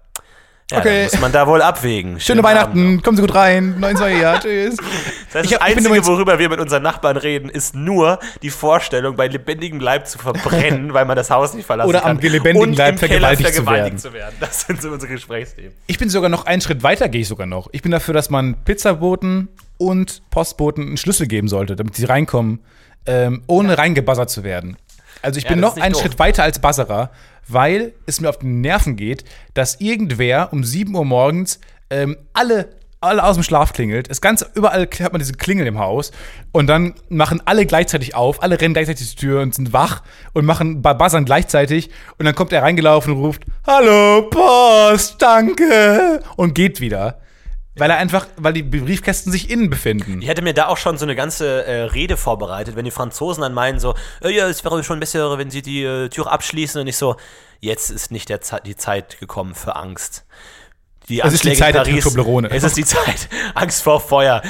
Ja, 0.73 0.79
Okay. 0.79 1.03
muss 1.03 1.19
man 1.21 1.31
da 1.31 1.47
wohl 1.47 1.61
abwägen. 1.61 2.19
Schöne 2.19 2.21
Schönen 2.21 2.43
Weihnachten, 2.43 3.01
kommen 3.01 3.15
Sie 3.17 3.21
gut 3.21 3.35
rein. 3.35 3.79
Neuen 3.79 3.97
Jahr, 4.19 4.39
tschüss. 4.39 4.75
Das, 4.77 5.35
heißt, 5.35 5.45
Ich 5.45 5.51
das 5.51 5.61
Einzige, 5.61 6.05
worüber 6.05 6.39
wir 6.39 6.49
mit 6.49 6.59
unseren 6.59 6.81
Nachbarn 6.83 7.15
reden, 7.17 7.49
ist 7.49 7.75
nur 7.75 8.19
die 8.41 8.49
Vorstellung, 8.49 9.15
bei 9.15 9.27
lebendigem 9.27 9.79
Leib 9.79 10.07
zu 10.07 10.17
verbrennen, 10.17 10.93
weil 10.93 11.05
man 11.05 11.15
das 11.15 11.29
Haus 11.29 11.53
nicht 11.53 11.65
verlassen 11.65 11.89
Oder 11.89 12.01
kann. 12.01 12.17
am 12.17 12.19
lebendigen 12.19 12.73
Leib 12.73 12.97
Keller 12.99 13.07
vergewaltigt 13.35 13.49
zu 13.49 13.63
vergewaltigt 13.63 13.99
zu 13.99 14.13
werden. 14.13 14.35
Das 14.39 14.61
sind 14.61 14.81
so 14.81 14.89
unsere 14.89 15.11
Gesprächsthemen. 15.11 15.73
Ich 15.87 15.99
bin 15.99 16.09
sogar 16.09 16.29
noch 16.29 16.45
einen 16.45 16.61
Schritt 16.61 16.81
weiter, 16.83 17.07
gehe 17.07 17.21
ich 17.21 17.27
sogar 17.27 17.45
noch. 17.47 17.69
Ich 17.71 17.81
bin 17.81 17.91
dafür, 17.91 18.13
dass 18.13 18.29
man 18.29 18.55
Pizzaboten 18.65 19.49
und 19.77 20.21
Postboten 20.31 20.87
einen 20.87 20.97
Schlüssel 20.97 21.27
geben 21.27 21.47
sollte, 21.47 21.75
damit 21.75 21.95
sie 21.95 22.05
reinkommen, 22.05 22.59
ähm, 23.05 23.43
ohne 23.47 23.77
reingebuzzert 23.77 24.29
zu 24.29 24.43
werden. 24.43 24.77
Also 25.21 25.37
ich 25.37 25.43
Ja, 25.45 25.51
bin 25.51 25.59
noch 25.59 25.77
einen 25.77 25.93
doof. 25.93 26.01
Schritt 26.01 26.19
weiter 26.19 26.43
als 26.43 26.59
Buzzerer, 26.59 27.11
weil 27.47 27.93
es 28.05 28.19
mir 28.21 28.29
auf 28.29 28.39
die 28.39 28.47
Nerven 28.47 28.95
geht, 28.95 29.23
dass 29.53 29.79
irgendwer 29.81 30.51
um 30.53 30.63
7 30.63 30.95
Uhr 30.95 31.05
morgens 31.05 31.59
ähm, 31.89 32.17
alle, 32.33 32.69
alle 33.01 33.23
aus 33.23 33.35
dem 33.35 33.43
Schlaf 33.43 33.73
klingelt. 33.73 34.09
Das 34.09 34.21
Ganze, 34.21 34.49
überall 34.55 34.87
hat 34.99 35.11
man 35.11 35.19
diese 35.19 35.33
Klingel 35.33 35.67
im 35.67 35.77
Haus 35.77 36.11
und 36.53 36.67
dann 36.67 36.93
machen 37.09 37.41
alle 37.45 37.65
gleichzeitig 37.65 38.15
auf, 38.15 38.41
alle 38.41 38.59
rennen 38.61 38.73
gleichzeitig 38.73 39.09
die 39.15 39.21
Tür 39.21 39.41
und 39.41 39.53
sind 39.53 39.73
wach 39.73 40.03
und 40.33 40.45
machen 40.45 40.81
bu- 40.81 40.93
buzzern 40.93 41.25
gleichzeitig 41.25 41.89
und 42.17 42.25
dann 42.25 42.33
kommt 42.35 42.53
er 42.53 42.61
reingelaufen 42.63 43.13
und 43.13 43.19
ruft, 43.19 43.43
Hallo, 43.67 44.29
Post, 44.29 45.21
danke 45.21 46.21
und 46.37 46.55
geht 46.55 46.79
wieder. 46.79 47.19
Weil 47.75 47.89
er 47.89 47.97
einfach, 47.97 48.27
weil 48.37 48.53
die 48.53 48.61
Briefkästen 48.61 49.31
sich 49.31 49.49
innen 49.49 49.69
befinden. 49.69 50.21
Ich 50.21 50.27
hätte 50.27 50.43
mir 50.43 50.53
da 50.53 50.67
auch 50.67 50.77
schon 50.77 50.97
so 50.97 51.05
eine 51.05 51.15
ganze 51.15 51.65
äh, 51.65 51.83
Rede 51.85 52.17
vorbereitet, 52.17 52.75
wenn 52.75 52.85
die 52.85 52.91
Franzosen 52.91 53.41
dann 53.41 53.53
meinen 53.53 53.79
so, 53.79 53.95
äh, 54.21 54.29
ja, 54.29 54.47
es 54.47 54.63
wäre 54.63 54.83
schon 54.83 54.99
besser, 54.99 55.37
wenn 55.39 55.49
sie 55.49 55.63
die 55.63 55.83
äh, 55.83 56.09
Tür 56.09 56.31
abschließen 56.31 56.79
und 56.79 56.87
ich 56.87 56.97
so, 56.97 57.15
jetzt 57.61 57.89
ist 57.89 58.11
nicht 58.11 58.29
der 58.29 58.41
Ze 58.41 58.59
die 58.63 58.75
Zeit 58.75 59.19
gekommen 59.19 59.55
für 59.55 59.75
Angst. 59.75 60.25
Die 61.09 61.19
Es 61.19 61.33
ist 61.33 61.43
die 61.43 61.53
Zeit 61.53 61.69
in 61.69 61.83
der 61.83 61.91
Paris, 61.91 62.03
Toblerone. 62.03 62.49
Es 62.51 62.63
ist 62.63 62.77
die 62.77 62.85
Zeit. 62.85 63.27
Angst 63.55 63.81
vor 63.83 63.99
Feuer. 63.99 64.41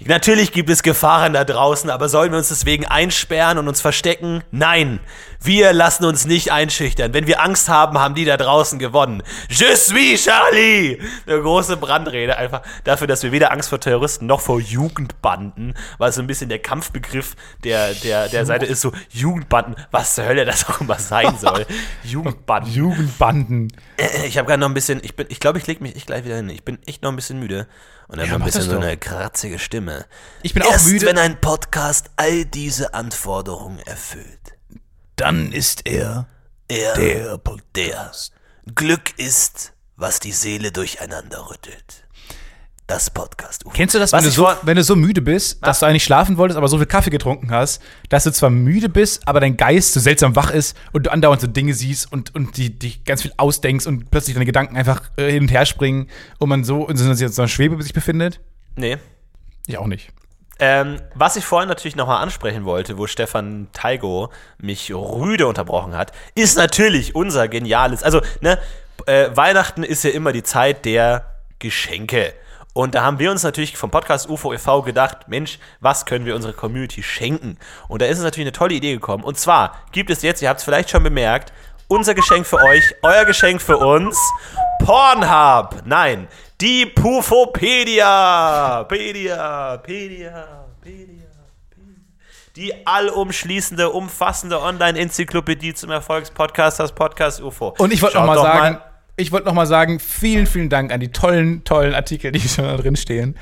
Natürlich 0.00 0.52
gibt 0.52 0.70
es 0.70 0.84
Gefahren 0.84 1.32
da 1.32 1.44
draußen, 1.44 1.90
aber 1.90 2.08
sollen 2.08 2.30
wir 2.30 2.38
uns 2.38 2.48
deswegen 2.48 2.86
einsperren 2.86 3.58
und 3.58 3.66
uns 3.66 3.80
verstecken? 3.80 4.44
Nein. 4.52 5.00
Wir 5.42 5.72
lassen 5.72 6.04
uns 6.04 6.24
nicht 6.24 6.52
einschüchtern. 6.52 7.14
Wenn 7.14 7.26
wir 7.26 7.40
Angst 7.40 7.68
haben, 7.68 7.98
haben 7.98 8.14
die 8.14 8.24
da 8.24 8.36
draußen 8.36 8.78
gewonnen. 8.78 9.22
Je 9.48 9.74
suis 9.74 10.24
Charlie! 10.24 11.00
Eine 11.26 11.40
große 11.40 11.76
Brandrede 11.76 12.36
einfach 12.36 12.62
dafür, 12.84 13.06
dass 13.06 13.22
wir 13.22 13.32
weder 13.32 13.52
Angst 13.52 13.68
vor 13.68 13.80
Terroristen 13.80 14.26
noch 14.26 14.40
vor 14.40 14.60
Jugendbanden, 14.60 15.74
weil 15.98 16.12
so 16.12 16.20
ein 16.20 16.26
bisschen 16.26 16.48
der 16.48 16.58
Kampfbegriff 16.60 17.36
der, 17.64 17.94
der, 17.94 18.28
der 18.28 18.46
Seite 18.46 18.66
ist 18.66 18.80
so 18.80 18.92
Jugendbanden, 19.10 19.76
was 19.90 20.14
zur 20.14 20.26
Hölle 20.26 20.44
das 20.44 20.68
auch 20.68 20.80
immer 20.80 20.98
sein 20.98 21.36
soll. 21.38 21.66
Jugendbanden. 22.04 22.72
Jugendbanden. 22.72 23.72
Ich 24.26 24.38
habe 24.38 24.46
gerade 24.46 24.60
noch 24.60 24.68
ein 24.68 24.74
bisschen, 24.74 25.00
ich 25.02 25.14
bin, 25.16 25.26
ich 25.28 25.40
glaube, 25.40 25.58
ich 25.58 25.66
lege 25.66 25.82
mich 25.82 25.96
echt 25.96 26.06
gleich 26.06 26.24
wieder 26.24 26.36
hin. 26.36 26.50
Ich 26.50 26.64
bin 26.64 26.78
echt 26.86 27.02
noch 27.02 27.10
ein 27.10 27.16
bisschen 27.16 27.40
müde 27.40 27.66
und 28.08 28.18
habe 28.18 28.28
Ja, 28.28 28.34
ein 28.36 28.42
bisschen 28.44 28.62
so 28.62 28.76
eine 28.78 28.96
kratzige 28.96 29.58
Stimme. 29.58 30.06
Ich 30.42 30.54
bin 30.54 30.62
auch 30.62 30.70
Erst 30.72 30.88
müde. 30.88 31.06
wenn 31.06 31.18
ein 31.18 31.40
Podcast 31.40 32.10
all 32.16 32.44
diese 32.44 32.94
Anforderungen 32.94 33.78
erfüllt, 33.80 34.56
Dann 35.16 35.52
ist 35.52 35.86
er 35.86 36.26
er 36.68 36.94
der 36.94 37.38
der 37.74 38.12
Glück 38.74 39.18
ist, 39.18 39.72
was 39.96 40.20
die 40.20 40.32
Seele 40.32 40.72
durcheinander 40.72 41.48
rüttelt. 41.50 42.04
Das 42.88 43.10
Podcast. 43.10 43.66
-UFO. 43.66 43.72
Kennst 43.74 43.94
du 43.94 43.98
das, 43.98 44.14
wenn 44.14 44.24
du, 44.24 44.30
so, 44.30 44.48
wenn 44.62 44.76
du 44.76 44.82
so 44.82 44.96
müde 44.96 45.20
bist, 45.20 45.64
dass 45.64 45.80
du 45.80 45.86
eigentlich 45.86 46.04
schlafen 46.04 46.38
wolltest, 46.38 46.56
aber 46.56 46.68
so 46.68 46.78
viel 46.78 46.86
Kaffee 46.86 47.10
getrunken 47.10 47.50
hast, 47.50 47.82
dass 48.08 48.24
du 48.24 48.32
zwar 48.32 48.48
müde 48.48 48.88
bist, 48.88 49.28
aber 49.28 49.40
dein 49.40 49.58
Geist 49.58 49.92
so 49.92 50.00
seltsam 50.00 50.34
wach 50.34 50.50
ist 50.50 50.74
und 50.92 51.04
du 51.04 51.12
andauernd 51.12 51.42
so 51.42 51.46
Dinge 51.46 51.74
siehst 51.74 52.10
und, 52.10 52.34
und 52.34 52.56
die, 52.56 52.78
dich 52.78 53.04
ganz 53.04 53.20
viel 53.20 53.32
ausdenkst 53.36 53.86
und 53.86 54.10
plötzlich 54.10 54.34
deine 54.34 54.46
Gedanken 54.46 54.74
einfach 54.74 55.02
äh, 55.18 55.30
hin 55.30 55.42
und 55.42 55.48
her 55.50 55.66
springen 55.66 56.08
und 56.38 56.48
man 56.48 56.64
so 56.64 56.88
in 56.88 56.96
so 56.96 57.04
einer, 57.04 57.14
so 57.14 57.42
einer 57.42 57.48
Schwebe 57.48 57.80
sich 57.82 57.92
befindet? 57.92 58.40
Nee. 58.74 58.96
Ich 59.66 59.76
auch 59.76 59.86
nicht. 59.86 60.08
Ähm, 60.58 60.96
was 61.14 61.36
ich 61.36 61.44
vorhin 61.44 61.68
natürlich 61.68 61.94
nochmal 61.94 62.22
ansprechen 62.22 62.64
wollte, 62.64 62.96
wo 62.96 63.06
Stefan 63.06 63.68
Taigo 63.74 64.32
mich 64.56 64.94
rüde 64.94 65.46
unterbrochen 65.46 65.94
hat, 65.94 66.12
ist 66.34 66.56
natürlich 66.56 67.14
unser 67.14 67.48
geniales. 67.48 68.02
Also, 68.02 68.22
ne, 68.40 68.58
äh, 69.04 69.28
Weihnachten 69.34 69.82
ist 69.82 70.04
ja 70.04 70.10
immer 70.10 70.32
die 70.32 70.42
Zeit 70.42 70.86
der 70.86 71.34
Geschenke. 71.58 72.32
Und 72.78 72.94
da 72.94 73.02
haben 73.02 73.18
wir 73.18 73.32
uns 73.32 73.42
natürlich 73.42 73.76
vom 73.76 73.90
Podcast 73.90 74.28
UFO 74.28 74.52
e.V. 74.52 74.82
gedacht, 74.82 75.26
Mensch, 75.26 75.58
was 75.80 76.06
können 76.06 76.26
wir 76.26 76.36
unserer 76.36 76.52
Community 76.52 77.02
schenken? 77.02 77.58
Und 77.88 78.02
da 78.02 78.06
ist 78.06 78.18
es 78.18 78.22
natürlich 78.22 78.46
eine 78.46 78.52
tolle 78.52 78.74
Idee 78.74 78.92
gekommen. 78.92 79.24
Und 79.24 79.36
zwar 79.36 79.74
gibt 79.90 80.10
es 80.10 80.22
jetzt, 80.22 80.42
ihr 80.42 80.48
habt 80.48 80.60
es 80.60 80.64
vielleicht 80.64 80.88
schon 80.88 81.02
bemerkt, 81.02 81.52
unser 81.88 82.14
Geschenk 82.14 82.46
für 82.46 82.62
euch, 82.62 82.94
euer 83.02 83.24
Geschenk 83.24 83.60
für 83.60 83.78
uns, 83.78 84.16
Pornhub. 84.84 85.82
Nein, 85.86 86.28
die 86.60 86.86
Pufopedia. 86.86 88.84
Pedia, 88.84 89.78
Pedia, 89.78 90.68
Pedia. 90.80 91.24
Die 92.54 92.86
allumschließende, 92.86 93.90
umfassende 93.90 94.62
Online-Enzyklopädie 94.62 95.74
zum 95.74 95.90
Erfolgspodcast, 95.90 96.78
das 96.78 96.92
Podcast 96.92 97.40
UFO. 97.40 97.74
Und 97.78 97.92
ich 97.92 98.00
wollte 98.00 98.18
Schaut 98.18 98.26
noch 98.26 98.34
mal 98.36 98.40
sagen, 98.40 98.78
ich 99.18 99.32
wollte 99.32 99.46
noch 99.46 99.54
mal 99.54 99.66
sagen, 99.66 99.98
vielen, 100.00 100.46
vielen 100.46 100.68
Dank 100.68 100.92
an 100.92 101.00
die 101.00 101.08
tollen, 101.08 101.64
tollen 101.64 101.94
Artikel, 101.94 102.32
die 102.32 102.40
schon 102.48 102.64
da 102.64 102.76
drin 102.76 102.96
stehen. 102.96 103.36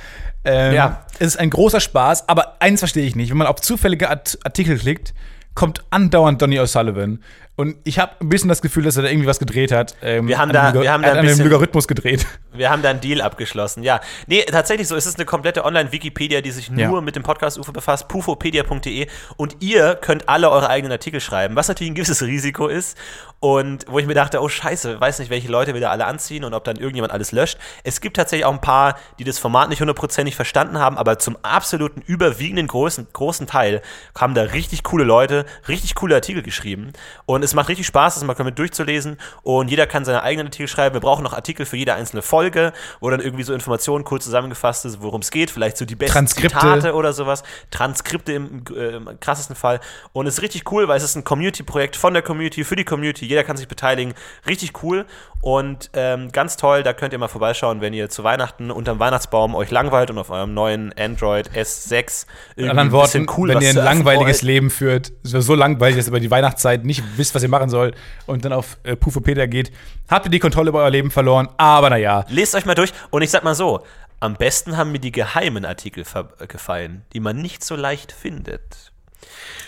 Ähm, 0.45 0.75
Ja. 0.75 1.07
Es 1.19 1.29
ist 1.29 1.37
ein 1.39 1.51
großer 1.51 1.81
Spaß, 1.81 2.29
aber 2.29 2.61
eins 2.61 2.81
verstehe 2.81 3.07
ich 3.07 3.15
nicht. 3.15 3.31
Wenn 3.31 3.37
man 3.39 3.47
auf 3.47 3.61
zufällige 3.61 4.11
Art 4.11 4.39
Artikel 4.45 4.79
klickt, 4.79 5.15
kommt 5.55 5.85
andauernd 5.91 6.41
Donny 6.41 6.59
O'Sullivan. 6.59 7.21
Und 7.57 7.77
ich 7.85 7.99
habe 7.99 8.13
ein 8.21 8.29
bisschen 8.29 8.49
das 8.51 8.61
Gefühl, 8.61 8.85
dass 8.85 8.97
er 8.97 9.03
da 9.05 9.09
irgendwie 9.09 9.27
was 9.27 9.39
gedreht 9.39 9.73
hat. 9.73 9.97
Ähm, 10.03 10.29
Wir 10.29 10.39
haben 10.39 10.53
da- 10.53 10.75
wir 10.75 10.93
haben 10.93 11.03
da 11.03 11.13
ein 11.15 11.25
bisschen- 11.25 11.45
Logarithmus 11.49 11.89
gedreht. 11.89 12.27
Wir 12.53 12.71
haben 12.71 12.83
da 12.83 12.91
einen 12.91 13.01
Deal 13.01 13.21
abgeschlossen, 13.23 13.83
ja. 13.83 14.01
Nee, 14.27 14.43
tatsächlich 14.45 14.89
so. 14.89 14.97
Es 14.97 15.07
ist 15.07 15.17
eine 15.19 15.25
komplette 15.27 15.65
Online-Wikipedia, 15.65 16.41
die 16.43 16.51
sich 16.51 16.71
nur 16.71 16.81
Ja. 16.81 17.01
mit 17.01 17.17
dem 17.17 17.23
Podcast 17.23 17.59
UFO 17.59 17.73
befasst, 17.73 18.09
pufopedia.de. 18.09 19.07
Und 19.37 19.57
ihr 19.61 19.95
könnt 19.95 20.29
alle 20.29 20.51
eure 20.51 20.69
eigenen 20.69 20.93
Artikel 20.93 21.21
schreiben, 21.21 21.57
was 21.57 21.69
natürlich 21.69 21.91
ein 21.91 21.95
gewisses 21.95 22.23
Risiko 22.23 22.67
ist. 22.69 22.97
Und 23.41 23.85
wo 23.89 23.99
ich 23.99 24.07
mir 24.07 24.15
dachte, 24.15 24.41
oh 24.41 24.49
Scheiße, 24.49 24.99
weiß 25.01 25.19
nicht, 25.19 25.31
welche 25.31 25.49
Leute 25.49 25.75
wir 25.75 25.81
da 25.81 25.91
alle 25.91 26.07
anziehen 26.07 26.45
und 26.45 26.55
ob 26.55 26.65
dann 26.65 26.77
irgendjemand 26.77 27.13
alles 27.13 27.33
löscht. 27.33 27.59
Es 27.85 28.01
gibt 28.01 28.17
tatsächlich 28.17 28.47
auch 28.47 28.53
ein 28.53 28.63
paar, 28.63 28.99
die 29.19 29.25
das 29.25 29.39
Format 29.39 29.69
nicht 29.69 29.81
hundertprozentig 29.81 30.35
verstanden 30.35 30.79
haben, 30.79 30.97
aber 30.97 31.19
zum 31.19 31.37
absoluten 31.43 32.01
überwiegenden 32.07 32.67
großen, 32.67 33.07
großen 33.13 33.47
Teil 33.47 33.83
haben 34.19 34.35
da 34.35 34.43
richtig 34.43 34.83
coole 34.85 35.05
Leute, 35.05 35.45
richtig 35.69 35.95
coole 35.95 36.15
Artikel 36.15 36.43
geschrieben. 36.43 36.93
Und 37.27 37.45
es 37.47 37.55
macht 37.55 37.69
richtig 37.69 37.87
Spaß, 37.87 38.15
das 38.15 38.25
mal 38.25 38.37
mit 38.45 38.59
durchzulesen. 38.59 39.17
Und 39.43 39.69
jeder 39.69 39.87
kann 39.87 40.05
seine 40.05 40.23
eigenen 40.23 40.49
Artikel 40.49 40.69
schreiben. 40.69 40.95
Wir 40.95 41.01
brauchen 41.01 41.23
noch 41.23 41.33
Artikel 41.33 41.65
für 41.65 41.77
jede 41.77 41.95
einzelne 41.95 42.23
Folge, 42.23 42.73
wo 43.01 43.09
dann 43.09 43.21
irgendwie 43.21 43.43
so 43.45 43.55
Informationen 43.55 44.05
kurz 44.05 44.25
zusammengefasst 44.25 44.85
ist, 44.85 45.01
worum 45.01 45.23
es 45.23 45.31
geht. 45.31 45.51
Vielleicht 45.51 45.77
so 45.77 45.85
die 45.85 45.95
besten 45.95 46.13
Transkripte. 46.13 46.59
Zitate 46.59 46.95
oder 46.95 47.13
sowas. 47.13 47.43
Transkripte 47.71 48.33
im, 48.33 48.65
äh, 48.75 48.97
im 48.97 49.21
krassesten 49.21 49.57
Fall. 49.57 49.81
Und 50.13 50.27
es 50.27 50.35
ist 50.35 50.43
richtig 50.43 50.71
cool, 50.71 50.89
weil 50.89 50.99
es 50.99 51.05
ist 51.05 51.17
ein 51.17 51.25
Community-Projekt 51.25 51.97
von 51.97 52.13
der 52.13 52.23
Community, 52.23 52.65
für 52.65 52.77
die 52.77 52.85
Community. 52.85 53.27
Jeder 53.27 53.45
kann 53.45 53.57
sich 53.57 53.69
beteiligen. 53.69 54.15
Richtig 54.47 54.83
cool. 54.83 55.07
Und 55.47 55.91
ähm, 55.93 56.33
ganz 56.33 56.57
toll, 56.57 56.83
da 56.83 56.93
könnt 56.93 57.13
ihr 57.13 57.21
mal 57.21 57.29
vorbeischauen, 57.29 57.81
wenn 57.81 57.95
ihr 57.95 58.11
zu 58.11 58.25
Weihnachten 58.25 58.73
unterm 58.73 58.99
Weihnachtsbaum 58.99 59.55
euch 59.55 59.71
langweilt 59.71 60.11
und 60.11 60.19
auf 60.19 60.31
eurem 60.31 60.55
neuen 60.55 60.93
Android 60.99 61.51
S6 61.51 62.27
In 62.57 62.65
irgendwie 62.65 62.81
ein 62.81 62.91
bisschen 62.91 63.29
Worten, 63.29 63.41
cool 63.41 63.49
wenn 63.51 63.61
ihr 63.61 63.69
ein 63.69 63.77
langweiliges. 63.77 64.43
Leben 64.43 64.71
führt, 64.71 65.13
so 65.23 65.55
langweilig, 65.55 65.99
dass 65.99 66.07
ihr 66.07 66.09
über 66.09 66.19
die 66.19 66.33
Weihnachtszeit 66.33 66.85
nicht 66.85 67.05
wisst, 67.17 67.37
was 67.37 67.45
ihr 67.45 67.49
machen 67.49 67.69
sollt 67.71 67.95
und 68.27 68.45
dann 68.45 68.53
auf 68.53 68.77
äh, 68.83 68.97
Pufopedia 68.97 69.47
geht, 69.47 69.71
habt 70.09 70.27
ihr 70.27 70.31
die 70.31 70.41
Kontrolle 70.41 70.71
über 70.71 70.81
euer 70.81 70.91
Leben 70.91 71.13
verloren. 71.13 71.49
Aber 71.59 71.91
naja, 71.91 72.25
Lest 72.29 72.57
euch 72.57 72.67
mal 72.67 72.75
durch 72.75 72.93
und 73.11 73.23
ich 73.23 73.31
sag 73.31 73.45
mal 73.45 73.55
so, 73.55 73.85
am 74.19 74.35
besten 74.35 74.77
haben 74.77 74.91
mir 74.91 74.99
die 74.99 75.13
geheimen 75.13 75.65
Artikel 75.65 76.03
äh, 76.41 76.47
gefallen, 76.49 77.05
die 77.13 77.21
man 77.21 77.37
nicht 77.37 77.63
so 77.63 77.77
leicht 77.77 78.11
findet. 78.11 78.91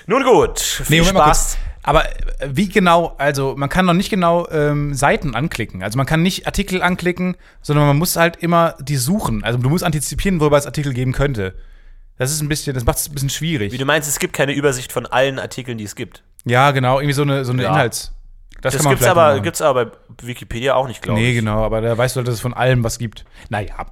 Nun 0.07 0.25
gut, 0.25 0.59
viel 0.59 1.03
mal 1.03 1.11
Spaß. 1.11 1.57
Aber 1.89 2.05
äh, 2.05 2.49
wie 2.53 2.69
genau, 2.69 3.15
also 3.19 3.55
man 3.57 3.69
kann 3.69 3.87
noch 3.87 3.95
nicht 3.95 4.11
genau 4.11 4.47
ähm, 4.51 4.93
Seiten 4.95 5.35
anklicken. 5.35 5.83
Also 5.83 5.97
man 5.97 6.07
kann 6.07 6.23
nicht 6.23 6.47
Artikel 6.47 6.83
anklicken, 6.83 7.37
sondern 7.63 7.87
man 7.87 7.97
muss 7.97 8.17
halt 8.17 8.37
immer 8.37 8.75
die 8.81 8.97
suchen. 8.97 9.43
Also 9.45 9.59
du 9.59 9.69
musst 9.71 9.85
antizipieren, 9.85 10.39
worüber 10.41 10.59
es 10.59 10.67
Artikel 10.67 10.93
geben 10.93 11.13
könnte. 11.13 11.55
Das 12.19 12.31
ist 12.33 12.41
ein 12.43 12.49
bisschen, 12.49 12.75
das 12.75 12.85
macht 12.85 12.99
es 12.99 13.09
ein 13.09 13.15
bisschen 13.15 13.31
schwierig. 13.31 13.73
Wie 13.73 13.79
du 13.79 13.85
meinst, 13.85 14.09
es 14.09 14.19
gibt 14.19 14.33
keine 14.35 14.53
Übersicht 14.53 14.93
von 14.93 15.07
allen 15.07 15.39
Artikeln, 15.39 15.79
die 15.79 15.85
es 15.85 15.95
gibt. 15.95 16.23
ja, 16.45 16.73
genau, 16.73 16.99
irgendwie 16.99 17.15
so 17.15 17.23
eine, 17.23 17.45
so 17.45 17.53
eine 17.53 17.63
Ja. 17.63 17.71
Inhalts. 17.71 18.13
Das, 18.61 18.75
Das 18.75 18.89
gibt's 18.89 19.07
aber, 19.07 19.29
machen. 19.35 19.43
gibt's 19.45 19.63
aber 19.63 19.87
bei 19.87 19.93
Wikipedia 20.27 20.75
auch 20.75 20.89
nicht, 20.89 21.01
glaube 21.01 21.21
Nee, 21.21 21.31
ich. 21.31 21.37
genau, 21.37 21.63
aber 21.63 21.81
da 21.81 21.97
weißt 21.97 22.17
du 22.17 22.19
halt, 22.19 22.27
dass 22.27 22.35
es 22.35 22.41
von 22.41 22.55
allem 22.55 22.83
was 22.83 22.99
gibt. 22.99 23.25
Naja. 23.51 23.87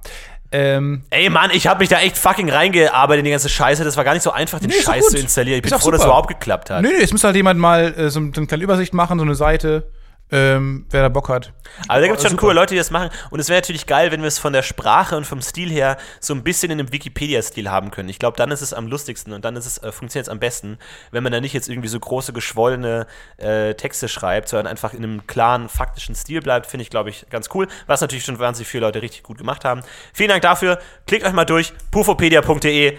Ähm, 0.51 1.03
Ey 1.09 1.29
Mann, 1.29 1.49
ich 1.51 1.67
habe 1.67 1.79
mich 1.79 1.89
da 1.89 1.99
echt 1.99 2.17
fucking 2.17 2.49
reingearbeitet 2.49 3.19
in 3.19 3.25
die 3.25 3.31
ganze 3.31 3.49
Scheiße. 3.49 3.83
Das 3.83 3.97
war 3.97 4.03
gar 4.03 4.13
nicht 4.13 4.23
so 4.23 4.31
einfach, 4.31 4.59
den 4.59 4.69
Nee, 4.69 4.81
Scheiß 4.81 5.07
zu 5.07 5.17
installieren. 5.17 5.57
Ich 5.57 5.61
bin 5.63 5.71
froh, 5.71 5.91
dass 5.91 5.99
es 5.99 6.03
super. 6.03 6.05
überhaupt 6.05 6.27
geklappt 6.29 6.69
hat. 6.69 6.81
Nö, 6.81 6.89
nö, 6.89 6.95
es 7.01 7.11
muss 7.11 7.23
halt 7.23 7.35
jemand 7.35 7.59
mal 7.59 7.93
äh, 7.97 8.09
so 8.09 8.19
eine 8.19 8.31
kleine 8.31 8.63
Übersicht 8.63 8.93
machen, 8.93 9.19
so 9.19 9.25
eine 9.25 9.35
Seite. 9.35 9.87
Ähm, 10.29 10.85
wer 10.89 11.03
da 11.03 11.09
Bock 11.09 11.29
hat. 11.29 11.53
Aber 11.87 12.01
da 12.01 12.07
gibt 12.07 12.17
es 12.17 12.23
schon 12.23 12.31
Super. 12.31 12.41
coole 12.41 12.53
Leute, 12.53 12.73
die 12.73 12.77
das 12.77 12.91
machen. 12.91 13.09
Und 13.29 13.39
es 13.39 13.47
wäre 13.47 13.59
natürlich 13.61 13.85
geil, 13.85 14.11
wenn 14.11 14.21
wir 14.21 14.27
es 14.27 14.39
von 14.39 14.51
der 14.51 14.63
Sprache 14.63 15.15
und 15.15 15.25
vom 15.25 15.41
Stil 15.41 15.69
her 15.69 15.97
so 16.19 16.33
ein 16.33 16.43
bisschen 16.43 16.71
in 16.71 16.79
einem 16.79 16.91
Wikipedia-Stil 16.91 17.69
haben 17.69 17.91
können. 17.91 18.09
Ich 18.09 18.19
glaube, 18.19 18.35
dann 18.35 18.51
ist 18.51 18.61
es 18.61 18.73
am 18.73 18.87
lustigsten 18.87 19.31
und 19.31 19.45
dann 19.45 19.55
ist 19.55 19.65
es, 19.65 19.77
äh, 19.77 19.91
funktioniert 19.91 20.27
es 20.27 20.29
am 20.29 20.39
besten, 20.39 20.79
wenn 21.11 21.23
man 21.23 21.31
da 21.31 21.39
nicht 21.39 21.53
jetzt 21.53 21.69
irgendwie 21.69 21.87
so 21.87 21.99
große, 21.99 22.33
geschwollene 22.33 23.07
äh, 23.37 23.73
Texte 23.75 24.09
schreibt, 24.09 24.49
sondern 24.49 24.67
einfach 24.67 24.93
in 24.93 25.03
einem 25.03 25.27
klaren, 25.27 25.69
faktischen 25.69 26.15
Stil 26.15 26.41
bleibt. 26.41 26.65
Finde 26.65 26.81
ich, 26.83 26.89
glaube 26.89 27.09
ich, 27.09 27.29
ganz 27.29 27.49
cool. 27.53 27.67
Was 27.85 28.01
natürlich 28.01 28.25
schon 28.25 28.39
wahnsinnig 28.39 28.67
viele 28.67 28.85
Leute 28.85 29.01
richtig 29.01 29.23
gut 29.23 29.37
gemacht 29.37 29.63
haben. 29.63 29.81
Vielen 30.13 30.29
Dank 30.29 30.41
dafür. 30.41 30.79
Klickt 31.05 31.25
euch 31.25 31.33
mal 31.33 31.45
durch. 31.45 31.73
pufopedia.de. 31.91 32.97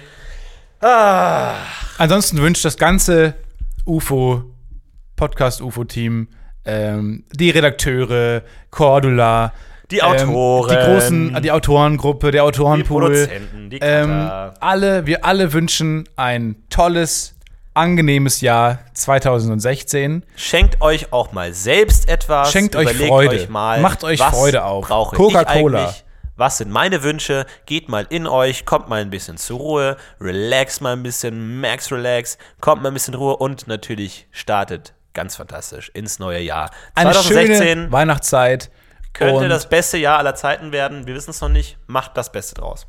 Ansonsten 0.80 2.38
wünscht 2.40 2.64
das 2.64 2.76
ganze 2.76 3.34
UFO, 3.84 4.44
Podcast-UFO-Team, 5.16 6.28
ähm, 6.68 7.24
die 7.32 7.50
Redakteure, 7.50 8.42
Cordula, 8.70 9.52
Die 9.90 10.02
Autoren. 10.02 10.68
ähm, 10.68 10.68
die 10.68 10.84
großen, 10.92 11.42
die 11.42 11.50
Autorengruppe, 11.50 12.30
der 12.30 12.44
Autorenpool, 12.44 13.02
Produzenten, 13.02 13.70
die 13.70 13.78
ähm, 13.78 14.06
Cutter. 14.06 14.54
alle, 14.60 15.06
wir 15.06 15.24
alle 15.24 15.52
wünschen 15.54 16.06
ein 16.16 16.56
tolles, 16.68 17.34
angenehmes 17.74 18.40
Jahr 18.42 18.80
2016. 18.92 20.24
Schenkt 20.36 20.80
euch 20.82 21.12
auch 21.12 21.32
mal 21.32 21.52
selbst 21.54 22.08
etwas. 22.08 22.52
Schenkt 22.52 22.76
euch 22.76 22.90
Überlegt 22.90 23.08
Freude. 23.08 23.36
Euch 23.36 23.48
mal, 23.48 23.80
Macht 23.80 24.04
euch 24.04 24.20
Freude 24.20 24.64
auch. 24.64 24.88
Coca-Cola. 25.12 25.94
Was 26.36 26.58
sind 26.58 26.70
meine 26.70 27.02
Wünsche? 27.02 27.46
Geht 27.66 27.88
mal 27.88 28.06
in 28.10 28.26
euch, 28.28 28.64
kommt 28.64 28.88
mal 28.88 29.00
ein 29.00 29.10
bisschen 29.10 29.38
zur 29.38 29.58
Ruhe, 29.58 29.96
relax 30.20 30.80
mal 30.80 30.92
ein 30.92 31.02
bisschen, 31.02 31.60
max 31.60 31.90
relax, 31.90 32.38
kommt 32.60 32.82
mal 32.82 32.90
ein 32.90 32.94
bisschen 32.94 33.14
Ruhe 33.14 33.36
und 33.38 33.66
natürlich 33.66 34.28
startet 34.30 34.92
ganz 35.14 35.36
fantastisch 35.36 35.90
ins 35.94 36.18
neue 36.18 36.40
Jahr. 36.40 36.70
Eine 36.94 37.12
2016 37.12 37.66
schöne 37.66 37.92
Weihnachtszeit. 37.92 38.70
könnte 39.12 39.48
das 39.48 39.68
beste 39.68 39.98
Jahr 39.98 40.18
aller 40.18 40.34
Zeiten 40.34 40.72
werden. 40.72 41.06
Wir 41.06 41.14
wissen 41.14 41.30
es 41.30 41.40
noch 41.40 41.48
nicht. 41.48 41.78
Macht 41.86 42.16
das 42.16 42.32
Beste 42.32 42.54
draus. 42.54 42.86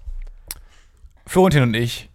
Florentin 1.26 1.64
und 1.64 1.76
ich 1.76 2.10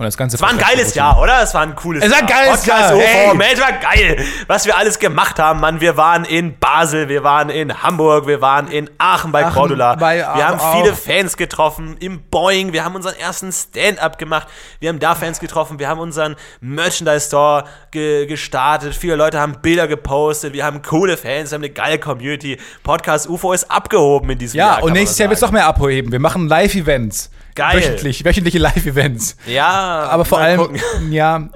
und 0.00 0.06
das 0.06 0.16
ganze 0.16 0.36
Es 0.36 0.42
war 0.42 0.48
ein 0.48 0.56
geiles 0.56 0.94
Jahr, 0.94 1.20
oder? 1.20 1.42
Es 1.42 1.52
war 1.52 1.60
ein 1.60 1.76
cooles 1.76 2.02
Es 2.02 2.10
war 2.10 2.18
ein 2.20 2.26
Jahr. 2.26 2.38
geiles 2.44 2.60
Podcast 2.62 2.90
Jahr, 2.90 2.96
UFO, 2.96 3.04
hey. 3.06 3.34
Mensch, 3.34 3.60
war 3.60 3.72
geil. 3.72 4.24
Was 4.46 4.64
wir 4.64 4.76
alles 4.78 4.98
gemacht 4.98 5.38
haben, 5.38 5.60
Mann. 5.60 5.80
Wir 5.82 5.96
waren 5.98 6.24
in 6.24 6.58
Basel, 6.58 7.08
wir 7.10 7.22
waren 7.22 7.50
in 7.50 7.82
Hamburg, 7.82 8.26
wir 8.26 8.40
waren 8.40 8.68
in 8.68 8.88
Aachen 8.96 9.30
bei 9.30 9.44
Aachen 9.44 9.52
Cordula. 9.54 9.96
bei- 9.96 10.16
wir 10.16 10.48
haben 10.48 10.58
auch- 10.58 10.72
viele 10.80 10.94
Fans 10.94 11.36
getroffen 11.36 11.98
im 12.00 12.22
Boeing. 12.30 12.72
Wir 12.72 12.82
haben 12.84 12.94
unseren 12.94 13.14
ersten 13.16 13.52
Stand-up 13.52 14.16
gemacht. 14.18 14.48
Wir 14.78 14.88
haben 14.88 14.98
da 15.00 15.14
Fans 15.14 15.38
getroffen. 15.38 15.78
Wir 15.78 15.88
haben 15.88 16.00
unseren 16.00 16.34
Merchandise-Store 16.60 17.64
ge 17.90 18.26
gestartet. 18.26 18.94
Viele 18.94 19.16
Leute 19.16 19.38
haben 19.38 19.56
Bilder 19.60 19.86
gepostet. 19.86 20.52
Wir 20.54 20.64
haben 20.64 20.80
coole 20.82 21.16
Fans, 21.16 21.50
wir 21.50 21.56
haben 21.56 21.62
eine 21.64 21.72
geile 21.72 21.98
Community. 21.98 22.58
Podcast 22.82 23.28
UFO 23.28 23.52
ist 23.52 23.70
abgehoben 23.70 24.30
in 24.30 24.38
diesem 24.38 24.58
Ja, 24.58 24.66
Jahr. 24.66 24.74
kann 24.76 24.84
und 24.84 24.92
nächstes 24.94 25.18
Jahr 25.18 25.28
wird 25.28 25.36
es 25.36 25.42
noch 25.42 25.50
mehr 25.50 25.66
abheben. 25.66 26.10
Wir 26.10 26.20
machen 26.20 26.48
Live-Events. 26.48 27.30
Geil. 27.54 27.78
Wöchentlich, 27.78 28.24
wöchentliche 28.24 28.58
Live-Events. 28.58 29.36
Ja, 29.46 29.68
Aber 30.10 30.24
vor 30.24 30.38
allem, 30.38 30.58
gucken. 30.60 30.80
ja, 31.10 31.48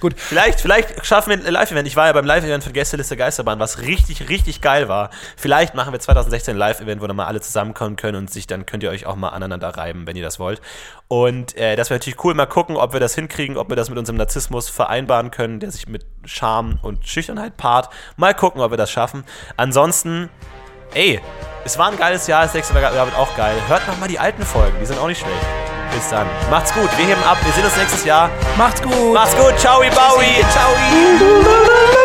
gut. 0.00 0.14
Vielleicht, 0.16 0.60
vielleicht 0.60 1.04
schaffen 1.04 1.30
wir 1.30 1.46
ein 1.46 1.52
Live-Event. 1.52 1.86
Ich 1.88 1.96
war 1.96 2.06
ja 2.06 2.12
beim 2.12 2.24
Live-Event 2.24 2.64
von 2.64 2.72
Gästeliste 2.72 3.16
Geisterbahn, 3.16 3.58
was 3.58 3.80
richtig, 3.80 4.28
richtig 4.28 4.60
geil 4.60 4.88
war. 4.88 5.10
Vielleicht 5.36 5.74
machen 5.74 5.92
wir 5.92 6.00
2016 6.00 6.54
ein 6.54 6.58
Live-Event, 6.58 7.00
wo 7.00 7.06
dann 7.06 7.16
mal 7.16 7.26
alle 7.26 7.40
zusammenkommen 7.40 7.96
können 7.96 8.16
und 8.16 8.30
sich 8.30 8.46
dann 8.46 8.66
könnt 8.66 8.82
ihr 8.82 8.90
euch 8.90 9.06
auch 9.06 9.16
mal 9.16 9.30
aneinander 9.30 9.68
reiben, 9.68 10.06
wenn 10.06 10.16
ihr 10.16 10.22
das 10.22 10.38
wollt. 10.38 10.60
Und 11.08 11.56
äh, 11.56 11.76
das 11.76 11.90
wäre 11.90 11.98
natürlich 11.98 12.22
cool. 12.24 12.34
Mal 12.34 12.46
gucken, 12.46 12.76
ob 12.76 12.92
wir 12.92 13.00
das 13.00 13.14
hinkriegen, 13.14 13.56
ob 13.56 13.68
wir 13.68 13.76
das 13.76 13.88
mit 13.88 13.98
unserem 13.98 14.16
Narzissmus 14.16 14.68
vereinbaren 14.68 15.30
können, 15.30 15.60
der 15.60 15.70
sich 15.70 15.88
mit 15.88 16.04
Charme 16.24 16.78
und 16.82 17.06
Schüchternheit 17.06 17.56
paart. 17.56 17.88
Mal 18.16 18.34
gucken, 18.34 18.60
ob 18.60 18.70
wir 18.70 18.76
das 18.76 18.90
schaffen. 18.90 19.24
Ansonsten, 19.56 20.28
ey, 20.94 21.20
es 21.64 21.78
war 21.78 21.90
ein 21.90 21.96
geiles 21.96 22.26
Jahr. 22.26 22.42
Das 22.42 22.54
nächste 22.54 22.78
Jahr 22.78 22.92
wird 22.92 23.16
auch 23.16 23.36
geil. 23.36 23.54
Hört 23.68 23.86
noch 23.86 23.98
mal 23.98 24.08
die 24.08 24.18
alten 24.18 24.42
Folgen, 24.42 24.76
die 24.80 24.86
sind 24.86 24.98
auch 24.98 25.06
nicht 25.08 25.20
schlecht. 25.20 25.46
Bis 25.92 26.08
dann. 26.10 26.26
Macht's 26.50 26.72
gut. 26.74 26.88
Wir 26.96 27.06
heben 27.06 27.22
ab. 27.24 27.38
Wir 27.42 27.52
sehen 27.52 27.64
uns 27.64 27.76
nächstes 27.76 28.04
Jahr. 28.04 28.30
Macht's 28.56 28.82
gut. 28.82 29.14
Macht's 29.14 29.36
gut. 29.36 29.58
Ciao, 29.58 29.80
Baui. 29.80 30.44
Ciao. 30.50 32.04